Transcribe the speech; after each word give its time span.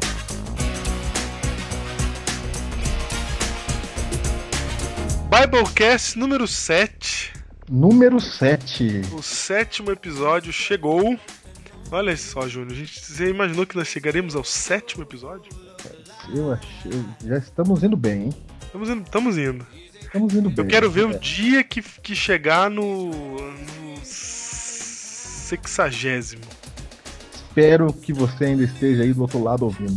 Biblecast 5.55 6.19
número 6.19 6.49
7. 6.49 7.33
Número 7.71 8.21
7. 8.21 9.03
O 9.17 9.23
sétimo 9.23 9.93
episódio 9.93 10.53
chegou. 10.53 11.17
Olha 11.93 12.17
só, 12.17 12.49
Júnior, 12.49 12.73
a 12.73 12.75
gente, 12.75 13.01
você 13.01 13.31
imaginou 13.31 13.65
que 13.65 13.77
nós 13.77 13.87
chegaremos 13.87 14.35
ao 14.35 14.43
sétimo 14.43 15.05
episódio? 15.05 15.53
Eu 16.35 16.53
achei. 16.53 16.91
Já 17.25 17.39
estamos 17.39 17.85
indo 17.85 17.97
bem, 17.97 18.25
hein? 18.25 18.35
Estamos 18.63 18.89
indo. 18.89 19.03
Estamos 19.05 19.39
indo. 19.39 19.65
Estamos 20.01 20.35
indo 20.35 20.51
bem. 20.51 20.59
Eu 20.59 20.67
quero 20.67 20.91
ver 20.91 21.03
é. 21.03 21.07
o 21.07 21.21
dia 21.21 21.63
que, 21.63 21.81
que 21.81 22.17
chegar 22.17 22.69
no. 22.69 23.13
no 23.13 23.97
sexagésimo. 25.55 26.43
Espero 27.33 27.93
que 27.93 28.13
você 28.13 28.47
ainda 28.47 28.65
esteja 28.65 29.05
aí 29.05 29.13
do 29.13 29.23
outro 29.23 29.41
lado 29.41 29.65
ouvindo. 29.65 29.97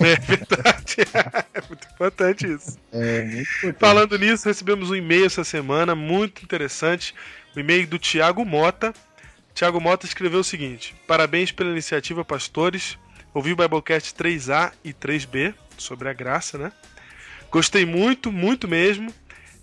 É 0.00 0.16
verdade. 0.16 0.96
é 1.54 1.60
muito 1.68 1.86
importante 1.92 2.46
isso. 2.46 2.78
É 2.92 3.22
muito 3.22 3.40
importante. 3.40 3.78
Falando 3.78 4.18
nisso, 4.18 4.48
recebemos 4.48 4.90
um 4.90 4.94
e-mail 4.94 5.26
essa 5.26 5.44
semana 5.44 5.94
muito 5.94 6.42
interessante. 6.42 7.14
O 7.54 7.60
e-mail 7.60 7.86
do 7.86 7.98
Tiago 7.98 8.44
Mota. 8.44 8.92
Tiago 9.54 9.80
Mota 9.80 10.06
escreveu 10.06 10.40
o 10.40 10.44
seguinte: 10.44 10.94
Parabéns 11.06 11.52
pela 11.52 11.70
iniciativa, 11.70 12.24
pastores. 12.24 12.98
Ouvi 13.32 13.52
o 13.52 13.56
Biblecast 13.56 14.14
3A 14.14 14.72
e 14.84 14.92
3B 14.92 15.54
sobre 15.76 16.08
a 16.08 16.12
graça, 16.12 16.56
né? 16.56 16.72
Gostei 17.50 17.84
muito, 17.84 18.30
muito 18.32 18.68
mesmo. 18.68 19.12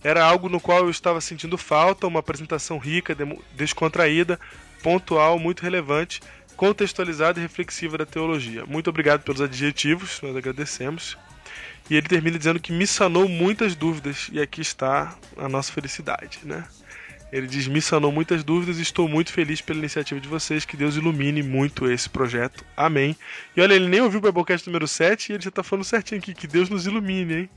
Era 0.04 0.23
algo 0.23 0.50
no 0.50 0.60
qual 0.60 0.80
eu 0.80 0.90
estava 0.90 1.22
sentindo 1.22 1.58
falta, 1.58 2.08
uma 2.08 2.20
apresentação 2.20 2.78
rica, 2.78 3.16
descontraída, 3.56 4.40
pontual, 4.82 5.38
muito 5.38 5.62
relevante, 5.62 6.22
contextualizada 6.62 7.40
e 7.40 7.42
reflexiva 7.42 7.98
da 7.98 8.06
teologia. 8.06 8.64
Muito 8.67 8.88
obrigado 8.88 9.23
pelos 9.23 9.42
adjetivos, 9.42 10.22
nós 10.22 10.36
agradecemos. 10.36 11.17
E 11.90 11.95
ele 11.95 12.08
termina 12.08 12.38
dizendo 12.38 12.59
que 12.59 12.72
me 12.72 12.86
sanou 12.86 13.28
muitas 13.28 13.73
dúvidas, 13.73 14.30
e 14.31 14.40
aqui 14.40 14.62
está 14.62 15.17
a 15.36 15.50
nossa 15.50 15.73
felicidade, 15.73 16.42
né? 16.44 16.64
Ele 17.34 17.48
diz: 17.48 17.67
Me 17.67 17.82
sanou 17.82 18.12
muitas 18.12 18.44
dúvidas 18.44 18.78
e 18.78 18.84
estou 18.84 19.08
muito 19.08 19.34
feliz 19.34 19.59
pela 19.59 19.80
iniciativa 19.80 20.22
de 20.22 20.28
vocês. 20.28 20.64
Que 20.64 20.78
Deus 20.78 20.95
ilumine 20.95 21.42
muito 21.42 21.89
esse 21.89 22.08
projeto. 22.08 22.64
Amém. 22.78 23.17
E 23.58 23.62
olha, 23.62 23.73
ele 23.73 23.88
nem 23.88 24.02
ouviu 24.02 24.20
o 24.20 24.22
Biblecast 24.22 24.67
número 24.67 24.88
7 24.88 25.32
e 25.32 25.34
ele 25.34 25.44
já 25.44 25.50
tá 25.50 25.64
falando 25.64 25.84
certinho 25.84 26.22
aqui. 26.22 26.36
Que 26.36 26.45
Deus 26.45 26.70
nos 26.70 26.86
ilumine, 26.86 27.34
hein? 27.34 27.50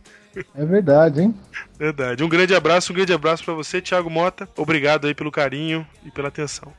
É 0.54 0.64
verdade, 0.64 1.20
hein? 1.20 1.34
Verdade. 1.78 2.24
Um 2.24 2.28
grande 2.28 2.54
abraço, 2.54 2.90
um 2.90 2.96
grande 2.96 3.12
abraço 3.12 3.44
para 3.44 3.52
você, 3.52 3.82
Thiago 3.82 4.08
Mota. 4.08 4.48
Obrigado 4.56 5.06
aí 5.06 5.14
pelo 5.14 5.30
carinho 5.30 5.86
e 6.06 6.10
pela 6.10 6.28
atenção. 6.28 6.72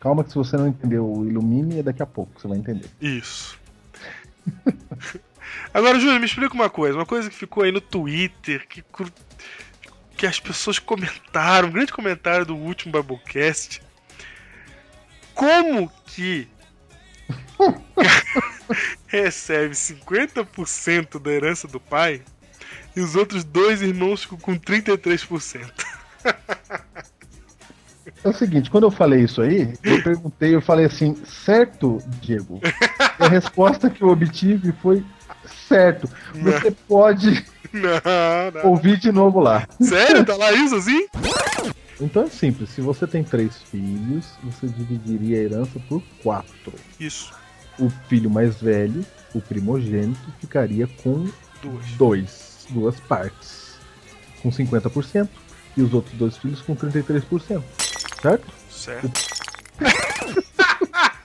Calma 0.00 0.22
que 0.22 0.30
se 0.30 0.36
você 0.36 0.56
não 0.56 0.68
entendeu 0.68 1.10
o 1.10 1.26
Ilumine, 1.26 1.80
é 1.80 1.82
daqui 1.82 2.02
a 2.02 2.06
pouco 2.06 2.40
você 2.40 2.46
vai 2.46 2.58
entender. 2.58 2.88
Isso. 3.00 3.58
Agora, 5.74 5.98
Júlio, 5.98 6.20
me 6.20 6.26
explica 6.26 6.54
uma 6.54 6.70
coisa. 6.70 6.96
Uma 6.96 7.06
coisa 7.06 7.28
que 7.28 7.34
ficou 7.34 7.64
aí 7.64 7.72
no 7.72 7.80
Twitter, 7.80 8.66
que, 8.68 8.84
que 10.16 10.26
as 10.26 10.38
pessoas 10.38 10.78
comentaram, 10.78 11.68
um 11.68 11.72
grande 11.72 11.92
comentário 11.92 12.46
do 12.46 12.56
último 12.56 12.92
Biblecast. 12.92 13.82
Como 15.34 15.90
que 16.06 16.48
recebe 19.06 19.74
50% 19.74 21.20
da 21.20 21.30
herança 21.30 21.66
do 21.66 21.80
pai 21.80 22.22
e 22.94 23.00
os 23.00 23.16
outros 23.16 23.44
dois 23.44 23.82
irmãos 23.82 24.22
ficam 24.22 24.38
com 24.38 24.58
33%? 24.58 25.70
É 28.28 28.30
o 28.30 28.34
seguinte, 28.34 28.70
quando 28.70 28.84
eu 28.84 28.90
falei 28.90 29.22
isso 29.24 29.40
aí, 29.40 29.72
eu 29.82 30.02
perguntei, 30.02 30.54
eu 30.54 30.60
falei 30.60 30.84
assim, 30.84 31.16
certo, 31.24 31.96
Diego? 32.20 32.60
E 33.18 33.24
a 33.24 33.28
resposta 33.28 33.88
que 33.88 34.02
eu 34.02 34.08
obtive 34.08 34.70
foi 34.82 35.02
certo. 35.66 36.06
Você 36.34 36.70
pode 36.86 37.42
Não, 37.72 38.60
não. 38.62 38.70
ouvir 38.70 38.98
de 38.98 39.10
novo 39.10 39.40
lá. 39.40 39.66
Sério? 39.80 40.26
Tá 40.26 40.36
lá 40.36 40.52
isso 40.52 40.74
assim? 40.74 41.06
Então 41.98 42.24
é 42.24 42.26
simples, 42.28 42.68
se 42.68 42.82
você 42.82 43.06
tem 43.06 43.24
três 43.24 43.62
filhos, 43.70 44.26
você 44.44 44.66
dividiria 44.68 45.38
a 45.38 45.42
herança 45.44 45.80
por 45.88 46.02
quatro. 46.22 46.74
Isso. 47.00 47.32
O 47.78 47.88
filho 48.10 48.28
mais 48.28 48.60
velho, 48.60 49.06
o 49.34 49.40
primogênito, 49.40 50.20
ficaria 50.38 50.86
com 51.02 51.26
Duas. 51.62 51.86
dois, 51.96 52.66
duas 52.68 53.00
partes, 53.00 53.78
com 54.42 54.50
50%, 54.50 55.28
e 55.78 55.82
os 55.82 55.94
outros 55.94 56.14
dois 56.14 56.36
filhos 56.36 56.60
com 56.60 56.76
33%. 56.76 57.62
Certo? 58.20 58.46
Certo. 58.70 59.10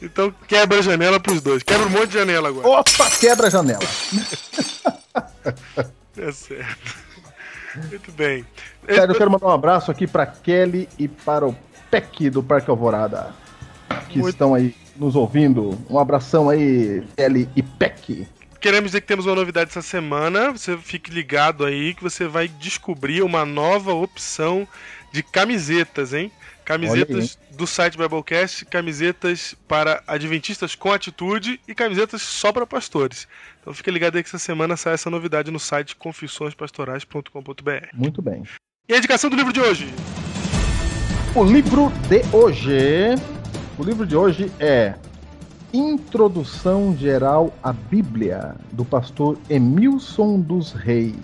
então 0.00 0.32
quebra 0.46 0.78
a 0.78 0.82
janela 0.82 1.18
pros 1.20 1.40
dois. 1.40 1.62
Quebra 1.62 1.86
um 1.86 1.90
monte 1.90 2.08
de 2.08 2.14
janela 2.14 2.48
agora. 2.48 2.68
Opa, 2.68 3.10
quebra 3.18 3.46
a 3.48 3.50
janela. 3.50 3.80
É 6.16 6.30
certo. 6.30 6.96
Muito 7.88 8.12
bem. 8.12 8.46
Sério, 8.86 9.12
eu 9.12 9.18
quero 9.18 9.30
mandar 9.30 9.46
um 9.46 9.50
abraço 9.50 9.90
aqui 9.90 10.06
pra 10.06 10.24
Kelly 10.24 10.88
e 10.96 11.08
para 11.08 11.44
o 11.44 11.56
Peck 11.90 12.30
do 12.30 12.40
Parque 12.42 12.70
Alvorada, 12.70 13.34
que 14.08 14.18
Muito- 14.18 14.32
estão 14.32 14.54
aí 14.54 14.74
nos 14.96 15.16
ouvindo. 15.16 15.76
Um 15.90 15.98
abração 15.98 16.48
aí, 16.48 17.02
Kelly 17.16 17.48
e 17.56 17.62
Peck. 17.62 18.28
Queremos 18.60 18.92
dizer 18.92 19.00
que 19.00 19.08
temos 19.08 19.26
uma 19.26 19.34
novidade 19.34 19.70
essa 19.70 19.82
semana. 19.82 20.52
Você 20.52 20.78
fique 20.78 21.10
ligado 21.10 21.64
aí 21.64 21.94
que 21.94 22.02
você 22.02 22.26
vai 22.28 22.46
descobrir 22.48 23.22
uma 23.22 23.44
nova 23.44 23.92
opção 23.92 24.66
de 25.14 25.22
camisetas, 25.22 26.12
hein? 26.12 26.32
Camisetas 26.64 27.38
do 27.52 27.68
site 27.68 27.96
Biblecast, 27.96 28.64
camisetas 28.64 29.54
para 29.68 30.02
adventistas 30.08 30.74
com 30.74 30.90
atitude 30.90 31.60
e 31.68 31.74
camisetas 31.74 32.20
só 32.20 32.50
para 32.50 32.66
pastores. 32.66 33.28
Então 33.60 33.72
fique 33.72 33.92
ligado 33.92 34.16
aí 34.16 34.24
que 34.24 34.28
essa 34.28 34.40
semana 34.40 34.76
sai 34.76 34.94
essa 34.94 35.08
novidade 35.08 35.52
no 35.52 35.60
site 35.60 35.94
confissõespastorais.com.br. 35.94 37.86
Muito 37.92 38.20
bem. 38.20 38.42
E 38.88 38.94
a 38.94 38.98
indicação 38.98 39.30
do 39.30 39.36
livro 39.36 39.52
de 39.52 39.60
hoje? 39.60 39.86
O 41.36 41.44
livro 41.44 41.92
de 42.08 42.36
hoje. 42.36 43.14
O 43.78 43.84
livro 43.84 44.04
de 44.04 44.16
hoje 44.16 44.50
é 44.58 44.94
Introdução 45.72 46.96
Geral 46.98 47.56
à 47.62 47.72
Bíblia, 47.72 48.56
do 48.72 48.84
pastor 48.84 49.38
Emilson 49.48 50.40
dos 50.40 50.72
Reis. 50.72 51.14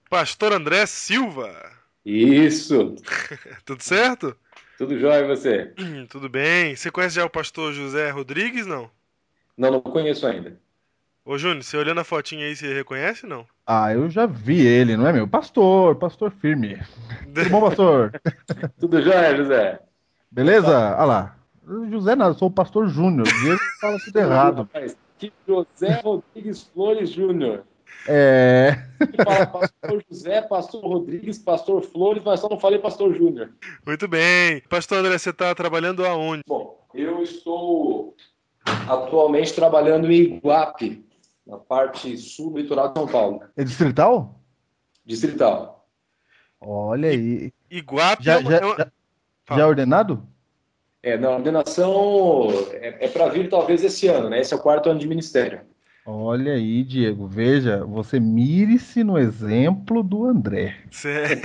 Pastor 0.10 0.54
André 0.54 0.86
Silva. 0.86 1.72
Isso. 2.06 2.96
Tudo 3.66 3.82
certo? 3.82 4.38
Tudo 4.78 5.00
jóia 5.00 5.24
e 5.24 5.28
você? 5.28 5.74
Hum, 5.80 6.06
Tudo 6.08 6.30
bem? 6.30 6.76
Você 6.76 6.92
conhece 6.92 7.16
já 7.16 7.26
o 7.26 7.30
pastor 7.30 7.74
José 7.74 8.12
Rodrigues, 8.12 8.68
não? 8.68 8.92
Não, 9.58 9.72
não 9.72 9.82
conheço 9.82 10.28
ainda. 10.28 10.60
Ô, 11.26 11.38
Júnior, 11.38 11.64
você 11.64 11.78
olhando 11.78 12.02
a 12.02 12.04
fotinha 12.04 12.46
aí, 12.46 12.54
você 12.54 12.74
reconhece, 12.74 13.26
não? 13.26 13.46
Ah, 13.66 13.94
eu 13.94 14.10
já 14.10 14.26
vi 14.26 14.60
ele, 14.60 14.98
não 14.98 15.08
é 15.08 15.14
meu? 15.14 15.26
Pastor, 15.26 15.96
pastor 15.96 16.32
firme. 16.32 16.78
Tudo 17.34 17.50
bom, 17.50 17.62
pastor? 17.62 18.22
Tudo 18.78 19.02
jóia, 19.02 19.38
José? 19.38 19.80
Beleza? 20.30 20.68
Olha 20.98 21.06
lá. 21.06 21.36
José 21.90 22.14
nada, 22.14 22.32
eu 22.32 22.38
sou 22.38 22.50
o 22.50 22.52
pastor 22.52 22.90
Júnior. 22.90 23.26
Diego 23.26 23.60
fala 23.80 23.98
tudo 24.04 24.20
errado. 24.20 24.58
Rapaz, 24.74 24.98
que 25.18 25.32
José 25.48 26.02
Rodrigues 26.04 26.64
Flores 26.74 27.10
Júnior. 27.10 27.64
É. 28.06 28.76
Fala 29.24 29.46
pastor 29.46 30.04
José, 30.10 30.42
pastor 30.42 30.84
Rodrigues, 30.84 31.40
pastor 31.40 31.82
Flores, 31.84 32.22
mas 32.26 32.42
só 32.42 32.50
não 32.50 32.60
falei 32.60 32.80
pastor 32.80 33.16
Júnior. 33.16 33.50
Muito 33.88 34.10
bem. 34.10 34.62
Pastor 34.68 34.98
André, 34.98 35.18
você 35.18 35.32
tá 35.32 35.56
trabalhando 35.56 36.06
aonde? 36.06 36.42
Bom, 36.46 36.86
eu 36.94 37.24
estou 37.24 38.14
atualmente 38.66 39.54
trabalhando 39.54 40.12
em 40.12 40.36
Iguape, 40.36 41.06
na 41.46 41.58
parte 41.58 42.16
sul 42.18 42.52
do 42.52 42.58
litoral 42.60 42.90
de 42.94 43.00
São 43.00 43.08
Paulo, 43.08 43.42
É 43.58 43.64
distrital? 43.64 44.40
distrital. 45.06 45.88
Olha 46.62 47.10
aí. 47.10 47.52
Iguape 47.70 48.24
Já, 48.24 48.40
é 48.40 48.44
já, 48.44 48.56
é 48.58 48.60
já, 48.78 48.92
já 49.58 49.68
ordenado? 49.68 50.26
É, 51.02 51.18
na 51.18 51.32
ordenação 51.32 52.48
é, 52.72 53.06
é 53.06 53.08
para 53.10 53.28
vir 53.28 53.50
talvez 53.50 53.84
esse 53.84 54.08
ano, 54.08 54.30
né? 54.30 54.40
Esse 54.40 54.54
é 54.54 54.58
o 54.58 54.62
quarto 54.62 54.90
ano 54.90 55.00
de 55.00 55.08
ministério. 55.08 55.62
Olha 56.06 56.54
aí, 56.54 56.84
Diego. 56.84 57.28
Veja, 57.28 57.84
você 57.86 58.20
mire-se 58.20 59.04
no 59.04 59.18
exemplo 59.18 60.02
do 60.02 60.26
André. 60.26 60.78
Cê- 60.92 61.42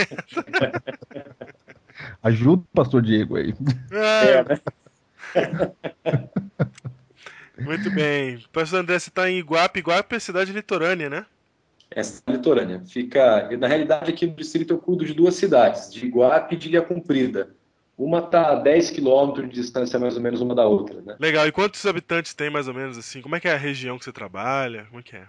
Ajuda 2.22 2.62
o 2.62 2.66
pastor 2.76 3.02
Diego 3.02 3.36
aí. 3.36 3.52
Ah, 3.92 4.44
né? 4.48 4.60
Muito 7.58 7.90
bem. 7.90 8.42
Pastor 8.52 8.80
André, 8.80 8.98
você 8.98 9.10
tá 9.10 9.30
em 9.30 9.38
Iguape. 9.38 9.80
Iguape 9.80 10.16
é 10.16 10.18
cidade 10.18 10.52
litorânea, 10.52 11.10
né? 11.10 11.26
É 11.90 12.02
litorânea. 12.30 12.82
Fica, 12.86 13.48
na 13.56 13.66
realidade, 13.66 14.10
aqui 14.10 14.26
no 14.26 14.34
distrito 14.34 14.74
eu 14.74 14.78
cuido 14.78 15.04
de 15.04 15.14
duas 15.14 15.34
cidades, 15.34 15.92
de 15.92 16.06
Iguape 16.06 16.54
e 16.54 16.58
de 16.58 16.68
Ilha 16.68 16.82
Comprida. 16.82 17.50
Uma 17.96 18.20
está 18.20 18.52
a 18.52 18.54
10 18.54 18.90
quilômetros 18.90 19.48
de 19.48 19.54
distância, 19.54 19.98
mais 19.98 20.14
ou 20.14 20.22
menos, 20.22 20.40
uma 20.40 20.54
da 20.54 20.66
outra, 20.66 21.00
né? 21.00 21.16
Legal. 21.18 21.48
E 21.48 21.52
quantos 21.52 21.84
habitantes 21.84 22.32
tem, 22.32 22.48
mais 22.48 22.68
ou 22.68 22.74
menos, 22.74 22.96
assim? 22.96 23.20
Como 23.20 23.34
é 23.34 23.40
que 23.40 23.48
é 23.48 23.52
a 23.52 23.56
região 23.56 23.98
que 23.98 24.04
você 24.04 24.12
trabalha? 24.12 24.84
Como 24.84 25.00
é 25.00 25.02
que 25.02 25.16
é? 25.16 25.24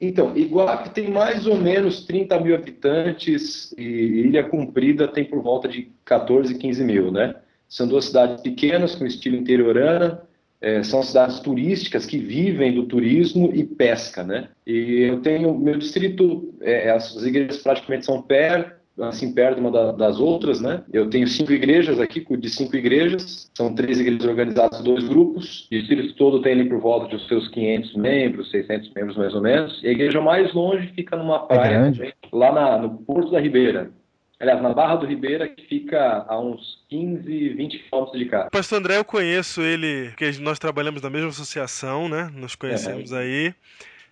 Então, 0.00 0.34
Iguape 0.36 0.90
tem 0.90 1.10
mais 1.10 1.46
ou 1.46 1.56
menos 1.56 2.06
30 2.06 2.40
mil 2.40 2.54
habitantes 2.54 3.74
e 3.76 3.82
Ilha 3.82 4.44
Comprida 4.44 5.08
tem 5.08 5.24
por 5.24 5.42
volta 5.42 5.68
de 5.68 5.90
14, 6.04 6.54
15 6.54 6.84
mil, 6.84 7.10
né? 7.10 7.34
São 7.68 7.86
duas 7.86 8.06
cidades 8.06 8.40
pequenas, 8.40 8.94
com 8.94 9.04
estilo 9.04 9.36
interiorana, 9.36 10.22
eh, 10.60 10.82
são 10.82 11.02
cidades 11.02 11.40
turísticas 11.40 12.04
que 12.06 12.18
vivem 12.18 12.74
do 12.74 12.84
turismo 12.84 13.50
e 13.54 13.64
pesca, 13.64 14.22
né? 14.24 14.48
E 14.66 15.02
eu 15.02 15.20
tenho, 15.20 15.56
meu 15.58 15.76
distrito, 15.78 16.52
eh, 16.60 16.90
as 16.90 17.14
igrejas 17.24 17.58
praticamente 17.62 18.06
são 18.06 18.20
perto, 18.22 18.76
assim, 19.00 19.32
perto 19.32 19.60
uma 19.60 19.70
da- 19.70 19.92
das 19.92 20.18
outras, 20.18 20.60
né? 20.60 20.82
Eu 20.92 21.08
tenho 21.08 21.28
cinco 21.28 21.52
igrejas 21.52 22.00
aqui, 22.00 22.24
de 22.36 22.50
cinco 22.50 22.74
igrejas, 22.76 23.48
são 23.56 23.72
três 23.72 24.00
igrejas 24.00 24.26
organizadas 24.26 24.80
dois 24.82 25.06
grupos, 25.06 25.68
o 25.70 25.74
distrito 25.76 26.14
todo 26.14 26.42
tem 26.42 26.52
ali 26.54 26.68
por 26.68 26.80
volta 26.80 27.16
de 27.16 27.28
seus 27.28 27.46
500 27.46 27.94
membros, 27.94 28.50
600 28.50 28.92
membros 28.94 29.16
mais 29.16 29.32
ou 29.34 29.40
menos, 29.40 29.80
e 29.84 29.88
a 29.88 29.92
igreja 29.92 30.20
mais 30.20 30.52
longe 30.52 30.88
fica 30.96 31.16
numa 31.16 31.46
praia, 31.46 31.78
grande? 31.78 31.98
também, 31.98 32.12
lá 32.32 32.52
na- 32.52 32.78
no 32.78 32.98
Porto 32.98 33.30
da 33.30 33.38
Ribeira, 33.38 33.92
aliás, 34.40 34.62
na 34.62 34.72
Barra 34.72 34.96
do 34.96 35.06
Ribeira, 35.06 35.48
que 35.48 35.66
fica 35.66 36.24
a 36.28 36.38
uns 36.38 36.84
15, 36.88 37.48
20 37.50 37.78
quilômetros 37.78 38.18
de 38.18 38.26
cá. 38.26 38.48
Pastor 38.50 38.78
André, 38.78 38.98
eu 38.98 39.04
conheço 39.04 39.60
ele, 39.62 40.08
porque 40.08 40.30
nós 40.40 40.58
trabalhamos 40.58 41.02
na 41.02 41.10
mesma 41.10 41.28
associação, 41.28 42.08
né? 42.08 42.30
Nos 42.34 42.54
conhecemos 42.54 43.12
aí. 43.12 43.52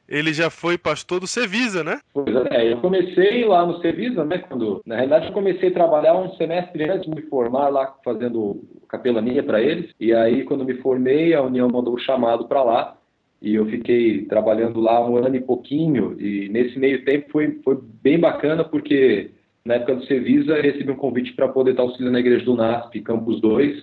Ele 0.08 0.32
já 0.32 0.50
foi 0.50 0.78
pastor 0.78 1.18
do 1.18 1.26
Cevisa, 1.26 1.82
né? 1.82 1.98
Pois 2.14 2.34
é, 2.52 2.72
eu 2.72 2.78
comecei 2.78 3.44
lá 3.44 3.66
no 3.66 3.80
Servisa, 3.80 4.24
né, 4.24 4.38
quando, 4.38 4.80
na 4.86 4.94
realidade 4.94 5.26
eu 5.26 5.32
comecei 5.32 5.68
a 5.68 5.74
trabalhar 5.74 6.14
um 6.16 6.32
semestre 6.36 6.88
antes 6.88 7.10
de 7.10 7.14
me 7.14 7.22
formar 7.22 7.68
lá, 7.68 7.92
fazendo 8.04 8.62
capelania 8.88 9.42
para 9.42 9.60
eles, 9.60 9.90
e 9.98 10.14
aí 10.14 10.44
quando 10.44 10.64
me 10.64 10.74
formei, 10.74 11.34
a 11.34 11.42
União 11.42 11.68
mandou 11.68 11.94
o 11.94 11.98
chamado 11.98 12.46
para 12.46 12.62
lá, 12.62 12.96
e 13.42 13.56
eu 13.56 13.66
fiquei 13.66 14.24
trabalhando 14.26 14.80
lá 14.80 15.04
um 15.04 15.16
ano 15.16 15.34
e 15.34 15.40
pouquinho, 15.40 16.16
e 16.20 16.48
nesse 16.50 16.78
meio 16.78 17.04
tempo 17.04 17.28
foi, 17.32 17.58
foi 17.64 17.76
bem 18.00 18.18
bacana, 18.18 18.62
porque 18.62 19.32
na 19.66 19.74
época 19.74 19.96
do 19.96 20.06
Servisa 20.06 20.52
eu 20.52 20.62
recebi 20.62 20.90
um 20.90 20.96
convite 20.96 21.32
para 21.34 21.48
poder 21.48 21.72
estar 21.72 21.82
auxiliando 21.82 22.12
na 22.12 22.20
igreja 22.20 22.44
do 22.44 22.54
NASP, 22.54 23.00
Campus 23.00 23.40
2, 23.40 23.82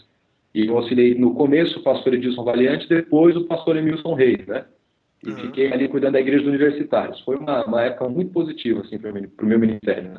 e 0.56 0.68
eu 0.68 0.78
auxiliei 0.78 1.14
no 1.16 1.34
começo 1.34 1.80
o 1.80 1.84
pastor 1.84 2.14
Edilson 2.14 2.44
Valiante, 2.44 2.88
depois 2.88 3.36
o 3.36 3.46
pastor 3.46 3.76
Emilson 3.76 4.14
Reis, 4.14 4.48
né? 4.48 4.64
E 5.24 5.30
Uhum. 5.30 5.38
fiquei 5.38 5.72
ali 5.72 5.88
cuidando 5.88 6.14
da 6.14 6.20
igreja 6.20 6.44
dos 6.44 6.50
universitários. 6.50 7.20
Foi 7.22 7.38
uma, 7.38 7.66
uma 7.66 7.82
época 7.82 8.10
muito 8.10 8.32
positiva, 8.32 8.82
assim, 8.82 8.98
para 8.98 9.12
o 9.12 9.46
meu 9.48 9.60
ministério. 9.60 10.04
Né? 10.04 10.18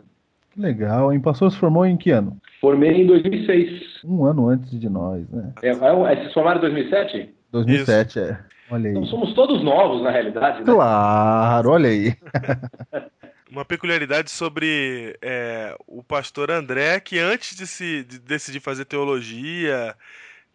Que 0.53 0.61
legal, 0.61 1.13
hein? 1.13 1.21
Pastor 1.21 1.51
se 1.51 1.59
formou 1.59 1.85
em 1.85 1.97
que 1.97 2.11
ano? 2.11 2.37
Formei 2.61 3.03
em 3.03 3.07
2006. 3.07 4.03
Um 4.05 4.25
ano 4.25 4.49
antes 4.49 4.79
de 4.79 4.89
nós, 4.89 5.29
né? 5.31 5.53
É, 5.63 5.69
é, 5.69 5.73
é, 5.73 6.17
vocês 6.17 6.33
formaram 6.33 6.59
em 6.59 6.63
2007? 6.63 7.35
2007, 7.53 8.19
é. 8.19 8.39
Olha 8.71 8.89
aí. 8.89 8.93
Então 8.93 9.07
somos 9.07 9.35
todos 9.35 9.63
novos, 9.63 10.03
na 10.03 10.11
realidade, 10.11 10.61
né? 10.61 10.65
Claro, 10.65 11.71
olha 11.71 11.89
aí. 11.89 12.15
Uma 13.51 13.65
peculiaridade 13.65 14.31
sobre 14.31 15.17
é, 15.21 15.77
o 15.87 16.03
pastor 16.03 16.51
André, 16.51 16.99
que 17.01 17.19
antes 17.19 17.55
de 17.57 17.67
se 17.67 18.03
de 18.05 18.19
decidir 18.19 18.61
fazer 18.61 18.87
teologia, 18.87 19.95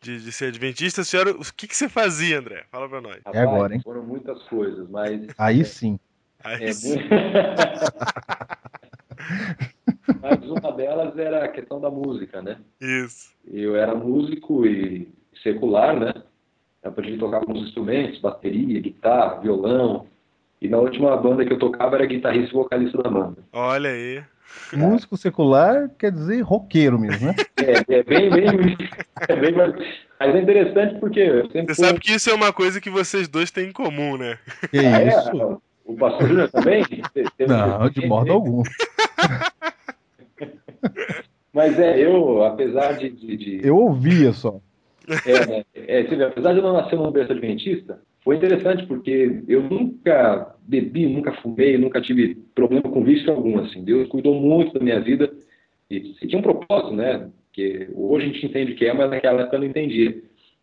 de, 0.02 0.20
de 0.22 0.32
ser 0.32 0.46
adventista, 0.48 1.02
a 1.02 1.04
senhora, 1.04 1.32
o 1.32 1.54
que, 1.56 1.68
que 1.68 1.76
você 1.76 1.88
fazia, 1.88 2.40
André? 2.40 2.66
Fala 2.72 2.90
pra 2.90 3.00
nós. 3.00 3.20
É 3.32 3.40
agora, 3.40 3.76
hein? 3.76 3.82
Foram 3.84 4.04
muitas 4.04 4.42
coisas, 4.44 4.90
mas... 4.90 5.22
Aí 5.38 5.64
sim. 5.64 6.00
Aí 6.44 6.64
É, 6.64 6.74
sim. 6.74 6.96
muito- 6.96 7.10
mas 10.22 10.44
uma 10.50 10.72
delas 10.72 11.18
era 11.18 11.46
a 11.46 11.48
questão 11.48 11.80
da 11.80 11.90
música, 11.90 12.42
né? 12.42 12.60
Isso. 12.82 13.32
Eu 13.46 13.76
era 13.76 13.96
músico 13.96 14.66
e 14.66 15.08
secular, 15.44 15.98
né? 16.00 16.14
Aprendi 16.84 17.18
a 17.18 17.20
tocar 17.20 17.38
alguns 17.38 17.68
instrumentos, 17.68 18.20
bateria, 18.20 18.80
guitarra, 18.82 19.40
violão. 19.42 20.08
E 20.62 20.68
na 20.68 20.78
última 20.78 21.16
banda 21.18 21.46
que 21.46 21.54
eu 21.54 21.60
tocava 21.60 21.96
era 21.96 22.06
guitarrista 22.06 22.50
e 22.52 22.54
vocalista 22.54 23.02
da 23.02 23.10
banda. 23.10 23.38
Olha 23.54 23.90
aí. 23.90 24.22
Músico 24.74 25.16
secular 25.16 25.90
quer 25.98 26.12
dizer 26.12 26.42
roqueiro 26.42 27.00
mesmo, 27.00 27.28
né? 27.28 27.36
É, 27.60 27.96
é 28.00 28.04
bem, 28.04 28.30
bem, 28.32 28.78
é 29.28 29.36
bem, 29.36 29.54
mas 29.54 29.76
é 30.36 30.40
interessante 30.40 31.00
porque 31.00 31.20
eu 31.20 31.44
sempre 31.52 31.74
Você 31.74 31.82
fui- 31.82 31.86
sabe 31.88 32.00
que 32.00 32.12
isso 32.14 32.30
é 32.30 32.34
uma 32.34 32.52
coisa 32.54 32.80
que 32.82 32.90
vocês 32.90 33.28
dois 33.28 33.52
têm 33.52 33.70
em 33.70 33.72
comum, 33.72 34.18
né? 34.18 34.38
Que 34.72 34.78
Ah, 34.80 35.02
é? 35.02 35.08
isso? 35.10 35.62
O 35.86 35.96
pastor 35.96 36.28
Júnior 36.28 36.50
também? 36.50 36.84
Não, 37.48 37.90
de 37.90 38.06
modo 38.08 38.32
algum. 38.32 38.64
Mas 41.54 41.78
é, 41.80 42.00
eu, 42.00 42.44
apesar 42.44 42.94
de. 42.94 43.10
de- 43.10 43.38
de- 43.38 43.68
Eu 43.68 43.76
ouvia 43.78 44.32
só. 44.34 44.60
é, 45.26 45.66
é, 45.76 46.04
você 46.04 46.16
vê, 46.16 46.24
apesar 46.26 46.54
de 46.54 46.60
eu 46.60 46.64
não 46.64 46.74
nascer 46.74 46.96
num 46.96 47.12
berço 47.12 47.32
adventista, 47.32 48.02
foi 48.24 48.36
interessante 48.36 48.86
porque 48.86 49.44
eu 49.48 49.64
nunca 49.64 50.56
bebi, 50.62 51.08
nunca 51.08 51.32
fumei, 51.42 51.78
nunca 51.78 52.02
tive 52.02 52.36
problema 52.54 52.84
com 52.84 53.04
vício 53.04 53.32
algum. 53.32 53.60
Assim. 53.60 53.84
Deus 53.84 54.08
cuidou 54.10 54.36
muito 54.36 54.74
da 54.74 54.84
minha 54.84 55.00
vida 55.00 55.32
e, 55.90 56.16
e 56.22 56.28
tinha 56.28 56.40
um 56.40 56.44
propósito, 56.44 56.94
né? 56.94 57.30
Que 57.54 57.90
hoje 57.96 58.26
a 58.26 58.28
gente 58.30 58.46
entende 58.46 58.76
que 58.76 58.86
é, 58.86 58.94
mas 58.94 59.10
naquela 59.10 59.42
época 59.42 59.56
eu 59.56 59.62
não 59.62 59.68
entendia. 59.68 60.22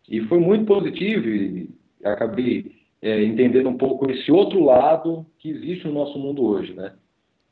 E 0.09 0.21
foi 0.23 0.39
muito 0.39 0.67
positivo 0.67 1.29
e 1.29 1.69
acabei 2.05 2.73
é, 3.03 3.25
entendendo 3.25 3.69
um 3.69 3.77
pouco 3.77 4.11
esse 4.11 4.31
outro 4.31 4.63
lado 4.63 5.27
que 5.39 5.51
existe 5.51 5.87
no 5.87 5.95
nosso 5.95 6.19
mundo 6.19 6.45
hoje, 6.45 6.75
né? 6.75 6.93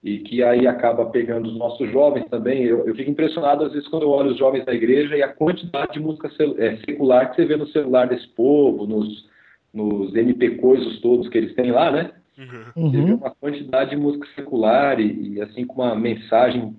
E 0.02 0.18
que 0.18 0.42
aí 0.42 0.66
acaba 0.66 1.06
pegando 1.06 1.48
os 1.48 1.56
nossos 1.56 1.90
jovens 1.90 2.26
também. 2.28 2.62
Eu, 2.62 2.86
eu 2.86 2.94
fico 2.94 3.10
impressionado 3.10 3.64
às 3.64 3.72
vezes 3.72 3.88
quando 3.88 4.02
eu 4.02 4.10
olho 4.10 4.32
os 4.32 4.38
jovens 4.38 4.66
da 4.66 4.74
igreja 4.74 5.16
e 5.16 5.22
a 5.22 5.32
quantidade 5.32 5.94
de 5.94 6.00
música 6.00 6.30
é, 6.58 6.76
secular 6.76 7.30
que 7.30 7.36
você 7.36 7.46
vê 7.46 7.56
no 7.56 7.66
celular 7.68 8.06
desse 8.06 8.28
povo, 8.28 8.86
nos, 8.86 9.26
nos 9.74 10.14
MP 10.14 10.50
coisas 10.56 11.00
todos 11.00 11.28
que 11.28 11.36
eles 11.36 11.54
têm 11.54 11.72
lá, 11.72 11.90
né? 11.90 12.12
Uhum. 12.38 12.90
Você 12.90 12.96
vê 12.96 13.10
Uhum. 13.12 13.16
uma 13.16 13.30
quantidade 13.30 13.90
de 13.90 13.96
música 13.96 14.26
secular 14.34 15.00
e, 15.00 15.34
e, 15.34 15.40
assim 15.42 15.64
com 15.66 15.82
uma 15.82 15.94
mensagem 15.94 16.74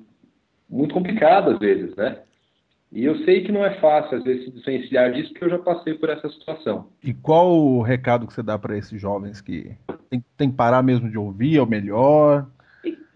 muito 0.69 0.93
complicada 0.93 1.51
às 1.53 1.59
vezes, 1.59 1.95
né? 1.95 2.19
E 2.91 3.03
eu 3.03 3.17
sei 3.25 3.43
que 3.43 3.51
não 3.51 3.65
é 3.65 3.71
fácil 3.75 4.17
às 4.17 4.23
vezes 4.23 4.45
se 4.45 4.51
desvencilhar 4.51 5.11
disso 5.11 5.29
porque 5.31 5.45
eu 5.45 5.49
já 5.49 5.59
passei 5.59 5.93
por 5.95 6.09
essa 6.09 6.29
situação. 6.29 6.87
E 7.03 7.13
qual 7.13 7.51
o 7.51 7.81
recado 7.81 8.25
que 8.25 8.33
você 8.33 8.41
dá 8.41 8.57
para 8.57 8.77
esses 8.77 8.99
jovens 8.99 9.41
que 9.41 9.75
tem, 10.09 10.23
tem 10.37 10.49
que 10.49 10.55
parar 10.55 10.81
mesmo 10.81 11.09
de 11.09 11.17
ouvir, 11.17 11.57
é 11.57 11.61
o 11.61 11.67
melhor? 11.67 12.47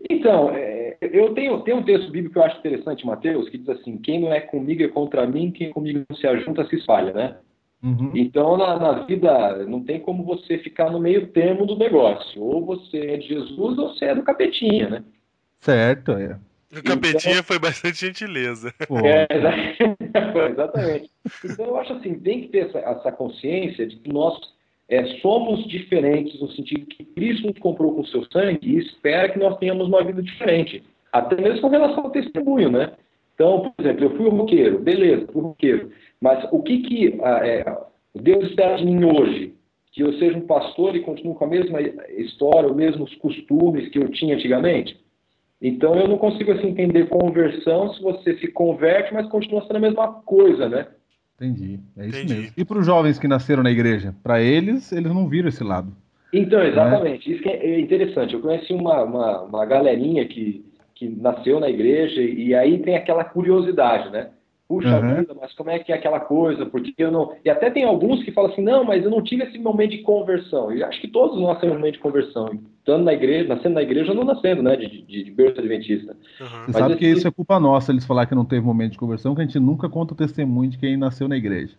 Então, 0.09 0.49
é, 0.53 0.97
eu 1.01 1.33
tenho, 1.33 1.59
tenho 1.61 1.77
um 1.77 1.83
texto 1.83 2.11
bíblico 2.11 2.33
que 2.33 2.39
eu 2.39 2.43
acho 2.43 2.59
interessante, 2.59 3.05
Mateus, 3.05 3.47
que 3.49 3.57
diz 3.57 3.69
assim: 3.69 3.97
quem 3.97 4.19
não 4.19 4.33
é 4.33 4.41
comigo 4.41 4.83
é 4.83 4.87
contra 4.87 5.25
mim, 5.25 5.51
quem 5.51 5.71
comigo 5.71 6.03
não 6.09 6.17
se 6.17 6.27
ajunta 6.27 6.65
se 6.65 6.75
espalha, 6.75 7.13
né? 7.13 7.35
Uhum. 7.81 8.11
Então, 8.13 8.57
na, 8.57 8.77
na 8.77 8.91
vida, 9.03 9.65
não 9.65 9.83
tem 9.83 9.99
como 9.99 10.23
você 10.23 10.57
ficar 10.57 10.89
no 10.89 10.99
meio 10.99 11.27
termo 11.27 11.65
do 11.65 11.77
negócio. 11.77 12.41
Ou 12.41 12.65
você 12.65 12.97
é 12.97 13.17
de 13.17 13.27
Jesus 13.27 13.77
ou 13.77 13.93
você 13.93 14.05
é 14.05 14.15
do 14.15 14.23
capetinha, 14.23 14.89
né? 14.89 15.03
Certo, 15.59 16.11
é. 16.11 16.37
O 16.71 16.83
Capetinha 16.83 17.33
então, 17.33 17.43
foi 17.43 17.57
bastante 17.57 18.05
gentileza. 18.05 18.71
É, 19.03 19.27
exatamente. 20.51 21.09
Então 21.43 21.65
eu 21.65 21.77
acho 21.77 21.93
assim, 21.93 22.19
tem 22.19 22.41
que 22.41 22.49
ter 22.49 22.67
essa, 22.67 22.77
essa 22.77 23.11
consciência 23.11 23.87
de 23.87 23.95
que 23.95 24.13
nós 24.13 24.39
é, 24.87 25.03
somos 25.19 25.67
diferentes 25.67 26.39
no 26.39 26.51
sentido 26.51 26.85
que 26.85 27.03
Cristo 27.03 27.47
nos 27.47 27.57
comprou 27.57 27.95
com 27.95 28.01
o 28.01 28.07
seu 28.07 28.23
sangue 28.31 28.59
e 28.61 28.77
espera 28.77 29.29
que 29.29 29.39
nós 29.39 29.57
tenhamos 29.57 29.87
uma 29.87 30.03
vida 30.03 30.21
diferente. 30.21 30.83
Até 31.11 31.41
mesmo 31.41 31.61
com 31.61 31.69
relação 31.69 32.03
ao 32.03 32.11
testemunho, 32.11 32.69
né? 32.69 32.91
Então, 33.33 33.73
por 33.75 33.83
exemplo, 33.83 34.05
eu 34.05 34.17
fui 34.17 34.27
um 34.27 34.37
roqueiro, 34.37 34.79
beleza, 34.79 35.27
fui 35.31 35.41
roqueiro. 35.41 35.91
Mas 36.21 36.47
o 36.51 36.61
que, 36.61 36.79
que 36.79 37.19
ah, 37.23 37.47
é, 37.47 37.65
Deus 38.15 38.49
espera 38.49 38.77
de 38.77 38.85
mim 38.85 39.03
hoje? 39.05 39.53
Que 39.91 40.01
eu 40.01 40.13
seja 40.13 40.37
um 40.37 40.47
pastor 40.47 40.95
e 40.95 41.01
continue 41.01 41.35
com 41.35 41.45
a 41.45 41.47
mesma 41.47 41.81
história, 42.17 42.69
os 42.69 42.75
mesmos 42.75 43.13
costumes 43.15 43.89
que 43.89 43.99
eu 43.99 44.09
tinha 44.09 44.35
antigamente? 44.35 44.99
Então 45.61 45.95
eu 45.95 46.07
não 46.07 46.17
consigo 46.17 46.51
assim, 46.51 46.67
entender 46.67 47.09
conversão 47.09 47.93
se 47.93 48.01
você 48.01 48.37
se 48.37 48.47
converte, 48.49 49.13
mas 49.13 49.27
continua 49.27 49.61
sendo 49.63 49.77
a 49.77 49.81
mesma 49.81 50.13
coisa, 50.25 50.69
né? 50.69 50.87
Entendi. 51.35 51.79
É 51.97 52.07
isso 52.07 52.17
Entendi. 52.17 52.33
mesmo. 52.33 52.53
E 52.57 52.65
para 52.65 52.79
os 52.79 52.85
jovens 52.85 53.17
que 53.17 53.27
nasceram 53.27 53.63
na 53.63 53.71
igreja? 53.71 54.13
Para 54.21 54.41
eles, 54.41 54.91
eles 54.91 55.13
não 55.13 55.27
viram 55.27 55.47
esse 55.47 55.63
lado. 55.63 55.91
Então, 56.33 56.61
exatamente. 56.61 57.29
Né? 57.29 57.35
Isso 57.35 57.43
que 57.43 57.49
é 57.49 57.79
interessante. 57.79 58.33
Eu 58.33 58.41
conheci 58.41 58.73
uma, 58.73 59.03
uma, 59.03 59.41
uma 59.43 59.65
galerinha 59.65 60.25
que, 60.27 60.65
que 60.95 61.09
nasceu 61.09 61.59
na 61.59 61.69
igreja 61.69 62.21
e 62.21 62.53
aí 62.53 62.79
tem 62.79 62.95
aquela 62.95 63.23
curiosidade, 63.23 64.09
né? 64.11 64.29
Puxa 64.69 64.99
uhum. 64.99 65.15
vida, 65.15 65.35
mas 65.41 65.51
como 65.53 65.71
é 65.71 65.79
que 65.79 65.91
é 65.91 65.95
aquela 65.95 66.19
coisa? 66.19 66.63
Porque 66.63 66.93
eu 66.95 67.09
não. 67.09 67.33
E 67.43 67.49
até 67.49 67.71
tem 67.71 67.85
alguns 67.85 68.23
que 68.23 68.31
falam 68.31 68.51
assim, 68.51 68.61
não, 68.61 68.83
mas 68.83 69.03
eu 69.03 69.09
não 69.09 69.23
tive 69.23 69.43
esse 69.43 69.57
momento 69.57 69.89
de 69.89 70.03
conversão. 70.03 70.71
E 70.71 70.83
acho 70.83 71.01
que 71.01 71.07
todos 71.07 71.41
nós 71.41 71.59
temos 71.59 71.75
um 71.75 71.79
momento 71.79 71.95
de 71.95 72.01
conversão. 72.01 72.51
Estando 72.77 73.03
na 73.03 73.11
igreja, 73.11 73.49
nascendo 73.49 73.73
na 73.73 73.81
igreja 73.81 74.11
ou 74.11 74.15
não 74.15 74.23
nascendo, 74.23 74.61
né? 74.61 74.75
De, 74.75 75.01
de, 75.01 75.23
de 75.23 75.31
berço 75.31 75.59
adventista. 75.59 76.15
Uhum. 76.39 76.65
Você 76.67 76.73
sabe 76.73 76.91
esse... 76.91 76.99
que 76.99 77.07
isso 77.07 77.27
é 77.27 77.31
culpa 77.31 77.59
nossa, 77.59 77.91
eles 77.91 78.05
falar 78.05 78.27
que 78.27 78.35
não 78.35 78.45
teve 78.45 78.63
momento 78.63 78.91
de 78.91 78.99
conversão, 78.99 79.33
que 79.33 79.41
a 79.41 79.43
gente 79.43 79.59
nunca 79.59 79.89
conta 79.89 80.13
o 80.13 80.17
testemunho 80.17 80.69
de 80.69 80.77
quem 80.77 80.95
nasceu 80.95 81.27
na 81.27 81.35
igreja. 81.35 81.73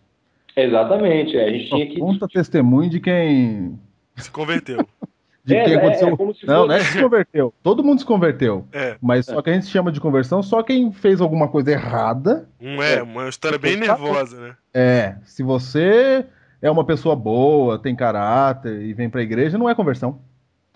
Exatamente, 0.53 1.37
é. 1.37 1.45
a 1.45 1.49
gente 1.49 1.69
Só 1.69 1.77
tinha 1.77 1.87
que. 1.87 1.97
Conta 1.97 2.27
testemunho 2.27 2.89
de 2.89 2.99
quem. 2.99 3.79
Se 4.17 4.29
converteu. 4.29 4.85
de 5.43 5.55
é, 5.55 5.65
quem 5.65 5.75
aconteceu. 5.75 6.07
É, 6.07 6.09
é 6.09 6.11
não, 6.11 6.17
fosse... 6.17 6.45
não 6.45 6.71
é 6.71 6.79
que 6.79 6.85
se 6.85 7.01
converteu. 7.01 7.53
Todo 7.63 7.83
mundo 7.83 7.99
se 7.99 8.05
converteu. 8.05 8.67
É. 8.71 8.97
Mas 9.01 9.25
só 9.25 9.41
que 9.41 9.49
a 9.49 9.53
gente 9.53 9.67
chama 9.67 9.91
de 9.91 9.99
conversão 9.99 10.43
só 10.43 10.61
quem 10.61 10.91
fez 10.91 11.19
alguma 11.19 11.47
coisa 11.47 11.71
errada. 11.71 12.47
Um 12.59 12.81
é, 12.81 13.01
uma 13.01 13.27
história 13.27 13.57
bem 13.57 13.75
nervosa, 13.75 14.39
né? 14.39 14.55
É. 14.73 15.15
Se 15.23 15.41
você 15.41 16.25
é 16.61 16.69
uma 16.69 16.85
pessoa 16.85 17.15
boa, 17.15 17.79
tem 17.79 17.95
caráter 17.95 18.81
e 18.81 18.93
vem 18.93 19.09
pra 19.09 19.21
igreja, 19.21 19.57
não 19.57 19.69
é 19.69 19.73
conversão. 19.73 20.21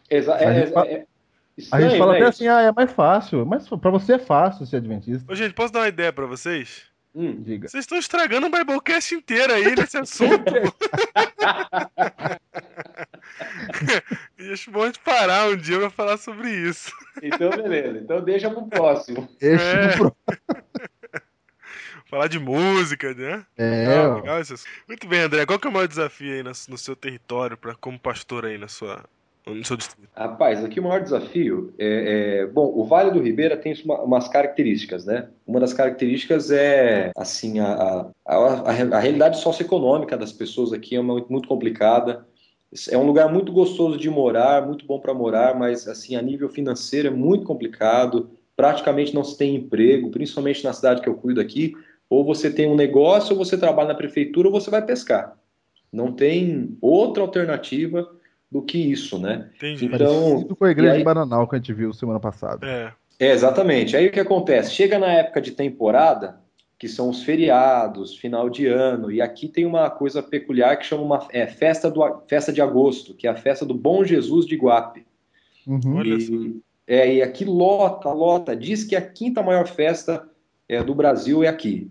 Exa 0.10 0.36
a, 0.36 0.54
gente 0.54 0.72
fala, 0.72 0.88
é, 0.88 1.06
a 1.72 1.82
gente 1.82 1.98
fala 1.98 2.12
né? 2.14 2.20
até 2.20 2.28
assim, 2.28 2.48
ah, 2.48 2.62
é 2.62 2.72
mais 2.72 2.92
fácil. 2.92 3.46
Mas 3.46 3.68
pra 3.68 3.92
você 3.92 4.14
é 4.14 4.20
fácil 4.20 4.66
ser 4.66 4.78
adventista. 4.78 5.32
Ô, 5.32 5.36
gente, 5.36 5.54
posso 5.54 5.72
dar 5.72 5.82
uma 5.82 5.88
ideia 5.88 6.12
pra 6.12 6.26
vocês? 6.26 6.84
Hum, 7.14 7.42
diga. 7.42 7.70
Vocês 7.70 7.84
estão 7.84 7.98
estragando 7.98 8.48
o 8.48 8.50
Biblecast 8.50 9.16
inteiro 9.16 9.54
aí 9.54 9.74
nesse 9.74 9.98
assunto. 9.98 10.54
e 14.39 14.51
acho 14.51 14.72
bom 14.72 14.84
a 14.84 14.86
gente 14.88 15.00
parar 15.00 15.50
um 15.50 15.58
dia 15.58 15.79
pra 15.79 15.89
falar 15.89 16.17
sobre 16.17 16.50
isso. 16.50 16.91
Então, 17.22 17.50
beleza. 17.50 18.00
Então 18.00 18.22
deixa 18.22 18.50
pro 18.50 18.67
próximo. 18.67 19.29
Deixa 19.39 19.63
é. 19.63 19.88
pro 19.96 20.15
próximo. 20.25 20.65
falar 22.15 22.27
de 22.27 22.39
música, 22.39 23.13
né? 23.13 23.46
É. 23.58 23.88
Legal, 23.88 24.15
legal 24.22 24.41
Muito 24.88 25.08
bem, 25.08 25.20
André. 25.22 25.46
Qual 25.46 25.60
que 25.60 25.67
é 25.67 25.70
o 25.70 25.74
maior 25.74 25.88
desafio 25.88 26.34
aí 26.34 26.44
no, 26.44 26.77
seu 26.77 26.96
território, 26.96 27.58
pra, 27.58 27.75
como 27.75 28.00
pastor 28.00 28.46
aí 28.46 28.58
na 28.58 28.67
sua, 28.67 29.03
no 29.46 29.65
seu 29.65 29.75
distrito? 29.75 30.08
Rapaz, 30.15 30.63
aqui 30.63 30.79
o 30.79 30.84
maior 30.84 31.01
desafio 31.01 31.74
é, 31.77 32.44
é 32.44 32.48
bom, 32.48 32.72
o 32.74 32.86
Vale 32.86 33.12
do 33.12 33.22
Ribeira 33.22 33.58
tem 33.58 33.74
uma, 33.84 34.01
umas 34.01 34.27
características, 34.27 35.05
né? 35.05 35.27
Uma 35.46 35.60
das 35.60 35.74
características 35.74 36.51
é 36.51 37.12
assim 37.17 37.60
a, 37.60 37.74
a, 37.74 38.12
a, 38.25 38.62
a 38.70 39.00
realidade 39.00 39.39
socioeconômica 39.39 40.17
das 40.17 40.32
pessoas 40.32 40.72
aqui 40.72 40.96
é 40.96 41.01
muito, 41.01 41.32
muito 41.32 41.48
complicada. 41.48 42.25
É 42.90 42.98
um 42.98 43.06
lugar 43.06 43.32
muito 43.32 43.52
gostoso 43.52 43.98
de 43.98 44.10
morar, 44.10 44.66
muito 44.66 44.86
bom 44.86 45.00
para 45.00 45.14
morar, 45.14 45.58
mas 45.58 45.88
assim 45.88 46.16
a 46.16 46.22
nível 46.22 46.50
financeiro 46.50 47.08
é 47.08 47.12
muito 47.12 47.46
complicado. 47.46 48.32
Praticamente 48.56 49.14
não 49.14 49.24
se 49.24 49.38
tem 49.38 49.56
emprego, 49.56 50.12
principalmente 50.12 50.64
na 50.64 50.74
cidade 50.74 51.02
que 51.02 51.08
eu 51.08 51.16
cuido 51.16 51.40
aqui. 51.40 51.74
Ou 52.10 52.24
você 52.24 52.52
tem 52.52 52.70
um 52.70 52.76
negócio, 52.76 53.32
ou 53.36 53.44
você 53.44 53.58
trabalha 53.58 53.90
na 53.90 53.96
prefeitura, 53.96 54.48
ou 54.48 54.54
você 54.54 54.70
vai 54.70 54.86
pescar. 54.86 55.38
Não 55.92 56.12
tem 56.12 56.78
outra 56.82 57.24
alternativa 57.24 58.10
do 58.52 58.62
que 58.62 58.78
isso, 58.78 59.18
né? 59.18 59.50
Entendi. 59.56 59.86
Então, 59.86 60.30
Parecido 60.30 60.56
com 60.56 60.66
a 60.66 60.72
igreja 60.72 60.94
aí... 60.94 60.98
de 61.00 61.04
Bananal 61.04 61.48
que 61.48 61.56
a 61.56 61.58
gente 61.58 61.74
viu 61.74 61.94
semana 61.94 62.20
passada. 62.20 62.66
É. 62.66 62.94
é. 63.20 63.32
Exatamente. 63.32 63.96
Aí 63.96 64.08
o 64.08 64.12
que 64.12 64.20
acontece? 64.20 64.72
Chega 64.72 65.00
na 65.00 65.12
época 65.12 65.42
de 65.42 65.52
temporada, 65.52 66.40
que 66.77 66.88
são 66.88 67.10
os 67.10 67.24
feriados, 67.24 68.17
final 68.17 68.50
de 68.50 68.67
ano, 68.67 69.12
e 69.12 69.22
aqui 69.22 69.48
tem 69.48 69.65
uma 69.65 69.89
coisa 69.89 70.22
peculiar 70.22 70.77
que 70.77 70.86
chama 70.86 71.03
uma 71.03 71.27
é, 71.32 71.48
festa, 71.48 71.89
do, 71.89 72.01
festa 72.27 72.51
de 72.51 72.62
agosto, 72.62 73.13
que 73.13 73.27
é 73.27 73.29
a 73.29 73.36
festa 73.36 73.65
do 73.65 73.74
Bom 73.74 74.03
Jesus 74.03 74.46
de 74.46 74.55
Guape. 74.55 75.05
Uhum. 75.65 76.03
E, 76.03 76.62
é, 76.86 77.15
e 77.15 77.22
aqui 77.22 77.46
lota, 77.46 78.12
lota. 78.12 78.55
Diz 78.55 78.84
que 78.84 78.96
a 78.96 79.01
quinta 79.01 79.41
maior 79.41 79.67
festa 79.67 80.27
é, 80.67 80.84
do 80.84 80.94
Brasil 80.94 81.44
é 81.44 81.48
aqui. 81.48 81.89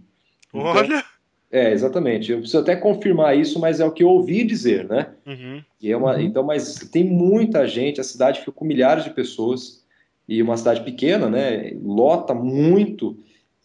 Então, 0.49 0.63
Olha! 0.63 1.05
É, 1.51 1.73
exatamente. 1.73 2.33
Eu 2.33 2.39
preciso 2.39 2.59
até 2.59 2.75
confirmar 2.75 3.39
isso, 3.39 3.61
mas 3.61 3.79
é 3.79 3.85
o 3.85 3.93
que 3.93 4.03
eu 4.03 4.09
ouvi 4.09 4.43
dizer, 4.43 4.89
né? 4.89 5.13
Uhum. 5.25 5.63
E 5.81 5.91
é 5.91 5.97
uma, 5.97 6.15
uhum. 6.15 6.21
Então, 6.21 6.43
mas 6.43 6.75
tem 6.91 7.05
muita 7.05 7.67
gente, 7.67 8.01
a 8.01 8.05
cidade 8.05 8.41
fica 8.41 8.51
com 8.53 8.65
milhares 8.65 9.05
de 9.05 9.11
pessoas, 9.11 9.85
e 10.29 10.43
uma 10.43 10.57
cidade 10.57 10.83
pequena, 10.83 11.29
né? 11.29 11.77
Lota 11.83 12.35
muito. 12.35 13.17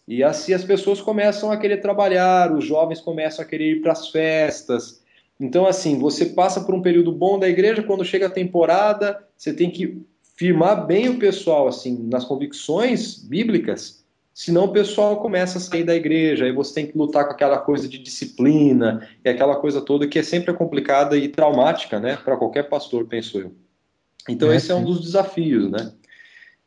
E 0.10 0.24
assim 0.24 0.54
as 0.54 0.66
pessoas 0.66 1.00
começam 1.00 1.52
a 1.52 1.58
querer 1.58 1.78
trabalhar, 1.78 2.52
os 2.52 2.66
jovens 2.66 3.00
começam 3.00 3.46
a 3.46 3.48
querer 3.48 3.78
ir 3.78 3.82
para 3.82 3.94
as 3.94 4.10
festas. 4.10 5.02
Então, 5.40 5.66
assim, 5.66 5.98
você 5.98 6.26
passa 6.26 6.60
por 6.62 6.76
um 6.76 6.82
período 6.82 7.14
bom 7.14 7.40
da 7.40 7.48
igreja, 7.48 7.82
quando 7.82 8.04
chega 8.04 8.26
a 8.26 8.30
temporada, 8.30 9.26
você 9.38 9.54
tem 9.54 9.72
que 9.72 10.02
firmar 10.36 10.86
bem 10.86 11.08
o 11.08 11.18
pessoal, 11.18 11.68
assim, 11.68 11.98
nas 12.10 12.26
convicções 12.26 13.16
bíblicas 13.16 14.00
Senão 14.40 14.64
o 14.64 14.72
pessoal 14.72 15.18
começa 15.20 15.58
a 15.58 15.62
sair 15.62 15.84
da 15.84 15.94
igreja, 15.94 16.46
aí 16.46 16.54
você 16.54 16.76
tem 16.76 16.88
que 16.88 16.98
lutar 16.98 17.26
com 17.26 17.32
aquela 17.32 17.58
coisa 17.58 17.90
de 17.90 17.98
disciplina 17.98 19.06
e 19.22 19.28
aquela 19.28 19.58
coisa 19.58 19.82
toda 19.82 20.08
que 20.08 20.18
é 20.18 20.24
sempre 20.24 20.54
complicada 20.54 21.18
e 21.18 21.28
traumática, 21.28 22.00
né, 22.00 22.16
para 22.16 22.38
qualquer 22.38 22.70
pastor, 22.70 23.06
penso 23.06 23.38
eu. 23.38 23.52
Então 24.30 24.50
é, 24.50 24.56
esse 24.56 24.72
é 24.72 24.76
um 24.76 24.86
dos 24.86 25.02
desafios, 25.02 25.70
né? 25.70 25.92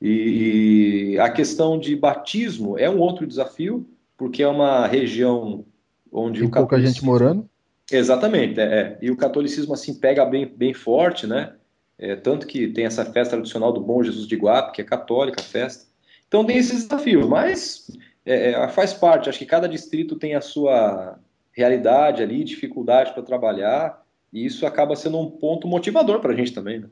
E 0.05 1.17
a 1.21 1.31
questão 1.31 1.79
de 1.79 1.95
batismo 1.95 2.77
é 2.77 2.91
um 2.91 2.99
outro 2.99 3.25
desafio, 3.25 3.89
porque 4.17 4.43
é 4.43 4.49
uma 4.49 4.85
região 4.85 5.65
onde 6.11 6.41
tem 6.41 6.49
o 6.49 6.51
pouca 6.51 6.81
gente 6.81 7.05
morando. 7.05 7.49
Exatamente, 7.91 8.59
é, 8.59 8.65
é, 8.65 8.99
E 9.01 9.13
o 9.13 9.17
catolicismo 9.17 9.73
assim 9.75 9.95
pega 9.95 10.25
bem, 10.25 10.45
bem 10.45 10.75
forte, 10.75 11.25
né? 11.25 11.55
É, 11.97 12.17
tanto 12.17 12.49
que 12.49 12.67
tem 12.67 12.85
essa 12.85 13.05
festa 13.05 13.37
tradicional 13.37 13.73
do 13.73 13.81
Bom 13.81 14.03
Jesus 14.03 14.27
de 14.27 14.35
Guape, 14.35 14.73
que 14.73 14.81
é 14.81 14.85
católica 14.85 15.41
a 15.41 15.45
festa. 15.45 15.87
Então 16.27 16.45
tem 16.45 16.57
esses 16.57 16.83
desafios, 16.83 17.25
mas 17.29 17.87
é, 18.27 18.51
é, 18.51 18.69
faz 18.69 18.93
parte. 18.93 19.29
Acho 19.29 19.39
que 19.39 19.47
cada 19.47 19.69
distrito 19.69 20.17
tem 20.17 20.35
a 20.35 20.41
sua 20.41 21.17
realidade 21.53 22.25
ali, 22.25 22.43
dificuldade 22.43 23.13
para 23.13 23.23
trabalhar, 23.23 24.03
e 24.33 24.45
isso 24.45 24.67
acaba 24.67 24.97
sendo 24.97 25.21
um 25.21 25.31
ponto 25.31 25.69
motivador 25.69 26.19
para 26.19 26.33
a 26.33 26.37
gente 26.37 26.53
também. 26.53 26.81
Né? 26.81 26.89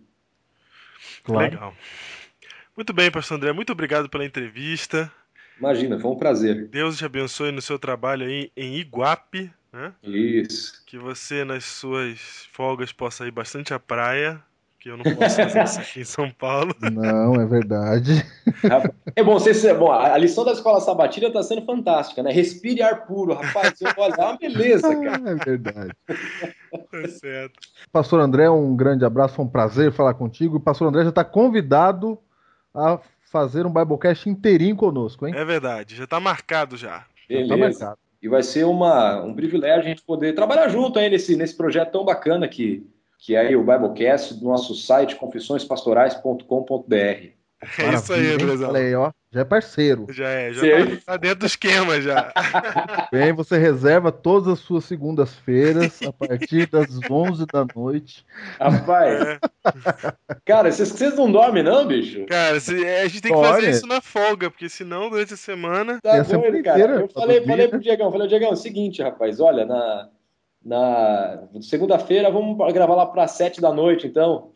Claro. 1.25 1.51
Legal. 1.51 1.75
Muito 2.81 2.95
bem, 2.95 3.11
pastor 3.11 3.37
André, 3.37 3.53
muito 3.53 3.73
obrigado 3.73 4.09
pela 4.09 4.25
entrevista. 4.25 5.13
Imagina, 5.59 6.01
foi 6.01 6.11
um 6.13 6.17
prazer. 6.17 6.67
Deus 6.69 6.97
te 6.97 7.05
abençoe 7.05 7.53
no 7.53 7.61
seu 7.61 7.79
trabalho 7.79 8.27
aí 8.27 8.51
em 8.57 8.77
Iguape, 8.77 9.53
né? 9.71 9.93
Isso. 10.03 10.83
Que 10.87 10.97
você 10.97 11.45
nas 11.45 11.63
suas 11.63 12.49
folgas 12.51 12.91
possa 12.91 13.27
ir 13.27 13.33
bastante 13.33 13.75
à 13.75 13.79
praia 13.79 14.43
que 14.79 14.89
eu 14.89 14.97
não 14.97 15.05
posso 15.05 15.37
fazer 15.37 15.63
isso 15.63 15.79
aqui 15.79 16.01
em 16.01 16.05
São 16.05 16.31
Paulo. 16.31 16.75
Não, 16.91 17.35
é 17.35 17.45
verdade. 17.45 18.25
É 19.15 19.23
bom, 19.23 19.39
você, 19.39 19.75
bom, 19.75 19.93
a 19.93 20.17
lição 20.17 20.43
da 20.43 20.53
escola 20.53 20.81
sabatina 20.81 21.27
está 21.27 21.43
sendo 21.43 21.67
fantástica, 21.67 22.23
né? 22.23 22.33
Respire 22.33 22.81
ar 22.81 23.05
puro, 23.05 23.35
rapaz. 23.35 23.75
Olha, 23.99 24.15
é 24.17 24.25
uma 24.25 24.39
beleza, 24.39 24.89
cara. 25.05 25.31
É 25.33 25.35
verdade. 25.35 25.93
Tá 26.07 27.09
certo. 27.09 27.61
Pastor 27.93 28.21
André, 28.21 28.49
um 28.49 28.75
grande 28.75 29.05
abraço, 29.05 29.35
foi 29.35 29.45
um 29.45 29.49
prazer 29.49 29.93
falar 29.93 30.15
contigo. 30.15 30.57
O 30.57 30.61
pastor 30.61 30.89
André 30.89 31.03
já 31.03 31.11
está 31.11 31.25
convidado 31.25 32.19
a 32.75 32.99
fazer 33.31 33.67
um 33.67 33.73
Biblecast 33.73 34.29
inteirinho 34.29 34.77
conosco, 34.77 35.27
hein? 35.27 35.35
É 35.37 35.45
verdade, 35.45 35.97
já 35.97 36.05
está 36.05 36.19
marcado 36.21 36.77
já. 36.77 37.05
Beleza. 37.29 37.49
Já 37.49 37.55
tá 37.55 37.61
marcado. 37.61 37.99
E 38.23 38.29
vai 38.29 38.43
ser 38.43 38.65
uma, 38.65 39.23
um 39.23 39.35
privilégio 39.35 39.81
a 39.81 39.89
gente 39.89 40.03
poder 40.03 40.35
trabalhar 40.35 40.69
junto 40.69 40.99
aí 40.99 41.09
nesse, 41.09 41.37
nesse 41.37 41.57
projeto 41.57 41.93
tão 41.93 42.05
bacana 42.05 42.47
que 42.47 42.87
que 43.21 43.37
é 43.37 43.55
o 43.55 43.63
Biblecast 43.63 44.35
do 44.35 44.47
nosso 44.47 44.75
site 44.75 45.15
confissõespastorais.com.br. 45.17 46.95
É 46.95 47.35
isso 47.95 48.13
aí, 48.15 48.33
Andrezão. 48.33 48.69
Falei, 48.69 48.95
ó. 48.95 49.13
Já 49.33 49.41
é 49.43 49.45
parceiro. 49.45 50.07
Já 50.11 50.29
é, 50.29 50.53
já 50.53 50.61
Sim. 50.61 50.97
tá, 50.97 51.03
tá 51.13 51.17
dentro 51.17 51.39
do 51.41 51.47
esquema 51.47 52.01
já. 52.01 52.33
Bem, 53.13 53.33
você 53.33 53.57
reserva 53.57 54.11
todas 54.11 54.49
as 54.49 54.59
suas 54.59 54.85
segundas-feiras 54.85 56.01
a 56.03 56.13
partir 56.13 56.67
das 56.69 56.89
11 57.09 57.47
da 57.47 57.65
noite. 57.77 58.27
Rapaz, 58.61 59.21
É. 59.21 59.39
cara, 60.45 60.73
vocês, 60.73 60.89
vocês 60.89 61.15
não 61.17 61.31
dormem, 61.31 61.63
não, 61.63 61.87
bicho? 61.87 62.27
Cara, 62.27 62.59
se- 62.59 62.85
é, 62.85 63.03
a 63.03 63.07
gente 63.09 63.21
tem 63.23 63.33
que 63.33 63.41
fazer 63.41 63.71
isso 63.71 63.87
na 63.87 64.01
folga, 64.01 64.51
porque 64.51 64.69
senão 64.69 65.09
durante 65.09 65.35
a 65.35 65.37
semana. 65.37 66.01
Tá 66.03 66.25
semana 66.25 66.51
doido, 66.51 66.65
cara. 66.65 66.79
inteira 66.81 67.01
Eu 67.03 67.09
falei, 67.09 67.41
falei 67.47 67.69
pro 67.69 67.79
Diegão, 67.79 68.11
falei, 68.11 68.27
Diegão, 68.27 68.49
é 68.51 68.53
o 68.53 68.57
seguinte, 68.57 69.01
rapaz, 69.01 69.39
olha, 69.39 69.65
na, 69.65 70.09
na 70.65 71.39
segunda-feira 71.61 72.31
vamos 72.33 72.57
gravar 72.73 72.97
lá 72.97 73.07
para 73.07 73.29
sete 73.29 73.61
da 73.61 73.73
noite, 73.73 74.09
então. 74.09 74.51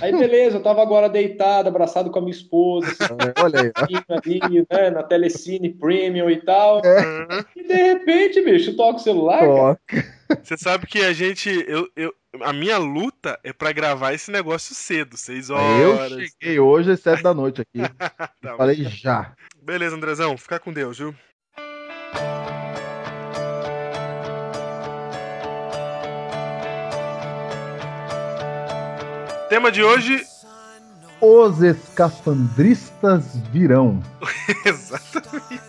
Aí, 0.00 0.12
beleza, 0.12 0.58
eu 0.58 0.62
tava 0.62 0.82
agora 0.82 1.08
deitado, 1.08 1.68
abraçado 1.68 2.10
com 2.10 2.18
a 2.18 2.22
minha 2.22 2.30
esposa, 2.34 2.86
Olha 3.42 3.60
aí. 3.62 3.72
ali, 4.08 4.66
né, 4.70 4.90
na 4.90 5.02
Telecine 5.02 5.68
Premium 5.72 6.30
e 6.30 6.36
tal. 6.36 6.80
Aham. 6.84 7.44
E 7.56 7.62
de 7.66 7.74
repente, 7.74 8.40
bicho, 8.42 8.76
toca 8.76 8.96
o 8.98 9.02
celular. 9.02 9.42
Ó, 9.48 9.76
Você 10.42 10.56
sabe 10.56 10.86
que 10.86 11.00
a 11.00 11.12
gente. 11.12 11.48
Eu, 11.66 11.88
eu, 11.96 12.14
a 12.42 12.52
minha 12.52 12.78
luta 12.78 13.38
é 13.42 13.52
pra 13.52 13.72
gravar 13.72 14.12
esse 14.14 14.30
negócio 14.30 14.74
cedo, 14.74 15.16
seis 15.16 15.50
eu 15.50 15.56
horas. 15.56 16.28
cheguei 16.40 16.60
hoje 16.60 16.92
às 16.92 17.00
7 17.00 17.22
da 17.22 17.34
noite 17.34 17.60
aqui. 17.62 17.80
Tá, 18.40 18.56
Falei 18.56 18.76
já. 18.84 19.34
Beleza, 19.62 19.94
Andrezão, 19.96 20.36
fica 20.38 20.58
com 20.58 20.72
Deus, 20.72 20.98
viu? 20.98 21.14
Tema 29.50 29.72
de 29.72 29.82
hoje. 29.82 30.24
Os 31.20 31.60
escafandristas 31.60 33.36
virão. 33.52 34.00
Exatamente. 34.64 35.60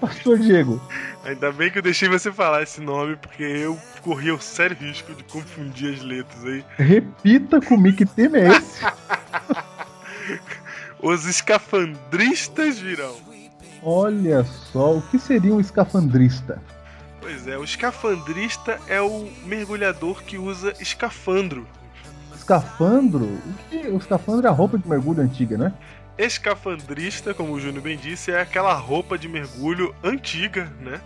Pastor 0.00 0.36
Diego, 0.36 0.82
Ainda 1.24 1.52
bem 1.52 1.70
que 1.70 1.78
eu 1.78 1.82
deixei 1.82 2.08
você 2.08 2.32
falar 2.32 2.64
esse 2.64 2.80
nome, 2.80 3.14
porque 3.14 3.44
eu 3.44 3.78
corria 4.02 4.34
o 4.34 4.40
sério 4.40 4.76
risco 4.76 5.14
de 5.14 5.22
confundir 5.22 5.94
as 5.94 6.02
letras 6.02 6.44
aí. 6.44 6.64
repita 6.76 7.60
comigo 7.60 7.98
que 7.98 8.04
tema 8.04 8.36
é 8.36 8.48
esse. 8.48 8.80
Os 11.00 11.24
escafandristas 11.24 12.80
virão. 12.80 13.16
Olha 13.80 14.42
só, 14.42 14.96
o 14.96 15.02
que 15.02 15.20
seria 15.20 15.54
um 15.54 15.60
escafandrista? 15.60 16.60
Pois 17.20 17.46
é, 17.46 17.56
o 17.56 17.62
escafandrista 17.62 18.80
é 18.88 19.00
o 19.00 19.30
mergulhador 19.46 20.20
que 20.24 20.36
usa 20.36 20.74
escafandro. 20.80 21.64
Escafandro? 22.54 23.40
O, 23.90 23.96
escafandro 23.96 24.46
é 24.46 24.50
a 24.50 24.52
roupa 24.52 24.76
de 24.78 24.86
mergulho 24.86 25.22
antiga, 25.22 25.56
né? 25.56 25.72
Escafandrista, 26.18 27.32
como 27.32 27.54
o 27.54 27.60
Júnior 27.60 27.82
bem 27.82 27.96
disse, 27.96 28.30
é 28.30 28.40
aquela 28.40 28.74
roupa 28.74 29.16
de 29.16 29.26
mergulho 29.28 29.94
antiga, 30.04 30.70
né? 30.80 31.00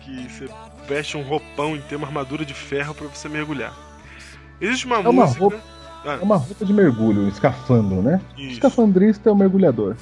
Que 0.00 0.28
você 0.28 0.48
veste 0.88 1.16
um 1.16 1.22
roupão 1.22 1.74
e 1.76 1.80
tem 1.80 1.98
uma 1.98 2.06
armadura 2.06 2.44
de 2.44 2.54
ferro 2.54 2.94
pra 2.94 3.08
você 3.08 3.28
mergulhar. 3.28 3.74
Existe 4.60 4.86
uma 4.86 4.96
É 4.96 5.00
uma 5.00 5.24
música. 5.24 5.40
roupa- 5.40 5.58
É 6.04 6.14
uma 6.22 6.36
roupa 6.36 6.64
de 6.64 6.72
mergulho, 6.72 7.22
um 7.22 7.28
escafandro, 7.28 8.00
né? 8.00 8.20
O 8.36 8.40
Isso. 8.40 8.52
escafandrista 8.52 9.28
é 9.28 9.32
o 9.32 9.36
mergulhador. 9.36 9.96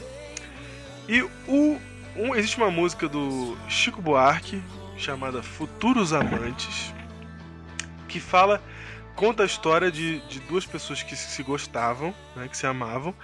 E 1.09 1.23
o, 1.23 1.79
um- 2.19 2.35
existe 2.37 2.59
uma 2.59 2.71
música 2.71 3.09
do 3.09 3.57
Chico 3.67 4.03
Buarque 4.03 4.63
chamada 4.99 5.43
Futuros 5.43 6.13
Amantes 6.13 6.93
que 8.09 8.21
fala 8.21 8.61
conta 9.17 9.43
a 9.43 9.47
história 9.47 9.91
de, 9.91 10.21
de 10.29 10.39
duas 10.41 10.67
pessoas 10.67 11.03
que 11.03 11.17
se 11.17 11.43
gostavam, 11.43 12.15
né, 12.37 12.47
que 12.47 12.57
se 12.57 12.67
amavam 12.67 13.15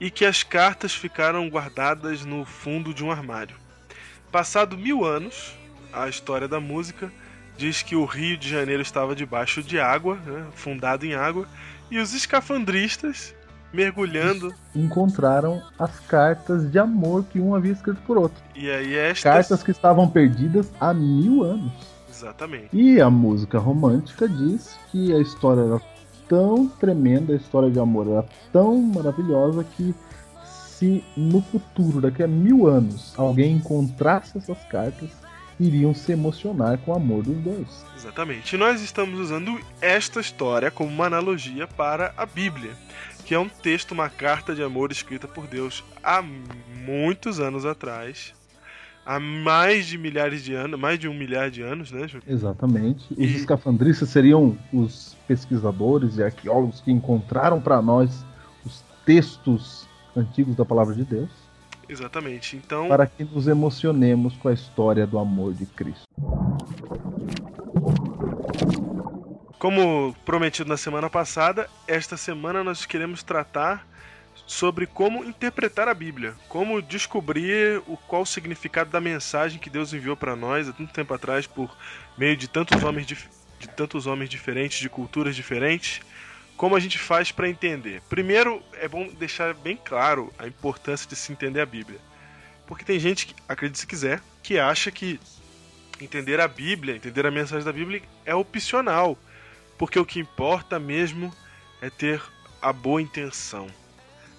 e 0.00 0.10
que 0.10 0.24
as 0.24 0.42
cartas 0.42 0.94
ficaram 0.94 1.48
guardadas 1.48 2.24
no 2.24 2.44
fundo 2.44 2.92
de 2.92 3.04
um 3.04 3.10
armário. 3.10 3.54
Passado 4.32 4.76
mil 4.76 5.04
anos, 5.04 5.54
a 5.92 6.08
história 6.08 6.48
da 6.48 6.58
música 6.58 7.12
diz 7.56 7.82
que 7.82 7.94
o 7.94 8.04
Rio 8.04 8.36
de 8.36 8.48
Janeiro 8.48 8.82
estava 8.82 9.14
debaixo 9.14 9.62
de 9.62 9.78
água, 9.78 10.16
né, 10.26 10.46
fundado 10.54 11.06
em 11.06 11.14
água, 11.14 11.46
e 11.90 11.98
os 11.98 12.12
escafandristas 12.14 13.34
mergulhando. 13.72 14.54
Encontraram 14.74 15.62
as 15.78 16.00
cartas 16.00 16.70
de 16.70 16.78
amor 16.78 17.24
que 17.24 17.38
um 17.38 17.54
havia 17.54 17.72
escrito 17.72 18.00
por 18.06 18.16
outro. 18.16 18.42
E 18.54 18.70
aí 18.70 18.94
estas... 18.94 19.22
Cartas 19.22 19.62
que 19.62 19.70
estavam 19.70 20.08
perdidas 20.08 20.70
há 20.80 20.92
mil 20.92 21.42
anos. 21.42 21.95
Exatamente. 22.16 22.68
E 22.72 23.00
a 23.00 23.10
música 23.10 23.58
romântica 23.58 24.28
diz 24.28 24.78
que 24.90 25.12
a 25.12 25.18
história 25.18 25.60
era 25.60 25.80
tão 26.28 26.66
tremenda, 26.66 27.32
a 27.32 27.36
história 27.36 27.70
de 27.70 27.78
amor 27.78 28.08
era 28.08 28.26
tão 28.52 28.80
maravilhosa 28.80 29.64
que 29.64 29.94
se 30.44 31.02
no 31.16 31.40
futuro, 31.40 32.00
daqui 32.00 32.22
a 32.22 32.28
mil 32.28 32.66
anos, 32.66 33.14
alguém 33.16 33.56
encontrasse 33.56 34.36
essas 34.36 34.62
cartas, 34.64 35.08
iriam 35.58 35.94
se 35.94 36.12
emocionar 36.12 36.78
com 36.78 36.92
o 36.92 36.94
amor 36.94 37.22
dos 37.22 37.36
dois. 37.38 37.84
Exatamente. 37.96 38.54
E 38.54 38.58
nós 38.58 38.82
estamos 38.82 39.18
usando 39.18 39.58
esta 39.80 40.20
história 40.20 40.70
como 40.70 40.90
uma 40.90 41.06
analogia 41.06 41.66
para 41.66 42.12
a 42.16 42.26
Bíblia, 42.26 42.72
que 43.24 43.34
é 43.34 43.38
um 43.38 43.48
texto, 43.48 43.92
uma 43.92 44.10
carta 44.10 44.54
de 44.54 44.62
amor 44.62 44.92
escrita 44.92 45.26
por 45.26 45.46
Deus 45.46 45.82
há 46.02 46.22
muitos 46.22 47.40
anos 47.40 47.64
atrás, 47.64 48.34
há 49.06 49.20
mais 49.20 49.86
de 49.86 49.96
milhares 49.96 50.42
de 50.42 50.52
anos, 50.54 50.78
mais 50.78 50.98
de 50.98 51.08
um 51.08 51.14
milhar 51.14 51.48
de 51.50 51.62
anos, 51.62 51.92
né? 51.92 52.08
Ju? 52.08 52.18
Exatamente. 52.26 53.06
Os 53.12 53.18
E- 53.18 53.36
escafandristas 53.36 54.08
seriam 54.10 54.58
os 54.72 55.16
pesquisadores 55.28 56.18
e 56.18 56.22
arqueólogos 56.24 56.80
que 56.80 56.90
encontraram 56.90 57.60
para 57.60 57.80
nós 57.80 58.24
os 58.64 58.82
textos 59.06 59.88
antigos 60.16 60.56
da 60.56 60.64
palavra 60.64 60.94
de 60.94 61.04
Deus, 61.04 61.30
Exatamente. 61.88 62.56
Então, 62.56 62.88
para 62.88 63.06
que 63.06 63.22
nos 63.22 63.46
emocionemos 63.46 64.34
com 64.38 64.48
a 64.48 64.52
história 64.52 65.06
do 65.06 65.20
amor 65.20 65.54
de 65.54 65.66
Cristo. 65.66 66.02
como 69.58 70.14
prometido 70.24 70.68
na 70.68 70.76
semana 70.76 71.08
passada, 71.08 71.68
esta 71.86 72.16
semana 72.16 72.62
nós 72.64 72.84
queremos 72.84 73.22
tratar 73.22 73.86
sobre 74.46 74.86
como 74.86 75.24
interpretar 75.24 75.88
a 75.88 75.94
Bíblia, 75.94 76.34
como 76.48 76.80
descobrir 76.80 77.82
o 77.86 77.96
qual 77.96 78.22
o 78.22 78.26
significado 78.26 78.90
da 78.90 79.00
mensagem 79.00 79.58
que 79.58 79.68
Deus 79.68 79.92
enviou 79.92 80.16
para 80.16 80.36
nós 80.36 80.68
há 80.68 80.72
tanto 80.72 80.92
tempo 80.92 81.12
atrás 81.12 81.46
por 81.46 81.76
meio 82.16 82.36
de 82.36 82.46
tantos 82.46 82.82
homens 82.82 83.06
dif- 83.06 83.28
de 83.58 83.68
tantos 83.68 84.06
homens 84.06 84.30
diferentes, 84.30 84.78
de 84.78 84.88
culturas 84.88 85.34
diferentes. 85.34 86.00
Como 86.56 86.76
a 86.76 86.80
gente 86.80 86.98
faz 86.98 87.32
para 87.32 87.48
entender? 87.48 88.00
Primeiro, 88.08 88.62
é 88.74 88.88
bom 88.88 89.08
deixar 89.08 89.52
bem 89.52 89.76
claro 89.76 90.32
a 90.38 90.46
importância 90.46 91.08
de 91.08 91.16
se 91.16 91.32
entender 91.32 91.60
a 91.60 91.66
Bíblia. 91.66 91.98
Porque 92.66 92.84
tem 92.84 92.98
gente, 92.98 93.26
que, 93.26 93.34
acredite 93.48 93.80
se 93.80 93.86
quiser, 93.86 94.22
que 94.42 94.58
acha 94.58 94.90
que 94.90 95.20
entender 96.00 96.40
a 96.40 96.48
Bíblia, 96.48 96.94
entender 96.94 97.26
a 97.26 97.30
mensagem 97.30 97.64
da 97.64 97.72
Bíblia 97.72 98.02
é 98.24 98.34
opcional. 98.34 99.18
Porque 99.76 99.98
o 99.98 100.06
que 100.06 100.20
importa 100.20 100.78
mesmo 100.78 101.34
é 101.82 101.90
ter 101.90 102.22
a 102.62 102.72
boa 102.72 103.02
intenção. 103.02 103.66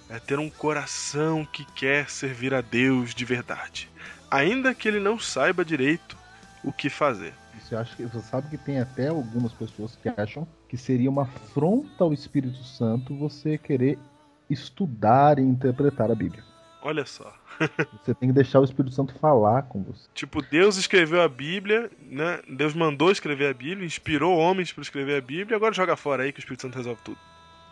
É 0.08 0.18
ter 0.18 0.38
um 0.38 0.48
coração 0.48 1.44
que 1.44 1.64
quer 1.72 2.08
servir 2.08 2.54
a 2.54 2.60
Deus 2.60 3.14
de 3.14 3.24
verdade. 3.24 3.90
Ainda 4.30 4.74
que 4.74 4.88
ele 4.88 5.00
não 5.00 5.18
saiba 5.18 5.64
direito 5.64 6.16
o 6.64 6.72
que 6.72 6.88
fazer. 6.88 7.34
Você 7.58 7.76
acha 7.76 7.94
que 7.94 8.04
você 8.04 8.20
sabe 8.20 8.48
que 8.48 8.56
tem 8.56 8.80
até 8.80 9.08
algumas 9.08 9.52
pessoas 9.52 9.96
que 9.96 10.08
acham 10.08 10.48
que 10.68 10.76
seria 10.76 11.10
uma 11.10 11.22
afronta 11.22 12.04
ao 12.04 12.12
Espírito 12.12 12.62
Santo 12.64 13.14
você 13.14 13.58
querer 13.58 13.98
estudar 14.48 15.38
e 15.38 15.42
interpretar 15.42 16.10
a 16.10 16.14
Bíblia. 16.14 16.42
Olha 16.80 17.04
só. 17.04 17.34
Você 18.02 18.14
tem 18.14 18.28
que 18.28 18.34
deixar 18.34 18.60
o 18.60 18.64
Espírito 18.64 18.94
Santo 18.94 19.12
falar 19.18 19.62
com 19.62 19.82
você. 19.82 20.08
Tipo, 20.14 20.40
Deus 20.40 20.76
escreveu 20.76 21.20
a 21.20 21.28
Bíblia, 21.28 21.90
né? 22.00 22.40
Deus 22.48 22.72
mandou 22.72 23.10
escrever 23.10 23.50
a 23.50 23.52
Bíblia, 23.52 23.84
inspirou 23.84 24.38
homens 24.38 24.72
para 24.72 24.82
escrever 24.82 25.18
a 25.18 25.20
Bíblia, 25.20 25.56
agora 25.56 25.74
joga 25.74 25.96
fora 25.96 26.22
aí 26.22 26.32
que 26.32 26.38
o 26.38 26.40
Espírito 26.40 26.62
Santo 26.62 26.76
resolve 26.76 27.00
tudo. 27.02 27.18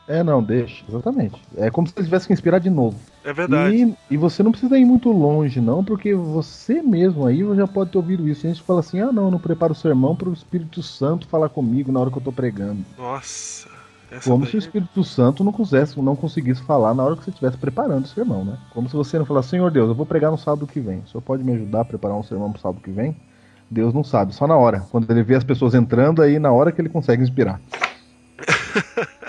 É, 0.09 0.23
não, 0.23 0.41
deixa, 0.43 0.85
exatamente. 0.89 1.35
É 1.57 1.69
como 1.69 1.87
se 1.89 1.93
você 1.95 2.05
tivesse 2.05 2.27
que 2.29 2.33
inspirar 2.33 2.61
de 2.61 2.71
novo. 2.71 2.97
É 3.25 3.33
verdade. 3.33 3.77
E, 4.11 4.15
e 4.15 4.17
você 4.17 4.41
não 4.43 4.53
precisa 4.53 4.79
ir 4.79 4.85
muito 4.85 5.11
longe, 5.11 5.61
não, 5.61 5.83
porque 5.83 6.15
você 6.15 6.81
mesmo 6.81 7.27
aí 7.27 7.41
já 7.57 7.67
pode 7.67 7.91
ter 7.91 7.99
ouvido 7.99 8.29
isso. 8.29 8.47
A 8.47 8.51
gente 8.51 8.63
fala 8.63 8.81
assim: 8.81 9.01
ah, 9.01 9.11
não, 9.11 9.25
eu 9.25 9.31
não 9.33 9.39
preparo 9.41 9.73
o 9.73 9.77
sermão 9.77 10.15
para 10.15 10.29
o 10.29 10.33
Espírito 10.33 10.81
Santo 10.83 11.27
falar 11.27 11.49
comigo 11.49 11.91
na 11.91 11.99
hora 11.99 12.11
que 12.11 12.19
eu 12.19 12.23
tô 12.23 12.31
pregando. 12.31 12.85
Nossa. 12.97 13.69
Essa 14.09 14.31
Como 14.31 14.45
daí- 14.45 14.51
se 14.53 14.57
o 14.57 14.61
Espírito 14.61 15.03
Santo 15.03 15.43
não 15.43 15.51
conseguisse, 15.51 16.01
não 16.01 16.15
conseguisse 16.15 16.63
falar 16.63 16.95
na 16.95 17.03
hora 17.03 17.17
que 17.17 17.25
você 17.25 17.31
estivesse 17.31 17.57
preparando 17.57 18.05
o 18.05 18.09
sermão, 18.09 18.45
né? 18.45 18.57
Como 18.73 18.89
se 18.89 18.95
você 18.95 19.19
não 19.19 19.27
falasse, 19.27 19.49
Senhor 19.49 19.69
Deus, 19.73 19.89
eu 19.89 19.95
vou 19.97 20.07
pregar 20.07 20.31
no 20.31 20.39
sábado 20.39 20.65
que 20.69 20.79
vem. 20.79 20.99
O 21.01 21.09
senhor 21.09 21.23
pode 21.23 21.43
me 21.43 21.53
ajudar 21.53 21.81
a 21.81 21.85
preparar 21.85 22.17
um 22.17 22.23
sermão 22.23 22.53
pro 22.53 22.61
sábado 22.61 22.81
que 22.81 22.93
vem? 22.93 23.17
Deus 23.69 23.93
não 23.93 24.05
sabe, 24.05 24.33
só 24.33 24.47
na 24.47 24.57
hora. 24.57 24.85
Quando 24.93 25.11
ele 25.11 25.25
vê 25.25 25.35
as 25.35 25.43
pessoas 25.43 25.75
entrando, 25.75 26.23
aí 26.23 26.39
na 26.39 26.53
hora 26.53 26.71
que 26.71 26.81
ele 26.81 26.89
consegue 26.89 27.25
inspirar. 27.25 27.61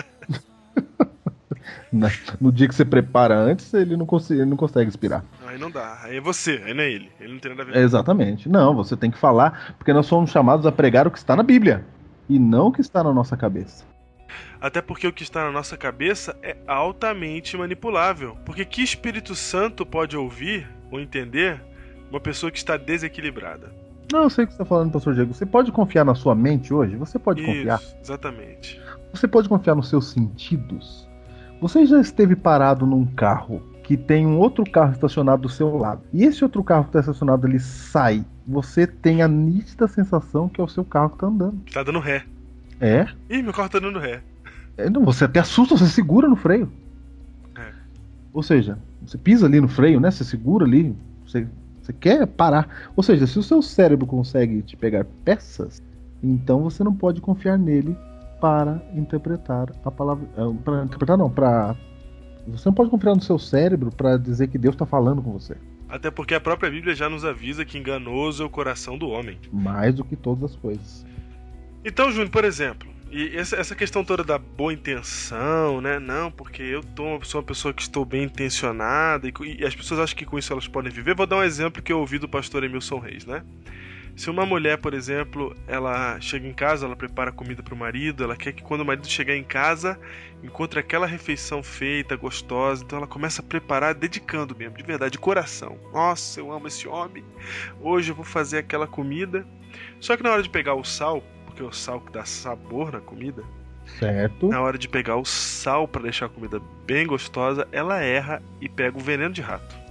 Na- 1.98 2.12
no 2.40 2.52
dia 2.52 2.68
que 2.68 2.76
você 2.76 2.86
prepara 2.86 3.36
antes, 3.36 3.74
ele 3.74 3.98
não, 3.98 4.06
consegue, 4.06 4.42
ele 4.42 4.50
não 4.50 4.58
consegue 4.58 4.88
inspirar. 4.88 5.24
Aí 5.48 5.58
não 5.58 5.70
dá. 5.72 6.00
Aí 6.04 6.18
é 6.18 6.22
você, 6.22 6.62
aí 6.66 6.74
não 6.74 6.84
é 6.84 6.92
ele. 6.92 7.12
Ele 7.20 7.34
não 7.34 7.40
tem 7.40 7.52
nada 7.52 7.64
a 7.64 7.66
ver. 7.66 7.76
É, 7.78 7.82
exatamente. 7.82 8.48
Não, 8.48 8.76
você 8.76 8.96
tem 8.96 9.10
que 9.12 9.18
falar, 9.18 9.76
porque 9.78 9.92
nós 9.94 10.06
somos 10.06 10.30
chamados 10.30 10.66
a 10.66 10.72
pregar 10.72 11.08
o 11.08 11.12
que 11.12 11.18
está 11.18 11.36
na 11.36 11.44
Bíblia. 11.44 11.86
E 12.30 12.38
não 12.40 12.68
o 12.68 12.72
que 12.72 12.82
está 12.82 13.04
na 13.04 13.14
nossa 13.14 13.36
cabeça. 13.38 13.86
Até 14.60 14.82
porque 14.82 15.08
o 15.08 15.14
que 15.14 15.24
está 15.24 15.46
na 15.46 15.52
nossa 15.52 15.78
cabeça 15.78 16.36
é 16.44 16.58
altamente 16.68 17.56
manipulável. 17.56 18.36
Porque 18.46 18.66
que 18.66 18.82
Espírito 18.82 19.36
Santo 19.36 19.86
pode 19.86 20.18
ouvir 20.18 20.68
ou 20.92 21.00
entender 21.00 21.62
uma 22.10 22.20
pessoa 22.20 22.52
que 22.52 22.58
está 22.58 22.76
desequilibrada. 22.76 23.72
Não, 24.12 24.24
eu 24.24 24.30
sei 24.30 24.46
o 24.46 24.48
que 24.48 24.54
você 24.54 24.62
está 24.62 24.66
falando, 24.66 24.92
pastor 24.92 25.14
Diego. 25.14 25.34
Você 25.34 25.46
pode 25.46 25.72
confiar 25.72 26.04
na 26.06 26.16
sua 26.16 26.34
mente 26.34 26.74
hoje? 26.74 26.96
Você 26.96 27.20
pode 27.20 27.42
Isso, 27.42 27.50
confiar? 27.52 27.82
exatamente. 28.02 28.82
Você 29.14 29.28
pode 29.28 29.48
confiar 29.50 29.76
nos 29.76 29.90
seus 29.90 30.10
sentidos? 30.12 31.07
Você 31.60 31.86
já 31.86 32.00
esteve 32.00 32.36
parado 32.36 32.86
num 32.86 33.06
carro 33.06 33.62
que 33.84 33.98
tem 33.98 34.28
um 34.28 34.38
outro 34.38 34.64
carro 34.70 34.92
estacionado 34.92 35.44
do 35.44 35.50
seu 35.50 35.76
lado 35.76 36.02
e 36.14 36.24
esse 36.24 36.44
outro 36.44 36.64
carro 36.64 36.84
que 36.84 36.90
está 36.90 37.00
estacionado 37.00 37.48
ele 37.48 37.60
sai? 37.60 38.24
Você 38.48 38.86
tem 38.86 39.22
a 39.22 39.28
nítida 39.28 39.88
sensação 39.88 40.48
que 40.48 40.62
é 40.62 40.64
o 40.64 40.68
seu 40.68 40.86
carro 40.86 41.10
que 41.10 41.16
está 41.16 41.28
andando. 41.28 41.60
Tá 41.74 41.84
dando 41.84 42.00
ré. 42.00 42.26
É? 42.80 43.08
Ih, 43.30 43.42
meu 43.42 43.54
carro 43.54 43.70
tá 43.70 43.80
dando 43.80 43.98
ré. 43.98 44.22
É, 44.78 44.88
não, 44.90 45.04
você 45.04 45.26
até 45.26 45.40
assusta, 45.40 45.76
você 45.76 45.88
segura 45.88 46.28
no 46.28 46.36
freio. 46.36 46.72
É. 47.58 47.72
Ou 48.32 48.44
seja, 48.44 48.78
você 49.04 49.18
pisa 49.18 49.48
ali 49.48 49.60
no 49.60 49.68
freio, 49.68 50.00
né? 50.00 50.12
Você 50.12 50.24
segura 50.24 50.64
ali, 50.64 50.96
você, 51.26 51.48
você 51.82 51.92
quer 51.92 52.28
parar. 52.28 52.90
Ou 52.96 53.02
seja, 53.02 53.26
se 53.26 53.40
o 53.40 53.44
seu 53.44 53.64
cérebro 53.64 54.06
consegue 54.06 54.62
te 54.62 54.78
pegar 54.78 55.06
peças, 55.26 55.82
então 56.22 56.62
você 56.62 56.84
não 56.84 56.94
pode 56.94 57.20
confiar 57.20 57.58
nele 57.58 57.98
para 58.40 58.82
interpretar 58.94 59.72
a 59.84 59.92
palavra. 59.92 60.28
Para 60.64 60.84
interpretar, 60.84 61.18
não, 61.18 61.30
para. 61.30 61.76
Você 62.48 62.70
não 62.70 62.74
pode 62.74 62.90
confiar 62.90 63.16
no 63.16 63.22
seu 63.22 63.38
cérebro 63.38 63.92
para 63.92 64.18
dizer 64.18 64.48
que 64.48 64.58
Deus 64.58 64.76
está 64.76 64.86
falando 64.86 65.22
com 65.22 65.34
você. 65.34 65.58
Até 65.90 66.12
porque 66.12 66.34
a 66.34 66.40
própria 66.40 66.70
Bíblia 66.70 66.96
já 66.96 67.10
nos 67.10 67.24
avisa 67.24 67.66
que 67.66 67.78
enganoso 67.78 68.44
é 68.44 68.46
o 68.46 68.50
coração 68.50 68.98
do 68.98 69.10
homem. 69.10 69.38
Mais 69.52 69.96
do 69.96 70.04
que 70.04 70.16
todas 70.16 70.52
as 70.52 70.56
coisas. 70.56 71.06
Então, 71.84 72.12
Júnior, 72.12 72.30
por 72.30 72.44
exemplo, 72.44 72.90
e 73.10 73.38
essa, 73.38 73.74
questão 73.74 74.04
toda 74.04 74.22
da 74.22 74.38
boa 74.38 74.74
intenção, 74.74 75.80
né? 75.80 75.98
Não, 75.98 76.30
porque 76.30 76.62
eu 76.62 76.84
tô, 76.84 77.24
sou 77.24 77.40
uma 77.40 77.48
pessoa 77.48 77.74
que 77.74 77.82
estou 77.82 78.04
bem 78.04 78.24
intencionada 78.24 79.28
e, 79.28 79.34
e 79.60 79.66
as 79.66 79.74
pessoas 79.74 80.02
acham 80.02 80.18
que 80.18 80.26
com 80.26 80.38
isso 80.38 80.52
elas 80.52 80.68
podem 80.68 80.92
viver. 80.92 81.16
Vou 81.16 81.26
dar 81.26 81.38
um 81.38 81.44
exemplo 81.44 81.82
que 81.82 81.92
eu 81.92 82.00
ouvi 82.00 82.20
do 82.20 82.28
pastor 82.28 82.66
Emilson 82.66 83.00
Reis, 83.00 83.26
né? 83.26 83.44
Se 84.18 84.32
uma 84.32 84.48
mulher, 84.48 84.80
por 84.80 84.96
exemplo, 84.96 85.56
ela 85.68 86.20
chega 86.20 86.48
em 86.48 86.54
casa, 86.54 86.88
ela 86.88 86.96
prepara 86.96 87.32
comida 87.32 87.62
para 87.62 87.76
o 87.76 87.78
marido, 87.78 88.24
ela 88.24 88.36
quer 88.36 88.52
que 88.52 88.64
quando 88.64 88.82
o 88.82 88.86
marido 88.86 89.08
chegar 89.08 89.36
em 89.36 89.44
casa, 89.44 90.00
encontre 90.44 90.80
aquela 90.80 91.06
refeição 91.06 91.62
feita, 91.62 92.16
gostosa, 92.16 92.84
então 92.84 92.98
ela 92.98 93.06
começa 93.06 93.44
a 93.44 93.46
preparar 93.46 93.94
dedicando 93.94 94.56
mesmo, 94.56 94.76
de 94.76 94.84
verdade, 94.84 95.12
de 95.12 95.20
coração. 95.20 95.78
Nossa, 95.94 96.40
eu 96.40 96.52
amo 96.52 96.68
esse 96.68 96.88
homem. 96.88 97.24
Hoje 97.80 98.12
eu 98.12 98.16
vou 98.16 98.26
fazer 98.26 98.58
aquela 98.58 98.88
comida. 98.88 99.46
Só 100.00 100.18
que 100.18 100.24
na 100.24 100.32
hora 100.32 100.42
de 100.42 100.50
pegar 100.50 100.74
o 100.74 100.84
sal, 100.84 101.24
porque 101.46 101.62
é 101.62 101.66
o 101.66 101.72
sal 101.72 102.02
que 102.02 102.12
dá 102.12 102.26
sabor 102.26 102.92
na 102.92 103.00
comida, 103.00 103.44
Certo? 104.00 104.48
na 104.48 104.60
hora 104.60 104.80
de 104.80 104.90
pegar 104.90 105.18
o 105.18 105.26
sal 105.26 105.88
para 105.88 106.02
deixar 106.02 106.26
a 106.26 106.30
comida 106.30 106.60
bem 106.88 107.06
gostosa, 107.06 107.68
ela 107.72 108.02
erra 108.02 108.42
e 108.60 108.68
pega 108.68 108.98
o 108.98 109.02
veneno 109.02 109.32
de 109.32 109.42
rato. 109.42 109.87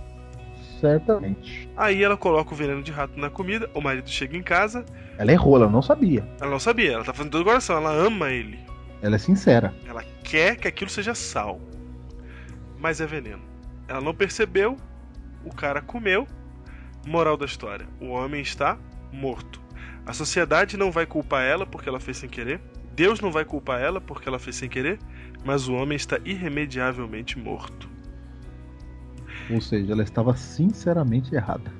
Certamente. 0.80 1.68
Aí 1.76 2.02
ela 2.02 2.16
coloca 2.16 2.52
o 2.52 2.56
veneno 2.56 2.82
de 2.82 2.92
rato 2.92 3.18
na 3.18 3.30
comida, 3.30 3.70
o 3.74 3.80
marido 3.80 4.08
chega 4.08 4.36
em 4.36 4.42
casa, 4.42 4.84
Ela 5.18 5.32
errou, 5.32 5.56
ela 5.56 5.68
não 5.68 5.82
sabia. 5.82 6.26
ela 6.40 6.50
não 6.50 6.58
sabia, 6.60 6.92
ela 6.92 7.04
tá 7.04 7.12
fazendo 7.12 7.32
todo 7.32 7.42
o 7.42 7.44
coração, 7.44 7.76
ela 7.76 7.92
ama 7.92 8.30
ele. 8.30 8.58
Ela 9.02 9.16
é 9.16 9.18
sincera. 9.18 9.74
Ela 9.86 10.04
quer 10.22 10.56
que 10.56 10.68
aquilo 10.68 10.90
seja 10.90 11.14
sal, 11.14 11.60
mas 12.78 13.00
é 13.00 13.06
veneno. 13.06 13.42
Ela 13.88 14.00
não 14.00 14.14
percebeu, 14.14 14.76
o 15.44 15.54
cara 15.54 15.80
comeu. 15.80 16.26
Moral 17.06 17.36
da 17.36 17.44
história: 17.46 17.86
o 18.00 18.08
homem 18.08 18.40
está 18.42 18.76
morto. 19.12 19.60
A 20.04 20.12
sociedade 20.12 20.76
não 20.76 20.90
vai 20.90 21.06
culpar 21.06 21.44
ela 21.44 21.64
porque 21.66 21.88
ela 21.88 22.00
fez 22.00 22.16
sem 22.16 22.28
querer. 22.28 22.60
Deus 22.94 23.20
não 23.20 23.30
vai 23.30 23.44
culpar 23.44 23.80
ela 23.80 24.00
porque 24.00 24.28
ela 24.28 24.38
fez 24.38 24.56
sem 24.56 24.68
querer. 24.68 24.98
Mas 25.44 25.68
o 25.68 25.74
homem 25.74 25.94
está 25.96 26.18
irremediavelmente 26.24 27.38
morto. 27.38 27.88
Ou 29.50 29.60
seja, 29.60 29.92
ela 29.92 30.02
estava 30.02 30.36
sinceramente 30.36 31.34
errada. 31.34 31.70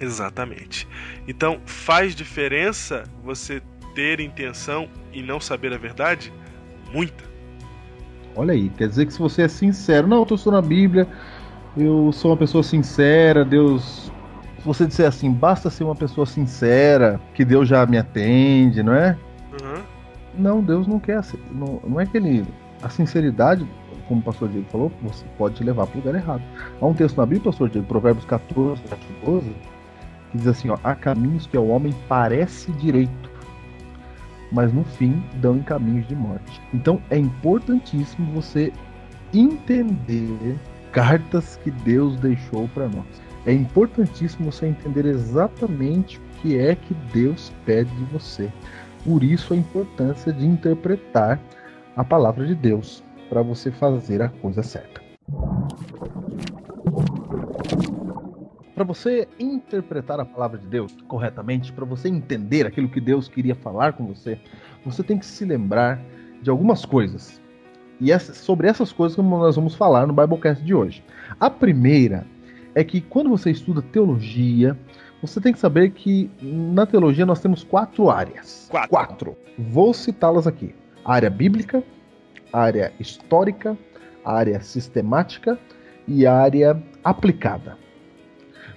Exatamente. 0.00 0.86
Então 1.26 1.60
faz 1.64 2.14
diferença 2.14 3.04
você 3.22 3.62
ter 3.94 4.20
intenção 4.20 4.88
e 5.12 5.22
não 5.22 5.40
saber 5.40 5.72
a 5.72 5.78
verdade? 5.78 6.32
Muita. 6.92 7.24
Olha 8.36 8.52
aí, 8.52 8.68
quer 8.70 8.88
dizer 8.88 9.06
que 9.06 9.12
se 9.12 9.18
você 9.18 9.42
é 9.42 9.48
sincero, 9.48 10.08
não, 10.08 10.26
eu 10.28 10.34
estou 10.34 10.52
na 10.52 10.60
Bíblia, 10.60 11.06
eu 11.76 12.10
sou 12.12 12.32
uma 12.32 12.36
pessoa 12.36 12.62
sincera, 12.62 13.44
Deus. 13.44 14.10
Se 14.58 14.64
você 14.64 14.86
disser 14.86 15.06
assim, 15.06 15.30
basta 15.32 15.70
ser 15.70 15.84
uma 15.84 15.94
pessoa 15.94 16.26
sincera, 16.26 17.20
que 17.34 17.44
Deus 17.44 17.68
já 17.68 17.86
me 17.86 17.96
atende, 17.96 18.82
não 18.82 18.94
é? 18.94 19.16
Uhum. 19.52 19.82
Não, 20.36 20.62
Deus 20.62 20.86
não 20.86 20.98
quer. 20.98 21.20
Não, 21.52 21.80
não 21.86 22.00
é 22.00 22.06
que 22.06 22.16
ele. 22.16 22.44
A 22.82 22.88
sinceridade, 22.88 23.66
como 24.08 24.20
o 24.20 24.22
pastor 24.22 24.48
Diego 24.48 24.66
falou, 24.70 24.92
você 25.02 25.24
pode 25.36 25.62
levar 25.62 25.86
para 25.86 25.98
o 25.98 26.00
lugar 26.00 26.14
errado. 26.14 26.42
Há 26.80 26.86
um 26.86 26.94
texto 26.94 27.16
na 27.16 27.26
Bíblia, 27.26 27.44
pastor 27.44 27.68
Diego, 27.68 27.86
Provérbios 27.86 28.24
14, 28.24 28.82
12, 29.24 29.50
que 30.30 30.38
diz 30.38 30.46
assim: 30.46 30.68
ó, 30.68 30.78
há 30.82 30.94
caminhos 30.94 31.46
que 31.46 31.56
ao 31.56 31.66
homem 31.66 31.94
parece 32.08 32.72
direito, 32.72 33.30
mas 34.52 34.72
no 34.72 34.84
fim 34.84 35.22
dão 35.36 35.56
em 35.56 35.62
caminhos 35.62 36.06
de 36.06 36.14
morte. 36.14 36.60
Então 36.72 37.00
é 37.10 37.18
importantíssimo 37.18 38.32
você 38.32 38.72
entender 39.32 40.56
cartas 40.92 41.58
que 41.62 41.70
Deus 41.70 42.16
deixou 42.16 42.68
para 42.68 42.88
nós. 42.88 43.04
É 43.46 43.52
importantíssimo 43.52 44.50
você 44.50 44.66
entender 44.66 45.04
exatamente 45.04 46.18
o 46.18 46.22
que 46.40 46.58
é 46.58 46.74
que 46.74 46.94
Deus 47.12 47.52
pede 47.66 47.90
de 47.96 48.04
você. 48.04 48.50
Por 49.04 49.22
isso 49.22 49.52
a 49.52 49.56
importância 49.56 50.32
de 50.32 50.46
interpretar 50.46 51.38
a 51.96 52.02
palavra 52.02 52.46
de 52.46 52.54
Deus 52.54 53.02
para 53.34 53.42
você 53.42 53.72
fazer 53.72 54.22
a 54.22 54.28
coisa 54.28 54.62
certa. 54.62 55.02
Para 58.76 58.84
você 58.84 59.26
interpretar 59.40 60.20
a 60.20 60.24
palavra 60.24 60.56
de 60.56 60.68
Deus 60.68 60.94
corretamente, 61.08 61.72
para 61.72 61.84
você 61.84 62.08
entender 62.08 62.64
aquilo 62.64 62.88
que 62.88 63.00
Deus 63.00 63.26
queria 63.26 63.56
falar 63.56 63.94
com 63.94 64.06
você, 64.06 64.38
você 64.84 65.02
tem 65.02 65.18
que 65.18 65.26
se 65.26 65.44
lembrar 65.44 66.00
de 66.42 66.48
algumas 66.48 66.84
coisas. 66.84 67.40
E 68.00 68.12
é 68.12 68.18
sobre 68.20 68.68
essas 68.68 68.92
coisas 68.92 69.16
que 69.16 69.22
nós 69.22 69.56
vamos 69.56 69.74
falar 69.74 70.06
no 70.06 70.12
Biblecast 70.12 70.64
de 70.64 70.72
hoje. 70.72 71.02
A 71.40 71.50
primeira 71.50 72.24
é 72.72 72.84
que 72.84 73.00
quando 73.00 73.30
você 73.30 73.50
estuda 73.50 73.82
teologia, 73.82 74.78
você 75.20 75.40
tem 75.40 75.52
que 75.52 75.58
saber 75.58 75.90
que 75.90 76.30
na 76.40 76.86
teologia 76.86 77.26
nós 77.26 77.40
temos 77.40 77.64
quatro 77.64 78.08
áreas. 78.10 78.68
Quatro. 78.70 78.90
Quatro. 78.90 79.36
Vou 79.58 79.92
citá-las 79.92 80.46
aqui: 80.46 80.72
a 81.04 81.14
área 81.14 81.30
bíblica, 81.30 81.82
área 82.54 82.92
histórica, 83.00 83.76
área 84.24 84.60
sistemática 84.60 85.58
e 86.06 86.26
área 86.26 86.80
aplicada. 87.02 87.76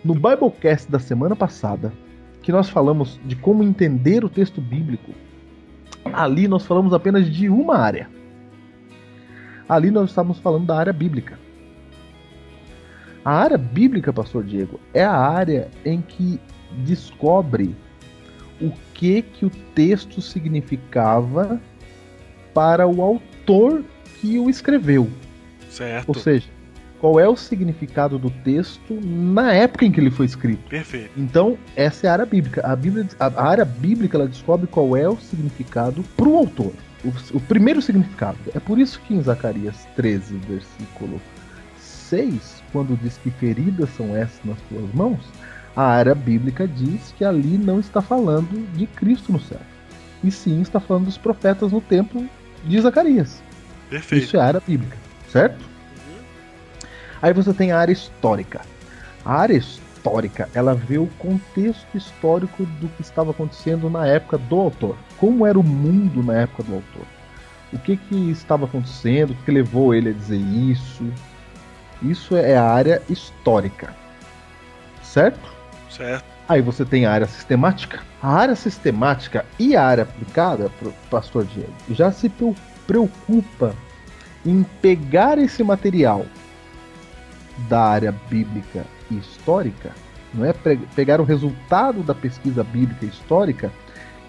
No 0.04 0.16
Biblecast 0.16 0.90
da 0.92 1.00
semana 1.00 1.36
passada, 1.36 1.94
que 2.42 2.52
nós 2.52 2.70
falamos 2.70 3.20
de 3.26 3.36
como 3.36 3.64
entender 3.64 4.26
o 4.26 4.30
texto 4.30 4.60
bíblico, 4.60 5.12
ali 6.12 6.48
nós 6.48 6.66
falamos 6.66 6.94
apenas 6.94 7.30
de 7.30 7.50
uma 7.50 7.78
área. 7.78 8.10
Ali 9.70 9.92
nós 9.92 10.10
estávamos 10.10 10.40
falando 10.40 10.66
da 10.66 10.78
área 10.78 10.94
bíblica. 10.94 11.38
A 13.24 13.32
área 13.32 13.58
bíblica, 13.58 14.14
pastor 14.14 14.44
Diego, 14.44 14.80
é 14.94 15.04
a 15.04 15.16
área 15.16 15.70
em 15.84 16.02
que 16.02 16.40
descobre 16.84 17.76
o 18.62 18.72
que 18.94 19.22
que 19.22 19.46
o 19.46 19.50
texto 19.76 20.22
significava 20.22 21.60
para 22.54 22.88
o 22.88 23.02
autor 23.02 23.37
que 24.20 24.38
o 24.40 24.50
escreveu. 24.50 25.10
Certo. 25.70 26.10
Ou 26.10 26.16
seja, 26.16 26.48
qual 27.00 27.20
é 27.20 27.28
o 27.28 27.36
significado 27.36 28.18
do 28.18 28.30
texto 28.30 29.00
na 29.02 29.54
época 29.54 29.86
em 29.86 29.92
que 29.92 30.00
ele 30.00 30.10
foi 30.10 30.26
escrito. 30.26 30.68
Perfeito. 30.70 31.12
Então, 31.16 31.58
essa 31.76 32.08
é 32.08 32.10
a 32.10 32.14
área 32.14 32.26
bíblica. 32.26 32.62
A, 32.66 32.76
Bíblia, 32.76 33.08
a 33.20 33.44
área 33.44 33.66
bíblica 33.66 34.18
ela 34.18 34.28
descobre 34.28 34.68
qual 34.68 34.98
é 34.98 35.08
o 35.08 35.18
significado 35.18 36.04
para 36.16 36.28
o 36.28 36.38
autor. 36.38 36.74
O, 37.06 37.38
o 37.38 37.40
primeiro 37.42 37.82
significado. 37.82 38.38
É 38.56 38.60
por 38.60 38.80
isso 38.80 39.00
que 39.02 39.14
em 39.14 39.22
Zacarias 39.22 39.88
13, 39.96 40.38
versículo 40.38 41.22
6, 41.80 42.64
quando 42.72 42.98
diz 42.98 43.18
que 43.18 43.30
feridas 43.30 43.90
são 43.92 44.16
essas 44.16 44.44
nas 44.44 44.60
tuas 44.62 44.92
mãos, 44.94 45.20
a 45.76 45.84
área 45.84 46.16
bíblica 46.16 46.68
diz 46.68 47.14
que 47.18 47.24
ali 47.24 47.58
não 47.58 47.80
está 47.80 48.02
falando 48.02 48.68
de 48.76 48.88
Cristo 48.88 49.32
no 49.32 49.40
céu. 49.40 49.62
E 50.24 50.32
sim 50.32 50.62
está 50.62 50.80
falando 50.80 51.06
dos 51.06 51.18
profetas 51.18 51.72
no 51.72 51.80
templo 51.80 52.28
de 52.64 52.82
Zacarias. 52.82 53.42
Perfeito. 53.90 54.26
Isso 54.26 54.38
é 54.38 54.40
a 54.40 54.46
área 54.46 54.62
bíblica, 54.66 54.98
certo? 55.32 55.64
Aí 57.22 57.34
você 57.34 57.54
tem 57.54 57.72
a 57.72 57.80
área 57.80 57.94
histórica. 57.94 58.62
A 59.26 59.34
área 59.34 59.56
histórica, 59.56 60.50
ela 60.54 60.74
vê 60.74 60.98
o 60.98 61.08
contexto 61.18 61.96
histórico 61.96 62.66
do 62.66 62.88
que 62.90 63.02
estava 63.02 63.32
acontecendo 63.32 63.90
na 63.90 64.06
época 64.06 64.38
do 64.38 64.56
autor. 64.60 64.96
Como 65.18 65.46
era 65.46 65.60
o 65.60 65.64
mundo 65.64 66.24
na 66.24 66.42
época 66.42 66.64
do 66.64 66.76
autor? 66.76 67.06
O 67.74 67.80
que 67.80 67.98
que 67.98 68.32
estava 68.32 68.66
acontecendo? 68.66 69.32
O 69.32 69.36
que 69.44 69.52
levou 69.52 69.94
ele 69.94 70.10
a 70.10 70.14
dizer 70.14 70.38
isso? 70.38 71.04
Isso 72.02 72.36
é 72.36 72.56
a 72.56 72.64
área 72.64 73.02
histórica. 73.10 73.94
Certo? 75.04 75.50
Certo. 75.90 76.37
Aí 76.48 76.62
você 76.62 76.86
tem 76.86 77.06
a 77.06 77.12
área 77.12 77.28
sistemática. 77.28 78.00
A 78.22 78.30
área 78.30 78.56
sistemática 78.56 79.46
e 79.60 79.76
a 79.76 79.86
área 79.86 80.04
aplicada, 80.04 80.72
pastor 81.10 81.46
Diego, 81.46 81.74
já 81.90 82.12
se 82.12 82.30
preo- 82.30 82.56
preocupa 82.86 83.76
em 84.46 84.64
pegar 84.82 85.38
esse 85.38 85.64
material 85.64 86.26
da 87.68 87.82
área 87.82 88.16
bíblica 88.30 88.86
e 89.12 89.18
histórica, 89.18 89.92
não 90.34 90.46
é 90.46 90.54
pegar 90.96 91.20
o 91.20 91.24
resultado 91.24 92.04
da 92.04 92.14
pesquisa 92.14 92.64
bíblica 92.64 93.06
e 93.06 93.10
histórica 93.10 93.72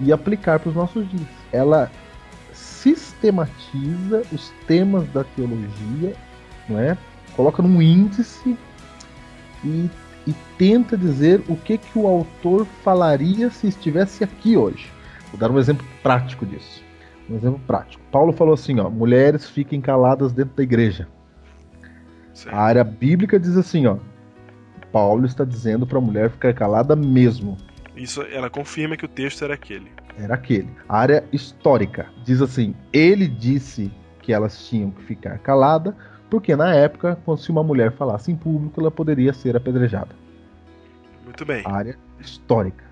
e 0.01 0.13
aplicar 0.13 0.59
para 0.59 0.71
os 0.71 0.75
nossos 0.75 1.09
dias. 1.09 1.29
Ela 1.53 1.91
sistematiza 2.53 4.23
os 4.33 4.53
temas 4.67 5.07
da 5.09 5.25
teologia, 5.25 6.15
não 6.69 6.79
é? 6.81 6.97
Coloca 7.37 7.63
num 7.63 7.81
índice 7.83 8.57
e, 9.65 9.91
e 10.29 10.35
tenta 10.59 10.95
dizer 10.95 11.43
o 11.49 11.57
que 11.57 11.79
que 11.79 11.99
o 11.99 12.07
autor 12.07 12.67
falaria 12.85 13.49
se 13.49 13.67
estivesse 13.67 14.23
aqui 14.23 14.59
hoje. 14.59 14.93
Vou 15.31 15.41
dar 15.41 15.51
um 15.51 15.59
exemplo 15.59 15.87
prático 16.03 16.45
disso. 16.45 16.85
Um 17.31 17.37
exemplo 17.37 17.61
prático. 17.67 18.03
Paulo 18.13 18.31
falou 18.31 18.53
assim, 18.53 18.79
ó, 18.79 18.91
mulheres 18.91 19.49
fiquem 19.49 19.81
caladas 19.81 20.31
dentro 20.31 20.55
da 20.55 20.63
igreja. 20.63 21.09
Certo. 22.35 22.55
A 22.55 22.61
área 22.61 22.85
bíblica 22.85 23.41
diz 23.41 23.57
assim, 23.57 23.87
ó, 23.87 23.97
Paulo 24.93 25.25
está 25.25 25.45
dizendo 25.45 25.87
para 25.87 25.97
a 25.97 26.03
mulher 26.03 26.31
ficar 26.31 26.53
calada 26.53 26.95
mesmo. 26.95 27.57
Isso, 27.97 28.21
ela 28.23 28.51
confirma 28.51 28.99
que 28.99 29.07
o 29.07 29.09
texto 29.09 29.45
era 29.45 29.55
aquele. 29.55 29.91
Era 30.19 30.35
aquele. 30.35 30.69
A 30.87 30.99
área 30.99 31.25
histórica 31.33 32.07
diz 32.23 32.43
assim: 32.43 32.75
ele 32.93 33.27
disse 33.27 33.91
que 34.21 34.33
elas 34.33 34.69
tinham 34.69 34.91
que 34.91 35.03
ficar 35.03 35.39
calada, 35.39 35.97
porque 36.31 36.55
na 36.55 36.75
época, 36.75 37.19
quando 37.25 37.39
se 37.39 37.51
uma 37.51 37.63
mulher 37.63 37.93
falasse 37.93 38.31
em 38.31 38.37
público, 38.37 38.81
ela 38.81 38.91
poderia 38.91 39.33
ser 39.33 39.57
apedrejada. 39.57 40.15
Muito 41.25 41.45
bem. 41.45 41.63
Área 41.65 41.97
histórica. 42.21 42.85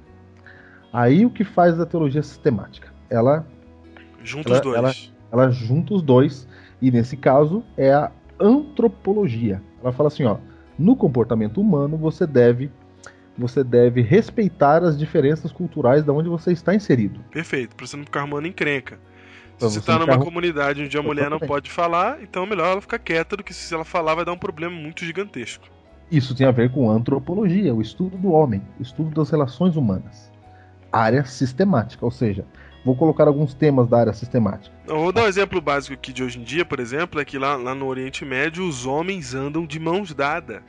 Aí 0.93 1.27
o 1.27 1.31
que 1.31 1.45
faz 1.45 1.79
a 1.79 1.87
teologia 1.87 2.23
sistemática? 2.23 2.93
Ela 3.11 3.47
junta 4.23 4.53
os 4.53 4.61
dois. 4.61 4.77
Ela, 4.77 4.93
ela 5.31 5.51
junta 5.51 5.95
os 5.95 6.03
dois 6.03 6.49
e 6.81 6.91
nesse 6.91 7.17
caso 7.17 7.63
é 7.77 7.93
a 7.93 8.11
antropologia. 8.41 9.63
Ela 9.83 9.93
fala 9.93 10.09
assim, 10.09 10.25
ó, 10.25 10.39
no 10.79 10.97
comportamento 10.97 11.61
humano 11.61 11.97
você 11.97 12.27
deve 12.27 12.71
você 13.39 13.63
deve 13.63 14.01
respeitar 14.01 14.83
as 14.83 14.99
diferenças 14.99 15.53
culturais 15.53 16.03
da 16.03 16.13
onde 16.13 16.29
você 16.29 16.53
está 16.53 16.75
inserido. 16.75 17.21
Perfeito, 17.31 17.77
para 17.77 17.87
você 17.87 17.95
não 17.95 18.05
ficar 18.05 18.21
arrumando 18.21 18.47
encrenca. 18.47 18.99
Se 19.59 19.65
você 19.65 19.79
está 19.79 19.99
numa 19.99 20.19
comunidade 20.19 20.83
onde 20.83 20.99
a 20.99 21.03
mulher 21.03 21.31
não 21.31 21.41
pode 21.41 21.71
falar, 21.71 22.23
então 22.23 22.43
é 22.43 22.47
melhor 22.47 22.73
ela 22.73 22.81
ficar 22.81 22.99
quieta 22.99 23.37
do 23.37 23.43
que 23.43 23.55
se 23.55 23.73
ela 23.73 23.85
falar 23.85 24.15
vai 24.15 24.25
dar 24.25 24.33
um 24.33 24.39
problema 24.39 24.75
muito 24.77 25.05
gigantesco. 25.05 25.67
Isso 26.11 26.35
tem 26.35 26.47
a 26.47 26.51
ver 26.51 26.71
com 26.71 26.91
antropologia, 26.91 27.75
o 27.75 27.81
estudo 27.81 28.17
do 28.19 28.31
homem, 28.31 28.63
o 28.79 28.83
estudo 28.83 29.15
das 29.15 29.31
relações 29.31 29.75
humanas. 29.75 30.31
Área 30.93 31.25
sistemática, 31.25 32.05
ou 32.05 32.11
seja, 32.11 32.45
vou 32.85 32.95
colocar 32.95 33.27
alguns 33.27 33.55
temas 33.55 33.89
da 33.89 33.99
área 33.99 34.13
sistemática. 34.13 34.75
Eu 34.87 34.99
vou 34.99 35.11
dar 35.11 35.25
um 35.25 35.27
exemplo 35.27 35.61
básico 35.61 35.95
aqui 35.95 36.13
de 36.13 36.23
hoje 36.23 36.39
em 36.39 36.45
dia, 36.45 36.65
por 36.65 36.79
exemplo, 36.79 37.21
é 37.21 37.25
que 37.25 37.39
lá, 37.39 37.57
lá 37.57 37.75
no 37.75 37.87
Oriente 37.87 38.25
Médio 38.25 38.67
os 38.67 38.87
homens 38.87 39.35
andam 39.35 39.67
de 39.67 39.81
mãos 39.81 40.15
dadas. 40.15 40.63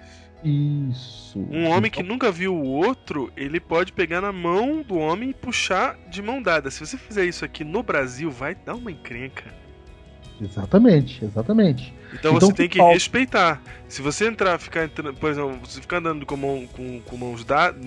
Isso. 0.43 1.39
Um 1.52 1.67
homem 1.67 1.89
que 1.89 2.04
nunca 2.04 2.32
viu 2.32 2.56
o 2.56 2.63
outro, 2.63 3.32
ele 3.36 3.60
pode 3.60 3.91
pegar 3.91 4.21
na 4.21 4.32
mão 4.32 4.82
do 4.82 4.95
homem 4.95 5.32
e 5.32 5.34
puxar 5.34 5.97
de 6.10 6.21
mão 6.21 6.41
dada. 6.41 6.69
Se 6.69 6.86
você 6.86 6.97
fizer 6.97 7.26
isso 7.26 7.43
aqui 7.43 7.63
no 7.63 7.82
Brasil, 7.82 8.30
vai 8.30 8.54
dar 8.54 8.76
uma 8.76 8.91
encrenca. 8.91 9.45
Exatamente, 10.39 11.26
exatamente. 11.26 11.93
Então, 12.13 12.36
então 12.36 12.50
você 12.50 12.54
tem 12.54 12.69
que 12.69 12.82
respeitar. 12.82 13.62
Se 13.88 14.02
você 14.02 14.28
entrar, 14.28 14.60
ficar 14.60 14.86
entrando, 14.86 15.15
por 15.15 15.30
exemplo, 15.30 15.60
você 15.63 15.82
ficar 15.82 15.97
andando 15.97 16.26
com, 16.26 16.38
mão, 16.38 16.67
com, 16.67 17.02
com 17.02 17.17
mãos 17.17 17.43
dadas, 17.43 17.84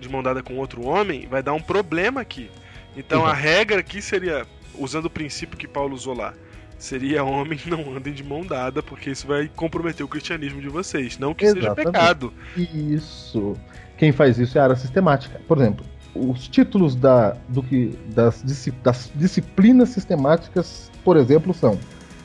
de 0.00 0.08
mão 0.08 0.22
dada 0.22 0.42
com 0.42 0.56
outro 0.56 0.84
homem, 0.86 1.26
vai 1.26 1.42
dar 1.42 1.52
um 1.52 1.60
problema 1.60 2.20
aqui. 2.20 2.50
Então 2.96 3.20
uhum. 3.22 3.26
a 3.26 3.34
regra 3.34 3.80
aqui 3.80 4.00
seria, 4.00 4.46
usando 4.78 5.06
o 5.06 5.10
princípio 5.10 5.58
que 5.58 5.68
Paulo 5.68 5.94
usou 5.94 6.14
lá, 6.14 6.34
seria 6.78 7.24
homem 7.24 7.58
não 7.66 7.96
andem 7.96 8.12
de 8.12 8.24
mão 8.24 8.44
dada, 8.44 8.82
porque 8.82 9.10
isso 9.10 9.26
vai 9.26 9.50
comprometer 9.54 10.04
o 10.04 10.08
cristianismo 10.08 10.60
de 10.60 10.68
vocês. 10.68 11.18
Não 11.18 11.34
que 11.34 11.44
Exatamente. 11.44 11.76
seja 11.76 11.92
pecado. 11.92 12.32
Isso. 12.56 13.54
Quem 13.96 14.12
faz 14.12 14.38
isso 14.38 14.58
é 14.58 14.60
a 14.60 14.64
área 14.64 14.76
sistemática. 14.76 15.40
Por 15.46 15.58
exemplo, 15.58 15.84
os 16.14 16.46
títulos 16.48 16.94
da, 16.94 17.36
do 17.48 17.62
que, 17.62 17.96
das, 18.14 18.42
das 18.82 19.10
disciplinas 19.14 19.90
sistemáticas, 19.90 20.90
por 21.04 21.16
exemplo, 21.16 21.52
são 21.52 21.78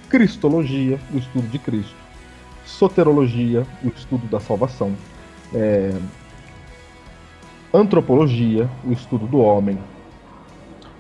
Cristologia, 0.09 0.99
o 1.13 1.17
estudo 1.17 1.47
de 1.49 1.59
Cristo, 1.59 1.95
Soterologia, 2.65 3.65
o 3.83 3.87
estudo 3.89 4.25
da 4.27 4.39
salvação, 4.39 4.95
é, 5.53 5.91
Antropologia, 7.71 8.67
o 8.83 8.91
estudo 8.91 9.27
do 9.27 9.37
homem, 9.37 9.77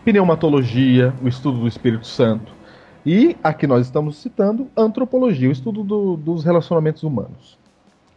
Pneumatologia, 0.05 1.13
o 1.21 1.27
estudo 1.27 1.59
do 1.59 1.67
Espírito 1.67 2.05
Santo, 2.05 2.53
e 3.05 3.35
aqui 3.43 3.65
nós 3.65 3.85
estamos 3.85 4.17
citando 4.17 4.67
antropologia, 4.75 5.49
o 5.49 5.51
estudo 5.51 5.83
do, 5.83 6.17
dos 6.17 6.43
relacionamentos 6.43 7.03
humanos, 7.03 7.57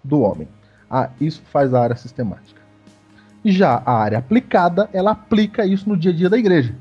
do 0.02 0.20
homem. 0.20 0.48
Ah, 0.90 1.10
isso 1.20 1.42
faz 1.44 1.72
a 1.72 1.80
área 1.80 1.96
sistemática. 1.96 2.60
Já 3.44 3.82
a 3.84 3.92
área 3.92 4.18
aplicada, 4.18 4.88
ela 4.92 5.12
aplica 5.12 5.64
isso 5.66 5.88
no 5.88 5.96
dia 5.96 6.12
a 6.12 6.14
dia 6.14 6.30
da 6.30 6.38
igreja. 6.38 6.74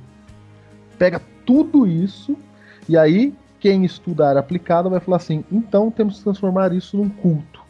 Pega 0.98 1.22
tudo 1.46 1.88
isso 1.88 2.36
e 2.88 2.98
aí 2.98 3.34
quem 3.60 3.86
estuda 3.86 4.26
a 4.26 4.30
área 4.30 4.40
aplicada 4.40 4.90
vai 4.90 5.00
falar 5.00 5.18
assim: 5.18 5.44
então 5.52 5.90
temos 5.90 6.18
que 6.18 6.24
transformar 6.24 6.74
isso 6.74 6.98
num 6.98 7.10
culto. 7.10 7.62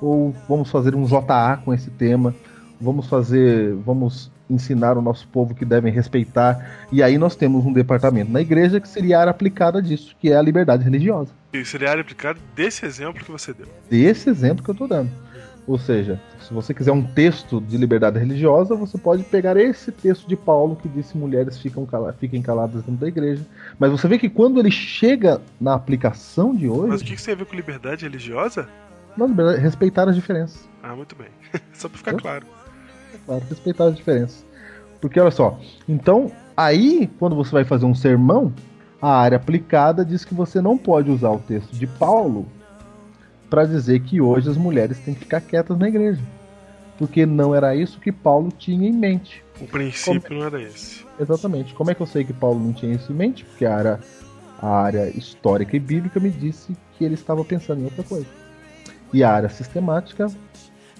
Ou 0.00 0.34
vamos 0.48 0.70
fazer 0.70 0.94
um 0.94 1.04
JA 1.04 1.60
com 1.64 1.72
esse 1.74 1.90
tema. 1.90 2.34
Vamos 2.80 3.06
fazer, 3.06 3.74
vamos 3.76 4.32
ensinar 4.52 4.96
o 4.96 5.02
nosso 5.02 5.26
povo 5.28 5.54
que 5.54 5.64
devem 5.64 5.92
respeitar. 5.92 6.86
E 6.90 7.02
aí 7.02 7.18
nós 7.18 7.34
temos 7.34 7.64
um 7.64 7.72
departamento 7.72 8.30
na 8.30 8.40
igreja 8.40 8.80
que 8.80 8.88
seria 8.88 9.18
a 9.18 9.20
área 9.20 9.30
aplicada 9.30 9.82
disso, 9.82 10.14
que 10.20 10.30
é 10.30 10.36
a 10.36 10.42
liberdade 10.42 10.84
religiosa. 10.84 11.30
E 11.52 11.64
seria 11.64 11.88
a 11.88 11.90
área 11.92 12.02
aplicada 12.02 12.38
desse 12.54 12.84
exemplo 12.84 13.22
que 13.22 13.30
você 13.30 13.52
deu. 13.52 13.66
Desse 13.90 14.30
exemplo 14.30 14.62
que 14.62 14.70
eu 14.70 14.74
estou 14.74 14.88
dando. 14.88 15.10
Ou 15.66 15.78
seja, 15.78 16.20
se 16.40 16.52
você 16.52 16.74
quiser 16.74 16.90
um 16.90 17.04
texto 17.04 17.60
de 17.60 17.76
liberdade 17.76 18.18
religiosa, 18.18 18.74
você 18.74 18.98
pode 18.98 19.22
pegar 19.22 19.56
esse 19.56 19.92
texto 19.92 20.26
de 20.28 20.34
Paulo 20.34 20.74
que 20.74 20.88
disse 20.88 21.16
mulheres 21.16 21.58
ficam 21.58 21.86
caladas, 21.86 22.16
fiquem 22.18 22.42
caladas 22.42 22.82
dentro 22.82 23.00
da 23.00 23.06
igreja. 23.06 23.46
Mas 23.78 23.92
você 23.92 24.08
vê 24.08 24.18
que 24.18 24.28
quando 24.28 24.58
ele 24.58 24.70
chega 24.70 25.40
na 25.60 25.74
aplicação 25.74 26.54
de 26.54 26.68
hoje. 26.68 26.88
Mas 26.88 27.00
o 27.00 27.04
que 27.04 27.14
isso 27.14 27.26
tem 27.26 27.34
a 27.34 27.36
ver 27.36 27.44
com 27.44 27.54
liberdade 27.54 28.04
religiosa? 28.04 28.68
Não, 29.16 29.28
respeitar 29.54 30.08
as 30.08 30.16
diferenças. 30.16 30.68
Ah, 30.82 30.96
muito 30.96 31.14
bem. 31.14 31.28
Só 31.72 31.88
para 31.88 31.98
ficar 31.98 32.14
claro 32.14 32.61
claro, 33.24 33.44
respeitar 33.48 33.84
as 33.84 33.96
diferenças. 33.96 34.44
Porque 35.00 35.18
olha 35.18 35.30
só, 35.30 35.58
então 35.88 36.30
aí 36.56 37.10
quando 37.18 37.34
você 37.34 37.50
vai 37.50 37.64
fazer 37.64 37.86
um 37.86 37.94
sermão, 37.94 38.52
a 39.00 39.16
área 39.16 39.36
aplicada 39.36 40.04
diz 40.04 40.24
que 40.24 40.34
você 40.34 40.60
não 40.60 40.78
pode 40.78 41.10
usar 41.10 41.30
o 41.30 41.38
texto 41.40 41.72
de 41.72 41.86
Paulo 41.86 42.46
para 43.50 43.64
dizer 43.66 44.00
que 44.00 44.20
hoje 44.20 44.48
as 44.48 44.56
mulheres 44.56 44.98
têm 45.00 45.12
que 45.12 45.20
ficar 45.20 45.40
quietas 45.40 45.76
na 45.76 45.88
igreja. 45.88 46.22
Porque 46.96 47.26
não 47.26 47.54
era 47.54 47.74
isso 47.74 47.98
que 47.98 48.12
Paulo 48.12 48.50
tinha 48.56 48.88
em 48.88 48.92
mente. 48.92 49.44
O 49.60 49.66
princípio 49.66 50.22
Como... 50.22 50.40
não 50.40 50.46
era 50.46 50.62
esse. 50.62 51.04
Exatamente. 51.18 51.74
Como 51.74 51.90
é 51.90 51.94
que 51.94 52.00
eu 52.00 52.06
sei 52.06 52.24
que 52.24 52.32
Paulo 52.32 52.60
não 52.60 52.72
tinha 52.72 52.94
isso 52.94 53.12
em 53.12 53.14
mente? 53.14 53.44
Porque 53.44 53.66
a 53.66 53.76
área, 53.76 54.00
a 54.60 54.68
área 54.68 55.08
histórica 55.16 55.76
e 55.76 55.80
bíblica 55.80 56.20
me 56.20 56.30
disse 56.30 56.76
que 56.96 57.04
ele 57.04 57.14
estava 57.14 57.44
pensando 57.44 57.80
em 57.80 57.84
outra 57.84 58.04
coisa. 58.04 58.26
E 59.12 59.22
a 59.22 59.30
área 59.30 59.48
sistemática 59.48 60.28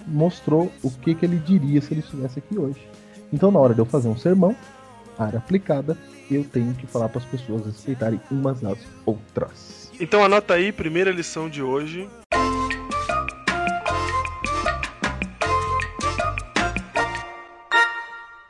mostrou 0.07 0.71
o 0.81 0.91
que, 0.91 1.15
que 1.15 1.25
ele 1.25 1.37
diria 1.37 1.81
se 1.81 1.93
ele 1.93 2.01
estivesse 2.01 2.39
aqui 2.39 2.57
hoje. 2.57 2.87
Então, 3.31 3.51
na 3.51 3.59
hora 3.59 3.73
de 3.73 3.79
eu 3.79 3.85
fazer 3.85 4.07
um 4.07 4.17
sermão, 4.17 4.55
área 5.17 5.39
aplicada, 5.39 5.97
eu 6.29 6.43
tenho 6.43 6.73
que 6.73 6.87
falar 6.87 7.09
para 7.09 7.19
as 7.19 7.25
pessoas 7.25 7.65
respeitarem 7.65 8.19
umas 8.31 8.63
às 8.63 8.79
outras. 9.05 9.91
Então, 9.99 10.23
anota 10.23 10.53
aí, 10.53 10.71
primeira 10.71 11.11
lição 11.11 11.49
de 11.49 11.61
hoje. 11.61 12.07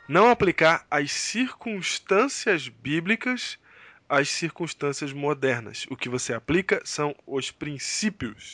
Não 0.08 0.30
aplicar 0.30 0.86
as 0.90 1.10
circunstâncias 1.12 2.68
bíblicas 2.68 3.58
às 4.14 4.30
circunstâncias 4.30 5.12
modernas. 5.12 5.86
O 5.90 5.96
que 5.96 6.08
você 6.08 6.32
aplica 6.32 6.80
são 6.84 7.14
os 7.26 7.50
princípios. 7.50 8.52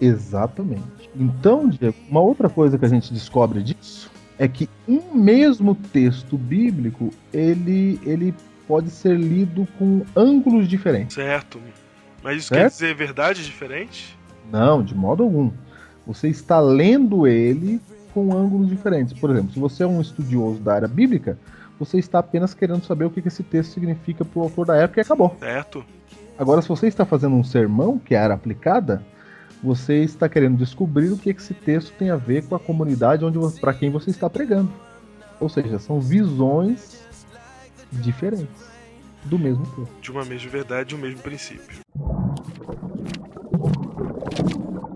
Exatamente. 0.00 1.08
Então, 1.14 1.68
Diego, 1.68 1.96
uma 2.08 2.20
outra 2.20 2.48
coisa 2.48 2.76
que 2.76 2.84
a 2.84 2.88
gente 2.88 3.12
descobre 3.12 3.62
disso 3.62 4.10
é 4.38 4.46
que 4.46 4.68
um 4.86 5.14
mesmo 5.14 5.74
texto 5.74 6.36
bíblico 6.36 7.10
ele, 7.32 8.00
ele 8.04 8.34
pode 8.66 8.90
ser 8.90 9.16
lido 9.16 9.66
com 9.78 10.04
ângulos 10.14 10.68
diferentes. 10.68 11.14
Certo. 11.14 11.60
Mas 12.22 12.38
isso 12.38 12.48
certo? 12.48 12.62
quer 12.62 12.68
dizer 12.70 12.94
verdades 12.94 13.46
diferentes? 13.46 14.16
Não, 14.50 14.82
de 14.82 14.94
modo 14.94 15.22
algum. 15.22 15.50
Você 16.06 16.28
está 16.28 16.60
lendo 16.60 17.26
ele 17.26 17.80
com 18.12 18.36
ângulos 18.36 18.68
diferentes. 18.68 19.18
Por 19.18 19.30
exemplo, 19.30 19.52
se 19.52 19.58
você 19.58 19.82
é 19.82 19.86
um 19.86 20.00
estudioso 20.00 20.60
da 20.60 20.74
área 20.74 20.88
bíblica, 20.88 21.38
você 21.78 21.98
está 21.98 22.18
apenas 22.18 22.54
querendo 22.54 22.84
saber 22.84 23.04
o 23.04 23.10
que 23.10 23.26
esse 23.26 23.42
texto 23.42 23.72
significa 23.72 24.24
para 24.24 24.38
o 24.38 24.42
autor 24.42 24.66
da 24.66 24.76
época 24.76 25.00
e 25.00 25.02
acabou. 25.02 25.36
Certo. 25.38 25.84
Agora, 26.38 26.60
se 26.60 26.68
você 26.68 26.86
está 26.86 27.04
fazendo 27.04 27.34
um 27.34 27.44
sermão, 27.44 27.98
que 27.98 28.14
é 28.14 28.18
a 28.18 28.24
área 28.24 28.34
aplicada, 28.34 29.02
você 29.62 30.02
está 30.02 30.28
querendo 30.28 30.56
descobrir 30.56 31.10
o 31.10 31.18
que 31.18 31.30
esse 31.30 31.54
texto 31.54 31.92
tem 31.98 32.10
a 32.10 32.16
ver 32.16 32.44
com 32.46 32.54
a 32.54 32.60
comunidade 32.60 33.24
onde 33.24 33.38
para 33.60 33.72
quem 33.72 33.90
você 33.90 34.10
está 34.10 34.28
pregando. 34.28 34.70
Ou 35.40 35.48
seja, 35.48 35.78
são 35.78 36.00
visões 36.00 37.02
diferentes 37.90 38.70
do 39.24 39.38
mesmo 39.38 39.66
texto. 39.66 40.00
De 40.00 40.10
uma 40.10 40.24
mesma 40.24 40.50
verdade, 40.50 40.90
de 40.90 40.94
um 40.94 40.98
mesmo 40.98 41.20
princípio. 41.20 41.80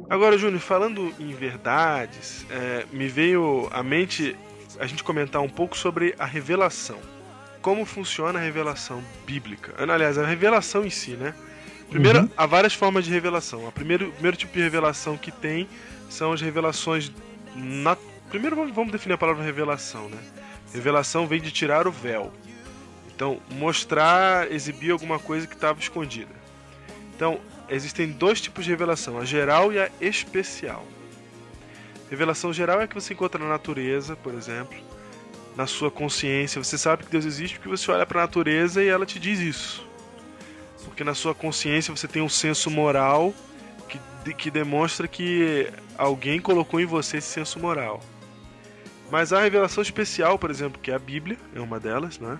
Agora, 0.08 0.36
Júnior, 0.36 0.60
falando 0.60 1.12
em 1.20 1.32
verdades, 1.32 2.44
é, 2.50 2.84
me 2.92 3.08
veio 3.08 3.68
à 3.70 3.82
mente 3.82 4.36
a 4.80 4.86
gente 4.86 5.04
comentar 5.04 5.42
um 5.42 5.48
pouco 5.48 5.76
sobre 5.76 6.14
a 6.18 6.24
revelação. 6.24 6.98
Como 7.60 7.84
funciona 7.84 8.38
a 8.38 8.42
revelação 8.42 9.04
bíblica? 9.26 9.74
Aliás, 9.76 10.16
a 10.16 10.24
revelação 10.24 10.84
em 10.84 10.90
si, 10.90 11.10
né? 11.10 11.34
Primeiro, 11.90 12.20
uhum. 12.20 12.30
há 12.36 12.46
várias 12.46 12.72
formas 12.72 13.04
de 13.04 13.10
revelação. 13.10 13.66
O 13.66 13.72
primeiro, 13.72 14.10
primeiro 14.12 14.36
tipo 14.36 14.54
de 14.54 14.60
revelação 14.60 15.18
que 15.18 15.30
tem 15.30 15.68
são 16.08 16.32
as 16.32 16.40
revelações. 16.40 17.12
Na... 17.54 17.96
Primeiro, 18.30 18.56
vamos 18.72 18.90
definir 18.90 19.14
a 19.14 19.18
palavra 19.18 19.44
revelação, 19.44 20.08
né? 20.08 20.18
Revelação 20.72 21.26
vem 21.26 21.40
de 21.40 21.50
tirar 21.50 21.86
o 21.86 21.92
véu. 21.92 22.32
Então, 23.14 23.38
mostrar, 23.50 24.50
exibir 24.50 24.92
alguma 24.92 25.18
coisa 25.18 25.46
que 25.46 25.54
estava 25.54 25.78
escondida. 25.78 26.32
Então, 27.14 27.38
existem 27.68 28.10
dois 28.12 28.40
tipos 28.40 28.64
de 28.64 28.70
revelação: 28.70 29.18
a 29.18 29.26
geral 29.26 29.70
e 29.72 29.78
a 29.78 29.90
especial. 30.00 30.86
Revelação 32.10 32.52
geral 32.52 32.80
é 32.80 32.86
que 32.86 32.94
você 32.94 33.14
encontra 33.14 33.42
na 33.42 33.48
natureza, 33.48 34.16
por 34.16 34.34
exemplo, 34.34 34.76
na 35.56 35.66
sua 35.66 35.90
consciência. 35.90 36.62
Você 36.62 36.76
sabe 36.76 37.04
que 37.04 37.10
Deus 37.10 37.24
existe 37.24 37.56
porque 37.56 37.68
você 37.68 37.90
olha 37.90 38.04
para 38.04 38.20
a 38.20 38.24
natureza 38.24 38.82
e 38.82 38.88
ela 38.88 39.06
te 39.06 39.18
diz 39.18 39.38
isso. 39.38 39.86
Porque 40.84 41.04
na 41.04 41.14
sua 41.14 41.34
consciência 41.34 41.94
você 41.94 42.08
tem 42.08 42.20
um 42.20 42.28
senso 42.28 42.68
moral 42.70 43.32
que, 43.88 44.34
que 44.34 44.50
demonstra 44.50 45.06
que 45.06 45.70
alguém 45.96 46.40
colocou 46.40 46.80
em 46.80 46.86
você 46.86 47.18
esse 47.18 47.28
senso 47.28 47.60
moral. 47.60 48.00
Mas 49.10 49.32
a 49.32 49.40
revelação 49.40 49.82
especial, 49.82 50.38
por 50.38 50.50
exemplo, 50.50 50.80
que 50.80 50.90
é 50.90 50.94
a 50.94 50.98
Bíblia, 50.98 51.36
é 51.54 51.60
uma 51.60 51.78
delas, 51.78 52.18
né? 52.18 52.38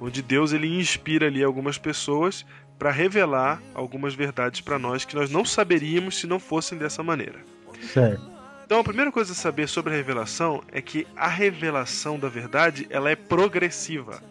onde 0.00 0.22
Deus 0.22 0.52
ele 0.52 0.78
inspira 0.78 1.26
ali 1.26 1.42
algumas 1.42 1.78
pessoas 1.78 2.46
para 2.78 2.90
revelar 2.90 3.60
algumas 3.74 4.14
verdades 4.14 4.60
para 4.60 4.78
nós 4.78 5.04
que 5.04 5.16
nós 5.16 5.30
não 5.30 5.44
saberíamos 5.44 6.18
se 6.18 6.26
não 6.26 6.38
fossem 6.38 6.78
dessa 6.78 7.02
maneira. 7.02 7.40
Certo. 7.92 8.37
Então 8.68 8.80
a 8.80 8.84
primeira 8.84 9.10
coisa 9.10 9.32
a 9.32 9.34
saber 9.34 9.66
sobre 9.66 9.94
a 9.94 9.96
revelação 9.96 10.62
é 10.70 10.82
que 10.82 11.06
a 11.16 11.26
revelação 11.26 12.18
da 12.18 12.28
verdade 12.28 12.86
ela 12.90 13.10
é 13.10 13.16
progressiva. 13.16 14.22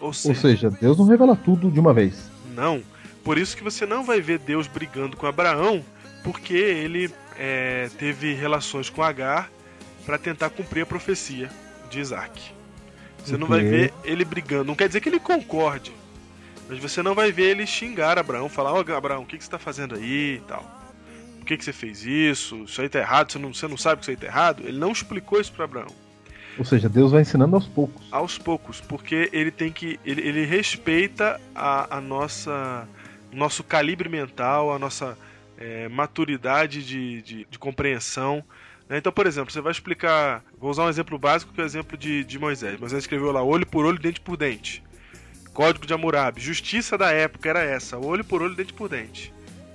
Ou 0.00 0.14
seja, 0.14 0.30
Ou 0.30 0.34
seja, 0.34 0.70
Deus 0.70 0.96
não 0.96 1.04
revela 1.04 1.36
tudo 1.36 1.70
de 1.70 1.78
uma 1.78 1.92
vez. 1.92 2.30
Não. 2.54 2.82
Por 3.22 3.36
isso 3.36 3.54
que 3.54 3.62
você 3.62 3.84
não 3.84 4.02
vai 4.02 4.18
ver 4.18 4.38
Deus 4.38 4.66
brigando 4.66 5.14
com 5.14 5.26
Abraão, 5.26 5.84
porque 6.24 6.54
ele 6.54 7.12
é, 7.38 7.90
teve 7.98 8.32
relações 8.32 8.88
com 8.88 9.02
Agar 9.02 9.50
para 10.06 10.16
tentar 10.16 10.48
cumprir 10.48 10.84
a 10.84 10.86
profecia 10.86 11.50
de 11.90 12.00
Isaac. 12.00 12.50
Você 13.22 13.36
não 13.36 13.46
vai 13.46 13.60
ver 13.60 13.92
ele 14.04 14.24
brigando. 14.24 14.64
Não 14.64 14.74
quer 14.74 14.86
dizer 14.86 15.02
que 15.02 15.10
ele 15.10 15.20
concorde. 15.20 15.92
Mas 16.66 16.78
você 16.78 17.02
não 17.02 17.14
vai 17.14 17.30
ver 17.30 17.50
ele 17.50 17.66
xingar 17.66 18.18
Abraão, 18.18 18.48
falar, 18.48 18.72
ó 18.72 18.82
oh, 18.82 18.92
Abraão, 18.94 19.24
o 19.24 19.26
que, 19.26 19.36
que 19.36 19.44
você 19.44 19.48
está 19.48 19.58
fazendo 19.58 19.96
aí 19.96 20.36
e 20.36 20.42
tal. 20.48 20.81
Por 21.42 21.46
que, 21.46 21.56
que 21.56 21.64
você 21.64 21.72
fez 21.72 22.06
isso? 22.06 22.62
Isso 22.62 22.80
aí 22.80 22.88
tá 22.88 23.00
errado, 23.00 23.32
você 23.32 23.38
não, 23.40 23.52
você 23.52 23.66
não 23.66 23.76
sabe 23.76 23.96
que 23.96 24.02
isso 24.02 24.10
aí 24.12 24.16
tá 24.16 24.26
errado? 24.28 24.62
Ele 24.64 24.78
não 24.78 24.92
explicou 24.92 25.40
isso 25.40 25.50
para 25.52 25.64
Abraão. 25.64 25.88
Ou 26.56 26.64
seja, 26.64 26.88
Deus 26.88 27.10
vai 27.10 27.22
ensinando 27.22 27.56
aos 27.56 27.66
poucos. 27.66 28.06
Aos 28.12 28.38
poucos, 28.38 28.80
porque 28.80 29.28
ele 29.32 29.50
tem 29.50 29.72
que. 29.72 29.98
Ele, 30.04 30.20
ele 30.20 30.44
respeita 30.44 31.40
a, 31.52 31.96
a 31.96 32.00
nossa. 32.00 32.86
nosso 33.32 33.64
calibre 33.64 34.08
mental, 34.08 34.72
a 34.72 34.78
nossa 34.78 35.18
é, 35.58 35.88
maturidade 35.88 36.86
de, 36.86 37.22
de, 37.22 37.46
de 37.50 37.58
compreensão. 37.58 38.44
Né? 38.88 38.98
Então, 38.98 39.10
por 39.10 39.26
exemplo, 39.26 39.52
você 39.52 39.60
vai 39.60 39.72
explicar. 39.72 40.44
Vou 40.60 40.70
usar 40.70 40.84
um 40.84 40.88
exemplo 40.88 41.18
básico 41.18 41.52
que 41.52 41.60
é 41.60 41.64
o 41.64 41.66
exemplo 41.66 41.98
de, 41.98 42.22
de 42.22 42.38
Moisés. 42.38 42.78
Moisés 42.78 43.02
escreveu 43.02 43.32
lá 43.32 43.42
olho 43.42 43.66
por 43.66 43.84
olho, 43.84 43.98
dente 43.98 44.20
por 44.20 44.36
dente. 44.36 44.80
Código 45.52 45.84
de 45.84 45.92
Hammurabi. 45.92 46.40
Justiça 46.40 46.96
da 46.96 47.10
época 47.10 47.48
era 47.48 47.64
essa: 47.64 47.98
olho 47.98 48.22
por 48.22 48.42
olho, 48.42 48.54
dente 48.54 48.72
por 48.72 48.88
dente. 48.88 49.34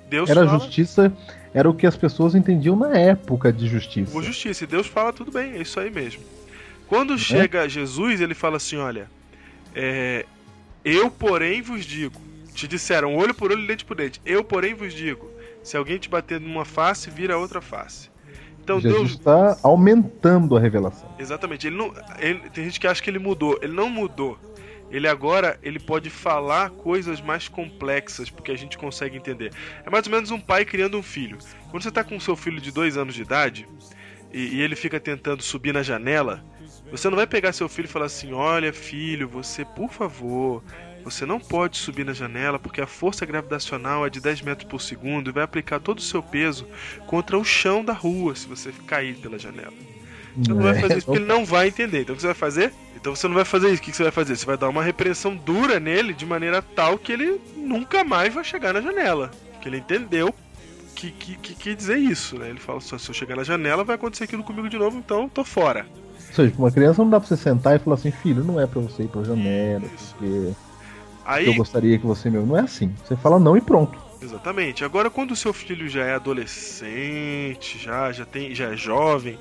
Deus 0.10 0.30
era 0.30 0.46
fala... 0.46 0.60
justiça, 0.60 1.14
era 1.54 1.70
o 1.70 1.74
que 1.74 1.88
as 1.88 1.96
pessoas 1.96 2.36
entendiam 2.36 2.76
na 2.76 2.98
época 2.98 3.52
de 3.52 3.68
justiça. 3.68 4.12
Por 4.12 4.24
justiça. 4.24 4.64
E 4.64 4.68
Deus 4.68 4.88
fala 4.88 5.14
tudo 5.14 5.32
bem, 5.32 5.54
é 5.54 5.62
isso 5.62 5.80
aí 5.80 5.90
mesmo. 5.90 6.24
Quando 6.88 7.14
é? 7.14 7.18
chega 7.18 7.68
Jesus, 7.68 8.22
ele 8.22 8.34
fala 8.34 8.58
assim: 8.58 8.78
olha, 8.78 9.10
é, 9.76 10.26
eu, 10.84 11.10
porém, 11.10 11.62
vos 11.62 11.86
digo. 11.86 12.20
Te 12.54 12.68
disseram 12.68 13.16
olho 13.16 13.36
por 13.36 13.52
olho, 13.52 13.68
dente 13.68 13.86
por 13.86 13.96
dente. 13.96 14.20
Eu, 14.26 14.44
porém, 14.44 14.74
vos 14.74 14.94
digo: 14.94 15.30
se 15.64 15.78
alguém 15.78 15.98
te 15.98 16.10
bater 16.10 16.40
numa 16.40 16.66
face, 16.66 17.10
vira 17.10 17.36
a 17.36 17.38
outra 17.38 17.62
face. 17.62 18.10
Então 18.64 18.82
Jesus 18.82 19.00
Deus 19.00 19.12
está 19.12 19.58
aumentando 19.64 20.58
a 20.58 20.60
revelação. 20.60 21.10
Exatamente. 21.20 21.68
Ele 21.68 21.78
não, 21.78 21.94
ele, 22.20 22.40
tem 22.50 22.66
gente 22.66 22.80
que 22.80 22.88
acha 22.88 23.02
que 23.02 23.10
ele 23.10 23.20
mudou. 23.20 23.58
Ele 23.62 23.74
não 23.74 23.90
mudou. 23.90 24.38
Ele 24.90 25.08
agora 25.08 25.60
ele 25.62 25.80
pode 25.80 26.10
falar 26.10 26.70
coisas 26.70 27.20
mais 27.20 27.48
complexas 27.48 28.30
porque 28.30 28.52
a 28.52 28.58
gente 28.58 28.78
consegue 28.78 29.18
entender. 29.18 29.52
É 29.86 29.90
mais 29.90 30.06
ou 30.08 30.12
menos 30.12 30.32
um 30.32 30.40
pai 30.40 30.66
criando 30.66 30.98
um 30.98 31.04
filho. 31.04 31.38
Quando 31.70 31.84
você 31.84 31.90
está 31.90 32.04
com 32.04 32.20
seu 32.20 32.36
filho 32.36 32.62
de 32.62 32.72
dois 32.72 32.98
anos 32.98 33.14
de 33.14 33.22
idade 33.22 33.68
e, 34.34 34.56
e 34.56 34.62
ele 34.62 34.76
fica 34.76 35.00
tentando 35.00 35.44
subir 35.44 35.74
na 35.74 35.84
janela, 35.84 36.44
você 36.90 37.10
não 37.10 37.18
vai 37.18 37.28
pegar 37.28 37.52
seu 37.52 37.68
filho 37.68 37.86
e 37.86 37.90
falar 37.90 38.06
assim: 38.06 38.32
Olha, 38.34 38.72
filho, 38.72 39.28
você 39.28 39.66
por 39.66 39.92
favor 39.92 40.64
você 41.08 41.26
não 41.26 41.40
pode 41.40 41.78
subir 41.78 42.04
na 42.04 42.12
janela 42.12 42.60
porque 42.60 42.82
a 42.82 42.88
força 42.88 43.26
gravitacional 43.26 44.06
é 44.06 44.10
de 44.10 44.20
10 44.20 44.42
metros 44.42 44.70
por 44.70 44.82
segundo 44.82 45.30
e 45.30 45.34
vai 45.34 45.44
aplicar 45.44 45.80
todo 45.80 46.00
o 46.00 46.02
seu 46.02 46.22
peso 46.22 46.68
contra 47.06 47.38
o 47.38 47.46
chão 47.46 47.84
da 47.84 47.94
rua 47.94 48.36
se 48.36 48.46
você 48.46 48.74
cair 48.86 49.16
pela 49.16 49.40
janela. 49.40 49.72
Você 50.36 50.54
não 50.54 50.62
vai 50.62 50.78
é. 50.78 50.82
fazer 50.82 50.98
isso 50.98 51.06
porque 51.06 51.20
ele 51.20 51.26
não 51.26 51.46
vai 51.46 51.70
entender. 51.70 52.02
Então 52.02 52.14
o 52.14 52.16
que 52.18 52.22
você 52.22 52.28
vai 52.28 52.36
fazer? 52.36 52.74
Então 53.00 53.16
você 53.16 53.28
não 53.28 53.36
vai 53.36 53.46
fazer 53.46 53.70
isso. 53.70 53.82
O 53.82 53.86
que 53.86 53.94
você 53.94 54.04
vai 54.04 54.12
fazer? 54.12 54.36
Você 54.36 54.46
vai 54.46 54.58
dar 54.58 54.70
uma 54.70 54.84
repressão 54.84 55.36
dura 55.36 55.80
nele 55.80 56.14
de 56.14 56.26
maneira 56.26 56.62
tal 56.62 56.98
que 56.98 57.12
ele 57.12 57.40
nunca 57.56 58.04
mais 58.04 58.34
vai 58.34 58.44
chegar 58.44 58.74
na 58.74 58.82
janela. 58.82 59.32
Porque 59.54 59.70
ele 59.70 59.78
entendeu 59.78 60.34
que, 60.96 61.12
que, 61.12 61.38
que, 61.38 61.56
que 61.56 61.76
dizer 61.76 61.98
isso, 61.98 62.38
né? 62.38 62.50
Ele 62.50 62.60
fala 62.60 62.82
só, 62.82 62.98
se 62.98 63.10
eu 63.10 63.14
chegar 63.14 63.36
na 63.36 63.44
janela 63.44 63.84
vai 63.84 63.96
acontecer 63.96 64.26
aquilo 64.26 64.44
comigo 64.44 64.68
de 64.68 64.78
novo, 64.78 64.98
então 64.98 65.30
tô 65.30 65.44
fora. 65.44 65.86
Ou 66.30 66.34
seja, 66.34 66.54
uma 66.58 66.72
criança 66.72 67.02
não 67.04 67.10
dá 67.10 67.20
pra 67.20 67.30
você 67.30 67.38
sentar 67.38 67.76
e 67.76 67.80
falar 67.80 67.96
assim, 67.96 68.12
filho, 68.12 68.44
não 68.44 68.60
é 68.60 68.68
pra 68.68 68.82
você 68.82 69.04
ir 69.04 69.08
pra 69.08 69.24
janela, 69.24 69.86
isso. 69.96 70.16
porque 70.18 70.54
Aí... 71.28 71.46
Eu 71.46 71.56
gostaria 71.56 72.00
que 72.00 72.06
você 72.06 72.30
meu. 72.30 72.46
Não 72.46 72.58
é 72.58 72.62
assim. 72.62 72.96
Você 73.04 73.18
fala 73.18 73.38
não 73.38 73.58
e 73.58 73.62
pronto. 73.62 74.00
Exatamente. 74.22 74.86
Agora, 74.86 75.10
quando 75.10 75.32
o 75.32 75.36
seu 75.36 75.52
filho 75.52 75.90
já 75.90 76.06
é 76.06 76.16
adolescente, 76.16 77.78
já, 77.78 78.14
já, 78.14 78.26
tem, 78.26 78.56
já 78.56 78.72
é 78.72 78.78
jovem, 78.78 79.38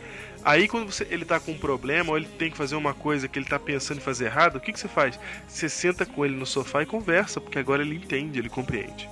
aí 0.47 0.69
quando 0.69 0.91
você, 0.91 1.07
ele 1.11 1.25
tá 1.25 1.39
com 1.39 1.53
um 1.53 1.59
problema 1.59 2.11
ou 2.11 2.17
ele 2.17 2.27
tem 2.27 2.51
que 2.51 2.57
fazer 2.57 2.77
uma 2.77 2.95
coisa 2.95 3.29
que 3.29 3.39
ele 3.39 3.47
tá 3.47 3.59
pensando 3.59 3.99
em 3.99 4.03
fazer 4.03 4.27
errado, 4.27 4.57
o 4.57 4.61
que, 4.61 4.73
que 4.73 4.81
você 4.81 4.89
faz? 4.89 5.19
Você 5.47 5.69
senta 5.69 6.07
com 6.07 6.25
ele 6.25 6.37
no 6.37 6.47
sofá 6.47 6.83
e 6.83 6.87
conversa, 6.87 7.41
porque 7.41 7.59
agora 7.59 7.83
ele 7.83 7.97
entende, 7.97 8.39
ele 8.39 8.49
compreende. 8.49 9.09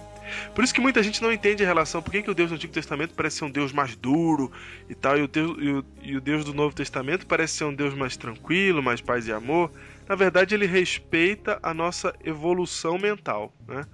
Por 0.54 0.64
isso 0.64 0.72
que 0.72 0.80
muita 0.80 1.02
gente 1.02 1.22
não 1.22 1.30
entende 1.30 1.62
a 1.62 1.66
relação. 1.66 2.02
Por 2.02 2.10
que, 2.10 2.22
que 2.22 2.30
o 2.30 2.34
Deus 2.34 2.48
do 2.48 2.54
Antigo 2.54 2.72
Testamento 2.72 3.14
parece 3.14 3.36
ser 3.36 3.44
um 3.44 3.50
Deus 3.50 3.72
mais 3.72 3.94
duro 3.94 4.50
e 4.88 4.94
tal, 4.94 5.18
e 5.18 5.22
o, 5.22 5.28
Deus, 5.28 5.56
e, 5.60 5.68
o, 5.70 5.84
e 6.02 6.16
o 6.16 6.20
Deus 6.20 6.44
do 6.44 6.54
Novo 6.54 6.74
Testamento 6.74 7.26
parece 7.26 7.58
ser 7.58 7.64
um 7.64 7.74
Deus 7.74 7.94
mais 7.94 8.16
tranquilo, 8.16 8.82
mais 8.82 9.00
paz 9.00 9.28
e 9.28 9.32
amor? 9.32 9.70
na 10.08 10.14
verdade 10.14 10.54
ele 10.54 10.66
respeita 10.66 11.58
a 11.62 11.72
nossa 11.72 12.14
evolução 12.22 12.98
mental, 12.98 13.52
né? 13.66 13.86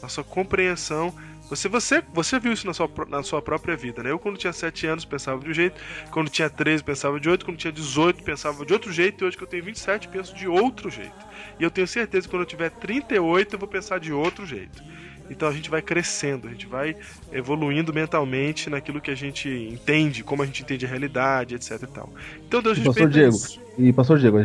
Nossa 0.00 0.22
compreensão. 0.22 1.14
Você, 1.48 1.68
você, 1.68 2.02
você 2.12 2.40
viu 2.40 2.52
isso 2.52 2.66
na 2.66 2.74
sua, 2.74 2.90
na 3.08 3.22
sua 3.22 3.40
própria 3.40 3.76
vida, 3.76 4.02
né? 4.02 4.10
Eu, 4.10 4.18
quando 4.18 4.36
tinha 4.36 4.52
7 4.52 4.86
anos, 4.86 5.04
pensava 5.04 5.40
de 5.40 5.50
um 5.50 5.54
jeito, 5.54 5.80
quando 6.10 6.28
tinha 6.28 6.50
13, 6.50 6.82
pensava 6.82 7.20
de 7.20 7.28
outro, 7.28 7.46
quando 7.46 7.56
tinha 7.56 7.72
18, 7.72 8.22
pensava 8.24 8.66
de 8.66 8.72
outro 8.72 8.92
jeito, 8.92 9.22
e 9.22 9.26
hoje 9.26 9.36
que 9.36 9.44
eu 9.44 9.48
tenho 9.48 9.64
27, 9.64 10.08
penso 10.08 10.34
de 10.34 10.48
outro 10.48 10.90
jeito. 10.90 11.14
E 11.58 11.62
eu 11.62 11.70
tenho 11.70 11.86
certeza 11.86 12.26
que 12.26 12.30
quando 12.30 12.42
eu 12.42 12.46
tiver 12.46 12.70
38, 12.70 13.54
eu 13.54 13.58
vou 13.58 13.68
pensar 13.68 14.00
de 14.00 14.12
outro 14.12 14.44
jeito. 14.44 14.82
Então 15.30 15.48
a 15.48 15.52
gente 15.52 15.68
vai 15.68 15.82
crescendo, 15.82 16.46
a 16.46 16.50
gente 16.50 16.66
vai 16.66 16.96
evoluindo 17.32 17.92
mentalmente 17.92 18.70
naquilo 18.70 19.00
que 19.00 19.10
a 19.10 19.14
gente 19.14 19.48
entende, 19.48 20.22
como 20.22 20.42
a 20.42 20.46
gente 20.46 20.62
entende 20.62 20.86
a 20.86 20.88
realidade, 20.88 21.54
etc 21.54 21.82
e 21.82 21.86
tal. 21.86 22.10
Então 22.46 22.62
Deus 22.62 22.78
e 22.78 22.82
pastor 22.82 23.08
Diego, 23.08 23.34
isso. 23.34 23.60
E 23.78 23.92
pastor 23.92 24.18
Diego, 24.18 24.38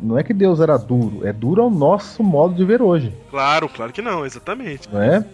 não 0.00 0.18
é 0.18 0.22
que 0.22 0.34
Deus 0.34 0.60
era 0.60 0.76
duro, 0.76 1.26
é 1.26 1.32
duro 1.32 1.62
ao 1.62 1.70
nosso 1.70 2.22
modo 2.22 2.54
de 2.54 2.64
ver 2.64 2.82
hoje. 2.82 3.12
Claro, 3.30 3.68
claro 3.68 3.92
que 3.92 4.02
não, 4.02 4.26
exatamente. 4.26 4.88
Não 4.92 5.00
é? 5.00 5.24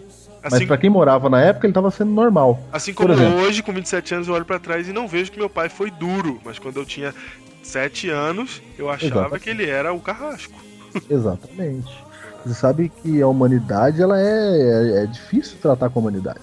Assim, 0.43 0.57
Mas 0.57 0.65
para 0.65 0.77
quem 0.77 0.89
morava 0.89 1.29
na 1.29 1.41
época, 1.41 1.65
ele 1.65 1.71
estava 1.71 1.89
sendo 1.89 2.11
normal. 2.11 2.59
Assim 2.71 2.93
como 2.93 3.13
hoje, 3.13 3.63
com 3.63 3.71
27 3.71 4.15
anos, 4.15 4.27
eu 4.27 4.33
olho 4.33 4.43
para 4.43 4.59
trás 4.59 4.89
e 4.89 4.93
não 4.93 5.07
vejo 5.07 5.31
que 5.31 5.39
meu 5.39 5.49
pai 5.49 5.69
foi 5.69 5.89
duro. 5.89 6.41
Mas 6.43 6.59
quando 6.59 6.77
eu 6.77 6.85
tinha 6.85 7.15
7 7.63 8.09
anos, 8.09 8.61
eu 8.77 8.89
achava 8.89 9.21
Exatamente. 9.21 9.43
que 9.43 9.49
ele 9.49 9.65
era 9.65 9.93
o 9.93 10.01
carrasco. 10.01 10.53
Exatamente. 11.09 12.03
Você 12.45 12.53
sabe 12.55 12.91
que 13.01 13.21
a 13.21 13.27
humanidade 13.27 14.01
ela 14.01 14.19
é, 14.19 14.25
é, 14.25 15.03
é, 15.03 15.05
difícil 15.05 15.57
tratar 15.61 15.89
com 15.89 15.99
a 15.99 16.01
humanidade. 16.01 16.41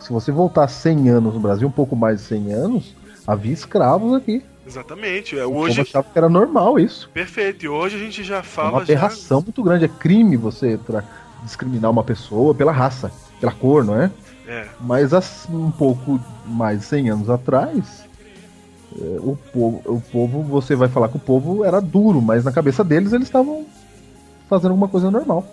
Se 0.00 0.12
você 0.12 0.32
voltar 0.32 0.66
100 0.66 1.08
anos 1.08 1.34
no 1.34 1.40
Brasil, 1.40 1.68
um 1.68 1.72
pouco 1.72 1.94
mais 1.94 2.18
de 2.18 2.24
100 2.24 2.52
anos, 2.52 2.96
havia 3.24 3.52
escravos 3.52 4.14
aqui. 4.14 4.42
Exatamente. 4.66 5.38
É, 5.38 5.46
hoje 5.46 5.80
achava 5.80 6.08
que 6.12 6.18
era 6.18 6.28
normal 6.28 6.78
isso. 6.78 7.08
Perfeito. 7.14 7.64
E 7.64 7.68
hoje 7.68 7.94
a 7.94 7.98
gente 8.00 8.24
já 8.24 8.42
fala. 8.42 8.68
É 8.68 8.72
uma 8.72 8.82
aberração 8.82 9.38
já... 9.38 9.44
muito 9.44 9.62
grande. 9.62 9.84
É 9.84 9.88
crime 9.88 10.36
você 10.36 10.76
discriminar 11.42 11.90
uma 11.90 12.04
pessoa 12.04 12.54
pela 12.54 12.72
raça, 12.72 13.10
pela 13.40 13.52
cor, 13.52 13.84
não 13.84 14.00
é? 14.00 14.10
É. 14.46 14.66
Mas 14.80 15.12
assim, 15.12 15.54
um 15.54 15.70
pouco 15.70 16.20
mais 16.46 16.80
de 16.80 16.84
100 16.86 17.10
anos 17.10 17.30
atrás, 17.30 18.04
é, 18.98 19.18
o 19.20 19.36
povo, 19.52 19.82
o 19.84 20.00
povo, 20.00 20.42
você 20.42 20.74
vai 20.74 20.88
falar 20.88 21.08
que 21.08 21.16
o 21.16 21.20
povo 21.20 21.64
era 21.64 21.80
duro, 21.80 22.22
mas 22.22 22.44
na 22.44 22.52
cabeça 22.52 22.82
deles 22.82 23.12
eles 23.12 23.26
estavam 23.26 23.66
fazendo 24.48 24.70
alguma 24.70 24.88
coisa 24.88 25.10
normal. 25.10 25.46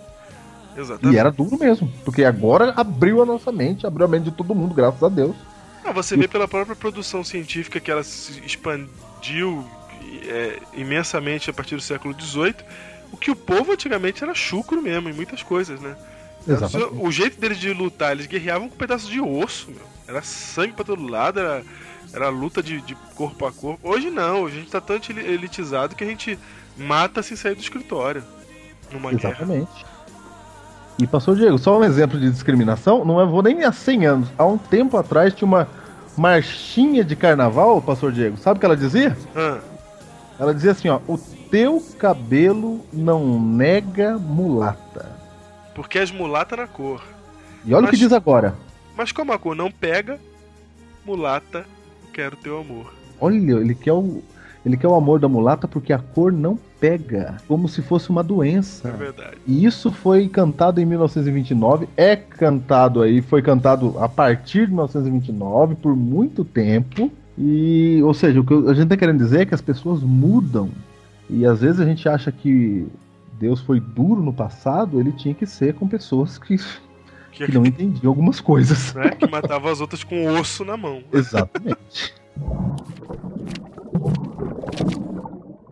Exatamente. 0.76 1.14
E 1.14 1.18
era 1.18 1.30
duro 1.30 1.58
mesmo, 1.58 1.90
porque 2.04 2.24
agora 2.24 2.72
abriu 2.76 3.22
a 3.22 3.26
nossa 3.26 3.50
mente, 3.50 3.86
abriu 3.86 4.06
a 4.06 4.08
mente 4.08 4.24
de 4.24 4.30
todo 4.30 4.54
mundo, 4.54 4.74
graças 4.74 5.02
a 5.02 5.08
Deus. 5.08 5.34
Ah, 5.84 5.92
você 5.92 6.16
vê 6.16 6.26
pela 6.26 6.48
própria 6.48 6.74
produção 6.74 7.22
científica 7.22 7.78
que 7.78 7.90
ela 7.90 8.02
se 8.02 8.40
expandiu 8.44 9.64
é, 10.26 10.58
imensamente 10.74 11.48
a 11.48 11.52
partir 11.52 11.76
do 11.76 11.82
século 11.82 12.14
XVIII. 12.18 12.56
O 13.12 13.16
que 13.16 13.30
o 13.30 13.36
povo 13.36 13.72
antigamente 13.72 14.22
era 14.22 14.34
chucro 14.34 14.82
mesmo, 14.82 15.08
em 15.08 15.12
muitas 15.12 15.42
coisas, 15.42 15.80
né? 15.80 15.96
Exatamente. 16.46 16.94
O 16.98 17.10
jeito 17.10 17.40
deles 17.40 17.58
de 17.58 17.72
lutar, 17.72 18.12
eles 18.12 18.26
guerreavam 18.26 18.68
com 18.68 18.74
um 18.74 18.78
pedaço 18.78 19.10
de 19.10 19.20
osso, 19.20 19.68
meu. 19.70 19.84
Era 20.06 20.22
sangue 20.22 20.72
pra 20.74 20.84
todo 20.84 21.02
lado, 21.08 21.40
era, 21.40 21.62
era 22.12 22.28
luta 22.28 22.62
de, 22.62 22.80
de 22.82 22.94
corpo 23.14 23.46
a 23.46 23.52
corpo. 23.52 23.80
Hoje 23.88 24.10
não, 24.10 24.42
hoje 24.42 24.56
a 24.56 24.60
gente 24.60 24.70
tá 24.70 24.80
tão 24.80 24.96
elitizado 24.96 25.96
que 25.96 26.04
a 26.04 26.06
gente 26.06 26.38
mata 26.76 27.22
sem 27.22 27.36
sair 27.36 27.54
do 27.54 27.60
escritório. 27.60 28.22
Numa 28.92 29.10
guerra. 29.12 29.30
Exatamente. 29.30 29.84
E 30.98 31.06
pastor 31.06 31.36
Diego, 31.36 31.58
só 31.58 31.78
um 31.78 31.84
exemplo 31.84 32.18
de 32.18 32.30
discriminação, 32.30 33.04
não 33.04 33.20
é, 33.20 33.26
vou 33.26 33.42
nem 33.42 33.64
há 33.64 33.72
100 33.72 34.06
anos. 34.06 34.28
Há 34.38 34.46
um 34.46 34.56
tempo 34.56 34.96
atrás 34.96 35.34
tinha 35.34 35.46
uma 35.46 35.68
marchinha 36.16 37.04
de 37.04 37.14
carnaval, 37.16 37.82
pastor 37.82 38.12
Diego. 38.12 38.36
Sabe 38.38 38.56
o 38.56 38.60
que 38.60 38.66
ela 38.66 38.76
dizia? 38.76 39.16
Ah, 39.34 39.58
Ela 40.38 40.54
dizia 40.54 40.70
assim, 40.70 40.88
ó: 40.88 41.00
"O 41.06 41.18
teu 41.50 41.82
cabelo 41.98 42.80
não 42.92 43.40
nega 43.40 44.18
mulata". 44.18 45.14
porque 45.74 45.98
as 45.98 46.10
mulatas 46.10 46.58
na 46.58 46.66
cor. 46.66 47.02
E 47.64 47.74
olha 47.74 47.80
o 47.80 47.82
Mas- 47.82 47.90
que 47.90 47.96
diz 47.98 48.12
agora. 48.12 48.54
Mas 48.96 49.12
como 49.12 49.32
a 49.32 49.38
cor 49.38 49.54
não 49.54 49.70
pega, 49.70 50.18
mulata, 51.04 51.66
quero 52.14 52.34
teu 52.36 52.58
amor. 52.60 52.94
Olha, 53.20 53.36
ele 53.36 53.74
quer 53.74 53.92
o 53.92 54.22
ele 54.64 54.76
quer 54.76 54.88
o 54.88 54.94
amor 54.96 55.20
da 55.20 55.28
mulata 55.28 55.68
porque 55.68 55.92
a 55.92 55.98
cor 55.98 56.32
não 56.32 56.58
pega, 56.80 57.36
como 57.46 57.68
se 57.68 57.80
fosse 57.82 58.10
uma 58.10 58.22
doença. 58.24 58.88
É 58.88 58.92
verdade. 58.92 59.36
E 59.46 59.64
isso 59.64 59.92
foi 59.92 60.28
cantado 60.28 60.80
em 60.80 60.84
1929, 60.84 61.88
é 61.96 62.16
cantado 62.16 63.00
aí, 63.02 63.22
foi 63.22 63.42
cantado 63.42 63.94
a 64.00 64.08
partir 64.08 64.62
de 64.66 64.72
1929 64.72 65.76
por 65.76 65.94
muito 65.94 66.44
tempo. 66.44 67.12
E, 67.38 68.00
ou 68.02 68.12
seja, 68.12 68.40
o 68.40 68.44
que 68.44 68.54
a 68.68 68.74
gente 68.74 68.88
tá 68.88 68.96
querendo 68.96 69.18
dizer 69.18 69.42
é 69.42 69.46
que 69.46 69.54
as 69.54 69.60
pessoas 69.60 70.02
mudam. 70.02 70.68
E 71.28 71.44
às 71.44 71.60
vezes 71.60 71.80
a 71.80 71.84
gente 71.84 72.08
acha 72.08 72.30
que 72.30 72.86
Deus 73.38 73.60
foi 73.60 73.80
duro 73.80 74.22
no 74.22 74.32
passado, 74.32 75.00
ele 75.00 75.12
tinha 75.12 75.34
que 75.34 75.46
ser 75.46 75.74
com 75.74 75.86
pessoas 75.88 76.38
que, 76.38 76.56
Que, 77.32 77.46
que 77.46 77.52
não 77.52 77.64
entendiam 77.66 78.10
algumas 78.10 78.40
coisas. 78.40 78.94
né, 78.94 79.10
que 79.10 79.28
matava 79.28 79.70
as 79.70 79.80
outras 79.80 80.02
com 80.04 80.26
osso 80.38 80.64
na 80.64 80.76
mão. 80.76 81.02
Exatamente. 81.12 82.14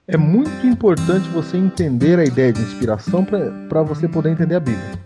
É 0.06 0.16
muito 0.16 0.66
importante 0.66 1.28
você 1.30 1.56
entender 1.56 2.18
a 2.18 2.24
ideia 2.24 2.52
de 2.52 2.60
inspiração 2.60 3.24
para 3.68 3.82
você 3.82 4.06
poder 4.06 4.30
entender 4.30 4.56
a 4.56 4.60
Bíblia. 4.60 5.04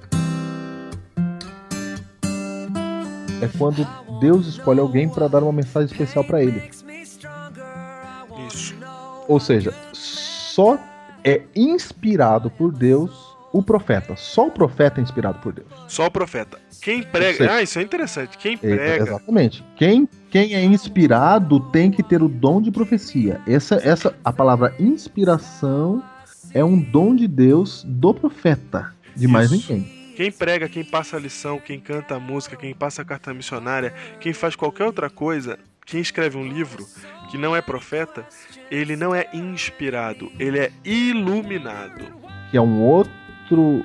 É 3.40 3.48
quando 3.56 3.86
Deus 4.20 4.46
escolhe 4.48 4.80
alguém 4.80 5.08
para 5.08 5.28
dar 5.28 5.42
uma 5.44 5.52
mensagem 5.52 5.86
especial 5.90 6.24
para 6.24 6.42
ele. 6.42 6.68
Isso. 8.48 8.74
Ou 9.28 9.38
seja, 9.38 9.72
só 10.58 10.76
é 11.22 11.42
inspirado 11.54 12.50
por 12.50 12.72
Deus 12.72 13.36
o 13.52 13.62
profeta. 13.62 14.16
Só 14.16 14.48
o 14.48 14.50
profeta 14.50 15.00
é 15.00 15.02
inspirado 15.04 15.38
por 15.38 15.52
Deus. 15.52 15.68
Só 15.86 16.06
o 16.06 16.10
profeta. 16.10 16.58
Quem 16.82 17.00
prega. 17.04 17.38
seja- 17.38 17.52
Ah, 17.54 17.62
isso 17.62 17.78
é 17.78 17.82
interessante. 17.82 18.36
Quem 18.36 18.58
prega. 18.58 19.04
Exatamente. 19.04 19.64
Quem, 19.76 20.08
quem 20.28 20.54
é 20.54 20.64
inspirado 20.64 21.60
tem 21.70 21.92
que 21.92 22.02
ter 22.02 22.20
o 22.24 22.28
dom 22.28 22.60
de 22.60 22.72
profecia. 22.72 23.40
Essa, 23.46 23.76
essa, 23.76 24.16
a 24.24 24.32
palavra 24.32 24.74
inspiração 24.80 26.02
é 26.52 26.64
um 26.64 26.76
dom 26.80 27.14
de 27.14 27.28
Deus 27.28 27.84
do 27.86 28.12
profeta, 28.12 28.92
de 29.14 29.28
mais 29.28 29.52
Isso. 29.52 29.72
ninguém. 29.72 30.12
Quem 30.16 30.32
prega, 30.32 30.68
quem 30.68 30.82
passa 30.84 31.16
a 31.16 31.20
lição, 31.20 31.60
quem 31.60 31.78
canta 31.78 32.16
a 32.16 32.18
música, 32.20 32.56
quem 32.56 32.74
passa 32.74 33.02
a 33.02 33.04
carta 33.04 33.32
missionária, 33.32 33.94
quem 34.18 34.32
faz 34.32 34.56
qualquer 34.56 34.84
outra 34.86 35.08
coisa, 35.08 35.56
quem 35.86 36.00
escreve 36.00 36.36
um 36.36 36.46
livro 36.46 36.84
que 37.30 37.38
não 37.38 37.54
é 37.54 37.60
profeta, 37.60 38.26
ele 38.70 38.96
não 38.96 39.14
é 39.14 39.28
inspirado, 39.32 40.30
ele 40.38 40.58
é 40.58 40.72
iluminado. 40.84 42.04
Que 42.50 42.56
é 42.56 42.60
um 42.60 42.82
outro 42.82 43.84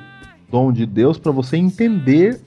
dom 0.49 0.71
de 0.71 0.85
Deus 0.85 1.17
para 1.17 1.31
você 1.31 1.57
entender 1.57 2.39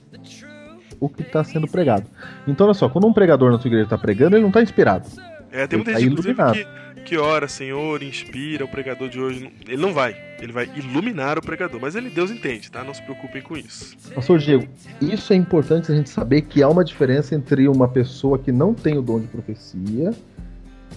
o 0.99 1.07
que 1.07 1.21
está 1.21 1.43
sendo 1.43 1.67
pregado. 1.67 2.07
Então, 2.47 2.65
olha 2.65 2.73
só, 2.73 2.89
quando 2.89 3.07
um 3.07 3.13
pregador 3.13 3.51
na 3.51 3.59
sua 3.59 3.67
igreja 3.67 3.85
está 3.85 3.97
pregando, 3.97 4.35
ele 4.35 4.41
não 4.41 4.49
está 4.49 4.61
inspirado. 4.61 5.07
É, 5.51 5.67
tem 5.67 5.77
muita 5.77 5.93
tá 5.93 5.99
gente, 5.99 6.21
que, 6.23 7.01
que 7.03 7.17
ora, 7.17 7.47
Senhor, 7.47 8.01
inspira 8.01 8.65
o 8.65 8.67
pregador 8.67 9.07
de 9.07 9.19
hoje. 9.19 9.51
Ele 9.67 9.81
não 9.81 9.93
vai. 9.93 10.15
Ele 10.41 10.51
vai 10.51 10.69
iluminar 10.75 11.37
o 11.37 11.41
pregador. 11.41 11.79
Mas 11.79 11.95
ele, 11.95 12.09
Deus 12.09 12.31
entende, 12.31 12.71
tá? 12.71 12.83
Não 12.83 12.93
se 12.93 13.01
preocupem 13.01 13.41
com 13.41 13.55
isso. 13.55 13.95
Pastor 14.13 14.39
Diego, 14.39 14.67
isso 15.01 15.33
é 15.33 15.35
importante 15.35 15.91
a 15.91 15.95
gente 15.95 16.09
saber 16.09 16.41
que 16.41 16.61
há 16.61 16.67
uma 16.67 16.83
diferença 16.83 17.35
entre 17.35 17.67
uma 17.67 17.87
pessoa 17.87 18.37
que 18.37 18.51
não 18.51 18.73
tem 18.73 18.97
o 18.97 19.01
dom 19.01 19.19
de 19.19 19.27
profecia 19.27 20.11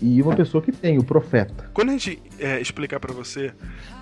e 0.00 0.22
uma 0.22 0.34
pessoa 0.34 0.62
que 0.62 0.72
tem, 0.72 0.98
o 0.98 1.04
profeta. 1.04 1.70
Quando 1.74 1.90
a 1.90 1.92
gente 1.92 2.20
é, 2.38 2.60
explicar 2.60 2.98
pra 3.00 3.12
você 3.12 3.52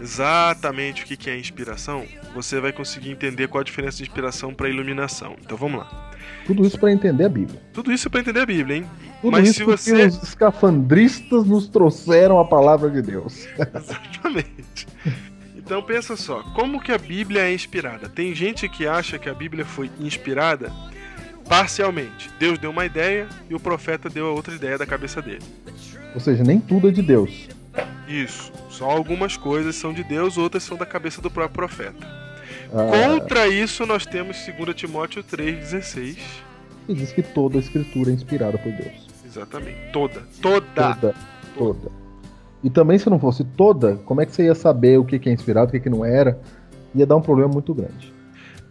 exatamente 0.01 1.03
o 1.03 1.07
que 1.07 1.17
que 1.17 1.31
é 1.31 1.39
inspiração, 1.39 2.05
você 2.35 2.61
vai 2.61 2.73
conseguir 2.73 3.11
entender 3.11 3.49
qual 3.49 3.61
a 3.61 3.65
diferença 3.65 3.99
de 3.99 4.05
inspiração 4.05 4.55
pra 4.55 4.69
iluminação. 4.69 5.37
Então 5.41 5.57
vamos 5.57 5.81
lá. 5.81 6.11
Tudo 6.47 6.65
isso 6.67 6.79
para 6.79 6.93
entender 6.93 7.25
a 7.25 7.29
Bíblia. 7.29 7.61
Tudo 7.73 7.93
isso 7.93 8.09
pra 8.09 8.21
entender 8.21 8.41
a 8.41 8.47
Bíblia, 8.47 8.77
hein? 8.79 8.87
Tudo 9.21 9.33
Mas 9.33 9.51
se 9.55 9.65
você- 9.65 10.07
os 10.07 10.23
escafandristas 10.23 11.45
nos 11.45 11.69
trouxeram 11.69 12.39
a 12.39 12.45
palavra 12.45 12.91
de 12.91 13.03
Deus. 13.03 13.47
Exatamente. 13.75 14.87
Então 15.57 15.83
pensa 15.83 16.17
só, 16.17 16.43
como 16.55 16.81
que 16.81 16.91
a 16.93 16.97
Bíblia 16.99 17.43
é 17.43 17.53
inspirada? 17.53 18.09
Tem 18.09 18.35
gente 18.35 18.69
que 18.69 18.87
acha 18.87 19.19
que 19.19 19.29
a 19.29 19.35
Bíblia 19.35 19.65
foi 19.67 19.91
inspirada 20.01 20.73
parcialmente. 21.49 22.31
Deus 22.39 22.59
deu 22.59 22.71
uma 22.71 22.85
ideia 22.87 23.27
e 23.49 23.55
o 23.55 23.61
profeta 23.61 24.09
deu 24.09 24.27
a 24.27 24.33
outra 24.33 24.55
ideia 24.55 24.77
da 24.79 24.87
cabeça 24.87 25.23
dele. 25.23 25.43
Ou 26.15 26.21
seja, 26.21 26.43
nem 26.45 26.61
tudo 26.61 26.89
é 26.89 26.93
de 26.93 27.03
Deus. 27.03 27.49
Isso. 28.07 28.53
Só 28.71 28.89
algumas 28.91 29.37
coisas 29.37 29.77
são 29.77 29.93
de 29.93 30.03
Deus, 30.05 30.37
outras 30.39 30.63
são 30.63 30.77
da 30.77 30.87
cabeça 30.87 31.21
do 31.21 31.31
próprio 31.31 31.55
profeta. 31.55 32.07
Ah, 32.73 33.19
Contra 33.19 33.49
isso, 33.49 33.87
nós 33.87 34.05
temos 34.05 34.37
2 34.47 34.75
Timóteo 34.75 35.23
3,16. 35.25 36.17
e 36.89 36.95
diz 36.95 37.13
que 37.13 37.23
toda 37.23 37.57
a 37.57 37.61
escritura 37.61 38.11
é 38.11 38.15
inspirada 38.15 38.59
por 38.59 38.73
Deus. 38.73 39.07
Exatamente. 39.25 39.79
Toda. 39.93 40.23
Toda. 40.41 40.95
Toda. 40.95 41.15
Toda. 41.57 41.91
E 42.63 42.69
também, 42.71 42.99
se 42.99 43.09
não 43.09 43.19
fosse 43.21 43.45
toda, 43.45 43.97
como 44.05 44.21
é 44.21 44.27
que 44.27 44.33
você 44.33 44.45
ia 44.45 44.55
saber 44.55 44.99
o 44.99 45.05
que 45.05 45.29
é 45.29 45.33
inspirado, 45.33 45.75
o 45.77 45.81
que 45.81 45.89
não 45.89 46.05
era? 46.05 46.41
Ia 46.95 47.07
dar 47.07 47.17
um 47.17 47.21
problema 47.23 47.53
muito 47.53 47.73
grande. 47.73 48.13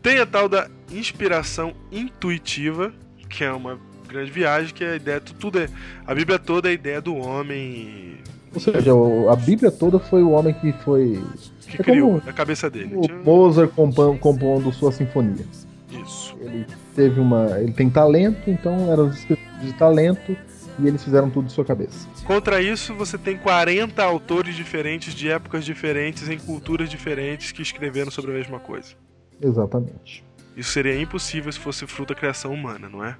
Tem 0.01 0.19
a 0.19 0.25
tal 0.25 0.47
da 0.47 0.69
inspiração 0.91 1.73
intuitiva, 1.91 2.93
que 3.29 3.43
é 3.43 3.51
uma 3.51 3.79
grande 4.07 4.31
viagem, 4.31 4.73
que 4.73 4.83
é 4.83 4.93
a 4.93 4.95
ideia, 4.95 5.19
tudo 5.19 5.59
é. 5.59 5.67
A 6.05 6.15
Bíblia 6.15 6.39
toda 6.39 6.69
é 6.69 6.71
a 6.71 6.73
ideia 6.73 7.01
do 7.01 7.15
homem 7.15 8.17
Ou 8.53 8.59
seja, 8.59 8.91
a 9.31 9.35
Bíblia 9.35 9.71
toda 9.71 9.99
foi 9.99 10.23
o 10.23 10.31
homem 10.31 10.53
que 10.53 10.71
foi 10.83 11.21
que 11.67 11.81
É 11.81 11.83
criou, 11.83 12.21
a 12.25 12.33
cabeça 12.33 12.69
dele. 12.69 12.95
o 12.95 13.25
Mozart 13.25 13.71
compondo, 13.71 14.17
compondo 14.17 14.71
sua 14.71 14.91
sinfonia. 14.91 15.45
Isso. 15.91 16.35
Ele 16.39 16.65
teve 16.95 17.19
uma. 17.19 17.59
Ele 17.59 17.73
tem 17.73 17.89
talento, 17.89 18.49
então 18.49 18.75
escritores 19.09 19.61
de 19.61 19.73
talento 19.73 20.37
e 20.79 20.87
eles 20.87 21.03
fizeram 21.03 21.29
tudo 21.29 21.47
de 21.47 21.53
sua 21.53 21.65
cabeça. 21.65 22.07
Contra 22.25 22.61
isso, 22.61 22.93
você 22.93 23.17
tem 23.17 23.37
40 23.37 24.03
autores 24.03 24.55
diferentes, 24.55 25.13
de 25.13 25.29
épocas 25.29 25.65
diferentes, 25.65 26.29
em 26.29 26.37
culturas 26.37 26.89
diferentes, 26.89 27.51
que 27.51 27.61
escreveram 27.61 28.11
sobre 28.11 28.31
a 28.31 28.33
mesma 28.35 28.59
coisa. 28.59 28.93
Exatamente. 29.41 30.23
Isso 30.55 30.71
seria 30.71 30.99
impossível 30.99 31.51
se 31.51 31.59
fosse 31.59 31.85
fruto 31.85 32.13
da 32.13 32.19
criação 32.19 32.53
humana, 32.53 32.89
não 32.89 33.03
é? 33.03 33.15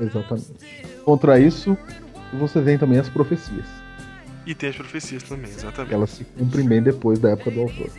Exatamente. 0.00 0.52
Contra 1.04 1.38
isso, 1.38 1.76
você 2.32 2.60
tem 2.60 2.78
também 2.78 2.98
as 2.98 3.08
profecias. 3.08 3.66
E 4.44 4.54
tem 4.54 4.70
as 4.70 4.76
profecias 4.76 5.22
também, 5.22 5.50
exatamente. 5.50 5.94
Elas 5.94 6.10
se 6.10 6.24
cumprem 6.24 6.66
bem 6.66 6.82
depois 6.82 7.18
da 7.18 7.30
época 7.30 7.50
do 7.50 7.60
autor. 7.60 7.90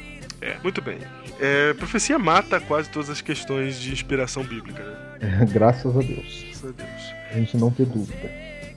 É, 0.41 0.57
muito 0.61 0.81
bem. 0.81 0.97
É, 1.39 1.73
profecia 1.75 2.19
mata 2.19 2.59
quase 2.59 2.89
todas 2.89 3.09
as 3.09 3.21
questões 3.21 3.79
de 3.79 3.93
inspiração 3.93 4.43
bíblica, 4.43 4.83
né? 4.83 5.47
Graças 5.49 5.95
a 5.95 5.99
Deus. 5.99 6.43
Graças 6.43 6.65
a 6.65 6.71
Deus. 6.71 7.13
A 7.31 7.35
gente 7.35 7.55
não 7.55 7.71
tem 7.71 7.85
dúvida. 7.85 8.29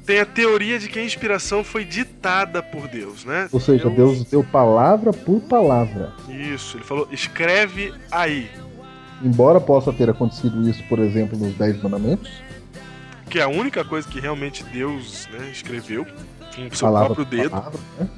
Tem 0.04 0.20
a 0.20 0.24
teoria 0.24 0.78
de 0.78 0.88
que 0.88 1.00
a 1.00 1.04
inspiração 1.04 1.64
foi 1.64 1.84
ditada 1.84 2.62
por 2.62 2.86
Deus, 2.86 3.24
né? 3.24 3.48
Ou 3.50 3.58
seja, 3.58 3.90
Deus 3.90 4.24
deu 4.24 4.44
palavra 4.44 5.12
por 5.12 5.40
palavra. 5.40 6.12
Isso, 6.28 6.76
ele 6.76 6.84
falou, 6.84 7.08
escreve 7.10 7.92
aí. 8.12 8.48
Embora 9.22 9.60
possa 9.60 9.92
ter 9.92 10.10
acontecido 10.10 10.68
isso, 10.68 10.82
por 10.88 10.98
exemplo, 10.98 11.38
nos 11.38 11.54
Dez 11.54 11.80
Mandamentos, 11.82 12.30
Que 13.30 13.38
é 13.38 13.42
a 13.42 13.48
única 13.48 13.84
coisa 13.84 14.06
que 14.08 14.20
realmente 14.20 14.62
Deus 14.64 15.26
né, 15.32 15.50
escreveu 15.50 16.04
com 16.54 16.66
o 16.66 16.74
seu 16.76 16.86
palavra 16.86 17.14
próprio 17.14 17.38
dedo. 17.38 17.50
palavra, 17.50 17.80
né? 17.98 18.08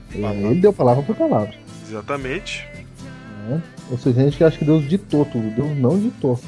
Ele 0.50 0.60
deu 0.60 0.72
palavra 0.72 1.02
por 1.02 1.16
palavra. 1.16 1.54
Exatamente. 1.86 2.66
né? 3.48 3.62
Ou 3.90 3.96
seja, 3.96 4.20
a 4.20 4.24
gente 4.24 4.42
acha 4.44 4.58
que 4.58 4.64
Deus 4.64 4.86
ditou 4.88 5.24
tudo. 5.24 5.48
Deus 5.50 5.76
não 5.78 5.98
ditou. 5.98 6.38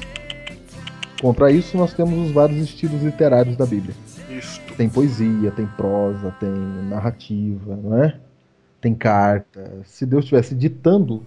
Contra 1.21 1.51
isso, 1.51 1.77
nós 1.77 1.93
temos 1.93 2.27
os 2.27 2.31
vários 2.31 2.59
estilos 2.63 3.01
literários 3.03 3.55
da 3.55 3.65
Bíblia. 3.65 3.95
Isto. 4.29 4.73
Tem 4.75 4.89
poesia, 4.89 5.51
tem 5.51 5.65
prosa, 5.67 6.31
tem 6.39 6.49
narrativa, 6.89 7.75
não 7.75 8.03
é? 8.03 8.17
Tem 8.79 8.93
carta. 8.95 9.81
Se 9.85 10.05
Deus 10.05 10.23
estivesse 10.23 10.55
ditando, 10.55 11.23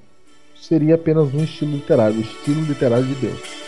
seria 0.60 0.94
apenas 0.94 1.32
um 1.34 1.42
estilo 1.42 1.72
literário, 1.72 2.16
o 2.16 2.20
estilo 2.20 2.62
literário 2.62 3.06
de 3.06 3.14
Deus. 3.14 3.64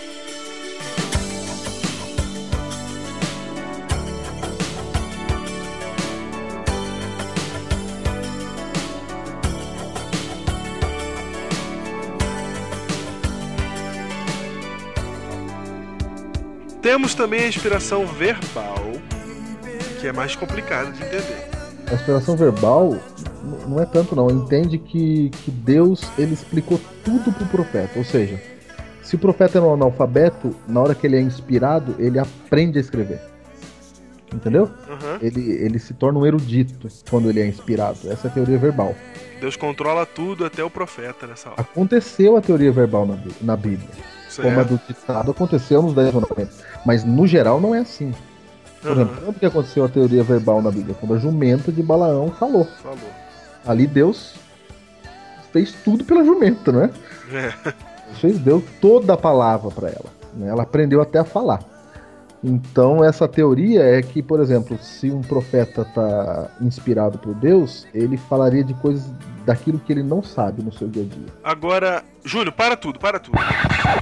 Temos 16.87 17.17
também 17.17 17.41
a 17.41 17.49
inspiração 17.49 18.07
verbal, 18.07 18.93
que 20.01 20.07
é 20.07 20.13
mais 20.13 20.37
complicada 20.37 20.93
de 20.93 21.03
entender. 21.03 21.49
A 21.91 21.95
inspiração 21.95 22.37
verbal 22.37 22.97
não 23.69 23.81
é 23.81 23.87
tanto 23.87 24.15
não, 24.15 24.31
entende 24.31 24.79
que, 24.79 25.31
que 25.31 25.51
Deus 25.51 26.03
ele 26.19 26.35
explicou 26.35 26.81
tudo 27.05 27.33
pro 27.33 27.47
profeta, 27.47 27.99
ou 27.99 28.05
seja, 28.05 28.41
se 29.03 29.15
o 29.15 29.19
profeta 29.19 29.59
é 29.59 29.61
um 29.61 29.73
analfabeto, 29.73 30.55
na 30.67 30.81
hora 30.81 30.95
que 30.95 31.07
ele 31.07 31.17
é 31.17 31.21
inspirado, 31.21 31.95
ele 31.99 32.19
aprende 32.19 32.79
a 32.79 32.81
escrever. 32.81 33.21
Entendeu? 34.35 34.69
Aham. 34.89 35.19
Ele, 35.23 35.53
ele 35.53 35.79
se 35.79 35.95
torna 35.95 36.19
um 36.19 36.27
erudito 36.27 36.89
quando 37.09 37.31
ele 37.31 37.41
é 37.41 37.47
inspirado. 37.47 37.99
Essa 38.11 38.27
é 38.27 38.31
a 38.31 38.35
teoria 38.35 38.59
verbal. 38.59 38.95
Deus 39.41 39.57
controla 39.57 40.05
tudo 40.05 40.45
até 40.45 40.65
o 40.65 40.69
profeta 40.69 41.27
nessa 41.27 41.51
hora. 41.51 41.61
Aconteceu 41.61 42.37
a 42.37 42.41
teoria 42.41 42.73
verbal 42.73 43.07
na, 43.07 43.17
na 43.41 43.57
Bíblia. 43.57 43.89
Como 44.35 44.49
a 44.49 44.55
Certo? 44.55 44.69
do 44.71 44.81
ditado 44.89 45.31
aconteceu 45.31 45.81
nos 45.81 45.95
Dez 45.95 46.13
Mandamentos. 46.13 46.59
Mas 46.85 47.05
no 47.05 47.27
geral 47.27 47.61
não 47.61 47.75
é 47.75 47.79
assim. 47.79 48.13
Por 48.83 48.91
exemplo, 48.91 49.15
Aham. 49.15 49.25
quando 49.25 49.39
que 49.39 49.47
aconteceu 49.47 49.85
a 49.85 49.89
teoria 49.89 50.23
verbal 50.23 50.61
na 50.61 50.71
Bíblia? 50.71 50.97
Quando 50.99 51.15
a 51.15 51.19
jumenta 51.19 51.71
de 51.71 51.83
Balaão 51.83 52.31
falou. 52.33 52.65
Falou. 52.83 52.99
Ali 53.67 53.87
Deus 53.87 54.35
fez 55.53 55.73
tudo 55.85 56.05
pela 56.05 56.25
jumenta, 56.25 56.71
não 56.73 56.83
é? 56.85 56.91
É. 57.33 57.53
Deus 58.07 58.21
fez, 58.21 58.39
deu 58.39 58.63
toda 58.81 59.15
a 59.15 59.17
palavra 59.17 59.71
para 59.71 59.89
ela. 59.89 60.11
né? 60.35 60.49
Ela 60.49 60.63
aprendeu 60.63 61.01
até 61.01 61.19
a 61.19 61.25
falar. 61.25 61.61
Então, 62.45 63.03
essa 63.03 63.27
teoria 63.27 63.83
é 63.83 64.01
que, 64.03 64.23
por 64.23 64.39
exemplo, 64.41 64.79
se 64.79 65.11
um 65.11 65.21
profeta 65.23 65.83
está 65.83 66.51
inspirado 66.61 67.19
por 67.19 67.35
Deus, 67.35 67.87
ele 67.93 68.17
falaria 68.17 68.63
de 68.63 68.73
coisas 68.75 69.11
daquilo 69.45 69.79
que 69.81 69.93
ele 69.93 70.03
não 70.03 70.23
sabe 70.23 70.63
no 70.63 70.73
seu 70.73 70.87
dia 70.87 71.03
a 71.03 71.07
dia. 71.07 71.27
Agora, 71.43 72.05
Júlio, 72.25 72.53
para 72.53 72.77
tudo, 72.77 72.99
para 73.01 73.19
tudo. 73.19 73.37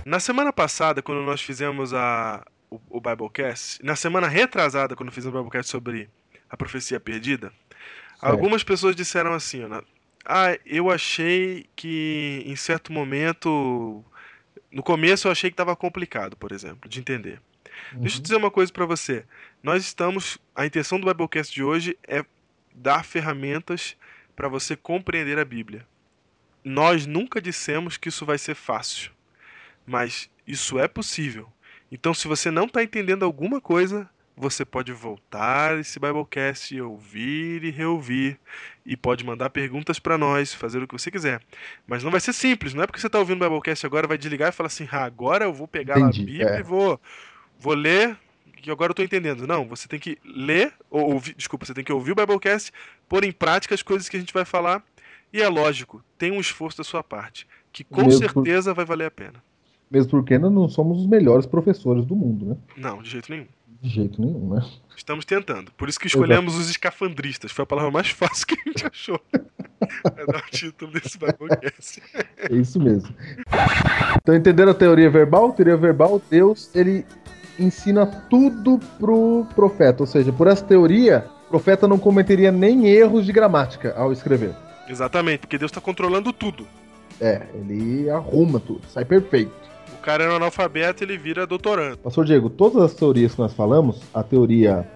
Na 0.05 0.21
semana 0.21 0.53
passada, 0.53 1.01
quando 1.01 1.23
nós 1.23 1.41
fizemos 1.41 1.95
a, 1.95 2.43
o, 2.71 2.79
o 2.91 3.01
Biblecast, 3.01 3.83
na 3.83 3.97
semana 3.97 4.27
retrasada, 4.27 4.95
quando 4.97 5.13
fizemos 5.13 5.35
o 5.35 5.43
Biblecast 5.43 5.71
sobre 5.71 6.11
a 6.51 6.57
profecia 6.57 7.01
perdida, 7.01 7.51
algumas 8.33 8.63
pessoas 8.65 8.95
disseram 8.97 9.33
assim, 9.33 9.67
na- 9.67 9.83
ah, 10.25 10.59
eu 10.65 10.91
achei 10.91 11.67
que 11.77 12.43
em 12.47 12.57
certo 12.57 12.93
momento, 12.93 14.03
no 14.71 14.83
começo 14.83 15.27
eu 15.29 15.33
achei 15.33 15.51
que 15.51 15.55
estava 15.55 15.77
complicado, 15.77 16.37
por 16.37 16.53
exemplo, 16.53 16.89
de 16.89 17.01
entender. 17.01 17.41
Deixa 17.93 18.19
eu 18.19 18.23
dizer 18.23 18.37
uma 18.37 18.51
coisa 18.51 18.73
pra 18.73 18.87
você. 18.87 19.25
Nós 19.63 19.83
estamos. 19.85 20.39
A 20.55 20.65
intenção 20.65 20.99
do 21.01 21.07
Biblecast 21.07 21.53
de 21.53 21.63
hoje 21.63 21.99
é 22.07 22.25
dar 22.75 23.05
ferramentas 23.05 23.97
para 24.37 24.49
você 24.49 24.77
compreender 24.77 25.39
a 25.39 25.45
Bíblia. 25.45 25.87
Nós 26.65 27.05
nunca 27.07 27.41
dissemos 27.43 27.97
que 27.97 28.09
isso 28.09 28.25
vai 28.25 28.39
ser 28.39 28.55
fácil, 28.55 29.11
mas 29.87 30.31
isso 30.47 30.79
é 30.79 30.89
possível. 30.89 31.53
Então, 31.93 32.15
se 32.15 32.27
você 32.27 32.51
não 32.51 32.65
está 32.65 32.83
entendendo 32.83 33.25
alguma 33.25 33.61
coisa, 33.61 34.09
você 34.37 34.65
pode 34.65 34.93
voltar 34.93 35.79
esse 35.79 35.99
Biblecast 36.01 36.81
ouvir 36.81 37.63
e 37.65 37.71
reouvir 37.71 38.39
e 38.85 38.97
pode 38.97 39.25
mandar 39.25 39.51
perguntas 39.51 39.99
para 39.99 40.19
nós, 40.19 40.53
fazer 40.53 40.83
o 40.83 40.89
que 40.89 40.93
você 40.95 41.11
quiser. 41.11 41.41
Mas 41.87 42.03
não 42.03 42.11
vai 42.11 42.21
ser 42.21 42.33
simples, 42.33 42.75
não 42.75 42.83
é 42.83 42.87
porque 42.87 43.01
você 43.01 43.07
está 43.07 43.19
ouvindo 43.19 43.45
o 43.45 43.49
Biblecast 43.49 43.87
agora 43.87 44.07
vai 44.09 44.19
desligar 44.19 44.49
e 44.49 44.53
falar 44.53 44.67
assim: 44.67 44.89
ah, 44.91 45.05
agora 45.05 45.45
eu 45.45 45.53
vou 45.53 45.69
pegar 45.69 45.97
lá 45.99 46.07
a 46.07 46.09
Entendi, 46.09 46.25
Bíblia 46.25 46.49
é. 46.51 46.61
e 46.61 46.63
vou 46.63 47.01
vou 47.61 47.75
ler, 47.75 48.17
que 48.57 48.71
agora 48.71 48.91
eu 48.91 48.95
tô 48.95 49.03
entendendo. 49.03 49.47
Não, 49.47 49.67
você 49.67 49.87
tem 49.87 49.99
que 50.01 50.19
ler, 50.25 50.73
ou 50.91 51.13
ouvir, 51.15 51.35
desculpa, 51.35 51.65
você 51.65 51.73
tem 51.75 51.85
que 51.85 51.93
ouvir 51.93 52.13
o 52.13 52.15
Biblecast, 52.17 52.73
pôr 53.09 53.25
em 53.25 53.33
prática 53.33 53.75
as 53.75 53.83
coisas 53.83 54.09
que 54.09 54.17
a 54.17 54.21
gente 54.21 54.35
vai 54.35 54.45
falar, 54.45 54.83
e 55.33 55.41
é 55.41 55.49
lógico, 55.49 56.03
tem 56.19 56.33
um 56.33 56.41
esforço 56.41 56.79
da 56.79 56.85
sua 56.85 57.03
parte, 57.03 57.47
que 57.73 57.85
com 57.85 58.03
Mesmo 58.03 58.21
por- 58.29 58.45
certeza 58.45 58.75
vai 58.75 58.85
valer 58.85 59.07
a 59.07 59.11
pena. 59.11 59.43
Mesmo 59.91 60.11
porque 60.11 60.37
nós 60.39 60.51
não 60.53 60.69
somos 60.69 61.01
os 61.01 61.07
melhores 61.07 61.47
professores 61.47 62.05
do 62.05 62.17
mundo, 62.17 62.47
né? 62.47 62.57
Não, 62.77 63.01
de 63.03 63.11
jeito 63.11 63.31
nenhum. 63.31 63.47
De 63.85 63.91
jeito 63.91 64.19
nenhum, 64.19 64.55
né? 64.55 64.67
Estamos 64.97 65.27
tentando. 65.27 65.71
Por 65.73 65.91
isso 65.91 66.01
que 66.01 66.07
escolhemos 66.07 66.57
os 66.57 66.71
escafandristas. 66.71 67.53
Foi 67.53 67.65
a 67.65 67.67
palavra 67.67 67.91
mais 67.91 68.09
fácil 68.17 68.47
que 68.47 68.55
a 68.55 68.71
gente 68.71 68.87
achou. 68.87 69.21
É 70.17 70.25
dar 70.25 70.39
o 70.39 70.51
título 70.51 70.91
desse 70.91 71.19
Biblecast. 71.19 72.03
É 72.39 72.55
isso 72.55 72.81
mesmo. 72.81 73.15
Então, 74.17 74.35
entenderam 74.35 74.73
a 74.73 74.75
teoria 74.75 75.11
verbal? 75.11 75.53
Teoria 75.53 75.77
verbal, 75.77 76.23
Deus, 76.31 76.75
ele 76.75 77.05
ensina 77.59 78.07
tudo 78.07 78.81
pro 78.99 79.47
profeta. 79.55 80.03
Ou 80.03 80.07
seja, 80.07 80.33
por 80.33 80.47
essa 80.47 80.65
teoria, 80.65 81.27
o 81.47 81.51
profeta 81.51 81.87
não 81.87 81.99
cometeria 81.99 82.51
nem 82.51 82.87
erros 82.87 83.27
de 83.27 83.33
gramática 83.35 83.93
ao 83.99 84.15
escrever. 84.15 84.55
Exatamente, 84.89 85.41
porque 85.41 85.59
Deus 85.59 85.71
está 85.71 85.81
controlando 85.83 86.33
tudo. 86.33 86.67
É, 87.21 87.43
ele 87.55 88.09
arruma 88.09 88.59
tudo, 88.59 88.81
sai 88.89 89.05
perfeito. 89.05 89.53
O 90.05 90.07
cara 90.07 90.25
era 90.25 90.35
um 90.35 90.37
analfabeto, 90.37 91.03
ele 91.03 91.17
vira 91.17 91.47
doutorando. 91.47 91.97
Pastor 91.97 92.27
Diego, 92.27 92.51
todas 92.51 92.83
as 92.83 92.93
teorias 92.93 93.35
que 93.35 93.41
nós 93.41 93.55
falamos, 93.55 94.03
a 94.13 94.23
teoria 94.23 94.87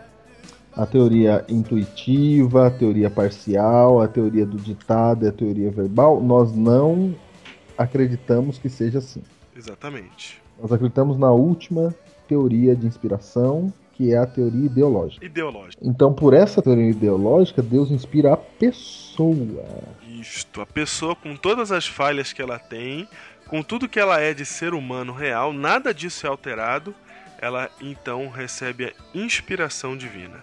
a 0.76 0.84
teoria 0.84 1.46
intuitiva, 1.48 2.66
a 2.66 2.70
teoria 2.70 3.08
parcial, 3.08 4.02
a 4.02 4.06
teoria 4.06 4.44
do 4.44 4.58
ditado 4.58 5.24
e 5.24 5.28
a 5.28 5.32
teoria 5.32 5.70
verbal, 5.70 6.20
nós 6.20 6.54
não 6.54 7.16
acreditamos 7.78 8.58
que 8.58 8.68
seja 8.68 8.98
assim. 8.98 9.22
Exatamente. 9.56 10.42
Nós 10.60 10.70
acreditamos 10.70 11.18
na 11.18 11.32
última 11.32 11.94
teoria 12.28 12.76
de 12.76 12.86
inspiração, 12.86 13.72
que 13.94 14.12
é 14.12 14.18
a 14.18 14.26
teoria 14.26 14.66
ideológica. 14.66 15.24
Ideológico. 15.24 15.82
Então, 15.82 16.12
por 16.12 16.34
essa 16.34 16.60
teoria 16.60 16.90
ideológica, 16.90 17.62
Deus 17.62 17.90
inspira 17.90 18.34
a 18.34 18.36
pessoa. 18.36 19.64
Isto, 20.06 20.60
a 20.60 20.66
pessoa 20.66 21.16
com 21.16 21.34
todas 21.34 21.72
as 21.72 21.86
falhas 21.86 22.32
que 22.32 22.42
ela 22.42 22.58
tem, 22.58 23.08
com 23.48 23.62
tudo 23.62 23.88
que 23.88 23.98
ela 23.98 24.20
é 24.20 24.32
de 24.34 24.44
ser 24.44 24.74
humano 24.74 25.12
real, 25.12 25.52
nada 25.52 25.92
disso 25.92 26.26
é 26.26 26.30
alterado, 26.30 26.94
ela 27.40 27.68
então 27.80 28.28
recebe 28.28 28.84
a 28.86 28.92
inspiração 29.18 29.96
divina. 29.96 30.36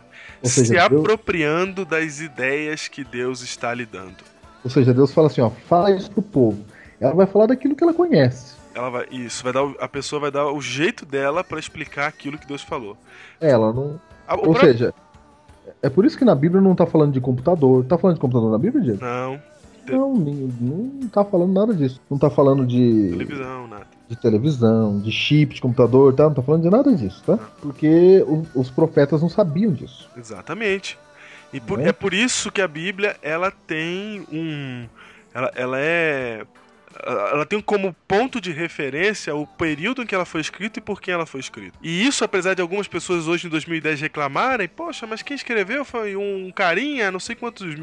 Seja, 0.43 0.65
se 0.65 0.71
Deus- 0.89 1.01
apropriando 1.01 1.85
das 1.85 2.19
ideias 2.19 2.87
que 2.87 3.03
Deus 3.03 3.41
está 3.41 3.73
lhe 3.73 3.85
dando. 3.85 4.17
Ou 4.63 4.69
seja, 4.69 4.93
Deus 4.93 5.13
fala 5.13 5.27
assim, 5.27 5.41
ó, 5.41 5.49
fala 5.49 5.91
isso 5.91 6.09
pro 6.11 6.21
povo. 6.21 6.65
Ela 6.99 7.13
vai 7.13 7.25
falar 7.27 7.47
daquilo 7.47 7.75
que 7.75 7.83
ela 7.83 7.93
conhece. 7.93 8.55
Ela 8.73 8.89
vai, 8.89 9.05
isso, 9.11 9.43
vai 9.43 9.53
dar, 9.53 9.63
a 9.79 9.87
pessoa 9.87 10.19
vai 10.19 10.31
dar 10.31 10.47
o 10.51 10.59
jeito 10.61 11.05
dela 11.05 11.43
para 11.43 11.59
explicar 11.59 12.07
aquilo 12.07 12.37
que 12.37 12.47
Deus 12.47 12.61
falou. 12.61 12.97
Ela 13.39 13.71
não. 13.71 13.99
A- 14.27 14.35
Ou 14.35 14.41
próprio- 14.53 14.71
seja, 14.71 14.93
é 15.81 15.89
por 15.89 16.05
isso 16.05 16.17
que 16.17 16.25
na 16.25 16.35
Bíblia 16.35 16.61
não 16.61 16.75
tá 16.75 16.85
falando 16.85 17.13
de 17.13 17.21
computador. 17.21 17.85
Tá 17.85 17.97
falando 17.97 18.15
de 18.15 18.21
computador 18.21 18.51
na 18.51 18.57
Bíblia, 18.57 18.83
Diego? 18.83 19.03
Não, 19.05 19.39
Não, 19.91 20.15
nem- 20.17 20.53
não 20.61 21.07
tá 21.09 21.23
falando 21.25 21.53
nada 21.53 21.73
disso. 21.73 21.99
Não 22.09 22.17
tá 22.17 22.29
falando 22.29 22.65
de 22.65 23.09
televisão, 23.11 23.67
nada. 23.67 23.87
de 24.09 24.15
televisão, 24.15 24.99
de 24.99 25.11
chip 25.11 25.55
de 25.55 25.61
computador, 25.61 26.13
tá? 26.13 26.23
Não 26.23 26.33
tá 26.33 26.41
falando 26.41 26.63
de 26.63 26.69
nada 26.69 26.93
disso, 26.95 27.21
tá? 27.25 27.37
Porque 27.61 28.23
o- 28.27 28.45
os 28.55 28.69
profetas 28.69 29.21
não 29.21 29.29
sabiam 29.29 29.71
disso. 29.71 30.09
Exatamente. 30.17 30.97
E 31.53 31.59
por- 31.59 31.77
Né? 31.77 31.89
é 31.89 31.93
por 31.93 32.13
isso 32.13 32.51
que 32.51 32.61
a 32.61 32.67
Bíblia 32.67 33.15
ela 33.21 33.51
tem 33.51 34.25
um, 34.31 34.85
ela, 35.33 35.51
ela 35.55 35.77
é, 35.79 36.45
ela 37.03 37.45
tem 37.45 37.61
como 37.61 37.93
ponto 38.07 38.39
de 38.39 38.51
referência 38.51 39.35
o 39.35 39.45
período 39.45 40.01
em 40.01 40.05
que 40.05 40.15
ela 40.15 40.25
foi 40.25 40.41
escrita 40.41 40.79
e 40.79 40.81
por 40.81 41.01
quem 41.01 41.13
ela 41.13 41.25
foi 41.25 41.39
escrita. 41.39 41.77
E 41.81 42.05
isso, 42.05 42.23
apesar 42.23 42.53
de 42.53 42.61
algumas 42.61 42.87
pessoas 42.87 43.27
hoje 43.27 43.47
em 43.47 43.49
2010 43.49 44.01
reclamarem, 44.01 44.67
poxa, 44.67 45.05
mas 45.05 45.21
quem 45.21 45.35
escreveu 45.35 45.83
foi 45.83 46.15
um 46.15 46.51
carinha, 46.51 47.11
não 47.11 47.19
sei 47.19 47.35
quantos 47.35 47.75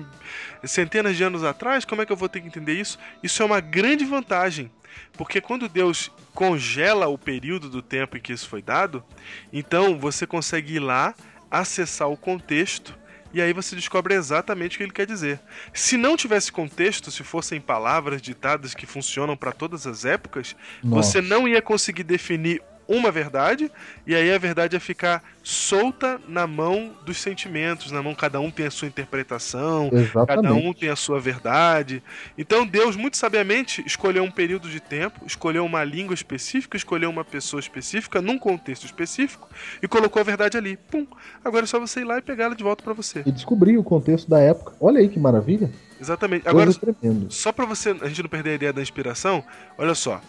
centenas 0.65 1.17
de 1.17 1.25
anos 1.25 1.45
atrás, 1.45 1.85
como 1.85 2.03
é 2.03 2.07
que 2.07 2.13
eu 2.13 2.17
vou 2.17 2.29
ter 2.29 2.41
que 2.41 2.47
entender 2.47 2.75
isso? 2.75 2.99
Isso 3.23 3.43
é 3.43 3.47
uma 3.47 3.61
grande 3.61 4.05
vantagem. 4.05 4.71
Porque 5.15 5.41
quando 5.41 5.69
Deus 5.69 6.11
congela 6.35 7.07
o 7.09 7.19
período 7.19 7.69
do 7.69 7.83
tempo 7.83 8.17
em 8.17 8.21
que 8.21 8.33
isso 8.33 8.49
foi 8.49 8.63
dado, 8.63 9.05
então 9.53 9.99
você 9.99 10.27
consegue 10.27 10.75
ir 10.75 10.81
lá, 10.81 11.15
acessar 11.51 12.09
o 12.09 12.17
contexto 12.17 12.99
e 13.33 13.41
aí 13.41 13.53
você 13.53 13.75
descobre 13.75 14.15
exatamente 14.15 14.75
o 14.75 14.79
que 14.79 14.85
ele 14.85 14.93
quer 14.93 15.07
dizer. 15.07 15.41
Se 15.73 15.97
não 15.97 16.17
tivesse 16.17 16.53
contexto, 16.53 17.11
se 17.11 17.23
fossem 17.23 17.61
palavras 17.61 18.21
ditadas 18.21 18.75
que 18.75 18.87
funcionam 18.87 19.37
para 19.37 19.53
todas 19.53 19.87
as 19.87 20.05
épocas, 20.05 20.55
Nossa. 20.83 21.13
você 21.13 21.21
não 21.21 21.49
ia 21.49 21.63
conseguir 21.63 22.03
definir 22.03 22.63
uma 22.89 23.11
verdade, 23.11 23.71
e 24.07 24.15
aí 24.15 24.33
a 24.33 24.39
verdade 24.39 24.77
ia 24.77 24.81
ficar 24.81 25.23
solta 25.43 26.21
na 26.29 26.47
mão 26.47 26.93
dos 27.05 27.19
sentimentos, 27.19 27.91
na 27.91 28.03
mão 28.03 28.15
cada 28.15 28.41
um 28.41 28.51
tem 28.51 28.67
a 28.67 28.71
sua 28.71 28.89
interpretação, 28.89 29.91
Exatamente. 29.93 30.27
Cada 30.27 30.55
um 30.55 30.73
tem 30.73 30.89
a 30.89 30.97
sua 30.97 31.21
verdade. 31.21 32.03
Então 32.37 32.67
Deus, 32.67 32.97
muito 32.97 33.17
sabiamente, 33.17 33.83
escolheu 33.87 34.23
um 34.23 34.31
período 34.31 34.69
de 34.69 34.81
tempo, 34.81 35.25
escolheu 35.27 35.65
uma 35.65 35.85
língua 35.85 36.15
específica, 36.15 36.77
escolheu 36.77 37.11
uma 37.11 37.25
pessoa 37.25 37.61
específica, 37.61 38.21
num 38.21 38.39
contexto 38.39 38.85
específico, 38.85 39.49
e 39.83 39.89
colocou 39.89 40.21
a 40.21 40.25
verdade 40.25 40.57
ali. 40.57 40.77
Pum! 40.77 41.07
Agora 41.45 41.65
é 41.65 41.67
só 41.67 41.79
você 41.81 42.01
ir 42.01 42.05
lá 42.05 42.19
e 42.19 42.23
pegar 42.23 42.45
ela 42.45 42.55
de 42.55 42.65
volta 42.65 42.83
para 42.83 42.93
você. 42.93 43.23
E 43.25 43.33
descobrir 43.33 43.79
o 43.79 43.85
contexto 43.85 44.29
da 44.29 44.41
época. 44.41 44.75
Olha 44.81 45.01
aí 45.01 45.09
que 45.09 45.19
maravilha. 45.19 45.71
Exatamente. 46.01 46.49
Agora, 46.49 46.73
Coisa 46.73 47.27
só 47.29 47.53
para 47.53 47.65
você, 47.65 47.91
a 48.01 48.09
gente 48.09 48.23
não 48.23 48.29
perder 48.29 48.51
a 48.51 48.55
ideia 48.55 48.73
da 48.73 48.83
inspiração, 48.83 49.45
olha 49.79 49.95
só. 49.95 50.21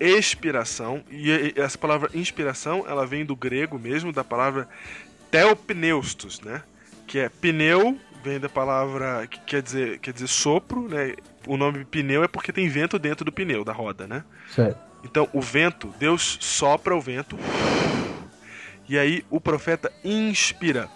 Expiração, 0.00 1.02
e 1.10 1.52
essa 1.56 1.76
palavra 1.76 2.10
inspiração, 2.14 2.84
ela 2.86 3.06
vem 3.06 3.24
do 3.24 3.34
grego 3.34 3.78
mesmo, 3.78 4.12
da 4.12 4.22
palavra 4.22 4.68
theopneustos, 5.30 6.40
né? 6.40 6.62
Que 7.06 7.18
é 7.18 7.28
pneu, 7.28 7.98
vem 8.22 8.38
da 8.38 8.48
palavra 8.48 9.26
que 9.26 9.40
quer 9.40 9.62
dizer, 9.62 9.98
quer 9.98 10.12
dizer 10.12 10.28
sopro, 10.28 10.88
né? 10.88 11.14
O 11.46 11.56
nome 11.56 11.84
pneu 11.84 12.22
é 12.22 12.28
porque 12.28 12.52
tem 12.52 12.68
vento 12.68 12.98
dentro 12.98 13.24
do 13.24 13.32
pneu, 13.32 13.64
da 13.64 13.72
roda, 13.72 14.06
né? 14.06 14.24
Certo. 14.54 14.78
Então, 15.04 15.28
o 15.32 15.40
vento, 15.40 15.92
Deus 15.98 16.38
sopra 16.40 16.94
o 16.96 17.00
vento 17.00 17.38
E 18.88 18.98
aí 18.98 19.24
o 19.30 19.40
profeta 19.40 19.92
inspira. 20.02 20.88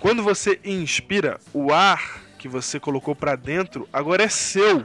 Quando 0.00 0.22
você 0.22 0.60
inspira, 0.64 1.40
o 1.52 1.72
ar 1.72 2.22
que 2.38 2.46
você 2.46 2.78
colocou 2.78 3.14
para 3.16 3.36
dentro 3.36 3.88
agora 3.92 4.22
é 4.22 4.28
seu. 4.28 4.84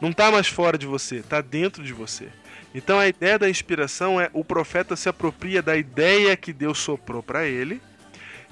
Não 0.00 0.12
tá 0.12 0.30
mais 0.30 0.46
fora 0.46 0.78
de 0.78 0.86
você, 0.86 1.22
tá 1.22 1.40
dentro 1.40 1.82
de 1.82 1.92
você. 1.92 2.28
Então 2.74 2.98
a 2.98 3.08
ideia 3.08 3.38
da 3.38 3.50
inspiração 3.50 4.20
é 4.20 4.30
o 4.32 4.44
profeta 4.44 4.94
se 4.94 5.08
apropria 5.08 5.62
da 5.62 5.76
ideia 5.76 6.36
que 6.36 6.52
Deus 6.52 6.78
soprou 6.78 7.22
para 7.22 7.46
ele 7.46 7.80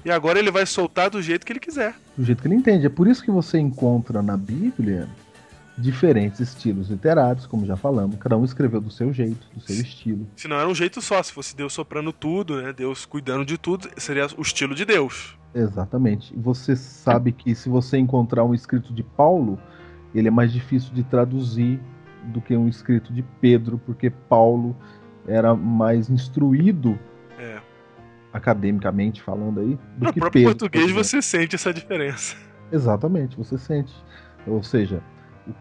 e 0.03 0.11
agora 0.11 0.39
ele 0.39 0.51
vai 0.51 0.65
soltar 0.65 1.09
do 1.09 1.21
jeito 1.21 1.45
que 1.45 1.53
ele 1.53 1.59
quiser. 1.59 1.95
Do 2.17 2.23
jeito 2.25 2.41
que 2.41 2.47
ele 2.47 2.55
entende. 2.55 2.85
É 2.85 2.89
por 2.89 3.07
isso 3.07 3.23
que 3.23 3.31
você 3.31 3.59
encontra 3.59 4.21
na 4.21 4.35
Bíblia 4.35 5.07
diferentes 5.77 6.39
estilos 6.39 6.89
literários, 6.89 7.45
como 7.45 7.65
já 7.65 7.75
falamos. 7.75 8.17
Cada 8.17 8.35
um 8.35 8.43
escreveu 8.43 8.81
do 8.81 8.89
seu 8.89 9.13
jeito, 9.13 9.47
do 9.53 9.61
seu 9.61 9.75
estilo. 9.75 10.27
Se 10.35 10.47
não 10.47 10.57
era 10.57 10.67
um 10.67 10.73
jeito 10.73 11.01
só, 11.01 11.21
se 11.21 11.31
fosse 11.31 11.55
Deus 11.55 11.73
soprando 11.73 12.11
tudo, 12.11 12.61
né? 12.61 12.73
Deus 12.73 13.05
cuidando 13.05 13.45
de 13.45 13.57
tudo, 13.57 13.87
seria 13.97 14.27
o 14.37 14.41
estilo 14.41 14.73
de 14.73 14.85
Deus. 14.85 15.37
Exatamente. 15.53 16.33
Você 16.35 16.75
sabe 16.75 17.31
que 17.31 17.53
se 17.53 17.69
você 17.69 17.97
encontrar 17.97 18.43
um 18.43 18.55
escrito 18.55 18.93
de 18.93 19.03
Paulo, 19.03 19.59
ele 20.13 20.27
é 20.27 20.31
mais 20.31 20.51
difícil 20.51 20.93
de 20.93 21.03
traduzir 21.03 21.79
do 22.25 22.41
que 22.41 22.55
um 22.55 22.67
escrito 22.67 23.13
de 23.13 23.23
Pedro, 23.39 23.77
porque 23.85 24.09
Paulo 24.09 24.75
era 25.27 25.55
mais 25.55 26.09
instruído 26.09 26.97
é. 27.37 27.59
academicamente 28.33 29.21
falando 29.21 29.59
aí 29.59 29.79
do 29.97 30.05
no 30.05 30.13
que 30.13 30.19
próprio 30.19 30.43
Pedro, 30.43 30.57
português 30.57 30.91
você 30.91 31.21
sente 31.21 31.55
essa 31.55 31.73
diferença. 31.73 32.35
Exatamente, 32.71 33.37
você 33.37 33.57
sente. 33.57 33.93
Ou 34.45 34.63
seja, 34.63 35.01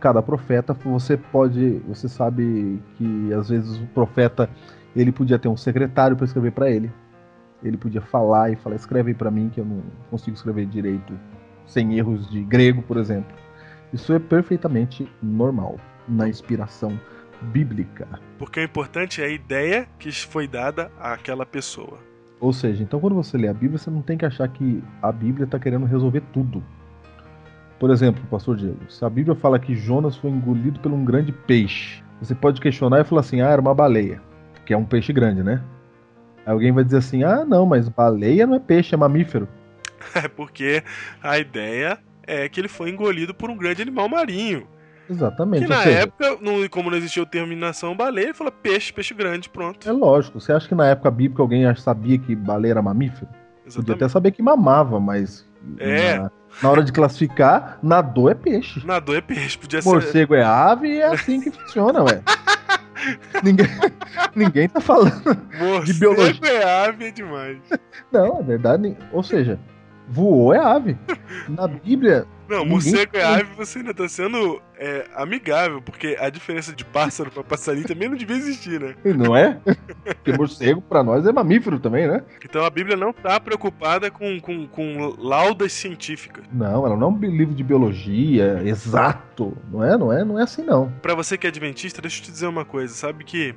cada 0.01 0.23
profeta 0.23 0.73
você 0.73 1.17
pode, 1.17 1.81
você 1.87 2.09
sabe 2.09 2.81
que 2.97 3.33
às 3.33 3.49
vezes 3.49 3.79
o 3.79 3.87
profeta 3.87 4.49
ele 4.95 5.13
podia 5.13 5.39
ter 5.39 5.49
um 5.49 5.57
secretário 5.57 6.17
para 6.17 6.25
escrever 6.25 6.53
para 6.53 6.71
ele. 6.71 6.91
Ele 7.63 7.77
podia 7.77 8.01
falar 8.01 8.51
e 8.51 8.57
falar 8.57 8.77
escreve 8.77 9.15
para 9.15 9.31
mim 9.31 9.49
que 9.49 9.61
eu 9.61 9.65
não 9.65 9.83
consigo 10.11 10.37
escrever 10.37 10.67
direito 10.67 11.19
sem 11.67 11.99
erros 11.99 12.29
de 12.31 12.43
grego, 12.43 12.83
por 12.83 12.97
exemplo. 12.97 13.35
Isso 13.93 14.12
é 14.12 14.18
perfeitamente 14.18 15.09
normal 15.22 15.78
na 16.09 16.28
inspiração 16.28 16.99
bíblica. 17.41 18.09
Porque 18.39 18.61
o 18.61 18.64
importante 18.64 19.22
é 19.22 19.26
a 19.26 19.28
ideia 19.28 19.87
que 19.99 20.11
foi 20.12 20.47
dada 20.47 20.91
àquela 20.99 21.47
pessoa. 21.47 21.99
Ou 22.41 22.53
seja, 22.53 22.82
então 22.82 23.01
quando 23.01 23.14
você 23.14 23.37
lê 23.39 23.49
a 23.49 23.55
Bíblia, 23.55 23.78
você 23.78 23.91
não 23.91 24.03
tem 24.03 24.18
que 24.18 24.26
achar 24.26 24.49
que 24.49 24.82
a 25.01 25.11
Bíblia 25.11 25.45
está 25.45 25.59
querendo 25.59 25.87
resolver 25.87 26.22
tudo. 26.32 26.62
Por 27.78 27.91
exemplo, 27.91 28.22
pastor 28.30 28.57
Diego, 28.57 28.91
se 28.91 29.05
a 29.05 29.11
Bíblia 29.11 29.34
fala 29.34 29.59
que 29.59 29.74
Jonas 29.74 30.16
foi 30.16 30.30
engolido 30.30 30.80
por 30.80 30.93
um 30.93 31.05
grande 31.05 31.32
peixe, 31.32 32.03
você 32.20 32.34
pode 32.34 32.61
questionar 32.61 33.01
e 33.01 33.05
falar 33.05 33.20
assim: 33.20 33.41
ah, 33.41 33.51
era 33.51 33.61
uma 33.61 33.74
baleia, 33.74 34.20
que 34.64 34.72
é 34.72 34.76
um 34.76 34.84
peixe 34.84 35.12
grande, 35.12 35.43
né? 35.43 35.62
Aí 36.45 36.53
alguém 36.53 36.72
vai 36.72 36.84
dizer 36.84 36.99
assim: 36.99 37.22
ah, 37.22 37.45
não, 37.45 37.66
mas 37.66 37.89
baleia 37.89 38.47
não 38.47 38.55
é 38.55 38.61
peixe, 38.61 38.95
é 38.95 38.99
mamífero. 38.99 39.49
É 40.14 40.28
porque 40.28 40.84
a 41.20 41.39
ideia 41.39 41.99
é 42.27 42.49
que 42.49 42.61
ele 42.61 42.68
foi 42.68 42.91
engolido 42.91 43.35
por 43.35 43.51
um 43.51 43.57
grande 43.57 43.83
animal 43.83 44.09
marinho. 44.09 44.66
Exatamente. 45.09 45.62
Que 45.62 45.68
na 45.68 45.83
seja, 45.83 45.99
época, 46.01 46.39
não, 46.41 46.68
como 46.68 46.91
não 46.91 46.97
existia 46.97 47.22
o 47.22 47.27
terminação 47.27 47.97
baleia, 47.97 48.27
ele 48.27 48.35
falou 48.35 48.53
peixe, 48.53 48.93
peixe 48.93 49.14
grande, 49.14 49.49
pronto. 49.49 49.89
É 49.89 49.93
lógico. 49.93 50.41
Você 50.41 50.53
acha 50.53 50.66
que 50.66 50.74
na 50.74 50.89
época 50.89 51.11
bíblica 51.11 51.43
alguém 51.43 51.72
sabia 51.77 52.18
que 52.18 52.35
baleia 52.35 52.72
era 52.72 52.83
mamífero? 52.83 53.29
Exatamente. 53.64 53.77
Podia 53.77 53.95
até 53.95 54.09
saber 54.09 54.31
que 54.33 54.43
mamava, 54.43 54.99
mas. 55.01 55.47
É. 55.79 56.18
Na, 56.18 56.31
na 56.62 56.70
hora 56.70 56.83
de 56.83 56.93
classificar, 56.93 57.79
nadou 57.83 58.31
é 58.31 58.35
peixe. 58.35 58.85
Nadou 58.85 59.14
é 59.14 59.20
peixe, 59.20 59.59
podia 59.59 59.81
ser. 59.81 59.89
Morcego 59.89 60.35
é 60.35 60.43
ave 60.43 60.89
e 60.89 61.01
é 61.01 61.07
assim 61.07 61.41
que 61.41 61.51
funciona, 61.51 62.03
ué. 62.03 62.22
ninguém, 63.43 63.66
ninguém 64.35 64.68
tá 64.68 64.81
falando 64.81 65.22
Morcego 65.59 65.85
de 65.85 65.95
biologia. 65.95 66.49
É 66.49 66.87
ave 66.87 67.07
é 67.07 67.11
demais. 67.11 67.59
Não, 68.11 68.41
é 68.41 68.43
verdade. 68.43 68.97
Ou 69.12 69.22
seja, 69.22 69.59
voou 70.09 70.55
é 70.55 70.59
ave. 70.59 70.97
Na 71.49 71.67
Bíblia, 71.67 72.27
não, 72.49 72.65
morcego 72.65 73.17
é 73.17 73.25
ave, 73.25 73.55
você 73.57 73.79
ainda 73.79 73.93
tá 73.93 74.09
sendo 74.09 74.63
é, 74.79 75.07
amigável, 75.15 75.83
porque 75.83 76.17
a 76.19 76.31
diferença 76.31 76.73
de 76.73 76.85
pássaro 76.85 77.31
pra 77.31 77.43
passarinho 77.43 77.87
também 77.87 78.09
não 78.09 78.17
devia 78.17 78.37
existir, 78.37 78.81
né? 78.81 78.95
Não 79.05 79.37
é? 79.37 79.59
Porque 80.05 80.33
morcego 80.33 80.81
pra 80.81 81.03
nós 81.03 81.27
é 81.27 81.33
mamífero 81.33 81.81
também, 81.81 82.07
né? 82.07 82.23
Então 82.45 82.65
a 82.65 82.71
Bíblia 82.71 82.97
não 82.97 83.13
tá 83.13 83.41
preocupada 83.41 84.11
com, 84.11 84.41
com, 84.41 84.67
com 84.69 85.15
laudas 85.19 85.73
científicas. 85.73 86.45
Não, 86.53 86.87
ela 86.87 86.97
não 86.97 87.09
é 87.09 87.11
um 87.11 87.19
livro 87.19 87.55
de 87.55 87.65
biologia 87.65 88.63
exato. 88.65 89.57
Não 89.71 89.83
é, 89.83 89.99
não 89.99 90.13
é, 90.13 90.25
não 90.25 90.39
é 90.39 90.45
assim 90.45 90.63
não. 90.63 90.93
Pra 91.03 91.15
você 91.15 91.37
que 91.37 91.47
é 91.47 91.51
adventista, 91.51 92.01
deixa 92.01 92.21
eu 92.21 92.25
te 92.25 92.31
dizer 92.31 92.47
uma 92.47 92.65
coisa, 92.65 92.95
sabe 92.95 93.25
que 93.25 93.55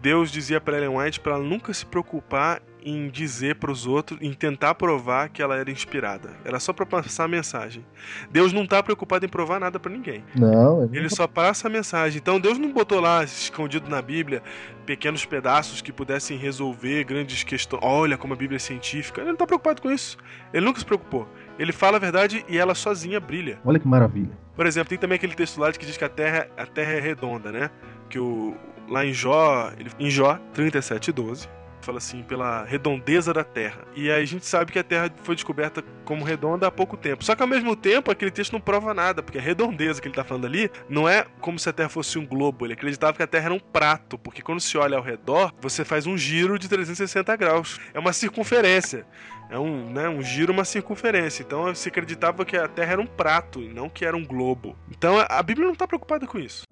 Deus 0.00 0.32
dizia 0.32 0.60
para 0.60 0.78
Ellen 0.78 0.98
White 0.98 1.20
para 1.20 1.34
ela 1.34 1.44
nunca 1.44 1.72
se 1.74 1.84
preocupar 1.84 2.62
em 2.84 3.08
dizer 3.08 3.56
para 3.56 3.70
os 3.70 3.86
outros, 3.86 4.18
em 4.20 4.32
tentar 4.32 4.74
provar 4.74 5.28
que 5.28 5.42
ela 5.42 5.56
era 5.56 5.70
inspirada. 5.70 6.30
Era 6.44 6.58
só 6.58 6.72
para 6.72 6.84
passar 6.84 7.24
a 7.24 7.28
mensagem. 7.28 7.84
Deus 8.30 8.52
não 8.52 8.64
está 8.64 8.82
preocupado 8.82 9.24
em 9.24 9.28
provar 9.28 9.60
nada 9.60 9.78
para 9.78 9.92
ninguém. 9.92 10.24
Não. 10.34 10.88
Ele 10.92 11.08
só 11.08 11.26
passa 11.26 11.68
a 11.68 11.70
mensagem. 11.70 12.18
Então 12.18 12.40
Deus 12.40 12.58
não 12.58 12.72
botou 12.72 13.00
lá 13.00 13.24
escondido 13.24 13.88
na 13.88 14.02
Bíblia 14.02 14.42
pequenos 14.84 15.24
pedaços 15.24 15.80
que 15.80 15.92
pudessem 15.92 16.36
resolver 16.36 17.04
grandes 17.04 17.42
questões. 17.44 17.80
Olha 17.82 18.18
como 18.18 18.34
a 18.34 18.36
Bíblia 18.36 18.56
é 18.56 18.60
científica. 18.60 19.20
Ele 19.20 19.28
não 19.28 19.34
está 19.34 19.46
preocupado 19.46 19.80
com 19.80 19.90
isso. 19.90 20.18
Ele 20.52 20.64
nunca 20.64 20.80
se 20.80 20.84
preocupou. 20.84 21.28
Ele 21.58 21.72
fala 21.72 21.96
a 21.96 22.00
verdade 22.00 22.44
e 22.48 22.58
ela 22.58 22.74
sozinha 22.74 23.20
brilha. 23.20 23.58
Olha 23.64 23.78
que 23.78 23.86
maravilha. 23.86 24.30
Por 24.56 24.66
exemplo, 24.66 24.90
tem 24.90 24.98
também 24.98 25.16
aquele 25.16 25.34
texto 25.34 25.58
lá 25.58 25.72
que 25.72 25.86
diz 25.86 25.96
que 25.96 26.04
a 26.04 26.08
Terra, 26.08 26.46
a 26.56 26.66
terra 26.66 26.92
é 26.92 27.00
redonda, 27.00 27.50
né? 27.50 27.70
Que 28.10 28.18
o, 28.18 28.54
lá 28.88 29.04
em 29.04 29.12
Jó, 29.12 29.72
ele, 29.78 29.90
em 29.98 30.10
Jó 30.10 30.38
37:12, 30.54 31.48
fala 31.84 31.98
assim, 31.98 32.22
pela 32.22 32.64
redondeza 32.64 33.32
da 33.32 33.44
Terra. 33.44 33.82
E 33.94 34.10
aí 34.10 34.22
a 34.22 34.26
gente 34.26 34.46
sabe 34.46 34.72
que 34.72 34.78
a 34.78 34.84
Terra 34.84 35.10
foi 35.22 35.34
descoberta 35.34 35.82
como 36.04 36.24
redonda 36.24 36.66
há 36.66 36.70
pouco 36.70 36.96
tempo. 36.96 37.24
Só 37.24 37.34
que 37.34 37.42
ao 37.42 37.48
mesmo 37.48 37.74
tempo, 37.76 38.10
aquele 38.10 38.30
texto 38.30 38.52
não 38.52 38.60
prova 38.60 38.94
nada, 38.94 39.22
porque 39.22 39.38
a 39.38 39.42
redondeza 39.42 40.00
que 40.00 40.08
ele 40.08 40.12
está 40.12 40.24
falando 40.24 40.46
ali 40.46 40.70
não 40.88 41.08
é 41.08 41.26
como 41.40 41.58
se 41.58 41.68
a 41.68 41.72
Terra 41.72 41.88
fosse 41.88 42.18
um 42.18 42.26
globo. 42.26 42.66
Ele 42.66 42.74
acreditava 42.74 43.16
que 43.16 43.22
a 43.22 43.26
Terra 43.26 43.46
era 43.46 43.54
um 43.54 43.60
prato, 43.60 44.18
porque 44.18 44.42
quando 44.42 44.60
se 44.60 44.76
olha 44.78 44.96
ao 44.96 45.02
redor, 45.02 45.52
você 45.60 45.84
faz 45.84 46.06
um 46.06 46.16
giro 46.16 46.58
de 46.58 46.68
360 46.68 47.36
graus. 47.36 47.80
É 47.92 47.98
uma 47.98 48.12
circunferência. 48.12 49.06
É 49.50 49.58
um, 49.58 49.90
né, 49.92 50.08
um 50.08 50.22
giro, 50.22 50.52
uma 50.52 50.64
circunferência. 50.64 51.42
Então 51.42 51.74
se 51.74 51.88
acreditava 51.88 52.44
que 52.44 52.56
a 52.56 52.66
Terra 52.66 52.92
era 52.92 53.00
um 53.02 53.06
prato, 53.06 53.60
e 53.60 53.68
não 53.68 53.88
que 53.88 54.04
era 54.04 54.16
um 54.16 54.24
globo. 54.24 54.76
Então 54.90 55.16
a 55.28 55.42
Bíblia 55.42 55.66
não 55.66 55.74
está 55.74 55.86
preocupada 55.86 56.26
com 56.26 56.38
isso. 56.38 56.62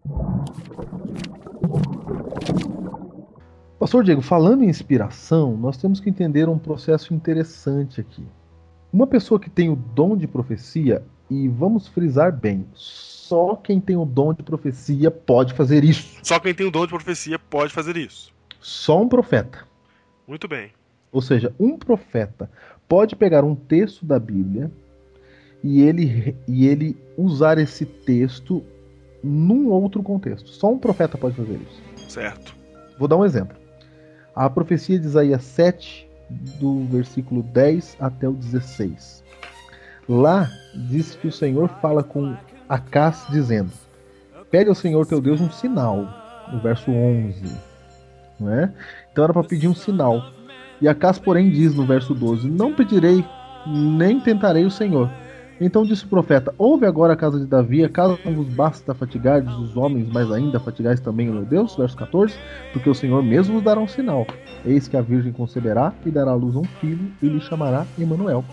Pastor 3.80 4.04
Diego, 4.04 4.20
falando 4.20 4.62
em 4.62 4.68
inspiração, 4.68 5.56
nós 5.56 5.78
temos 5.78 6.00
que 6.00 6.10
entender 6.10 6.50
um 6.50 6.58
processo 6.58 7.14
interessante 7.14 7.98
aqui. 7.98 8.22
Uma 8.92 9.06
pessoa 9.06 9.40
que 9.40 9.48
tem 9.48 9.70
o 9.70 9.74
dom 9.74 10.18
de 10.18 10.26
profecia, 10.26 11.02
e 11.30 11.48
vamos 11.48 11.88
frisar 11.88 12.30
bem, 12.30 12.66
só 12.74 13.56
quem 13.56 13.80
tem 13.80 13.96
o 13.96 14.04
dom 14.04 14.34
de 14.34 14.42
profecia 14.42 15.10
pode 15.10 15.54
fazer 15.54 15.82
isso. 15.82 16.18
Só 16.22 16.38
quem 16.38 16.54
tem 16.54 16.66
o 16.66 16.70
dom 16.70 16.82
de 16.84 16.90
profecia 16.90 17.38
pode 17.38 17.72
fazer 17.72 17.96
isso. 17.96 18.34
Só 18.60 19.00
um 19.00 19.08
profeta. 19.08 19.66
Muito 20.28 20.46
bem. 20.46 20.72
Ou 21.10 21.22
seja, 21.22 21.54
um 21.58 21.78
profeta 21.78 22.50
pode 22.86 23.16
pegar 23.16 23.44
um 23.44 23.54
texto 23.54 24.04
da 24.04 24.18
Bíblia 24.18 24.70
e 25.64 25.80
ele, 25.80 26.36
e 26.46 26.66
ele 26.66 26.98
usar 27.16 27.56
esse 27.56 27.86
texto 27.86 28.62
num 29.24 29.70
outro 29.70 30.02
contexto. 30.02 30.50
Só 30.50 30.70
um 30.70 30.78
profeta 30.78 31.16
pode 31.16 31.34
fazer 31.34 31.58
isso. 31.62 32.10
Certo. 32.10 32.54
Vou 32.98 33.08
dar 33.08 33.16
um 33.16 33.24
exemplo. 33.24 33.59
A 34.34 34.48
profecia 34.48 34.98
de 34.98 35.06
Isaías 35.06 35.42
7, 35.42 36.08
do 36.60 36.84
versículo 36.84 37.42
10 37.42 37.96
até 38.00 38.28
o 38.28 38.32
16. 38.32 39.24
Lá 40.08 40.50
diz 40.74 41.14
que 41.14 41.28
o 41.28 41.32
Senhor 41.32 41.68
fala 41.80 42.02
com 42.02 42.36
Acás 42.68 43.26
dizendo: 43.30 43.72
Pede 44.50 44.68
ao 44.68 44.74
Senhor 44.74 45.06
teu 45.06 45.20
Deus 45.20 45.40
um 45.40 45.50
sinal, 45.50 46.06
no 46.52 46.60
verso 46.60 46.90
11. 46.90 47.56
Não 48.38 48.52
é? 48.52 48.72
Então 49.10 49.24
era 49.24 49.32
para 49.32 49.44
pedir 49.44 49.68
um 49.68 49.74
sinal. 49.74 50.22
E 50.80 50.88
Acás, 50.88 51.18
porém, 51.18 51.50
diz 51.50 51.74
no 51.74 51.84
verso 51.84 52.14
12: 52.14 52.48
Não 52.48 52.72
pedirei, 52.72 53.24
nem 53.66 54.20
tentarei 54.20 54.64
o 54.64 54.70
Senhor 54.70 55.10
então 55.60 55.84
disse 55.84 56.04
o 56.04 56.08
profeta: 56.08 56.54
Ouve 56.56 56.86
agora 56.86 57.12
a 57.12 57.16
casa 57.16 57.38
de 57.38 57.46
Davi, 57.46 57.84
acaso 57.84 58.18
não 58.24 58.34
vos 58.34 58.48
basta 58.48 58.94
fatigardes 58.94 59.54
os 59.56 59.76
homens, 59.76 60.08
mas 60.10 60.30
ainda 60.32 60.58
fatigais 60.58 61.00
também 61.00 61.28
o 61.28 61.34
meu 61.34 61.44
Deus? 61.44 61.76
Verso 61.76 61.96
14: 61.96 62.34
Porque 62.72 62.88
o 62.88 62.94
Senhor 62.94 63.22
mesmo 63.22 63.54
vos 63.54 63.62
dará 63.62 63.78
um 63.78 63.88
sinal. 63.88 64.26
Eis 64.64 64.88
que 64.88 64.96
a 64.96 65.02
Virgem 65.02 65.32
conceberá 65.32 65.92
e 66.04 66.10
dará 66.10 66.30
à 66.30 66.34
luz 66.34 66.56
um 66.56 66.64
filho, 66.64 67.12
e 67.22 67.28
lhe 67.28 67.40
chamará 67.40 67.86
Emanuel. 67.98 68.44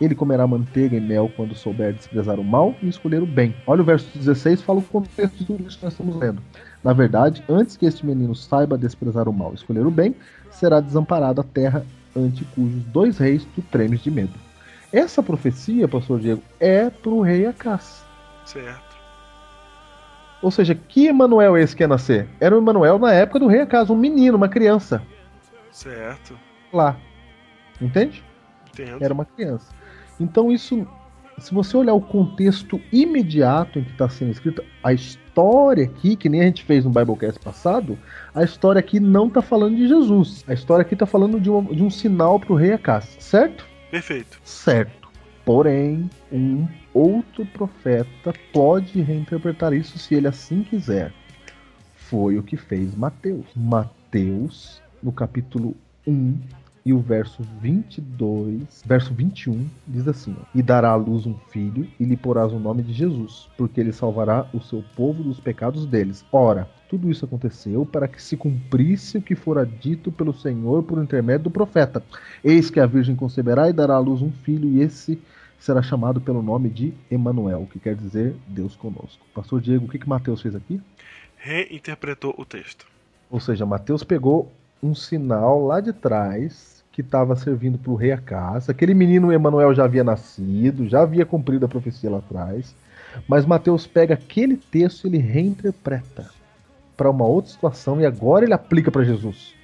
Ele 0.00 0.14
comerá 0.14 0.46
manteiga 0.46 0.96
e 0.96 1.00
mel 1.00 1.30
quando 1.36 1.54
souber 1.54 1.92
desprezar 1.92 2.40
o 2.40 2.44
mal 2.44 2.74
e 2.82 2.88
escolher 2.88 3.22
o 3.22 3.26
bem. 3.26 3.54
Olha 3.66 3.82
o 3.82 3.84
verso 3.84 4.06
16, 4.16 4.62
fala 4.62 4.78
o 4.78 4.82
contexto 4.82 5.36
de 5.36 5.44
tudo 5.44 5.58
que 5.58 5.84
nós 5.84 5.92
estamos 5.92 6.16
lendo. 6.16 6.40
Na 6.82 6.94
verdade, 6.94 7.44
antes 7.46 7.76
que 7.76 7.84
este 7.84 8.06
menino 8.06 8.34
saiba 8.34 8.78
desprezar 8.78 9.28
o 9.28 9.32
mal 9.32 9.52
e 9.52 9.56
escolher 9.56 9.86
o 9.86 9.90
bem, 9.90 10.16
será 10.50 10.80
desamparada 10.80 11.42
a 11.42 11.44
terra 11.44 11.84
ante 12.16 12.44
cujos 12.46 12.82
dois 12.86 13.18
reis 13.18 13.46
tu 13.54 13.60
tremes 13.70 14.00
de 14.00 14.10
medo. 14.10 14.49
Essa 14.92 15.22
profecia, 15.22 15.86
pastor 15.86 16.18
Diego, 16.20 16.42
é 16.58 16.90
para 16.90 17.10
o 17.10 17.20
rei 17.20 17.46
Acás. 17.46 18.04
Certo. 18.44 18.90
Ou 20.42 20.50
seja, 20.50 20.74
que 20.74 21.06
Emanuel 21.06 21.56
é 21.56 21.62
esse 21.62 21.76
que 21.76 21.82
ia 21.82 21.88
nascer? 21.88 22.26
Era 22.40 22.54
o 22.54 22.58
Emanuel 22.58 22.98
na 22.98 23.12
época 23.12 23.38
do 23.40 23.46
rei 23.46 23.60
Acás, 23.60 23.90
um 23.90 23.96
menino, 23.96 24.36
uma 24.36 24.48
criança. 24.48 25.02
Certo. 25.70 26.36
lá. 26.72 26.96
Entende? 27.80 28.22
Entendo. 28.72 29.02
Era 29.02 29.14
uma 29.14 29.24
criança. 29.24 29.72
Então 30.18 30.50
isso, 30.50 30.86
se 31.38 31.54
você 31.54 31.76
olhar 31.76 31.94
o 31.94 32.00
contexto 32.00 32.80
imediato 32.92 33.78
em 33.78 33.84
que 33.84 33.92
está 33.92 34.08
sendo 34.08 34.32
escrito, 34.32 34.62
a 34.82 34.92
história 34.92 35.84
aqui, 35.84 36.16
que 36.16 36.28
nem 36.28 36.40
a 36.40 36.44
gente 36.44 36.64
fez 36.64 36.84
no 36.84 36.90
Biblecast 36.90 37.38
passado, 37.40 37.96
a 38.34 38.42
história 38.42 38.80
aqui 38.80 38.98
não 38.98 39.28
está 39.28 39.40
falando 39.40 39.76
de 39.76 39.86
Jesus. 39.88 40.44
A 40.48 40.52
história 40.52 40.82
aqui 40.82 40.94
está 40.94 41.06
falando 41.06 41.40
de, 41.40 41.48
uma- 41.48 41.72
de 41.74 41.82
um 41.82 41.90
sinal 41.90 42.38
para 42.40 42.52
o 42.52 42.56
rei 42.56 42.72
Acás, 42.72 43.16
certo? 43.20 43.64
Perfeito. 43.90 44.40
Certo. 44.44 45.08
Porém, 45.44 46.08
um 46.30 46.66
outro 46.94 47.44
profeta 47.46 48.32
pode 48.52 49.00
reinterpretar 49.00 49.72
isso 49.72 49.98
se 49.98 50.14
ele 50.14 50.28
assim 50.28 50.62
quiser. 50.62 51.12
Foi 51.96 52.38
o 52.38 52.42
que 52.42 52.56
fez 52.56 52.94
Mateus. 52.94 53.46
Mateus, 53.56 54.82
no 55.02 55.10
capítulo 55.10 55.74
1 56.06 56.38
e 56.84 56.92
o 56.92 56.98
verso 56.98 57.42
22, 57.60 58.82
verso 58.84 59.12
21, 59.12 59.66
diz 59.86 60.08
assim: 60.08 60.36
ó, 60.38 60.44
E 60.54 60.62
dará 60.62 60.90
à 60.90 60.96
luz 60.96 61.26
um 61.26 61.34
filho, 61.50 61.86
e 61.98 62.04
lhe 62.04 62.16
porás 62.16 62.52
o 62.52 62.58
nome 62.58 62.82
de 62.82 62.92
Jesus, 62.92 63.48
porque 63.56 63.80
ele 63.80 63.92
salvará 63.92 64.46
o 64.52 64.60
seu 64.60 64.82
povo 64.96 65.22
dos 65.22 65.38
pecados 65.40 65.86
deles. 65.86 66.24
Ora, 66.32 66.68
tudo 66.90 67.08
isso 67.08 67.24
aconteceu 67.24 67.86
para 67.86 68.08
que 68.08 68.20
se 68.20 68.36
cumprisse 68.36 69.18
o 69.18 69.22
que 69.22 69.36
fora 69.36 69.64
dito 69.64 70.10
pelo 70.10 70.34
Senhor 70.34 70.82
por 70.82 71.00
intermédio 71.00 71.44
do 71.44 71.50
profeta. 71.50 72.02
Eis 72.42 72.68
que 72.68 72.80
a 72.80 72.86
virgem 72.86 73.14
conceberá 73.14 73.70
e 73.70 73.72
dará 73.72 73.94
à 73.94 73.98
luz 74.00 74.20
um 74.20 74.32
filho, 74.32 74.68
e 74.68 74.80
esse 74.80 75.22
será 75.56 75.80
chamado 75.82 76.20
pelo 76.20 76.42
nome 76.42 76.68
de 76.68 76.92
Emanuel, 77.08 77.68
que 77.72 77.78
quer 77.78 77.94
dizer 77.94 78.34
Deus 78.48 78.74
conosco. 78.74 79.24
Pastor 79.32 79.60
Diego, 79.60 79.84
o 79.84 79.88
que, 79.88 80.00
que 80.00 80.08
Mateus 80.08 80.42
fez 80.42 80.56
aqui? 80.56 80.80
Reinterpretou 81.36 82.34
o 82.36 82.44
texto. 82.44 82.84
Ou 83.30 83.38
seja, 83.38 83.64
Mateus 83.64 84.02
pegou 84.02 84.50
um 84.82 84.92
sinal 84.92 85.64
lá 85.64 85.80
de 85.80 85.92
trás 85.92 86.82
que 86.90 87.02
estava 87.02 87.36
servindo 87.36 87.78
para 87.78 87.92
o 87.92 87.94
rei 87.94 88.10
Acás. 88.10 88.68
Aquele 88.68 88.94
menino 88.94 89.32
Emanuel 89.32 89.72
já 89.74 89.84
havia 89.84 90.02
nascido, 90.02 90.88
já 90.88 91.02
havia 91.02 91.24
cumprido 91.24 91.66
a 91.66 91.68
profecia 91.68 92.10
lá 92.10 92.18
atrás. 92.18 92.74
Mas 93.28 93.46
Mateus 93.46 93.86
pega 93.86 94.14
aquele 94.14 94.56
texto 94.56 95.04
e 95.04 95.08
ele 95.08 95.18
reinterpreta 95.18 96.39
para 97.00 97.10
uma 97.10 97.24
outra 97.24 97.50
situação 97.50 97.98
e 97.98 98.04
agora 98.04 98.44
ele 98.44 98.52
aplica 98.52 98.90
para 98.90 99.02
Jesus. 99.02 99.54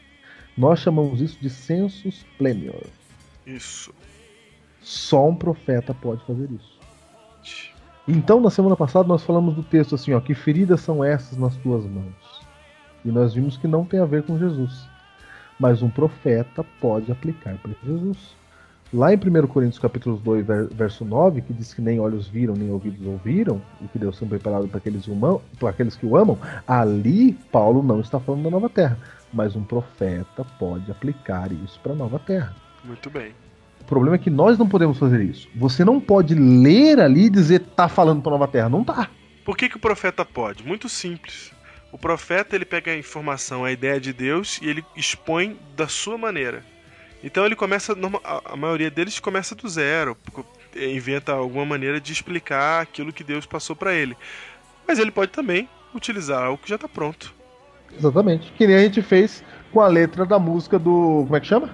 Nós 0.56 0.78
chamamos 0.78 1.20
isso 1.20 1.38
de 1.38 1.50
sensus 1.50 2.24
plenior. 2.38 2.86
Isso. 3.46 3.92
Só 4.80 5.28
um 5.28 5.36
profeta 5.36 5.92
pode 5.92 6.24
fazer 6.24 6.48
isso. 6.50 6.80
Então, 8.08 8.40
na 8.40 8.48
semana 8.48 8.74
passada, 8.74 9.06
nós 9.06 9.22
falamos 9.22 9.54
do 9.54 9.62
texto 9.62 9.94
assim, 9.94 10.14
ó, 10.14 10.20
que 10.20 10.32
feridas 10.32 10.80
são 10.80 11.04
essas 11.04 11.36
nas 11.36 11.54
tuas 11.56 11.84
mãos? 11.84 12.40
E 13.04 13.10
nós 13.10 13.34
vimos 13.34 13.58
que 13.58 13.68
não 13.68 13.84
tem 13.84 14.00
a 14.00 14.06
ver 14.06 14.22
com 14.22 14.38
Jesus. 14.38 14.88
Mas 15.60 15.82
um 15.82 15.90
profeta 15.90 16.64
pode 16.80 17.12
aplicar 17.12 17.58
para 17.58 17.72
Jesus. 17.84 18.34
Lá 18.92 19.12
em 19.12 19.16
1 19.16 19.46
Coríntios 19.48 19.78
capítulo 19.80 20.16
2, 20.16 20.46
ver- 20.46 20.68
verso 20.68 21.04
9, 21.04 21.42
que 21.42 21.52
diz 21.52 21.74
que 21.74 21.82
nem 21.82 21.98
olhos 21.98 22.28
viram, 22.28 22.54
nem 22.54 22.70
ouvidos 22.70 23.04
ouviram, 23.06 23.60
e 23.82 23.88
que 23.88 23.98
Deus 23.98 24.18
tem 24.18 24.28
preparado 24.28 24.68
para 24.68 24.78
aqueles, 24.78 25.08
humam- 25.08 25.40
para 25.58 25.70
aqueles 25.70 25.96
que 25.96 26.06
o 26.06 26.16
amam, 26.16 26.38
ali 26.66 27.32
Paulo 27.50 27.82
não 27.82 28.00
está 28.00 28.20
falando 28.20 28.44
da 28.44 28.50
nova 28.50 28.68
terra. 28.68 28.96
Mas 29.32 29.56
um 29.56 29.64
profeta 29.64 30.44
pode 30.58 30.90
aplicar 30.90 31.50
isso 31.52 31.78
para 31.82 31.92
a 31.92 31.96
nova 31.96 32.18
terra. 32.18 32.54
Muito 32.84 33.10
bem. 33.10 33.32
O 33.80 33.84
problema 33.84 34.14
é 34.16 34.18
que 34.18 34.30
nós 34.30 34.56
não 34.56 34.68
podemos 34.68 34.98
fazer 34.98 35.20
isso. 35.20 35.48
Você 35.56 35.84
não 35.84 36.00
pode 36.00 36.34
ler 36.34 37.00
ali 37.00 37.24
e 37.26 37.30
dizer 37.30 37.60
tá 37.60 37.88
falando 37.88 38.22
para 38.22 38.30
nova 38.32 38.48
terra. 38.48 38.68
Não 38.68 38.84
tá. 38.84 39.10
Por 39.44 39.56
que, 39.56 39.68
que 39.68 39.76
o 39.76 39.80
profeta 39.80 40.24
pode? 40.24 40.64
Muito 40.64 40.88
simples. 40.88 41.52
O 41.92 41.98
profeta 41.98 42.54
ele 42.56 42.64
pega 42.64 42.92
a 42.92 42.98
informação, 42.98 43.64
a 43.64 43.72
ideia 43.72 44.00
de 44.00 44.12
Deus 44.12 44.58
e 44.62 44.68
ele 44.68 44.84
expõe 44.96 45.56
da 45.76 45.88
sua 45.88 46.16
maneira. 46.16 46.64
Então 47.22 47.44
ele 47.44 47.56
começa, 47.56 47.96
a 48.44 48.56
maioria 48.56 48.90
deles 48.90 49.18
começa 49.18 49.54
do 49.54 49.68
zero, 49.68 50.16
co- 50.32 50.44
inventa 50.76 51.32
alguma 51.32 51.64
maneira 51.64 52.00
de 52.00 52.12
explicar 52.12 52.82
aquilo 52.82 53.12
que 53.12 53.24
Deus 53.24 53.46
passou 53.46 53.74
para 53.74 53.94
ele. 53.94 54.16
Mas 54.86 54.98
ele 54.98 55.10
pode 55.10 55.32
também 55.32 55.68
utilizar 55.94 56.44
algo 56.44 56.58
que 56.62 56.68
já 56.68 56.76
está 56.76 56.86
pronto. 56.86 57.34
Exatamente. 57.96 58.52
Que 58.52 58.66
nem 58.66 58.76
a 58.76 58.80
gente 58.80 59.02
fez 59.02 59.42
com 59.72 59.80
a 59.80 59.88
letra 59.88 60.24
da 60.26 60.38
música 60.38 60.78
do. 60.78 61.22
Como 61.24 61.36
é 61.36 61.40
que 61.40 61.46
chama? 61.46 61.70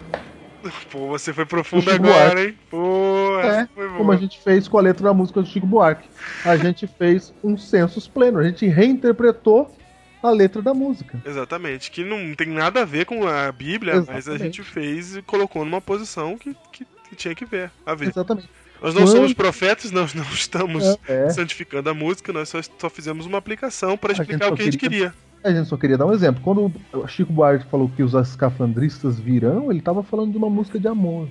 Pô, 0.90 1.08
você 1.08 1.32
foi 1.32 1.44
profundo 1.44 1.90
agora, 1.90 2.34
Buarque. 2.34 2.40
hein? 2.48 2.58
Pô, 2.70 3.38
essa 3.40 3.62
É, 3.62 3.68
foi 3.74 3.86
boa. 3.88 3.98
Como 3.98 4.12
a 4.12 4.16
gente 4.16 4.40
fez 4.40 4.68
com 4.68 4.78
a 4.78 4.80
letra 4.80 5.04
da 5.04 5.12
música 5.12 5.42
do 5.42 5.46
Chico 5.48 5.66
Buarque. 5.66 6.08
A 6.44 6.56
gente 6.56 6.86
fez 6.86 7.34
um 7.42 7.56
sensus 7.58 8.06
pleno. 8.06 8.38
A 8.38 8.44
gente 8.44 8.66
reinterpretou 8.66 9.76
a 10.22 10.30
letra 10.30 10.62
da 10.62 10.72
música. 10.74 11.20
Exatamente, 11.24 11.90
que 11.90 12.04
não 12.04 12.34
tem 12.34 12.48
nada 12.48 12.82
a 12.82 12.84
ver 12.84 13.04
com 13.06 13.26
a 13.26 13.50
Bíblia, 13.52 13.96
mas 13.96 14.08
a 14.10 14.18
Exatamente. 14.18 14.42
gente 14.58 14.62
fez 14.62 15.16
e 15.16 15.22
colocou 15.22 15.64
numa 15.64 15.80
posição 15.80 16.36
que, 16.38 16.54
que, 16.72 16.84
que 17.08 17.16
tinha 17.16 17.34
que 17.34 17.44
ver, 17.44 17.70
a 17.84 17.94
ver. 17.94 18.08
Exatamente. 18.08 18.48
Nós 18.80 18.94
não 18.94 19.02
Quando- 19.02 19.12
somos 19.12 19.32
profetas, 19.34 19.90
nós 19.92 20.12
não 20.14 20.24
estamos 20.24 20.84
É, 21.08 21.26
é. 21.26 21.30
santificando 21.30 21.88
a 21.90 21.94
música, 21.94 22.32
nós 22.32 22.48
só, 22.48 22.60
só 22.78 22.90
fizemos 22.90 23.26
uma 23.26 23.38
aplicação 23.38 23.96
para 23.96 24.12
explicar 24.12 24.52
o 24.52 24.56
que 24.56 24.62
a 24.62 24.64
gente 24.64 24.78
queria- 24.78 25.10
queria. 25.10 25.14
A 25.44 25.50
gente 25.52 25.68
só 25.68 25.76
queria 25.76 25.98
dar 25.98 26.06
um 26.06 26.12
exemplo. 26.12 26.40
Quando 26.42 26.72
o 26.92 27.08
Chico 27.08 27.32
Buarque 27.32 27.66
falou 27.68 27.88
que 27.88 28.02
os 28.02 28.14
escafandristas 28.14 29.18
virão, 29.18 29.70
ele 29.70 29.80
estava 29.80 30.00
falando 30.02 30.30
de 30.30 30.38
uma 30.38 30.48
música 30.48 30.78
de 30.78 30.86
amor. 30.86 31.28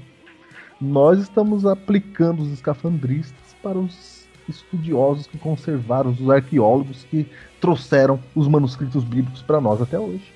Nós 0.82 1.20
estamos 1.20 1.66
aplicando 1.66 2.42
os 2.42 2.52
escafandristas 2.52 3.56
para 3.64 3.78
os 3.78 4.21
estudiosos 4.48 5.28
que 5.28 5.38
conservaram, 5.38 6.12
os 6.12 6.30
arqueólogos 6.30 7.06
que 7.10 7.28
trouxeram 7.60 8.20
os 8.36 8.48
manuscritos 8.48 9.04
bíblicos 9.04 9.42
para 9.42 9.62
nós 9.62 9.82
até 9.82 10.00
hoje. 10.00 10.34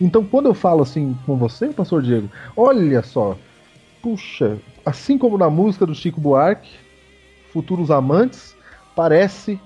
Então, 0.00 0.24
quando 0.24 0.46
eu 0.46 0.54
falo 0.54 0.82
assim 0.82 1.16
com 1.24 1.36
você, 1.36 1.68
pastor 1.68 2.02
Diego, 2.02 2.28
olha 2.56 3.02
só, 3.02 3.36
puxa, 4.02 4.58
assim 4.84 5.16
como 5.16 5.38
na 5.38 5.48
música 5.48 5.86
do 5.86 5.94
Chico 5.94 6.20
Buarque, 6.20 6.70
Futuros 7.52 7.90
Amantes, 7.90 8.56
parece 8.96 9.60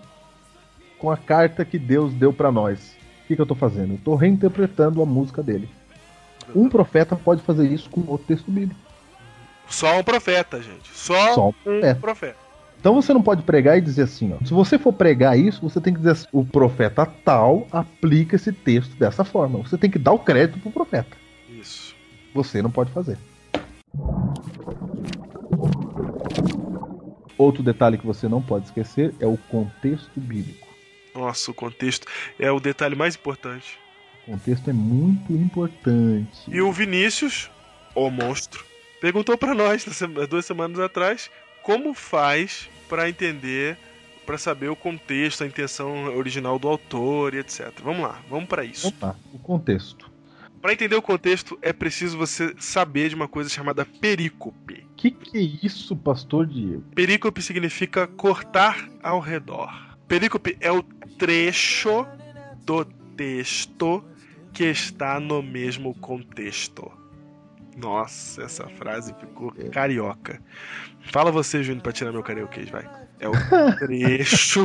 com 0.98 1.10
a 1.10 1.16
carta 1.16 1.64
que 1.64 1.78
Deus 1.78 2.12
deu 2.12 2.32
para 2.32 2.52
nós. 2.52 2.96
O 3.24 3.26
que, 3.26 3.34
que 3.34 3.40
eu 3.40 3.44
estou 3.44 3.56
fazendo? 3.56 3.92
Eu 3.92 3.96
estou 3.96 4.14
reinterpretando 4.14 5.02
a 5.02 5.06
música 5.06 5.42
dele. 5.42 5.68
Um 6.54 6.68
profeta 6.68 7.16
pode 7.16 7.42
fazer 7.42 7.70
isso 7.70 7.90
com 7.90 8.02
outro 8.06 8.26
texto 8.26 8.50
bíblico. 8.50 8.80
Só 9.68 9.98
um 9.98 10.04
profeta, 10.04 10.62
gente. 10.62 10.88
Só, 10.92 11.34
Só 11.34 11.48
um 11.48 11.48
um 11.48 11.94
profeta. 12.00 12.45
Então 12.86 12.94
você 12.94 13.12
não 13.12 13.20
pode 13.20 13.42
pregar 13.42 13.76
e 13.76 13.80
dizer 13.80 14.02
assim, 14.02 14.32
ó. 14.32 14.44
Se 14.44 14.54
você 14.54 14.78
for 14.78 14.92
pregar 14.92 15.36
isso, 15.36 15.60
você 15.60 15.80
tem 15.80 15.92
que 15.92 15.98
dizer 15.98 16.12
assim, 16.12 16.26
o 16.30 16.44
profeta 16.44 17.04
tal 17.04 17.66
aplica 17.72 18.36
esse 18.36 18.52
texto 18.52 18.94
dessa 18.94 19.24
forma. 19.24 19.58
Você 19.58 19.76
tem 19.76 19.90
que 19.90 19.98
dar 19.98 20.12
o 20.12 20.20
crédito 20.20 20.60
pro 20.60 20.70
profeta. 20.70 21.16
Isso. 21.50 21.96
Você 22.32 22.62
não 22.62 22.70
pode 22.70 22.92
fazer. 22.92 23.18
Outro 27.36 27.60
detalhe 27.60 27.98
que 27.98 28.06
você 28.06 28.28
não 28.28 28.40
pode 28.40 28.66
esquecer 28.66 29.12
é 29.18 29.26
o 29.26 29.36
contexto 29.36 30.20
bíblico. 30.20 30.68
Nossa, 31.12 31.50
o 31.50 31.54
contexto 31.54 32.06
é 32.38 32.52
o 32.52 32.60
detalhe 32.60 32.94
mais 32.94 33.16
importante. 33.16 33.80
O 34.28 34.30
contexto 34.30 34.70
é 34.70 34.72
muito 34.72 35.32
importante. 35.32 36.44
E 36.46 36.60
o 36.60 36.70
Vinícius, 36.70 37.50
o 37.96 38.08
monstro, 38.10 38.64
perguntou 39.00 39.36
para 39.36 39.56
nós 39.56 39.84
duas 40.30 40.46
semanas 40.46 40.78
atrás 40.78 41.28
como 41.66 41.92
faz 41.94 42.70
para 42.88 43.08
entender, 43.08 43.76
para 44.24 44.38
saber 44.38 44.68
o 44.68 44.76
contexto, 44.76 45.42
a 45.42 45.48
intenção 45.48 46.16
original 46.16 46.60
do 46.60 46.68
autor 46.68 47.34
e 47.34 47.38
etc. 47.38 47.72
Vamos 47.82 48.02
lá, 48.02 48.22
vamos 48.30 48.48
para 48.48 48.64
isso. 48.64 48.92
Tá, 48.92 49.16
o 49.34 49.38
contexto. 49.40 50.08
Para 50.62 50.72
entender 50.72 50.94
o 50.94 51.02
contexto 51.02 51.58
é 51.60 51.72
preciso 51.72 52.16
você 52.16 52.54
saber 52.56 53.08
de 53.08 53.16
uma 53.16 53.26
coisa 53.26 53.50
chamada 53.50 53.84
perícope. 53.84 54.86
O 54.92 54.94
que, 54.94 55.10
que 55.10 55.38
é 55.38 55.66
isso, 55.66 55.96
pastor 55.96 56.46
Diego? 56.46 56.84
Perícope 56.94 57.42
significa 57.42 58.06
cortar 58.06 58.88
ao 59.02 59.18
redor. 59.18 59.96
Perícope 60.06 60.56
é 60.60 60.70
o 60.70 60.84
trecho 61.18 62.06
do 62.64 62.84
texto 63.16 64.04
que 64.52 64.64
está 64.66 65.18
no 65.18 65.42
mesmo 65.42 65.96
contexto. 65.96 66.92
Nossa, 67.76 68.42
essa 68.42 68.68
frase 68.70 69.14
ficou 69.20 69.52
carioca. 69.70 70.40
Fala 71.12 71.30
você, 71.30 71.62
Júnior, 71.62 71.82
pra 71.82 71.92
tirar 71.92 72.10
meu 72.10 72.22
carioquês, 72.22 72.70
vai. 72.70 72.88
É 73.20 73.28
o 73.28 73.32
trecho. 73.78 74.64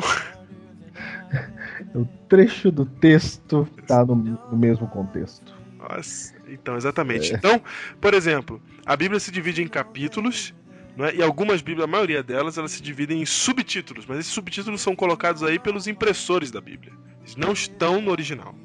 É 1.94 1.98
o 1.98 2.06
trecho 2.30 2.72
do 2.72 2.86
texto 2.86 3.68
que 3.76 3.84
tá 3.84 4.06
no, 4.06 4.16
no 4.16 4.58
mesmo 4.58 4.88
contexto. 4.88 5.54
Nossa, 5.78 6.34
então, 6.48 6.78
exatamente. 6.78 7.34
Então, 7.34 7.62
por 8.00 8.14
exemplo, 8.14 8.62
a 8.86 8.96
Bíblia 8.96 9.20
se 9.20 9.32
divide 9.32 9.62
em 9.62 9.68
capítulos, 9.68 10.54
não 10.96 11.06
é? 11.06 11.16
e 11.16 11.24
algumas 11.24 11.62
Bíblias, 11.62 11.86
a 11.86 11.92
maioria 11.92 12.22
delas, 12.24 12.58
elas 12.58 12.72
se 12.72 12.82
dividem 12.82 13.22
em 13.22 13.26
subtítulos, 13.26 14.06
mas 14.06 14.20
esses 14.20 14.32
subtítulos 14.32 14.80
são 14.82 14.96
colocados 14.96 15.44
aí 15.44 15.58
pelos 15.58 15.88
impressores 15.88 16.52
da 16.52 16.62
Bíblia. 16.62 16.94
Eles 17.20 17.36
não 17.36 17.52
estão 17.52 18.02
no 18.02 18.12
original, 18.12 18.56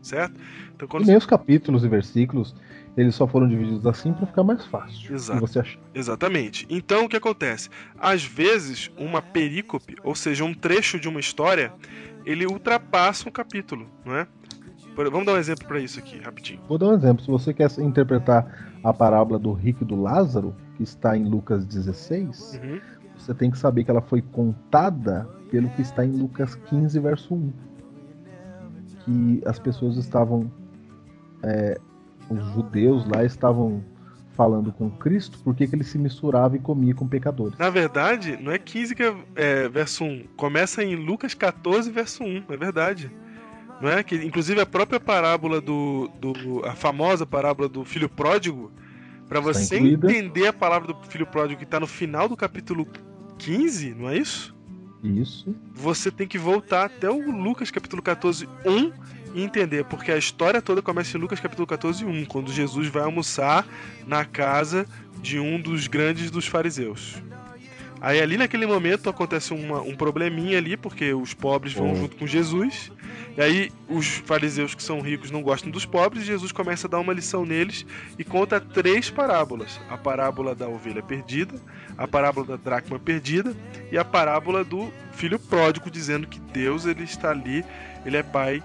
certo? 0.00 0.40
Então, 0.74 0.86
quando 0.88 1.06
nem 1.06 1.16
os 1.16 1.26
capítulos 1.26 1.84
e 1.84 1.88
versículos, 1.88 2.54
eles 2.96 3.14
só 3.14 3.26
foram 3.26 3.48
divididos 3.48 3.86
assim 3.86 4.12
para 4.12 4.26
ficar 4.26 4.42
mais 4.42 4.64
fácil. 4.66 5.14
Exato. 5.14 5.40
Você 5.40 5.60
achar. 5.60 5.80
Exatamente. 5.94 6.66
Então 6.68 7.04
o 7.04 7.08
que 7.08 7.16
acontece? 7.16 7.68
Às 7.98 8.24
vezes, 8.24 8.90
uma 8.98 9.22
perícope, 9.22 9.96
ou 10.02 10.14
seja, 10.14 10.44
um 10.44 10.52
trecho 10.54 10.98
de 11.00 11.08
uma 11.08 11.20
história, 11.20 11.72
ele 12.26 12.46
ultrapassa 12.46 13.28
um 13.28 13.32
capítulo, 13.32 13.86
não 14.04 14.14
é? 14.16 14.26
Vamos 14.96 15.24
dar 15.24 15.32
um 15.32 15.38
exemplo 15.38 15.66
para 15.66 15.78
isso 15.80 15.98
aqui, 15.98 16.18
rapidinho. 16.18 16.60
Vou 16.68 16.76
dar 16.76 16.88
um 16.88 16.94
exemplo. 16.94 17.24
Se 17.24 17.30
você 17.30 17.54
quer 17.54 17.70
interpretar 17.78 18.74
a 18.84 18.92
parábola 18.92 19.38
do 19.38 19.52
rico 19.52 19.82
e 19.82 19.86
do 19.86 19.96
Lázaro, 19.96 20.54
que 20.76 20.82
está 20.82 21.16
em 21.16 21.24
Lucas 21.24 21.64
16, 21.64 22.60
Uhum. 22.62 22.80
você 23.16 23.32
tem 23.32 23.50
que 23.50 23.56
saber 23.58 23.84
que 23.84 23.90
ela 23.90 24.02
foi 24.02 24.20
contada 24.20 25.26
pelo 25.50 25.70
que 25.70 25.80
está 25.80 26.04
em 26.04 26.10
Lucas 26.12 26.54
15, 26.54 26.98
verso 27.00 27.34
1. 27.34 27.52
Que 29.04 29.42
as 29.46 29.58
pessoas 29.58 29.96
estavam. 29.96 30.50
é, 31.42 31.80
os 32.30 32.44
judeus 32.54 33.06
lá 33.06 33.24
estavam 33.24 33.82
falando 34.34 34.72
com 34.72 34.90
Cristo 34.90 35.38
porque 35.44 35.66
que 35.66 35.74
ele 35.74 35.84
se 35.84 35.98
misturava 35.98 36.56
e 36.56 36.58
comia 36.58 36.94
com 36.94 37.06
pecadores. 37.06 37.58
Na 37.58 37.68
verdade, 37.68 38.38
não 38.40 38.50
é 38.52 38.58
15 38.58 38.94
que 38.94 39.02
é, 39.02 39.14
é 39.34 39.68
verso 39.68 40.04
1. 40.04 40.28
Começa 40.36 40.82
em 40.82 40.96
Lucas 40.96 41.34
14, 41.34 41.90
verso 41.90 42.22
1. 42.22 42.44
É 42.48 42.56
verdade. 42.56 43.10
Não 43.80 43.88
é? 43.88 44.02
Que, 44.02 44.14
inclusive 44.16 44.60
a 44.60 44.66
própria 44.66 45.00
parábola 45.00 45.60
do, 45.60 46.10
do. 46.20 46.64
a 46.64 46.74
famosa 46.74 47.26
parábola 47.26 47.68
do 47.68 47.84
filho 47.84 48.08
pródigo. 48.08 48.70
Para 49.28 49.40
Está 49.40 49.52
você 49.52 49.76
incluída. 49.76 50.10
entender 50.10 50.46
a 50.46 50.52
palavra 50.52 50.92
do 50.92 51.06
filho 51.06 51.26
pródigo 51.26 51.60
que 51.60 51.66
tá 51.66 51.78
no 51.78 51.86
final 51.86 52.28
do 52.28 52.36
capítulo 52.36 52.86
15, 53.38 53.94
não 53.94 54.08
é 54.08 54.18
isso? 54.18 54.54
Isso. 55.02 55.54
Você 55.74 56.10
tem 56.10 56.26
que 56.26 56.36
voltar 56.36 56.86
até 56.86 57.08
o 57.10 57.30
Lucas 57.30 57.70
capítulo 57.70 58.02
14, 58.02 58.48
1 58.66 58.92
e 59.34 59.42
entender, 59.42 59.84
porque 59.84 60.10
a 60.10 60.16
história 60.18 60.60
toda 60.60 60.82
começa 60.82 61.16
em 61.16 61.20
Lucas 61.20 61.40
capítulo 61.40 61.66
14, 61.66 62.04
1, 62.04 62.24
quando 62.26 62.52
Jesus 62.52 62.88
vai 62.88 63.02
almoçar 63.02 63.66
na 64.06 64.24
casa 64.24 64.86
de 65.20 65.38
um 65.38 65.60
dos 65.60 65.86
grandes 65.86 66.30
dos 66.30 66.46
fariseus. 66.46 67.16
Aí 68.02 68.18
ali 68.18 68.38
naquele 68.38 68.66
momento 68.66 69.10
acontece 69.10 69.52
uma- 69.52 69.82
um 69.82 69.94
probleminha 69.94 70.56
ali, 70.56 70.74
porque 70.74 71.12
os 71.12 71.34
pobres 71.34 71.74
vão 71.74 71.92
Oh. 71.92 71.96
junto 71.96 72.16
com 72.16 72.26
Jesus. 72.26 72.90
E 73.36 73.42
aí 73.42 73.70
os 73.88 74.06
fariseus 74.06 74.74
que 74.74 74.82
são 74.82 75.00
ricos 75.02 75.30
não 75.30 75.42
gostam 75.42 75.70
dos 75.70 75.84
pobres, 75.84 76.22
e 76.22 76.26
Jesus 76.26 76.50
começa 76.50 76.86
a 76.86 76.90
dar 76.90 76.98
uma 76.98 77.12
lição 77.12 77.44
neles 77.44 77.84
e 78.18 78.24
conta 78.24 78.58
três 78.58 79.10
parábolas: 79.10 79.78
a 79.90 79.98
parábola 79.98 80.54
da 80.54 80.66
ovelha 80.66 81.02
perdida, 81.02 81.54
a 81.98 82.08
parábola 82.08 82.46
da 82.46 82.56
dracma 82.56 82.98
perdida 82.98 83.54
e 83.92 83.98
a 83.98 84.04
parábola 84.04 84.64
do 84.64 84.90
filho 85.12 85.38
pródigo 85.38 85.90
dizendo 85.90 86.26
que 86.26 86.40
Deus 86.40 86.86
ele 86.86 87.04
está 87.04 87.30
ali, 87.30 87.62
ele 88.06 88.16
é 88.16 88.22
pai 88.22 88.62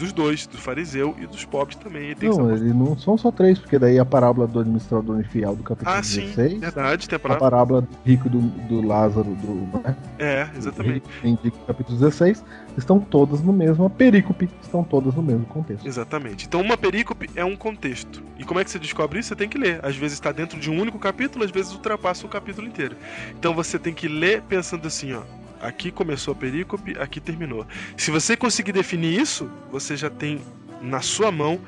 dos 0.00 0.12
dois, 0.12 0.46
do 0.46 0.56
fariseu 0.58 1.14
e 1.20 1.26
dos 1.26 1.44
pobres 1.44 1.76
também. 1.76 2.04
Ele 2.06 2.14
tem 2.14 2.28
Não, 2.30 2.36
salvar- 2.36 2.56
ele 2.56 2.72
não 2.72 2.98
são 2.98 3.16
só 3.18 3.30
três, 3.30 3.58
porque 3.58 3.78
daí 3.78 3.98
a 3.98 4.04
parábola 4.04 4.46
do 4.46 4.58
administrador 4.60 5.20
infiel 5.20 5.54
do 5.54 5.62
capítulo 5.62 5.94
Ah, 5.96 6.02
sim, 6.02 6.22
16, 6.22 6.60
verdade, 6.60 7.08
tem 7.08 7.16
a 7.16 7.18
a 7.18 7.20
parábola. 7.20 7.50
parábola 7.50 7.80
do 7.82 7.88
rico 8.04 8.28
do, 8.28 8.40
do 8.40 8.80
Lázaro 8.86 9.30
do, 9.34 9.78
né, 9.84 9.96
É, 10.18 10.44
do 10.46 10.58
exatamente. 10.58 10.94
rico 10.94 11.08
em 11.26 11.38
Dico, 11.42 11.58
capítulo 11.66 11.98
16, 11.98 12.42
estão 12.76 12.98
todas 12.98 13.40
no 13.42 13.52
mesmo, 13.52 13.84
a 13.84 13.90
perícope, 13.90 14.48
estão 14.62 14.82
todas 14.82 15.14
no 15.14 15.22
mesmo 15.22 15.44
contexto. 15.46 15.86
Exatamente. 15.86 16.46
Então 16.46 16.60
uma 16.60 16.76
perícope 16.76 17.28
é 17.36 17.44
um 17.44 17.54
contexto. 17.56 18.22
E 18.38 18.44
como 18.44 18.58
é 18.58 18.64
que 18.64 18.70
você 18.70 18.78
descobre 18.78 19.18
isso? 19.20 19.28
Você 19.28 19.36
tem 19.36 19.48
que 19.48 19.58
ler. 19.58 19.80
Às 19.84 19.96
vezes 19.96 20.14
está 20.14 20.32
dentro 20.32 20.58
de 20.58 20.70
um 20.70 20.80
único 20.80 20.98
capítulo, 20.98 21.44
às 21.44 21.50
vezes 21.50 21.72
ultrapassa 21.72 22.26
o 22.26 22.28
capítulo 22.28 22.66
inteiro. 22.66 22.96
Então 23.38 23.54
você 23.54 23.78
tem 23.78 23.92
que 23.92 24.08
ler 24.08 24.42
pensando 24.42 24.86
assim, 24.86 25.12
ó. 25.12 25.22
Aqui 25.60 25.90
começou 25.90 26.32
a 26.32 26.36
perícope, 26.36 26.96
aqui 26.98 27.20
terminou. 27.20 27.66
Se 27.96 28.10
você 28.10 28.36
conseguir 28.36 28.72
definir 28.72 29.20
isso, 29.20 29.50
você 29.70 29.96
já 29.96 30.08
tem 30.08 30.40
na 30.80 31.00
sua 31.00 31.30
mão 31.30 31.60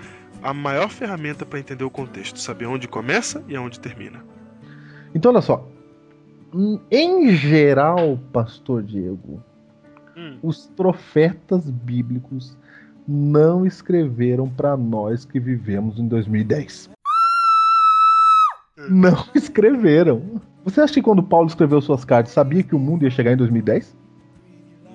a 0.43 0.55
maior 0.55 0.89
ferramenta 0.89 1.45
para 1.45 1.59
entender 1.59 1.85
o 1.85 1.91
contexto, 1.91 2.39
saber 2.41 2.67
onde 2.67 2.89
começa 2.89 3.45
e 3.49 3.55
aonde 3.55 3.79
termina. 3.79 4.25
Então, 5.15 5.31
olha 5.31 5.43
só. 5.43 5.69
Hum, 6.55 6.79
Em 6.91 7.35
geral, 7.37 8.19
Pastor 8.33 8.83
Diego, 8.83 9.43
Hum. 10.17 10.39
os 10.43 10.67
profetas 10.77 11.69
bíblicos 11.71 12.57
não 13.07 13.65
escreveram 13.67 14.49
para 14.49 14.77
nós 14.77 15.25
que 15.25 15.39
vivemos 15.41 15.99
em 15.99 16.07
2010. 16.09 16.91
Não 18.89 19.25
escreveram. 19.35 20.41
Você 20.65 20.81
acha 20.81 20.95
que 20.95 21.03
quando 21.03 21.23
Paulo 21.23 21.49
escreveu 21.49 21.81
suas 21.81 22.05
cartas, 22.05 22.33
sabia 22.33 22.63
que 22.63 22.75
o 22.75 22.79
mundo 22.79 23.03
ia 23.03 23.11
chegar 23.11 23.33
em 23.33 23.37
2010? 23.37 23.97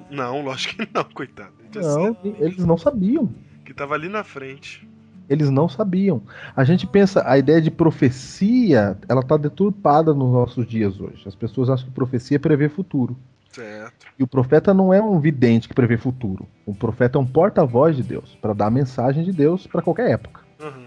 Não, 0.09 0.41
lógico 0.43 0.85
que 0.85 0.89
não, 0.93 1.03
coitado. 1.13 1.53
Não, 1.75 2.17
eles 2.23 2.65
não 2.65 2.77
sabiam. 2.77 3.29
Que 3.65 3.73
tava 3.73 3.93
ali 3.93 4.07
na 4.07 4.23
frente. 4.23 4.87
Eles 5.29 5.49
não 5.49 5.67
sabiam. 5.67 6.21
A 6.55 6.63
gente 6.63 6.87
pensa, 6.87 7.21
a 7.29 7.37
ideia 7.37 7.61
de 7.61 7.69
profecia, 7.69 8.97
ela 9.09 9.19
está 9.19 9.35
deturpada 9.35 10.13
nos 10.13 10.31
nossos 10.31 10.65
dias 10.65 10.99
hoje. 11.01 11.23
As 11.27 11.35
pessoas 11.35 11.69
acham 11.69 11.87
que 11.87 11.93
profecia 11.93 12.39
prevê 12.39 12.69
futuro. 12.69 13.17
Certo. 13.51 14.07
E 14.17 14.23
o 14.23 14.27
profeta 14.27 14.73
não 14.73 14.93
é 14.93 15.01
um 15.01 15.19
vidente 15.19 15.67
que 15.67 15.73
prevê 15.73 15.97
futuro. 15.97 16.47
O 16.65 16.73
profeta 16.73 17.17
é 17.17 17.21
um 17.21 17.25
porta-voz 17.25 17.95
de 17.95 18.03
Deus, 18.03 18.37
para 18.41 18.53
dar 18.53 18.67
a 18.67 18.71
mensagem 18.71 19.23
de 19.23 19.33
Deus 19.33 19.67
para 19.67 19.81
qualquer 19.81 20.11
época. 20.11 20.41
Uhum. 20.61 20.86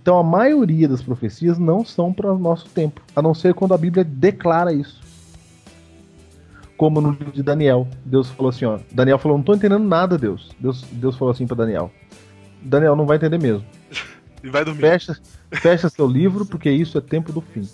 Então 0.00 0.18
a 0.18 0.22
maioria 0.22 0.88
das 0.88 1.02
profecias 1.02 1.58
não 1.58 1.84
são 1.84 2.12
para 2.12 2.32
o 2.32 2.38
nosso 2.38 2.68
tempo, 2.68 3.00
a 3.14 3.20
não 3.20 3.34
ser 3.34 3.52
quando 3.54 3.74
a 3.74 3.78
Bíblia 3.78 4.04
declara 4.04 4.72
isso. 4.72 5.00
Como 6.76 7.00
no 7.00 7.10
livro 7.10 7.32
de 7.32 7.42
Daniel, 7.42 7.88
Deus 8.04 8.30
falou 8.30 8.50
assim, 8.50 8.64
ó, 8.64 8.78
Daniel 8.92 9.18
falou, 9.18 9.36
não 9.36 9.42
estou 9.42 9.56
entendendo 9.56 9.84
nada, 9.84 10.16
Deus. 10.16 10.50
Deus, 10.60 10.82
Deus 10.92 11.16
falou 11.16 11.32
assim 11.32 11.46
para 11.46 11.56
Daniel. 11.56 11.90
Daniel 12.62 12.94
não 12.94 13.06
vai 13.06 13.16
entender 13.16 13.38
mesmo. 13.38 13.64
E 14.40 14.48
vai 14.48 14.64
dormir. 14.64 14.82
Fecha, 14.82 15.18
fecha 15.50 15.88
seu 15.88 16.06
livro, 16.06 16.46
porque 16.46 16.70
isso 16.70 16.96
é 16.96 17.00
tempo 17.00 17.32
do 17.32 17.40
fim. 17.40 17.68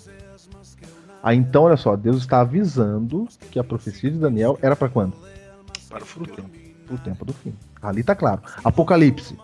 Aí 1.21 1.37
então, 1.37 1.65
olha 1.65 1.77
só, 1.77 1.95
Deus 1.95 2.17
está 2.17 2.41
avisando 2.41 3.27
que 3.51 3.59
a 3.59 3.63
profecia 3.63 4.09
de 4.09 4.17
Daniel 4.17 4.57
era 4.63 4.75
para 4.75 4.89
quando? 4.89 5.13
Para 5.87 6.01
o 6.01 6.05
futuro. 6.07 6.43
Pro 6.87 6.97
tempo 6.97 7.23
do 7.23 7.33
fim. 7.33 7.53
Ali 7.79 8.03
tá 8.03 8.15
claro. 8.15 8.41
Apocalipse. 8.63 9.37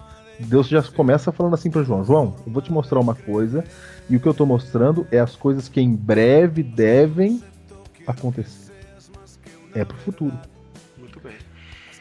Deus 0.46 0.68
já 0.68 0.82
começa 0.84 1.32
falando 1.32 1.54
assim 1.54 1.70
para 1.70 1.84
João: 1.84 2.04
João, 2.04 2.36
eu 2.46 2.52
vou 2.52 2.62
te 2.62 2.72
mostrar 2.72 3.00
uma 3.00 3.16
coisa, 3.16 3.64
e 4.10 4.16
o 4.16 4.20
que 4.20 4.28
eu 4.28 4.34
tô 4.34 4.46
mostrando 4.46 5.08
é 5.12 5.20
as 5.20 5.36
coisas 5.36 5.68
que 5.68 5.82
em 5.82 5.94
breve 5.96 6.64
devem 6.64 7.42
acontecer. 8.06 8.72
É 9.74 9.86
pro 9.86 9.98
futuro. 9.98 10.38
Muito 10.98 11.20
bem. 11.20 11.36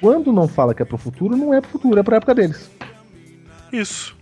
Quando 0.00 0.32
não 0.32 0.48
fala 0.48 0.74
que 0.74 0.82
é 0.82 0.84
pro 0.84 0.98
futuro, 0.98 1.36
não 1.36 1.54
é 1.54 1.60
pro 1.60 1.70
futuro, 1.70 2.00
é 2.00 2.02
pra 2.02 2.16
época 2.16 2.34
deles. 2.34 2.70
Isso. 3.72 4.16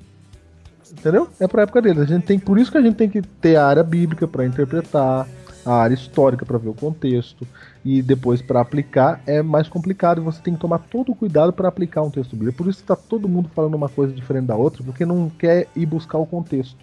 Entendeu? 0.91 1.29
É 1.39 1.47
pra 1.47 1.62
época 1.62 1.81
deles. 1.81 2.03
A 2.03 2.05
gente 2.05 2.25
tem, 2.25 2.39
por 2.39 2.59
isso 2.59 2.71
que 2.71 2.79
a 2.79 2.83
gente 2.83 2.97
tem 2.97 3.09
que 3.09 3.23
ter 3.23 3.57
a 3.57 3.66
área 3.66 3.83
bíblica 3.83 4.27
para 4.27 4.45
interpretar, 4.45 5.27
a 5.65 5.75
área 5.75 5.95
histórica 5.95 6.45
para 6.47 6.59
ver 6.59 6.69
o 6.69 6.75
contexto 6.75 7.47
e 7.85 8.03
depois 8.03 8.41
para 8.41 8.61
aplicar 8.61 9.21
é 9.27 9.43
mais 9.43 9.69
complicado. 9.69 10.23
Você 10.23 10.41
tem 10.43 10.55
que 10.55 10.61
tomar 10.61 10.79
todo 10.79 11.13
o 11.13 11.15
cuidado 11.15 11.53
para 11.53 11.69
aplicar 11.69 12.03
um 12.03 12.11
texto 12.11 12.37
bíblico. 12.37 12.59
Por 12.59 12.71
isso 12.71 12.81
que 12.81 12.87
tá 12.87 12.97
todo 12.97 13.29
mundo 13.29 13.51
falando 13.55 13.75
uma 13.75 13.89
coisa 13.89 14.13
diferente 14.13 14.47
da 14.47 14.57
outra, 14.57 14.83
porque 14.83 15.05
não 15.05 15.31
quer 15.31 15.69
ir 15.77 15.87
buscar 15.87 16.19
o 16.19 16.27
contexto, 16.27 16.77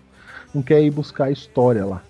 não 0.54 0.62
quer 0.62 0.82
ir 0.82 0.92
buscar 0.92 1.26
a 1.26 1.32
história 1.32 1.86
lá. 1.86 2.02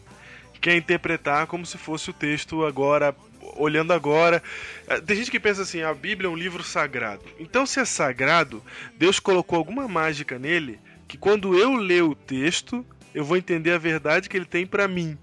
Quer 0.62 0.76
interpretar 0.78 1.48
como 1.48 1.66
se 1.66 1.78
fosse 1.78 2.10
o 2.10 2.14
texto 2.14 2.66
agora, 2.66 3.16
olhando 3.56 3.94
agora. 3.94 4.42
Eh, 4.88 5.02
Tem 5.02 5.16
gente 5.18 5.30
que 5.30 5.40
pensa 5.40 5.62
assim: 5.62 5.82
a 5.82 5.94
Bíblia 5.94 6.28
é 6.28 6.32
um 6.32 6.36
livro 6.36 6.64
sagrado. 6.64 7.22
Então, 7.40 7.66
se 7.66 7.80
é 7.80 7.86
sagrado, 7.86 8.64
Deus 8.98 9.20
colocou 9.20 9.58
alguma 9.58 9.88
mágica 9.88 10.40
nele 10.40 10.80
que 11.08 11.18
quando 11.18 11.56
eu 11.56 11.76
ler 11.76 12.04
o 12.04 12.16
texto, 12.16 12.84
eu 13.14 13.24
vou 13.24 13.38
entender 13.38 13.72
a 13.72 13.78
verdade 13.78 14.28
que 14.28 14.36
ele 14.36 14.46
tem 14.46 14.66
pra 14.66 14.88
mim. 14.88 15.18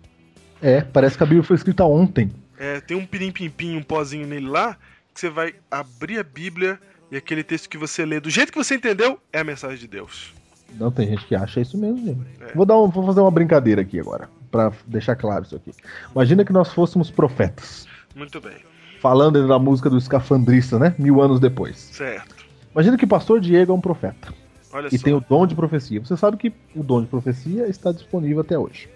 É, 0.63 0.81
parece 0.81 1.17
que 1.17 1.23
a 1.23 1.27
Bíblia 1.27 1.43
foi 1.43 1.57
escrita 1.57 1.85
ontem. 1.85 2.31
É, 2.59 2.81
tem 2.81 2.97
um 2.97 3.05
pirim-pim-pim, 3.05 3.77
um 3.77 3.83
pozinho 3.83 4.27
nele 4.27 4.47
lá, 4.47 4.77
que 5.13 5.21
você 5.21 5.29
vai 5.29 5.55
abrir 5.71 6.19
a 6.19 6.23
Bíblia 6.23 6.79
e 7.11 7.17
aquele 7.17 7.43
texto 7.43 7.69
que 7.69 7.77
você 7.77 8.05
lê, 8.07 8.21
do 8.21 8.31
jeito 8.31 8.53
que 8.53 8.59
você 8.59 8.77
entendeu, 8.77 9.19
é 9.33 9.41
a 9.41 9.45
mensagem 9.45 9.79
de 9.79 9.89
Deus. 9.89 10.33
Não 10.79 10.91
tem 10.91 11.09
gente 11.09 11.27
que 11.27 11.35
acha 11.35 11.61
isso 11.61 11.77
mesmo, 11.77 11.99
gente. 12.07 12.21
É. 12.41 12.55
Vou, 12.55 12.65
dar 12.65 12.79
um- 12.81 12.89
vou 12.89 13.05
fazer 13.05 13.21
uma 13.21 13.31
brincadeira 13.31 13.83
aqui 13.83 13.99
agora, 14.01 14.29
para 14.51 14.73
deixar 14.87 15.17
claro 15.17 15.45
isso 15.45 15.57
aqui. 15.57 15.73
Imagina 16.15 16.45
que 16.45 16.53
nós 16.53 16.73
fôssemos 16.73 17.11
profetas. 17.11 17.87
Muito 18.15 18.41
bem. 18.41 18.57
falando 19.01 19.49
da 19.49 19.59
música 19.59 19.91
do 19.91 19.99
escafandrista, 19.99 20.79
né? 20.79 20.95
Mil 20.97 21.21
anos 21.21 21.41
depois. 21.41 21.77
Certo. 21.77 22.37
Imagina 22.73 22.97
que 22.97 23.05
o 23.05 23.09
pastor 23.09 23.41
Diego 23.41 23.73
é 23.73 23.75
um 23.75 23.81
profeta 23.81 24.33
Olha 24.73 24.87
e 24.93 24.97
só. 24.97 25.03
tem 25.05 25.13
o 25.13 25.21
dom 25.21 25.45
de 25.45 25.57
profecia. 25.57 25.99
Você 26.01 26.17
sabe 26.17 26.37
que 26.37 26.53
o 26.77 26.85
dom 26.85 27.03
de 27.03 27.09
profecia 27.09 27.67
está 27.67 27.91
disponível 27.91 28.41
até 28.43 28.57
hoje. 28.57 28.89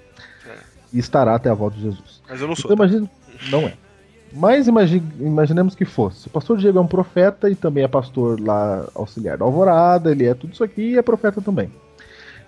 E 0.92 0.98
estará 0.98 1.34
até 1.34 1.50
a 1.50 1.54
volta 1.54 1.76
de 1.76 1.82
Jesus. 1.82 2.22
Mas 2.28 2.40
eu 2.40 2.48
não 2.48 2.54
sou. 2.56 2.72
Então 2.72 2.84
imagina. 2.86 3.10
Não 3.50 3.60
é. 3.60 3.74
Mas 4.32 4.66
imagi- 4.66 5.02
imaginemos 5.20 5.74
que 5.74 5.84
fosse. 5.84 6.26
O 6.26 6.30
pastor 6.30 6.58
Diego 6.58 6.78
é 6.78 6.80
um 6.80 6.86
profeta 6.86 7.48
e 7.48 7.54
também 7.54 7.84
é 7.84 7.88
pastor 7.88 8.40
lá 8.40 8.84
auxiliar 8.94 9.38
da 9.38 9.44
Alvorada, 9.44 10.10
ele 10.10 10.26
é 10.26 10.34
tudo 10.34 10.52
isso 10.52 10.64
aqui 10.64 10.92
e 10.92 10.98
é 10.98 11.02
profeta 11.02 11.40
também. 11.40 11.70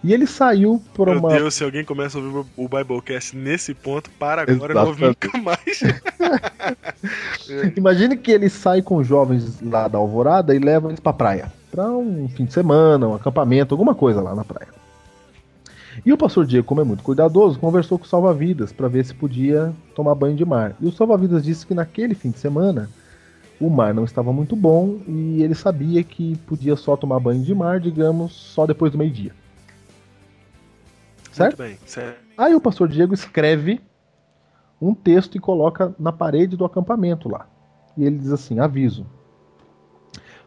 E 0.02 0.12
ele 0.12 0.26
saiu 0.26 0.80
por 0.94 1.08
Meu 1.08 1.18
uma. 1.18 1.30
Deus, 1.30 1.54
se 1.54 1.64
alguém 1.64 1.84
começa 1.84 2.18
a 2.18 2.20
ouvir 2.20 2.46
o 2.56 2.68
Biblecast 2.68 3.36
nesse 3.36 3.74
ponto, 3.74 4.08
para 4.10 4.42
agora, 4.42 4.72
não 4.74 4.86
ouve 4.86 5.04
Exatamente. 5.04 5.18
nunca 5.24 5.38
mais. 5.42 5.80
Imagine 7.76 8.16
que 8.16 8.30
ele 8.30 8.48
sai 8.48 8.82
com 8.82 9.02
jovens 9.02 9.60
lá 9.62 9.88
da 9.88 9.98
Alvorada 9.98 10.54
e 10.54 10.58
leva 10.58 10.88
eles 10.88 11.00
pra 11.00 11.12
praia. 11.12 11.52
Pra 11.70 11.88
um 11.90 12.28
fim 12.28 12.44
de 12.44 12.52
semana, 12.52 13.08
um 13.08 13.14
acampamento, 13.14 13.74
alguma 13.74 13.94
coisa 13.94 14.20
lá 14.20 14.34
na 14.34 14.44
praia. 14.44 14.68
E 16.04 16.12
o 16.12 16.18
pastor 16.18 16.46
Diego, 16.46 16.66
como 16.66 16.80
é 16.80 16.84
muito 16.84 17.02
cuidadoso, 17.02 17.58
conversou 17.58 17.98
com 17.98 18.04
o 18.04 18.08
salva-vidas 18.08 18.72
para 18.72 18.88
ver 18.88 19.04
se 19.04 19.14
podia 19.14 19.74
tomar 19.94 20.14
banho 20.14 20.36
de 20.36 20.44
mar. 20.44 20.76
E 20.80 20.86
o 20.86 20.92
salva-vidas 20.92 21.44
disse 21.44 21.66
que 21.66 21.74
naquele 21.74 22.14
fim 22.14 22.30
de 22.30 22.38
semana 22.38 22.88
o 23.60 23.68
mar 23.68 23.92
não 23.92 24.04
estava 24.04 24.32
muito 24.32 24.54
bom 24.54 25.00
e 25.06 25.42
ele 25.42 25.54
sabia 25.54 26.02
que 26.04 26.36
podia 26.46 26.76
só 26.76 26.96
tomar 26.96 27.18
banho 27.18 27.42
de 27.42 27.54
mar, 27.54 27.80
digamos, 27.80 28.32
só 28.32 28.66
depois 28.66 28.92
do 28.92 28.98
meio-dia. 28.98 29.32
Certo? 31.32 31.58
Muito 31.58 31.70
bem, 31.70 31.78
certo. 31.86 32.20
Aí 32.36 32.54
o 32.54 32.60
pastor 32.60 32.88
Diego 32.88 33.14
escreve 33.14 33.80
um 34.80 34.94
texto 34.94 35.36
e 35.36 35.40
coloca 35.40 35.94
na 35.98 36.12
parede 36.12 36.56
do 36.56 36.64
acampamento 36.64 37.28
lá. 37.28 37.48
E 37.96 38.04
ele 38.04 38.18
diz 38.18 38.32
assim: 38.32 38.60
aviso. 38.60 39.06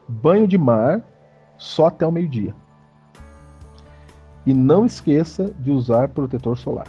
Banho 0.07 0.47
de 0.47 0.57
mar 0.57 1.01
só 1.57 1.87
até 1.87 2.05
o 2.05 2.11
meio-dia. 2.11 2.55
E 4.45 4.53
não 4.53 4.85
esqueça 4.85 5.51
de 5.59 5.71
usar 5.71 6.09
protetor 6.09 6.57
solar. 6.57 6.87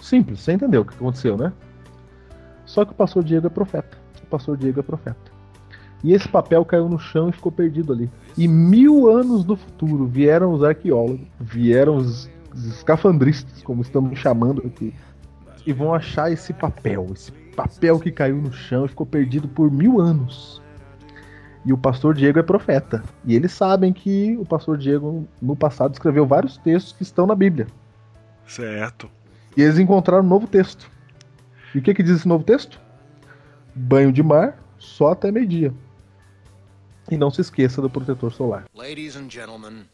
Simples, 0.00 0.40
você 0.40 0.52
entendeu 0.52 0.82
o 0.82 0.84
que 0.84 0.94
aconteceu, 0.94 1.36
né? 1.36 1.52
Só 2.64 2.84
que 2.84 2.92
o 2.92 2.94
pastor 2.94 3.24
Diego 3.24 3.46
é 3.46 3.50
profeta. 3.50 3.96
O 4.22 4.26
pastor 4.26 4.56
Diego 4.56 4.80
é 4.80 4.82
profeta. 4.82 5.38
E 6.02 6.12
esse 6.12 6.28
papel 6.28 6.64
caiu 6.64 6.88
no 6.88 6.98
chão 6.98 7.28
e 7.28 7.32
ficou 7.32 7.50
perdido 7.50 7.92
ali. 7.92 8.10
E 8.36 8.46
mil 8.46 9.08
anos 9.10 9.44
no 9.44 9.56
futuro 9.56 10.06
vieram 10.06 10.52
os 10.52 10.62
arqueólogos, 10.62 11.26
vieram 11.40 11.96
os 11.96 12.30
escafandristas, 12.54 13.62
como 13.62 13.82
estamos 13.82 14.18
chamando 14.18 14.62
aqui, 14.64 14.94
e 15.66 15.72
vão 15.72 15.92
achar 15.92 16.30
esse 16.30 16.52
papel, 16.52 17.06
esse 17.12 17.32
papel 17.54 17.98
que 17.98 18.12
caiu 18.12 18.36
no 18.36 18.52
chão 18.52 18.84
e 18.84 18.88
ficou 18.88 19.06
perdido 19.06 19.48
por 19.48 19.70
mil 19.70 20.00
anos. 20.00 20.62
E 21.64 21.72
o 21.72 21.78
pastor 21.78 22.14
Diego 22.14 22.38
é 22.38 22.42
profeta. 22.42 23.02
E 23.24 23.34
eles 23.34 23.52
sabem 23.52 23.92
que 23.92 24.36
o 24.38 24.44
pastor 24.44 24.78
Diego, 24.78 25.26
no 25.40 25.56
passado, 25.56 25.92
escreveu 25.92 26.26
vários 26.26 26.56
textos 26.56 26.92
que 26.92 27.02
estão 27.02 27.26
na 27.26 27.34
Bíblia. 27.34 27.66
Certo. 28.46 29.10
E 29.56 29.62
eles 29.62 29.78
encontraram 29.78 30.24
um 30.24 30.28
novo 30.28 30.46
texto. 30.46 30.90
E 31.74 31.78
o 31.78 31.82
que, 31.82 31.92
que 31.92 32.02
diz 32.02 32.16
esse 32.16 32.28
novo 32.28 32.44
texto? 32.44 32.80
Banho 33.74 34.12
de 34.12 34.22
mar 34.22 34.58
só 34.78 35.12
até 35.12 35.30
meio-dia. 35.30 35.72
E 37.10 37.16
não 37.16 37.30
se 37.30 37.40
esqueça 37.40 37.82
do 37.82 37.90
protetor 37.90 38.32
solar. 38.32 38.64
Ladies 38.74 39.16
and 39.16 39.30
gentlemen 39.30 39.86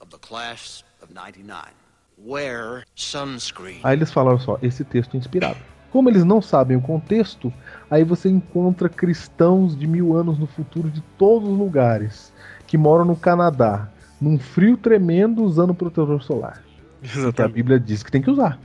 of 0.00 0.10
the 0.10 0.18
class 0.18 0.84
of 1.02 1.12
99, 1.12 1.72
wear 2.18 2.84
sunscreen. 2.94 3.80
Aí 3.82 3.96
eles 3.96 4.10
falaram 4.10 4.38
só, 4.38 4.58
esse 4.62 4.84
texto 4.84 5.14
é 5.14 5.18
inspirado. 5.18 5.58
Como 5.92 6.08
eles 6.08 6.24
não 6.24 6.40
sabem 6.40 6.76
o 6.76 6.80
contexto, 6.80 7.52
aí 7.90 8.02
você 8.02 8.30
encontra 8.30 8.88
cristãos 8.88 9.78
de 9.78 9.86
mil 9.86 10.16
anos 10.16 10.38
no 10.38 10.46
futuro 10.46 10.88
de 10.88 11.02
todos 11.18 11.46
os 11.46 11.58
lugares, 11.58 12.32
que 12.66 12.78
moram 12.78 13.04
no 13.04 13.14
Canadá, 13.14 13.90
num 14.18 14.38
frio 14.38 14.78
tremendo 14.78 15.44
usando 15.44 15.74
protetor 15.74 16.22
solar. 16.22 16.62
Porque 16.98 17.18
a 17.18 17.20
Exatamente. 17.20 17.54
Bíblia 17.54 17.78
diz 17.78 18.02
que 18.02 18.10
tem 18.10 18.22
que 18.22 18.30
usar. 18.30 18.58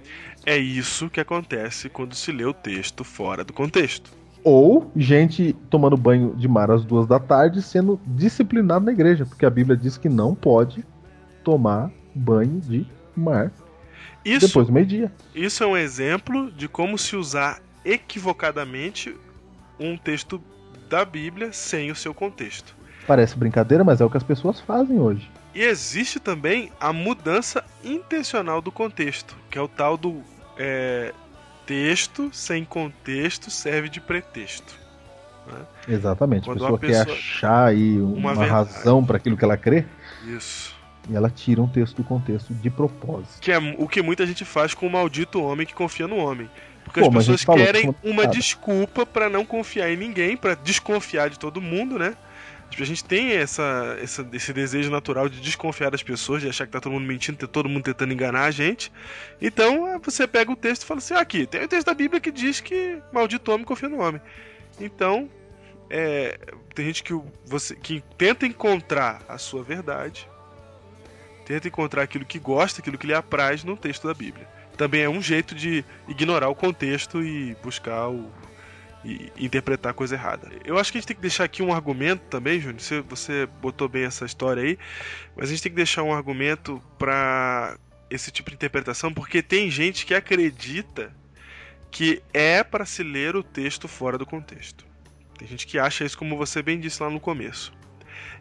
É 0.46 0.58
isso 0.58 1.10
que 1.10 1.20
acontece 1.20 1.90
quando 1.90 2.16
se 2.16 2.32
lê 2.32 2.46
o 2.46 2.54
texto 2.54 3.04
fora 3.04 3.44
do 3.44 3.52
contexto. 3.52 4.10
Ou 4.42 4.90
gente 4.96 5.54
tomando 5.70 5.98
banho 5.98 6.34
de 6.34 6.48
mar 6.48 6.72
às 6.72 6.86
duas 6.86 7.06
da 7.06 7.20
tarde 7.20 7.62
sendo 7.62 8.00
disciplinado 8.06 8.86
na 8.86 8.94
igreja, 8.94 9.26
porque 9.26 9.46
a 9.46 9.50
Bíblia 9.50 9.76
diz 9.76 9.98
que 9.98 10.08
não 10.08 10.34
pode 10.34 10.86
tomar 11.44 11.92
banho 12.16 12.62
de 12.62 12.88
mar 13.14 13.52
Isso, 14.30 14.48
depois 14.48 14.68
do 14.68 14.74
meio-dia. 14.74 15.12
isso 15.34 15.64
é 15.64 15.68
um 15.68 15.78
exemplo 15.78 16.52
de 16.52 16.68
como 16.68 16.98
se 16.98 17.16
usar 17.16 17.62
equivocadamente 17.86 19.16
um 19.80 19.98
texto 19.98 20.42
da 20.90 21.06
Bíblia 21.06 21.52
sem 21.54 21.92
o 21.92 21.96
seu 21.96 22.14
contexto. 22.14 22.76
Parece 23.06 23.38
brincadeira, 23.38 23.84
mas 23.84 24.02
é 24.02 24.06
o 24.06 24.10
que 24.10 24.18
as 24.18 24.24
pessoas 24.24 24.60
fazem 24.60 25.00
hoje. 25.00 25.30
E 25.56 25.64
existe 25.64 26.20
também 26.20 26.72
a 26.80 26.92
mudança 26.92 27.64
intencional 27.84 28.62
do 28.62 28.72
contexto, 28.72 29.36
que 29.50 29.58
é 29.58 29.62
o 29.62 29.68
tal 29.68 29.98
do 29.98 30.22
é, 30.58 31.14
texto 31.66 32.30
sem 32.34 32.66
contexto 32.66 33.50
serve 33.50 33.90
de 33.90 34.02
pretexto. 34.02 34.88
Exatamente. 35.88 36.46
Quando 36.46 36.66
a 36.66 36.78
pessoa, 36.78 36.80
pessoa- 36.80 37.06
quer 37.06 37.12
achar 37.14 37.66
aí 37.68 38.00
uma, 38.02 38.34
uma 38.34 38.46
razão 38.46 39.06
para 39.06 39.18
aquilo 39.18 39.38
que 39.38 39.46
ela 39.46 39.56
crê 39.58 39.86
Isso. 40.26 40.76
E 41.10 41.16
ela 41.16 41.30
tira 41.30 41.62
um 41.62 41.68
texto 41.68 41.96
do 41.98 42.04
contexto 42.04 42.54
de 42.54 42.70
propósito. 42.70 43.40
Que 43.42 43.52
é 43.52 43.58
o 43.78 43.88
que 43.88 44.02
muita 44.02 44.26
gente 44.26 44.44
faz 44.46 44.74
com 44.74 44.88
o 44.88 44.90
maldito 44.92 45.42
homem 45.42 45.66
que 45.66 45.74
confia 45.74 46.08
no 46.08 46.18
homem. 46.18 46.50
Porque 46.84 47.00
Pô, 47.02 47.08
as 47.08 47.14
pessoas 47.16 47.44
querem 47.46 47.94
uma 48.04 48.16
passada. 48.24 48.34
desculpa 48.36 49.06
pra 49.06 49.30
não 49.30 49.44
confiar 49.46 49.90
em 49.92 49.98
ninguém, 49.98 50.38
pra 50.38 50.54
desconfiar 50.56 51.30
de 51.30 51.38
todo 51.38 51.62
mundo, 51.62 51.98
né? 52.00 52.16
Tipo, 52.70 52.84
A 52.84 52.86
gente 52.86 53.04
tem 53.04 53.32
essa, 53.32 53.98
essa- 54.02 54.28
esse 54.34 54.52
desejo 54.52 54.92
natural 54.92 55.30
de 55.30 55.40
desconfiar 55.40 55.90
das 55.90 56.04
pessoas, 56.04 56.42
de 56.42 56.50
achar 56.50 56.66
que 56.66 56.72
tá 56.74 56.82
todo 56.82 56.92
mundo 56.92 57.06
mentindo, 57.06 57.38
ter 57.38 57.48
todo 57.48 57.70
mundo 57.70 57.84
tentando 57.84 58.12
enganar 58.14 58.44
a 58.44 58.52
gente. 58.52 58.92
Então 59.42 59.88
é, 59.88 60.00
você 60.00 60.28
pega 60.28 60.52
o 60.52 60.56
texto 60.56 60.84
e 60.84 60.86
fala 60.86 60.98
assim: 61.00 61.14
"Ah, 61.14 61.22
aqui, 61.22 61.46
tem 61.46 61.64
o 61.64 61.68
texto 61.68 61.88
da 61.88 61.94
Bíblia 61.94 62.20
que 62.20 62.32
diz 62.32 62.60
que 62.60 63.00
maldito 63.12 63.52
homem 63.54 63.66
confia 63.66 63.88
no 63.90 64.02
homem. 64.02 64.22
Então, 64.82 65.30
é, 65.90 66.38
tem 66.76 66.86
gente 66.88 67.04
que, 67.04 67.14
você, 67.46 67.76
que 67.76 68.04
tenta 68.18 68.46
encontrar 68.46 69.22
a 69.30 69.38
sua 69.38 69.64
verdade, 69.64 70.28
tenta 71.48 71.70
encontrar 71.70 72.02
aquilo 72.04 72.26
que 72.26 72.38
gosta, 72.38 72.82
aquilo 72.82 72.98
que 72.98 73.08
lhe 73.08 73.14
apraz 73.14 73.64
no 73.64 73.78
texto 73.78 74.06
da 74.06 74.14
Bíblia. 74.14 74.46
Também 74.76 75.02
é 75.02 75.10
um 75.10 75.22
jeito 75.22 75.56
de 75.56 75.84
ignorar 76.06 76.50
o 76.50 76.56
contexto 76.56 77.24
e 77.24 77.56
buscar 77.64 78.10
o. 78.10 78.30
e 79.06 79.32
interpretar 79.40 79.94
coisa 79.94 80.16
errada. 80.16 80.52
Eu 80.66 80.78
acho 80.78 80.92
que 80.92 80.98
a 80.98 81.00
gente 81.00 81.08
tem 81.08 81.16
que 81.16 81.22
deixar 81.22 81.46
aqui 81.46 81.64
um 81.64 81.74
argumento 81.74 82.24
também, 82.30 82.60
Júnior. 82.60 82.82
Você, 82.82 83.00
você 83.02 83.46
botou 83.62 83.88
bem 83.88 84.04
essa 84.04 84.26
história 84.26 84.62
aí, 84.62 84.78
mas 85.38 85.48
a 85.48 85.52
gente 85.54 85.64
tem 85.64 85.72
que 85.72 85.78
deixar 85.78 86.04
um 86.04 86.14
argumento 86.14 86.84
para 87.00 87.78
esse 88.10 88.30
tipo 88.30 88.50
de 88.50 88.56
interpretação, 88.56 89.14
porque 89.14 89.42
tem 89.42 89.72
gente 89.72 90.06
que 90.06 90.14
acredita 90.14 91.16
que 91.90 92.22
é 92.34 92.62
para 92.62 92.86
se 92.86 93.04
ler 93.04 93.38
o 93.38 93.44
texto 93.44 93.88
fora 93.88 94.18
do 94.18 94.26
contexto. 94.26 94.86
Tem 95.38 95.48
gente 95.48 95.66
que 95.66 95.80
acha 95.80 96.04
isso, 96.04 96.18
como 96.18 96.36
você 96.36 96.62
bem 96.62 96.78
disse 96.78 97.02
lá 97.02 97.10
no 97.10 97.22
começo. 97.22 97.72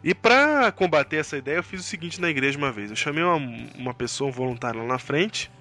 E 0.03 0.13
para 0.13 0.71
combater 0.71 1.17
essa 1.17 1.37
ideia, 1.37 1.57
eu 1.57 1.63
fiz 1.63 1.81
o 1.81 1.83
seguinte 1.83 2.21
na 2.21 2.29
igreja 2.29 2.57
uma 2.57 2.71
vez. 2.71 2.89
Eu 2.89 2.95
chamei 2.95 3.23
uma, 3.23 3.35
uma 3.75 3.93
pessoa, 3.93 4.29
um 4.29 4.33
voluntário 4.33 4.81
lá 4.81 4.87
na 4.87 4.99
frente, 4.99 5.51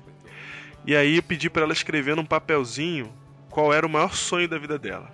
e 0.87 0.95
aí 0.95 1.17
eu 1.17 1.23
pedi 1.23 1.51
para 1.51 1.63
ela 1.63 1.73
escrever 1.73 2.15
num 2.15 2.25
papelzinho 2.25 3.13
qual 3.51 3.73
era 3.73 3.87
o 3.87 3.91
maior 3.91 4.15
sonho 4.15 4.49
da 4.49 4.59
vida 4.59 4.79
dela. 4.79 5.11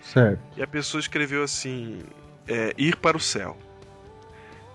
Certo. 0.00 0.40
E 0.56 0.62
a 0.62 0.66
pessoa 0.66 1.00
escreveu 1.00 1.42
assim: 1.42 2.02
é, 2.48 2.72
ir 2.78 2.96
para 2.96 3.16
o 3.16 3.20
céu. 3.20 3.56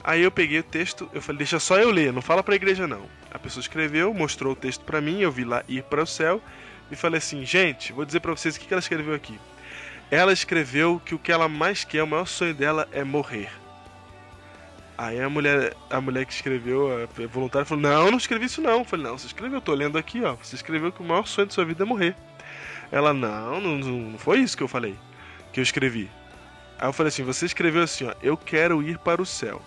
Aí 0.03 0.21
eu 0.21 0.29
peguei 0.29 0.59
o 0.59 0.63
texto, 0.63 1.09
eu 1.13 1.21
falei, 1.21 1.39
deixa 1.39 1.59
só 1.59 1.79
eu 1.79 1.89
ler, 1.89 2.13
não 2.13 2.21
fala 2.21 2.43
pra 2.43 2.53
igreja 2.53 2.85
não. 2.85 3.07
A 3.31 3.39
pessoa 3.39 3.61
escreveu, 3.61 4.13
mostrou 4.13 4.53
o 4.53 4.55
texto 4.55 4.85
pra 4.85 5.01
mim, 5.01 5.19
eu 5.19 5.31
vi 5.31 5.43
lá 5.43 5.63
ir 5.67 5.81
para 5.81 6.03
o 6.03 6.05
céu 6.05 6.39
e 6.91 6.95
falei 6.95 7.17
assim, 7.17 7.43
gente, 7.43 7.91
vou 7.91 8.05
dizer 8.05 8.19
pra 8.19 8.31
vocês 8.31 8.55
o 8.55 8.59
que 8.59 8.67
que 8.67 8.73
ela 8.73 8.79
escreveu 8.79 9.15
aqui. 9.15 9.39
Ela 10.11 10.31
escreveu 10.31 11.01
que 11.03 11.15
o 11.15 11.19
que 11.19 11.31
ela 11.31 11.49
mais 11.49 11.83
quer, 11.83 12.03
o 12.03 12.07
maior 12.07 12.27
sonho 12.27 12.53
dela 12.53 12.87
é 12.91 13.03
morrer. 13.03 13.49
Aí 14.97 15.19
a 15.19 15.29
mulher, 15.29 15.75
a 15.89 15.99
mulher 15.99 16.25
que 16.25 16.33
escreveu, 16.33 16.89
a 17.03 17.27
voluntária, 17.27 17.65
falou: 17.65 17.81
Não, 17.81 18.11
não 18.11 18.17
escrevi 18.17 18.45
isso 18.45 18.61
não. 18.61 18.79
Eu 18.79 18.85
falei: 18.85 19.05
Não, 19.05 19.17
você 19.17 19.27
escreveu, 19.27 19.57
eu 19.57 19.61
tô 19.61 19.73
lendo 19.73 19.97
aqui, 19.97 20.23
ó. 20.23 20.35
Você 20.35 20.55
escreveu 20.55 20.91
que 20.91 21.01
o 21.01 21.05
maior 21.05 21.27
sonho 21.27 21.47
da 21.47 21.53
sua 21.53 21.65
vida 21.65 21.83
é 21.83 21.85
morrer. 21.85 22.15
Ela: 22.91 23.13
Não, 23.13 23.59
não, 23.59 23.77
não 23.77 24.17
foi 24.17 24.39
isso 24.39 24.55
que 24.55 24.63
eu 24.63 24.67
falei, 24.67 24.95
que 25.51 25.59
eu 25.59 25.63
escrevi. 25.63 26.09
Aí 26.79 26.87
eu 26.87 26.93
falei 26.93 27.09
assim: 27.09 27.23
Você 27.23 27.45
escreveu 27.45 27.83
assim, 27.83 28.05
ó, 28.05 28.13
eu 28.21 28.37
quero 28.37 28.81
ir 28.81 28.97
para 28.99 29.21
o 29.21 29.25
céu. 29.25 29.61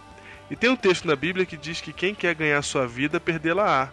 E 0.50 0.56
tem 0.56 0.70
um 0.70 0.76
texto 0.76 1.06
na 1.06 1.14
Bíblia 1.14 1.44
que 1.44 1.58
diz 1.58 1.80
que 1.80 1.92
quem 1.92 2.14
quer 2.14 2.34
ganhar 2.34 2.62
sua 2.62 2.86
vida, 2.86 3.20
perdê-la-á. 3.20 3.90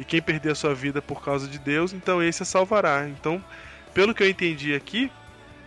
E 0.00 0.04
quem 0.04 0.20
perder 0.20 0.52
a 0.52 0.54
sua 0.54 0.74
vida 0.74 1.00
por 1.00 1.22
causa 1.22 1.46
de 1.46 1.58
Deus, 1.58 1.92
então 1.92 2.22
esse 2.22 2.42
a 2.42 2.46
salvará. 2.46 3.06
Então, 3.08 3.44
pelo 3.94 4.14
que 4.14 4.22
eu 4.22 4.28
entendi 4.28 4.74
aqui, 4.74 5.12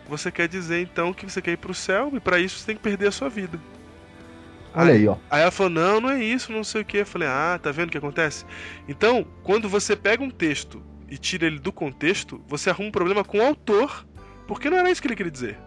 você 0.09 0.31
quer 0.31 0.47
dizer 0.47 0.81
então 0.81 1.13
que 1.13 1.29
você 1.29 1.41
quer 1.41 1.51
ir 1.51 1.57
para 1.57 1.71
o 1.71 1.75
céu 1.75 2.11
e 2.13 2.19
para 2.19 2.39
isso 2.39 2.59
você 2.59 2.65
tem 2.65 2.75
que 2.75 2.81
perder 2.81 3.07
a 3.07 3.11
sua 3.11 3.29
vida. 3.29 3.59
Olha 4.75 4.93
aí, 4.93 5.07
ó. 5.07 5.17
Aí 5.29 5.41
ela 5.41 5.51
falou: 5.51 5.71
Não, 5.71 6.01
não 6.01 6.11
é 6.11 6.23
isso, 6.23 6.51
não 6.51 6.63
sei 6.63 6.81
o 6.81 6.85
que. 6.85 6.97
Eu 6.97 7.05
falei: 7.05 7.27
Ah, 7.27 7.59
tá 7.61 7.71
vendo 7.71 7.89
o 7.89 7.91
que 7.91 7.97
acontece? 7.97 8.45
Então, 8.87 9.25
quando 9.43 9.69
você 9.69 9.95
pega 9.95 10.23
um 10.23 10.29
texto 10.29 10.81
e 11.09 11.17
tira 11.17 11.45
ele 11.45 11.59
do 11.59 11.71
contexto, 11.71 12.41
você 12.47 12.69
arruma 12.69 12.89
um 12.89 12.91
problema 12.91 13.23
com 13.23 13.37
o 13.37 13.43
autor, 13.43 14.05
porque 14.47 14.69
não 14.69 14.77
era 14.77 14.89
isso 14.89 15.01
que 15.01 15.07
ele 15.07 15.15
queria 15.15 15.31
dizer. 15.31 15.57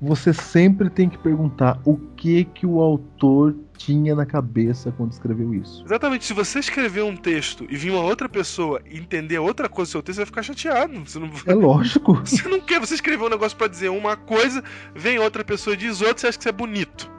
Você 0.00 0.30
sempre 0.30 0.90
tem 0.90 1.08
que 1.08 1.16
perguntar 1.16 1.80
o 1.82 1.96
que 1.96 2.44
que 2.44 2.66
o 2.66 2.80
autor 2.82 3.56
tinha 3.78 4.14
na 4.14 4.26
cabeça 4.26 4.92
quando 4.92 5.12
escreveu 5.12 5.54
isso. 5.54 5.82
Exatamente, 5.86 6.26
se 6.26 6.34
você 6.34 6.58
escrever 6.58 7.02
um 7.02 7.16
texto 7.16 7.66
e 7.70 7.76
vir 7.76 7.90
uma 7.90 8.02
outra 8.02 8.28
pessoa 8.28 8.80
entender 8.90 9.38
outra 9.38 9.70
coisa 9.70 9.88
do 9.88 9.92
seu 9.92 10.02
texto, 10.02 10.16
você 10.16 10.20
vai 10.20 10.26
ficar 10.26 10.42
chateado. 10.42 11.00
Você 11.00 11.18
não, 11.18 11.30
É 11.46 11.54
lógico. 11.54 12.14
você 12.24 12.46
não 12.46 12.60
quer, 12.60 12.78
você 12.78 12.94
escreveu 12.94 13.26
um 13.26 13.30
negócio 13.30 13.56
pra 13.56 13.68
dizer 13.68 13.88
uma 13.88 14.16
coisa, 14.16 14.62
vem 14.94 15.18
outra 15.18 15.42
pessoa 15.42 15.72
e 15.72 15.78
diz 15.78 16.02
outra, 16.02 16.18
você 16.18 16.26
acha 16.26 16.38
que 16.38 16.42
isso 16.42 16.48
é 16.50 16.52
bonito. 16.52 17.15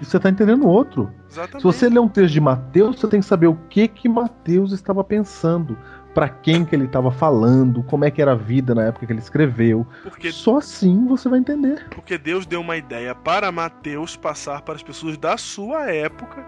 E 0.00 0.04
você 0.04 0.18
tá 0.18 0.30
entendendo 0.30 0.64
o 0.64 0.68
outro. 0.68 1.12
Exatamente. 1.30 1.58
Se 1.58 1.62
você 1.62 1.88
ler 1.88 1.98
um 1.98 2.08
texto 2.08 2.32
de 2.32 2.40
Mateus, 2.40 2.98
você 3.00 3.08
tem 3.08 3.20
que 3.20 3.26
saber 3.26 3.46
o 3.48 3.54
que 3.68 3.88
que 3.88 4.08
Mateus 4.08 4.72
estava 4.72 5.02
pensando, 5.02 5.76
para 6.14 6.28
quem 6.28 6.64
que 6.64 6.74
ele 6.74 6.84
estava 6.84 7.10
falando, 7.10 7.82
como 7.82 8.04
é 8.04 8.10
que 8.10 8.20
era 8.22 8.32
a 8.32 8.36
vida 8.36 8.74
na 8.74 8.84
época 8.84 9.06
que 9.06 9.12
ele 9.12 9.20
escreveu. 9.20 9.86
Porque, 10.02 10.32
Só 10.32 10.58
assim 10.58 11.06
você 11.06 11.28
vai 11.28 11.38
entender. 11.38 11.86
porque 11.90 12.16
Deus 12.18 12.46
deu 12.46 12.60
uma 12.60 12.76
ideia 12.76 13.14
para 13.14 13.52
Mateus 13.52 14.16
passar 14.16 14.62
para 14.62 14.74
as 14.74 14.82
pessoas 14.82 15.16
da 15.16 15.36
sua 15.36 15.90
época, 15.90 16.44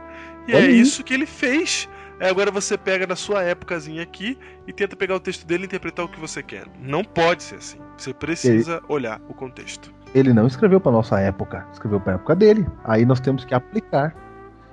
e 0.48 0.53
é 0.53 0.59
aí. 0.59 0.80
isso 0.80 1.05
que 1.05 1.14
ele 1.14 1.26
fez 1.26 1.88
Aí 2.20 2.28
agora 2.28 2.51
você 2.51 2.76
pega 2.76 3.07
na 3.07 3.16
sua 3.16 3.42
épocazinha 3.42 4.03
aqui 4.03 4.38
e 4.66 4.72
tenta 4.74 4.94
pegar 4.94 5.16
o 5.16 5.20
texto 5.20 5.46
dele 5.46 5.64
e 5.64 5.66
interpretar 5.66 6.05
o 6.05 6.09
que 6.09 6.20
você 6.20 6.42
quer. 6.42 6.66
Não 6.78 7.03
pode 7.03 7.42
ser 7.42 7.55
assim. 7.55 7.78
Você 7.96 8.12
precisa 8.12 8.82
olhar 8.88 9.18
o 9.26 9.32
contexto. 9.32 9.90
Ele 10.14 10.32
não 10.32 10.46
escreveu 10.46 10.80
para 10.80 10.92
nossa 10.92 11.20
época, 11.20 11.66
escreveu 11.72 12.00
para 12.00 12.12
a 12.12 12.16
época 12.16 12.34
dele. 12.34 12.66
Aí 12.84 13.04
nós 13.04 13.20
temos 13.20 13.44
que 13.44 13.54
aplicar. 13.54 14.14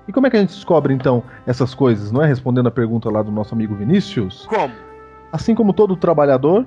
E 0.08 0.12
como 0.12 0.26
é 0.26 0.30
que 0.30 0.38
a 0.38 0.40
gente 0.40 0.54
descobre 0.54 0.94
então 0.94 1.24
essas 1.46 1.76
coisas? 1.76 2.12
Não 2.12 2.24
é 2.24 2.28
respondendo 2.28 2.68
a 2.68 2.72
pergunta 2.72 3.10
lá 3.10 3.22
do 3.22 3.32
nosso 3.32 3.54
amigo 3.54 3.76
Vinícius? 3.76 4.46
Como? 4.48 4.74
Assim 5.32 5.54
como 5.54 5.74
todo 5.74 5.96
trabalhador 5.96 6.66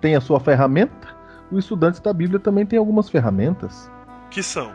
tem 0.00 0.16
a 0.16 0.20
sua 0.20 0.40
ferramenta, 0.40 1.08
o 1.50 1.58
estudante 1.58 2.02
da 2.02 2.12
Bíblia 2.12 2.40
também 2.40 2.66
tem 2.66 2.78
algumas 2.78 3.08
ferramentas. 3.08 3.90
Que 4.30 4.42
são? 4.42 4.70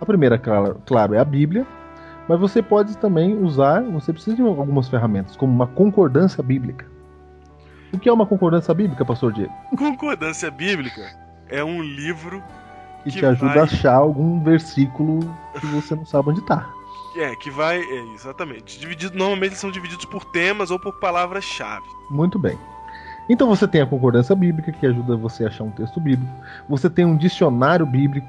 A 0.00 0.06
primeira, 0.06 0.38
claro, 0.38 1.14
é 1.14 1.18
a 1.18 1.24
Bíblia, 1.24 1.66
mas 2.28 2.38
você 2.38 2.62
pode 2.62 2.96
também 2.98 3.36
usar, 3.42 3.82
você 3.82 4.12
precisa 4.12 4.36
de 4.36 4.42
algumas 4.42 4.88
ferramentas, 4.88 5.36
como 5.36 5.52
uma 5.52 5.66
concordância 5.66 6.42
bíblica. 6.42 6.86
O 7.92 7.98
que 7.98 8.08
é 8.08 8.12
uma 8.12 8.26
concordância 8.26 8.74
bíblica, 8.74 9.04
pastor 9.04 9.32
Diego? 9.32 9.52
Concordância 9.76 10.50
bíblica 10.50 11.02
é 11.48 11.64
um 11.64 11.82
livro 11.82 12.42
Que, 13.06 13.12
Que 13.12 13.18
te 13.20 13.26
ajuda 13.26 13.48
vai- 13.52 13.58
a 13.60 13.62
achar 13.62 13.94
algum 13.94 14.42
versículo 14.42 15.20
que 15.60 15.66
você 15.66 15.94
não 15.94 16.04
sabe 16.04 16.30
onde 16.30 16.40
tá. 16.40 16.68
É, 17.16 17.34
que 17.36 17.50
vai. 17.50 17.80
É, 17.80 18.04
exatamente. 18.14 18.78
Dividido, 18.80 19.16
normalmente 19.16 19.50
eles 19.52 19.58
são 19.58 19.70
divididos 19.70 20.04
por 20.04 20.24
temas 20.24 20.70
ou 20.72 20.78
por 20.78 20.92
palavras-chave. 20.98 21.86
Muito 22.10 22.38
bem. 22.38 22.58
Então 23.28 23.48
você 23.48 23.66
tem 23.66 23.80
a 23.80 23.86
concordância 23.86 24.34
bíblica, 24.34 24.70
que 24.72 24.86
ajuda 24.86 25.16
você 25.16 25.44
a 25.44 25.48
achar 25.48 25.64
um 25.64 25.70
texto 25.70 26.00
bíblico. 26.00 26.30
Você 26.68 26.90
tem 26.90 27.04
um 27.04 27.16
dicionário 27.16 27.86
bíblico, 27.86 28.26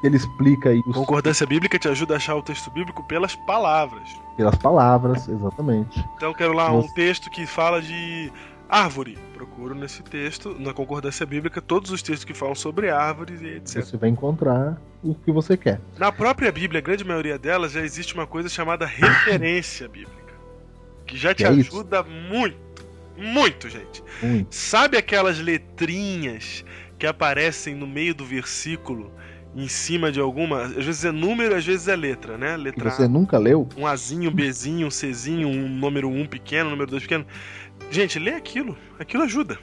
que 0.00 0.06
ele 0.06 0.16
explica 0.16 0.68
aí 0.70 0.80
os, 0.86 0.94
Concordância 0.96 1.46
bíblica 1.46 1.78
te 1.78 1.88
ajuda 1.88 2.14
a 2.14 2.16
achar 2.18 2.34
o 2.36 2.42
texto 2.42 2.70
bíblico 2.70 3.02
pelas 3.04 3.34
palavras. 3.34 4.08
pelas 4.36 4.54
palavras, 4.56 5.26
exatamente. 5.28 6.04
Então 6.16 6.28
eu 6.30 6.34
quero 6.34 6.52
lá 6.52 6.70
um 6.72 6.82
Nossa. 6.82 6.94
texto 6.94 7.30
que 7.30 7.46
fala 7.46 7.80
de 7.80 8.30
árvore. 8.68 9.16
Procuro 9.34 9.74
nesse 9.74 10.02
texto, 10.02 10.56
na 10.58 10.72
concordância 10.72 11.24
bíblica, 11.26 11.60
todos 11.60 11.90
os 11.90 12.02
textos 12.02 12.24
que 12.24 12.32
falam 12.34 12.54
sobre 12.54 12.90
árvores 12.90 13.40
e 13.42 13.46
etc. 13.56 13.82
Você 13.84 13.96
vai 13.96 14.08
encontrar 14.08 14.80
o 15.02 15.14
que 15.14 15.30
você 15.30 15.56
quer. 15.56 15.80
Na 15.98 16.10
própria 16.10 16.50
Bíblia, 16.50 16.78
a 16.78 16.82
grande 16.82 17.04
maioria 17.04 17.38
delas, 17.38 17.72
já 17.72 17.82
existe 17.82 18.14
uma 18.14 18.26
coisa 18.26 18.48
chamada 18.48 18.86
referência 18.86 19.86
bíblica. 19.88 20.34
Que 21.06 21.16
já 21.16 21.34
te 21.34 21.38
Que 21.38 21.44
é 21.44 21.52
isso? 21.52 21.70
ajuda 21.76 22.02
muito. 22.02 22.56
Muito, 23.16 23.68
gente. 23.68 24.02
Muito. 24.22 24.54
Sabe 24.54 24.96
aquelas 24.98 25.38
letrinhas 25.38 26.64
que 26.98 27.06
aparecem 27.06 27.74
no 27.74 27.86
meio 27.86 28.14
do 28.14 28.24
versículo, 28.24 29.10
em 29.54 29.68
cima 29.68 30.10
de 30.12 30.20
alguma. 30.20 30.62
Às 30.62 30.84
vezes 30.84 31.04
é 31.04 31.12
número, 31.12 31.54
às 31.54 31.64
vezes 31.64 31.88
é 31.88 31.96
letra, 31.96 32.36
né? 32.36 32.56
Que 32.56 32.62
Letra 32.64 32.90
você 32.90 33.08
nunca 33.08 33.38
leu? 33.38 33.68
um 33.76 33.86
Azinho, 33.86 34.30
um 34.30 34.34
Bzinho, 34.34 34.86
um 34.86 34.90
Czinho, 34.90 35.48
um 35.48 35.68
número 35.68 36.08
1 36.10 36.26
pequeno, 36.26 36.68
um 36.68 36.72
número 36.72 36.90
2 36.90 37.02
pequeno. 37.04 37.26
Gente, 37.90 38.18
lê 38.18 38.32
aquilo. 38.32 38.76
Aquilo 38.98 39.22
ajuda. 39.22 39.58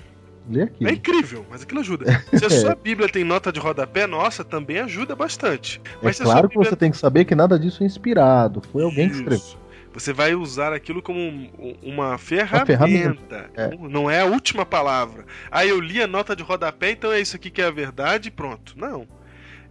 Lê 0.49 0.63
aqui. 0.63 0.85
É 0.85 0.91
incrível, 0.91 1.45
mas 1.49 1.61
aquilo 1.63 1.79
ajuda. 1.81 2.05
Se 2.33 2.45
a 2.45 2.49
sua 2.51 2.75
Bíblia 2.75 3.07
tem 3.07 3.23
nota 3.23 3.51
de 3.51 3.59
rodapé, 3.59 4.05
nossa, 4.07 4.43
também 4.43 4.79
ajuda 4.79 5.15
bastante. 5.15 5.81
É 5.85 5.97
Mas 6.01 6.19
a 6.19 6.23
claro 6.25 6.39
sua 6.41 6.49
que 6.49 6.57
você 6.57 6.75
tem 6.75 6.91
que 6.91 6.97
saber 6.97 7.25
que 7.25 7.35
nada 7.35 7.57
disso 7.57 7.83
é 7.83 7.85
inspirado. 7.85 8.61
Foi 8.71 8.83
alguém 8.83 9.07
que 9.09 9.15
escreveu. 9.15 9.37
Isso. 9.37 9.61
Você 9.93 10.11
vai 10.11 10.33
usar 10.33 10.73
aquilo 10.73 11.03
como 11.03 11.19
um- 11.19 11.75
uma 11.83 12.17
ferramenta. 12.17 12.65
ferramenta, 12.65 13.51
é. 13.55 13.69
Não 13.77 14.09
é 14.09 14.21
a 14.21 14.25
última 14.25 14.65
palavra. 14.65 15.23
Ah, 15.51 15.65
eu 15.65 15.79
li 15.79 16.01
a 16.01 16.07
nota 16.07 16.35
de 16.35 16.41
rodapé, 16.41 16.91
então 16.91 17.11
é 17.11 17.21
isso 17.21 17.35
aqui 17.35 17.51
que 17.51 17.61
é 17.61 17.65
a 17.65 17.71
verdade 17.71 18.29
e 18.29 18.31
pronto. 18.31 18.73
Não. 18.77 19.07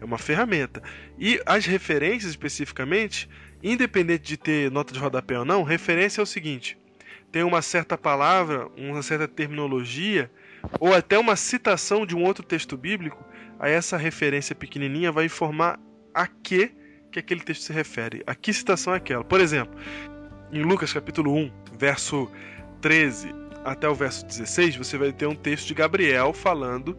É 0.01 0.05
uma 0.05 0.19
ferramenta. 0.19 0.81
E 1.19 1.41
as 1.45 1.67
referências 1.67 2.31
especificamente, 2.31 3.29
independente 3.63 4.23
de 4.23 4.37
ter 4.37 4.71
nota 4.71 4.93
de 4.93 4.99
rodapé 5.01 5.37
ou 5.39 5.45
não, 5.45 5.65
referência 5.65 6.21
é 6.21 6.23
o 6.23 6.27
seguinte: 6.27 6.79
tem 7.33 7.43
uma 7.43 7.63
certa 7.63 7.97
palavra, 7.97 8.69
uma 8.77 9.03
certa 9.03 9.27
terminologia, 9.27 10.31
ou 10.79 10.95
até 10.95 11.19
uma 11.19 11.35
citação 11.35 12.07
de 12.07 12.15
um 12.15 12.23
outro 12.23 12.45
texto 12.45 12.77
bíblico, 12.77 13.25
aí 13.59 13.73
essa 13.73 13.97
referência 13.97 14.55
pequenininha 14.55 15.11
vai 15.11 15.25
informar 15.25 15.81
a 16.15 16.27
que 16.27 16.71
que 17.11 17.19
aquele 17.19 17.41
texto 17.41 17.63
se 17.63 17.73
refere. 17.73 18.23
A 18.27 18.35
que 18.35 18.53
citação 18.53 18.95
é 18.95 18.97
aquela? 18.97 19.23
Por 19.23 19.41
exemplo, 19.41 19.79
em 20.51 20.63
Lucas 20.63 20.93
capítulo 20.93 21.35
1, 21.35 21.51
verso 21.79 22.31
13 22.81 23.35
até 23.65 23.89
o 23.89 23.95
verso 23.95 24.27
16, 24.27 24.77
você 24.77 24.99
vai 24.99 25.13
ter 25.13 25.27
um 25.27 25.35
texto 25.35 25.69
de 25.69 25.75
Gabriel 25.75 26.33
falando 26.33 26.99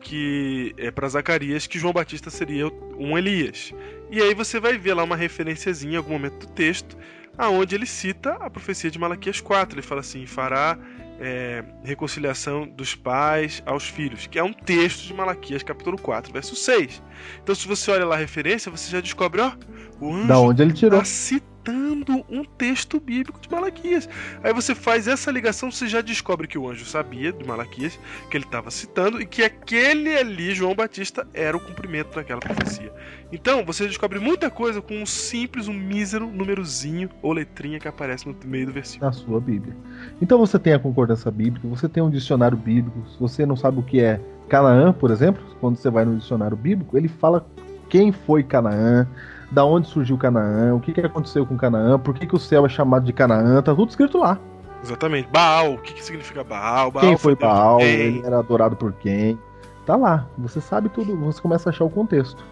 que 0.00 0.74
é 0.78 0.90
para 0.90 1.08
Zacarias 1.08 1.66
que 1.66 1.78
João 1.78 1.92
Batista 1.92 2.30
seria 2.30 2.68
um 2.98 3.16
Elias. 3.16 3.72
E 4.10 4.20
aí 4.20 4.34
você 4.34 4.58
vai 4.58 4.78
ver 4.78 4.94
lá 4.94 5.04
uma 5.04 5.14
referenciazinha 5.14 5.94
em 5.94 5.96
algum 5.96 6.12
momento 6.12 6.46
do 6.46 6.52
texto, 6.52 6.96
aonde 7.40 7.74
ele 7.74 7.86
cita 7.86 8.32
a 8.34 8.50
profecia 8.50 8.90
de 8.90 8.98
Malaquias 8.98 9.40
4. 9.40 9.74
Ele 9.78 9.86
fala 9.86 10.02
assim: 10.02 10.26
fará 10.26 10.78
é, 11.18 11.64
reconciliação 11.82 12.68
dos 12.68 12.94
pais 12.94 13.62
aos 13.66 13.88
filhos, 13.88 14.26
que 14.26 14.38
é 14.38 14.44
um 14.44 14.52
texto 14.52 15.06
de 15.06 15.14
Malaquias 15.14 15.62
capítulo 15.62 15.98
4, 15.98 16.32
verso 16.32 16.54
6. 16.54 17.02
Então, 17.42 17.54
se 17.54 17.66
você 17.66 17.90
olha 17.90 18.04
lá 18.04 18.14
a 18.14 18.18
referência, 18.18 18.70
você 18.70 18.90
já 18.90 19.00
descobre, 19.00 19.40
ó, 19.40 19.52
o 20.00 20.14
anjo 20.14 20.28
Da 20.28 20.38
onde 20.38 20.62
ele 20.62 20.72
tirou. 20.72 21.04
citando 21.04 21.49
um 21.72 22.44
texto 22.44 22.98
bíblico 23.00 23.40
de 23.40 23.50
Malaquias. 23.50 24.08
Aí 24.42 24.52
você 24.52 24.74
faz 24.74 25.06
essa 25.06 25.30
ligação, 25.30 25.70
você 25.70 25.86
já 25.86 26.00
descobre 26.00 26.46
que 26.46 26.58
o 26.58 26.68
anjo 26.68 26.84
sabia 26.84 27.32
de 27.32 27.44
Malaquias, 27.44 27.98
que 28.30 28.36
ele 28.36 28.44
estava 28.44 28.70
citando, 28.70 29.20
e 29.20 29.26
que 29.26 29.42
aquele 29.42 30.16
ali, 30.16 30.54
João 30.54 30.74
Batista, 30.74 31.26
era 31.34 31.56
o 31.56 31.60
cumprimento 31.60 32.14
daquela 32.14 32.40
profecia. 32.40 32.92
Então, 33.32 33.64
você 33.64 33.86
descobre 33.86 34.18
muita 34.18 34.50
coisa 34.50 34.80
com 34.80 34.94
um 34.94 35.06
simples, 35.06 35.68
um 35.68 35.72
mísero 35.72 36.26
númerozinho 36.26 37.08
ou 37.22 37.32
letrinha 37.32 37.78
que 37.78 37.88
aparece 37.88 38.26
no 38.26 38.34
meio 38.44 38.66
do 38.66 38.72
versículo. 38.72 39.10
na 39.10 39.12
sua 39.12 39.40
Bíblia. 39.40 39.74
Então 40.20 40.38
você 40.38 40.58
tem 40.58 40.72
a 40.72 40.78
concordância 40.78 41.30
bíblica, 41.30 41.66
você 41.68 41.88
tem 41.88 42.02
um 42.02 42.10
dicionário 42.10 42.56
bíblico. 42.56 43.02
Se 43.08 43.18
você 43.18 43.46
não 43.46 43.56
sabe 43.56 43.78
o 43.78 43.82
que 43.82 44.00
é 44.00 44.20
Canaã, 44.48 44.92
por 44.92 45.10
exemplo, 45.10 45.42
quando 45.60 45.76
você 45.76 45.90
vai 45.90 46.04
no 46.04 46.16
dicionário 46.16 46.56
bíblico, 46.56 46.96
ele 46.96 47.08
fala 47.08 47.46
quem 47.88 48.12
foi 48.12 48.42
Canaã, 48.42 49.06
da 49.50 49.64
onde 49.64 49.88
surgiu 49.88 50.16
Canaã, 50.16 50.74
o 50.74 50.80
que, 50.80 50.92
que 50.92 51.00
aconteceu 51.00 51.44
com 51.44 51.56
Canaã, 51.56 51.98
por 51.98 52.14
que, 52.14 52.26
que 52.26 52.34
o 52.34 52.38
céu 52.38 52.64
é 52.64 52.68
chamado 52.68 53.04
de 53.04 53.12
Canaã, 53.12 53.60
tá 53.62 53.74
tudo 53.74 53.88
escrito 53.90 54.18
lá. 54.18 54.38
Exatamente. 54.82 55.28
Baal, 55.30 55.74
o 55.74 55.78
que, 55.78 55.94
que 55.94 56.04
significa 56.04 56.42
Baal? 56.42 56.90
Baal 56.90 57.04
quem 57.06 57.16
foi 57.16 57.34
de 57.34 57.40
Baal, 57.40 57.78
quem? 57.78 57.88
ele 57.88 58.26
era 58.26 58.38
adorado 58.38 58.76
por 58.76 58.92
quem. 58.92 59.38
Tá 59.84 59.96
lá. 59.96 60.26
Você 60.38 60.60
sabe 60.60 60.88
tudo, 60.88 61.16
você 61.16 61.40
começa 61.40 61.68
a 61.68 61.70
achar 61.72 61.84
o 61.84 61.90
contexto. 61.90 62.44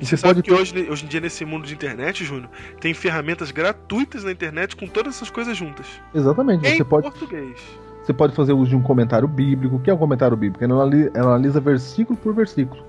E 0.00 0.04
Você 0.06 0.16
você 0.16 0.26
sabe 0.28 0.42
que 0.42 0.52
hoje, 0.52 0.88
hoje 0.90 1.04
em 1.04 1.08
dia, 1.08 1.20
nesse 1.20 1.44
mundo 1.44 1.66
de 1.66 1.74
internet, 1.74 2.24
Júnior, 2.24 2.48
tem 2.80 2.92
ferramentas 2.94 3.50
gratuitas 3.50 4.24
na 4.24 4.32
internet 4.32 4.76
com 4.76 4.86
todas 4.86 5.14
essas 5.16 5.30
coisas 5.30 5.56
juntas. 5.56 5.86
Exatamente. 6.14 6.66
em 6.66 6.76
Você 6.76 6.84
pode, 6.84 7.10
português. 7.10 7.60
você 8.02 8.12
pode 8.12 8.34
fazer 8.34 8.52
uso 8.54 8.70
de 8.70 8.76
um 8.76 8.82
comentário 8.82 9.28
bíblico. 9.28 9.76
O 9.76 9.80
que 9.80 9.90
é 9.90 9.94
um 9.94 9.98
comentário 9.98 10.36
bíblico? 10.36 10.64
Ele 10.64 11.10
analisa 11.16 11.60
versículo 11.60 12.18
por 12.18 12.34
versículo 12.34 12.82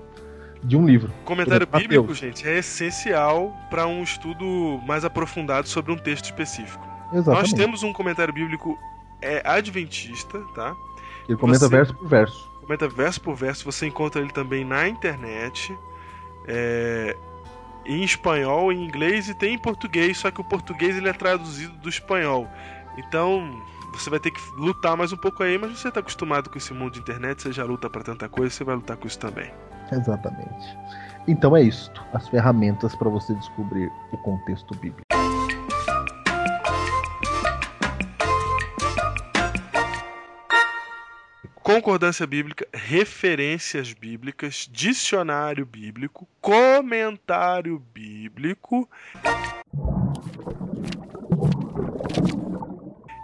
de 0.62 0.76
um 0.76 0.86
livro. 0.86 1.12
Comentário 1.24 1.64
exemplo, 1.64 1.80
bíblico, 1.80 2.02
Mateus. 2.04 2.18
gente, 2.18 2.46
é 2.48 2.58
essencial 2.58 3.54
para 3.70 3.86
um 3.86 4.02
estudo 4.02 4.80
mais 4.86 5.04
aprofundado 5.04 5.68
sobre 5.68 5.92
um 5.92 5.96
texto 5.96 6.24
específico. 6.26 6.84
Exatamente. 7.12 7.42
Nós 7.42 7.52
temos 7.52 7.82
um 7.82 7.92
comentário 7.92 8.32
bíblico 8.34 8.78
é, 9.22 9.42
adventista, 9.44 10.40
tá? 10.54 10.74
Ele 11.28 11.38
comenta 11.38 11.60
você- 11.60 11.68
verso 11.68 11.94
por 11.94 12.08
verso. 12.08 12.50
Comenta 12.60 12.88
verso 12.88 13.20
por 13.20 13.34
verso, 13.36 13.64
você 13.64 13.86
encontra 13.86 14.20
ele 14.20 14.32
também 14.32 14.64
na 14.64 14.88
internet. 14.88 15.76
é, 16.48 17.16
em 17.84 18.02
espanhol, 18.02 18.72
em 18.72 18.84
inglês 18.84 19.28
e 19.28 19.34
tem 19.34 19.54
em 19.54 19.58
português, 19.58 20.18
só 20.18 20.30
que 20.30 20.40
o 20.40 20.44
português 20.44 20.96
ele 20.96 21.08
é 21.08 21.12
traduzido 21.12 21.72
do 21.78 21.88
espanhol. 21.88 22.48
Então, 22.96 23.62
você 23.92 24.10
vai 24.10 24.18
ter 24.20 24.30
que 24.30 24.40
lutar 24.56 24.96
mais 24.96 25.12
um 25.12 25.16
pouco 25.16 25.42
aí, 25.42 25.56
mas 25.58 25.78
você 25.78 25.88
está 25.88 26.00
acostumado 26.00 26.48
com 26.50 26.58
esse 26.58 26.72
mundo 26.72 26.92
de 26.92 27.00
internet, 27.00 27.42
você 27.42 27.52
já 27.52 27.64
luta 27.64 27.88
para 27.90 28.02
tanta 28.02 28.28
coisa, 28.28 28.50
você 28.54 28.64
vai 28.64 28.74
lutar 28.76 28.96
com 28.96 29.06
isso 29.06 29.18
também. 29.18 29.50
Exatamente. 29.92 30.78
Então 31.28 31.56
é 31.56 31.62
isto. 31.62 32.04
As 32.12 32.28
ferramentas 32.28 32.94
para 32.94 33.08
você 33.08 33.34
descobrir 33.34 33.90
o 34.12 34.18
contexto 34.18 34.74
bíblico. 34.76 35.02
Concordância 41.54 42.24
bíblica, 42.28 42.64
referências 42.72 43.92
bíblicas, 43.92 44.68
dicionário 44.70 45.66
bíblico, 45.66 46.28
comentário 46.40 47.82
bíblico. 47.92 48.88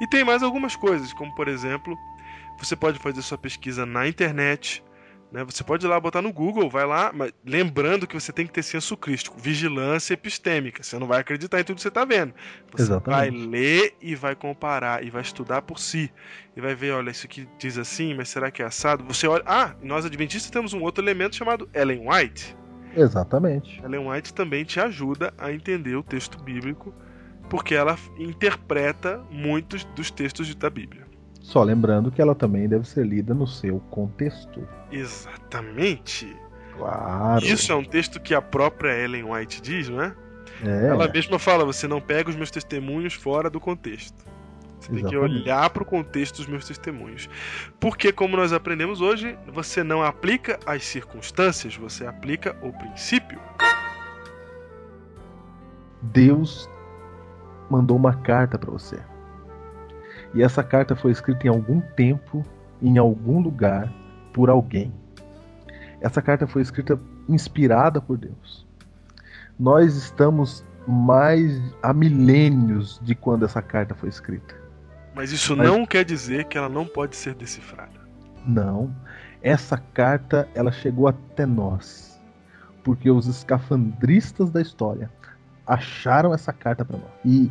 E 0.01 0.07
tem 0.09 0.25
mais 0.25 0.43
algumas 0.43 0.75
coisas, 0.75 1.13
como 1.13 1.33
por 1.37 1.47
exemplo, 1.47 1.97
você 2.59 2.75
pode 2.75 2.99
fazer 2.99 3.23
sua 3.23 3.39
pesquisa 3.39 3.87
na 3.87 4.09
internet, 4.09 4.83
né? 5.33 5.43
Você 5.45 5.65
pode 5.65 5.87
ir 5.87 5.89
lá 5.89 5.99
botar 5.99 6.21
no 6.21 6.31
Google, 6.31 6.69
vai 6.69 6.87
lá, 6.87 7.11
mas 7.15 7.33
lembrando 7.45 8.07
que 8.07 8.15
você 8.15 8.31
tem 8.31 8.47
que 8.47 8.53
ter 8.53 8.63
senso 8.63 8.97
crítico, 8.97 9.39
vigilância 9.39 10.13
epistêmica. 10.13 10.83
Você 10.83 10.99
não 10.99 11.07
vai 11.07 11.21
acreditar 11.21 11.59
em 11.59 11.65
tudo 11.65 11.77
que 11.77 11.83
você 11.83 11.89
está 11.89 12.05
vendo. 12.05 12.35
Você 12.71 12.85
vai 12.85 13.29
Exatamente. 13.29 13.47
ler 13.47 13.95
e 14.01 14.15
vai 14.15 14.37
comparar 14.37 15.03
e 15.03 15.09
vai 15.09 15.23
estudar 15.23 15.63
por 15.63 15.79
si 15.79 16.13
e 16.55 16.61
vai 16.61 16.75
ver, 16.75 16.93
olha, 16.93 17.11
isso 17.11 17.25
aqui 17.25 17.49
diz 17.59 17.79
assim, 17.79 18.13
mas 18.15 18.29
será 18.29 18.51
que 18.51 18.63
é 18.63 18.67
assado? 18.67 19.03
Você 19.05 19.27
olha, 19.27 19.43
ah, 19.47 19.75
nós 19.83 20.05
adventistas 20.05 20.51
temos 20.51 20.75
um 20.75 20.83
outro 20.83 21.03
elemento 21.03 21.35
chamado 21.35 21.67
Ellen 21.73 22.07
White. 22.07 22.55
Exatamente. 22.95 23.83
Ellen 23.83 24.11
White 24.11 24.35
também 24.35 24.65
te 24.65 24.79
ajuda 24.79 25.33
a 25.39 25.51
entender 25.51 25.97
o 25.97 26.03
texto 26.03 26.39
bíblico 26.43 26.95
porque 27.49 27.75
ela 27.75 27.99
interpreta 28.19 29.23
muitos 29.31 29.85
dos 29.97 30.11
textos 30.11 30.55
da 30.55 30.69
Bíblia. 30.69 31.02
Só 31.43 31.63
lembrando 31.63 32.11
que 32.11 32.23
ela 32.23 32.35
também 32.35 32.69
deve 32.69 32.89
ser 32.89 33.05
lida 33.05 33.35
no 33.35 33.47
seu 33.47 33.81
contexto. 33.91 34.67
Exatamente. 34.91 36.35
Claro. 36.77 37.45
Isso 37.45 37.71
é 37.73 37.75
um 37.75 37.85
texto 37.85 38.21
que 38.21 38.35
a 38.35 38.41
própria 38.41 38.97
Ellen 38.97 39.25
White 39.25 39.61
diz, 39.61 39.89
não 39.89 40.03
é? 40.03 40.15
É, 40.65 40.87
Ela 40.87 41.09
mesma 41.09 41.39
fala: 41.39 41.65
você 41.65 41.89
não 41.89 42.01
pega 42.01 42.31
os 42.31 42.37
meus 42.37 42.51
testemunhos 42.51 43.15
fora 43.15 43.51
do 43.51 43.61
contexto. 43.61 44.25
Você 44.79 44.89
tem 44.91 45.05
que 45.05 45.15
Exatamente. 45.15 45.43
olhar 45.43 45.71
para 45.71 45.83
o 45.83 45.87
contexto 45.87 46.39
dos 46.39 46.47
meus 46.47 46.67
testemunhos. 46.67 47.29
Porque, 47.79 48.13
como 48.13 48.37
nós 48.37 48.53
aprendemos 48.53 49.01
hoje, 49.01 49.39
você 49.47 49.85
não 49.85 50.03
aplica 50.03 50.59
as 50.67 50.85
circunstâncias, 50.85 51.77
você 51.77 52.05
aplica 52.05 52.57
o 52.61 52.73
princípio. 52.73 53.39
Deus 56.03 56.69
mandou 57.71 57.97
uma 57.97 58.15
carta 58.15 58.59
para 58.59 58.71
você. 58.73 59.01
E 60.35 60.43
essa 60.43 60.63
carta 60.63 60.97
foi 60.97 61.11
escrita 61.13 61.47
em 61.47 61.51
algum 61.51 61.81
tempo, 61.81 62.45
em 62.81 62.99
algum 62.99 63.41
lugar, 63.41 63.93
por 64.33 64.49
alguém. 64.49 64.93
Essa 66.01 66.23
carta 66.23 66.47
foi 66.47 66.63
escrita 66.63 66.99
inspirada 67.29 68.01
por 68.01 68.17
Deus. 68.17 68.67
Nós 69.59 69.95
estamos 69.95 70.65
mais 70.87 71.61
há 71.83 71.93
milênios 71.93 73.01
de 73.03 73.15
quando 73.15 73.45
essa 73.45 73.63
carta 73.63 73.95
foi 73.95 74.09
escrita. 74.09 74.55
Mas 75.15 75.31
isso 75.31 75.57
Mas- 75.57 75.69
não 75.69 75.87
quer 75.87 76.05
dizer 76.05 76.47
que 76.47 76.57
ela 76.57 76.69
não 76.69 76.87
pode 76.87 77.15
ser 77.15 77.35
decifrada. 77.35 78.01
Não. 78.47 78.95
Essa 79.43 79.77
carta 79.77 80.49
ela 80.55 80.73
chegou 80.73 81.07
até 81.07 81.47
nós 81.47 82.13
porque 82.83 83.11
os 83.11 83.27
escafandristas 83.27 84.51
da 84.51 84.61
história 84.61 85.11
acharam 85.67 86.35
essa 86.35 86.53
carta 86.53 86.85
para 86.85 86.99
nós. 86.99 87.11
E 87.25 87.51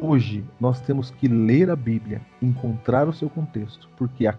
hoje 0.00 0.44
nós 0.60 0.80
temos 0.80 1.10
que 1.10 1.28
ler 1.28 1.70
a 1.70 1.76
Bíblia, 1.76 2.20
encontrar 2.40 3.08
o 3.08 3.12
seu 3.12 3.28
contexto, 3.28 3.88
porque 3.96 4.26
a 4.26 4.38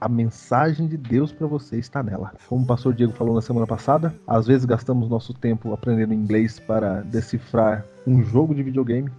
a 0.00 0.08
mensagem 0.08 0.88
de 0.88 0.96
Deus 0.96 1.30
para 1.30 1.46
você 1.46 1.78
está 1.78 2.02
nela. 2.02 2.32
Como 2.48 2.64
o 2.64 2.66
pastor 2.66 2.94
Diego 2.94 3.12
falou 3.12 3.34
na 3.34 3.42
semana 3.42 3.66
passada, 3.66 4.14
às 4.26 4.46
vezes 4.46 4.64
gastamos 4.64 5.10
nosso 5.10 5.34
tempo 5.34 5.74
aprendendo 5.74 6.14
inglês 6.14 6.58
para 6.58 7.02
decifrar 7.02 7.84
um 8.06 8.22
jogo 8.22 8.54
de 8.54 8.62
videogame. 8.62 9.10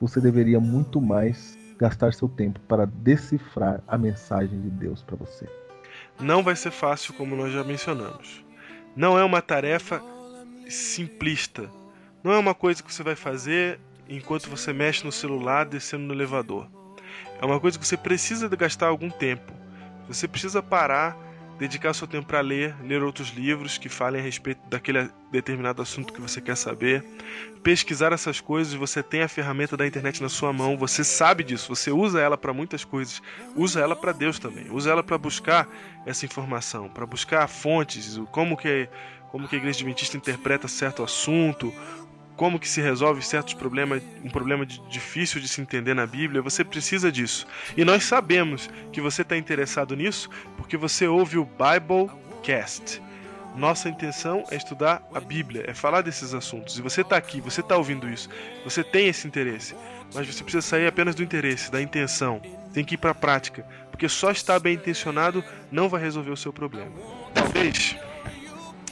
Você 0.00 0.20
deveria 0.20 0.60
muito 0.60 1.00
mais 1.00 1.56
gastar 1.78 2.12
seu 2.12 2.28
tempo 2.28 2.60
para 2.68 2.84
decifrar 2.84 3.82
a 3.88 3.96
mensagem 3.96 4.60
de 4.60 4.68
Deus 4.68 5.02
para 5.02 5.16
você. 5.16 5.48
Não 6.20 6.42
vai 6.42 6.56
ser 6.56 6.70
fácil, 6.70 7.14
como 7.14 7.34
nós 7.34 7.50
já 7.52 7.64
mencionamos. 7.64 8.44
Não 8.94 9.18
é 9.18 9.24
uma 9.24 9.40
tarefa 9.40 10.02
simplista. 10.68 11.70
Não 12.22 12.32
é 12.32 12.38
uma 12.38 12.54
coisa 12.54 12.82
que 12.82 12.92
você 12.92 13.02
vai 13.02 13.16
fazer 13.16 13.80
enquanto 14.08 14.48
você 14.48 14.72
mexe 14.72 15.04
no 15.04 15.12
celular 15.12 15.64
descendo 15.66 16.04
no 16.04 16.14
elevador. 16.14 16.68
É 17.40 17.44
uma 17.44 17.60
coisa 17.60 17.78
que 17.78 17.86
você 17.86 17.96
precisa 17.96 18.48
gastar 18.48 18.86
algum 18.88 19.10
tempo. 19.10 19.52
Você 20.08 20.28
precisa 20.28 20.62
parar, 20.62 21.16
dedicar 21.58 21.94
seu 21.94 22.06
tempo 22.06 22.26
para 22.26 22.40
ler, 22.40 22.74
ler 22.82 23.02
outros 23.02 23.30
livros 23.30 23.78
que 23.78 23.88
falem 23.88 24.20
a 24.20 24.24
respeito 24.24 24.60
daquele 24.68 25.08
determinado 25.30 25.80
assunto 25.80 26.12
que 26.12 26.20
você 26.20 26.40
quer 26.40 26.56
saber, 26.56 27.04
pesquisar 27.62 28.12
essas 28.12 28.40
coisas. 28.40 28.74
Você 28.74 29.02
tem 29.02 29.22
a 29.22 29.28
ferramenta 29.28 29.76
da 29.76 29.86
internet 29.86 30.22
na 30.22 30.28
sua 30.28 30.52
mão, 30.52 30.76
você 30.76 31.04
sabe 31.04 31.44
disso, 31.44 31.74
você 31.74 31.90
usa 31.90 32.20
ela 32.20 32.36
para 32.36 32.52
muitas 32.52 32.84
coisas, 32.84 33.22
usa 33.54 33.80
ela 33.80 33.94
para 33.94 34.12
Deus 34.12 34.38
também, 34.38 34.70
usa 34.70 34.90
ela 34.90 35.02
para 35.02 35.18
buscar 35.18 35.68
essa 36.04 36.24
informação, 36.26 36.88
para 36.88 37.06
buscar 37.06 37.46
fontes, 37.48 38.20
como 38.30 38.56
que 38.56 38.88
como 39.30 39.48
que 39.48 39.56
a 39.56 39.58
igreja 39.58 39.78
adventista 39.78 40.14
interpreta 40.14 40.68
certo 40.68 41.02
assunto, 41.02 41.72
como 42.42 42.58
que 42.58 42.68
se 42.68 42.80
resolve 42.80 43.22
certos 43.22 43.54
problemas, 43.54 44.02
um 44.24 44.28
problema 44.28 44.66
de- 44.66 44.80
difícil 44.88 45.40
de 45.40 45.46
se 45.46 45.60
entender 45.60 45.94
na 45.94 46.04
Bíblia, 46.04 46.42
você 46.42 46.64
precisa 46.64 47.12
disso. 47.12 47.46
E 47.76 47.84
nós 47.84 48.02
sabemos 48.02 48.68
que 48.92 49.00
você 49.00 49.22
está 49.22 49.36
interessado 49.36 49.94
nisso 49.94 50.28
porque 50.56 50.76
você 50.76 51.06
ouve 51.06 51.38
o 51.38 51.44
Biblecast. 51.44 53.00
Nossa 53.54 53.88
intenção 53.88 54.42
é 54.50 54.56
estudar 54.56 55.08
a 55.14 55.20
Bíblia, 55.20 55.66
é 55.68 55.72
falar 55.72 56.00
desses 56.00 56.34
assuntos. 56.34 56.76
E 56.76 56.82
você 56.82 57.02
está 57.02 57.16
aqui, 57.16 57.40
você 57.40 57.60
está 57.60 57.76
ouvindo 57.76 58.08
isso, 58.08 58.28
você 58.64 58.82
tem 58.82 59.06
esse 59.06 59.24
interesse, 59.24 59.76
mas 60.12 60.26
você 60.26 60.42
precisa 60.42 60.62
sair 60.62 60.88
apenas 60.88 61.14
do 61.14 61.22
interesse, 61.22 61.70
da 61.70 61.80
intenção. 61.80 62.42
Tem 62.74 62.84
que 62.84 62.96
ir 62.96 62.98
para 62.98 63.12
a 63.12 63.14
prática, 63.14 63.64
porque 63.88 64.08
só 64.08 64.32
estar 64.32 64.58
bem 64.58 64.74
intencionado 64.74 65.44
não 65.70 65.88
vai 65.88 66.02
resolver 66.02 66.32
o 66.32 66.36
seu 66.36 66.52
problema. 66.52 66.90
Talvez 67.32 67.96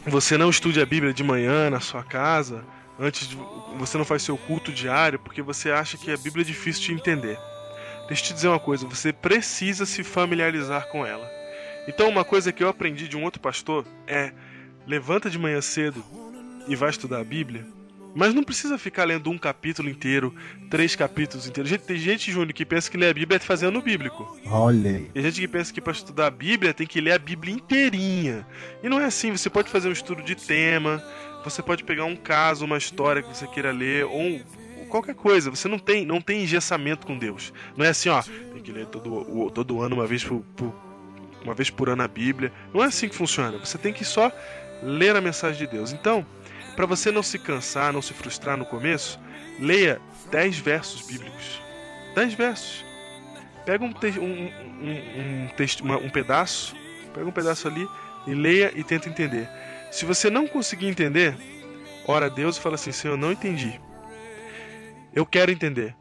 você 0.07 0.39
não 0.39 0.51
estude 0.51 0.81
a 0.81 0.87
Bíblia 0.87 1.13
de 1.13 1.25
manhã 1.25 1.69
na 1.69 1.81
sua 1.81 2.05
casa, 2.05 2.65
antes 3.01 3.27
de 3.27 3.37
você 3.79 3.97
não 3.97 4.05
faz 4.05 4.23
seu 4.23 4.37
culto 4.37 4.71
diário, 4.71 5.19
porque 5.19 5.41
você 5.43 5.71
acha 5.71 5.97
que 5.97 6.11
a 6.13 6.17
Bíblia 6.17 6.43
é 6.43 6.47
difícil 6.47 6.83
de 6.85 6.93
entender. 6.93 7.39
Deixa 8.07 8.23
eu 8.23 8.27
te 8.29 8.35
dizer 8.35 8.49
uma 8.49 8.59
coisa, 8.61 8.87
você 8.87 9.13
precisa 9.13 9.87
se 9.87 10.05
familiarizar 10.05 10.87
com 10.89 11.07
ela. 11.07 11.29
Então, 11.89 12.09
uma 12.09 12.25
coisa 12.25 12.53
que 12.53 12.63
eu 12.63 12.69
aprendi 12.69 13.09
de 13.09 13.17
um 13.17 13.25
outro 13.25 13.41
pastor 13.41 13.87
é: 14.07 14.33
levanta 14.87 15.31
de 15.31 15.39
manhã 15.39 15.61
cedo 15.61 16.05
e 16.69 16.77
vai 16.77 16.91
estudar 16.91 17.21
a 17.21 17.25
Bíblia, 17.25 17.65
mas 18.15 18.35
não 18.35 18.43
precisa 18.43 18.77
ficar 18.77 19.05
lendo 19.05 19.31
um 19.31 19.39
capítulo 19.39 19.89
inteiro, 19.89 20.35
três 20.69 20.95
capítulos 20.95 21.47
inteiros. 21.47 21.71
Gente- 21.71 21.85
Tem 21.85 21.97
gente, 21.97 22.31
Júnior, 22.33 22.53
que 22.53 22.67
pensa 22.67 22.91
que 22.91 22.97
ler 22.99 23.11
a 23.11 23.15
Bíblia 23.15 23.37
é 23.37 23.39
fazendo 23.41 23.79
o 23.79 23.83
bíblico. 23.83 24.39
Olha. 24.47 25.03
Tem 25.15 25.23
gente 25.23 25.41
que 25.41 25.49
pensa 25.49 25.73
que 25.73 25.81
para 25.81 25.93
estudar 25.93 26.27
a 26.27 26.31
Bíblia 26.31 26.75
tem 26.75 26.87
que 26.87 27.01
ler 27.01 27.13
a 27.13 27.19
Bíblia 27.19 27.55
inteirinha. 27.55 28.47
E 28.83 28.89
não 28.89 29.01
é 29.01 29.05
assim, 29.05 29.31
você 29.31 29.49
pode 29.49 29.71
fazer 29.71 29.89
um 29.89 29.93
estudo 29.93 30.23
de 30.23 30.35
tema, 30.35 31.03
você 31.45 31.63
pode 31.63 31.85
pegar 31.85 32.05
um 32.05 32.17
caso, 32.17 32.65
uma 32.65 32.77
história 32.79 33.23
que 33.23 33.29
você 33.37 33.47
queira 33.47 33.71
ler, 33.73 34.05
ou 34.05 34.41
qualquer 34.89 35.15
coisa. 35.15 35.51
Você 35.51 35.69
não 35.69 35.79
tem, 35.79 36.05
não 36.05 36.21
tem 36.21 36.43
engessamento 36.43 37.07
com 37.07 37.17
Deus. 37.19 37.53
Não 37.77 37.85
é 37.85 37.89
assim, 37.91 38.09
ó, 38.09 38.23
tem 38.23 38.63
que 38.63 38.73
ler 38.73 38.87
todo, 38.87 39.51
todo 39.51 39.81
ano, 39.83 39.97
uma 39.97 40.07
vez 40.07 40.23
por, 40.25 40.41
por- 40.57 40.75
uma 41.43 41.55
vez 41.55 41.71
por 41.71 41.89
ano 41.89 42.03
a 42.03 42.09
Bíblia. 42.09 42.53
Não 42.75 42.83
é 42.83 42.87
assim 42.87 43.09
que 43.09 43.15
funciona. 43.15 43.57
Você 43.59 43.79
tem 43.79 43.93
que 43.93 44.05
só 44.05 44.31
ler 44.83 45.17
a 45.17 45.21
mensagem 45.21 45.59
de 45.59 45.67
Deus. 45.67 45.93
Então, 45.93 46.27
para 46.77 46.85
você 46.87 47.11
não 47.11 47.23
se 47.23 47.39
cansar, 47.39 47.93
não 47.93 48.03
se 48.03 48.13
frustrar 48.13 48.57
no 48.57 48.65
começo, 48.67 49.19
leia 49.59 50.01
10 50.31 50.59
versos 50.59 51.07
bíblicos. 51.07 51.61
10 52.15 52.35
versos. 52.35 52.85
Pega 53.65 53.85
um, 53.85 53.93
te- 53.93 54.19
um, 54.19 54.25
um, 54.83 55.45
um, 55.45 55.49
texto, 55.57 55.85
um 55.85 56.11
pedaço, 56.11 56.75
pega 57.15 57.27
um 57.27 57.31
pedaço 57.33 57.69
ali 57.69 57.87
e 58.27 58.35
leia 58.35 58.73
e 58.75 58.83
tenta 58.85 59.09
entender. 59.09 59.49
Se 59.91 60.05
você 60.05 60.31
não 60.31 60.47
conseguir 60.47 60.87
entender, 60.87 61.37
ora 62.07 62.27
a 62.27 62.29
Deus 62.29 62.57
e 62.57 62.61
fala 62.61 62.77
assim: 62.77 62.93
Senhor, 62.93 63.15
eu 63.15 63.19
não 63.19 63.33
entendi. 63.33 63.81
Eu 65.13 65.27
quero 65.27 65.51
entender. 65.51 65.97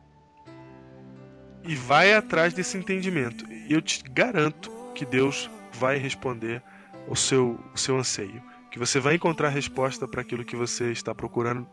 E 1.63 1.75
vai 1.75 2.13
atrás 2.13 2.53
desse 2.53 2.77
entendimento. 2.77 3.45
Eu 3.67 3.81
te 3.81 4.03
garanto 4.03 4.71
que 4.93 5.05
Deus 5.05 5.49
vai 5.73 5.97
responder 5.97 6.61
o 7.07 7.15
seu, 7.15 7.59
o 7.73 7.77
seu 7.77 7.97
anseio. 7.97 8.41
Que 8.71 8.77
você 8.77 8.99
vai 8.99 9.15
encontrar 9.15 9.49
resposta 9.49 10.07
para 10.07 10.21
aquilo 10.21 10.45
que 10.45 10.55
você 10.55 10.91
está 10.91 11.13
procurando 11.13 11.67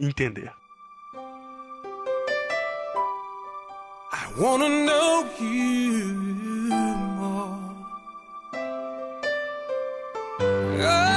entender. 0.00 0.52
I 4.12 4.40
wanna 4.40 4.68
know 4.68 5.26
you 5.40 6.14
more. 7.18 7.66
Oh. 10.78 11.15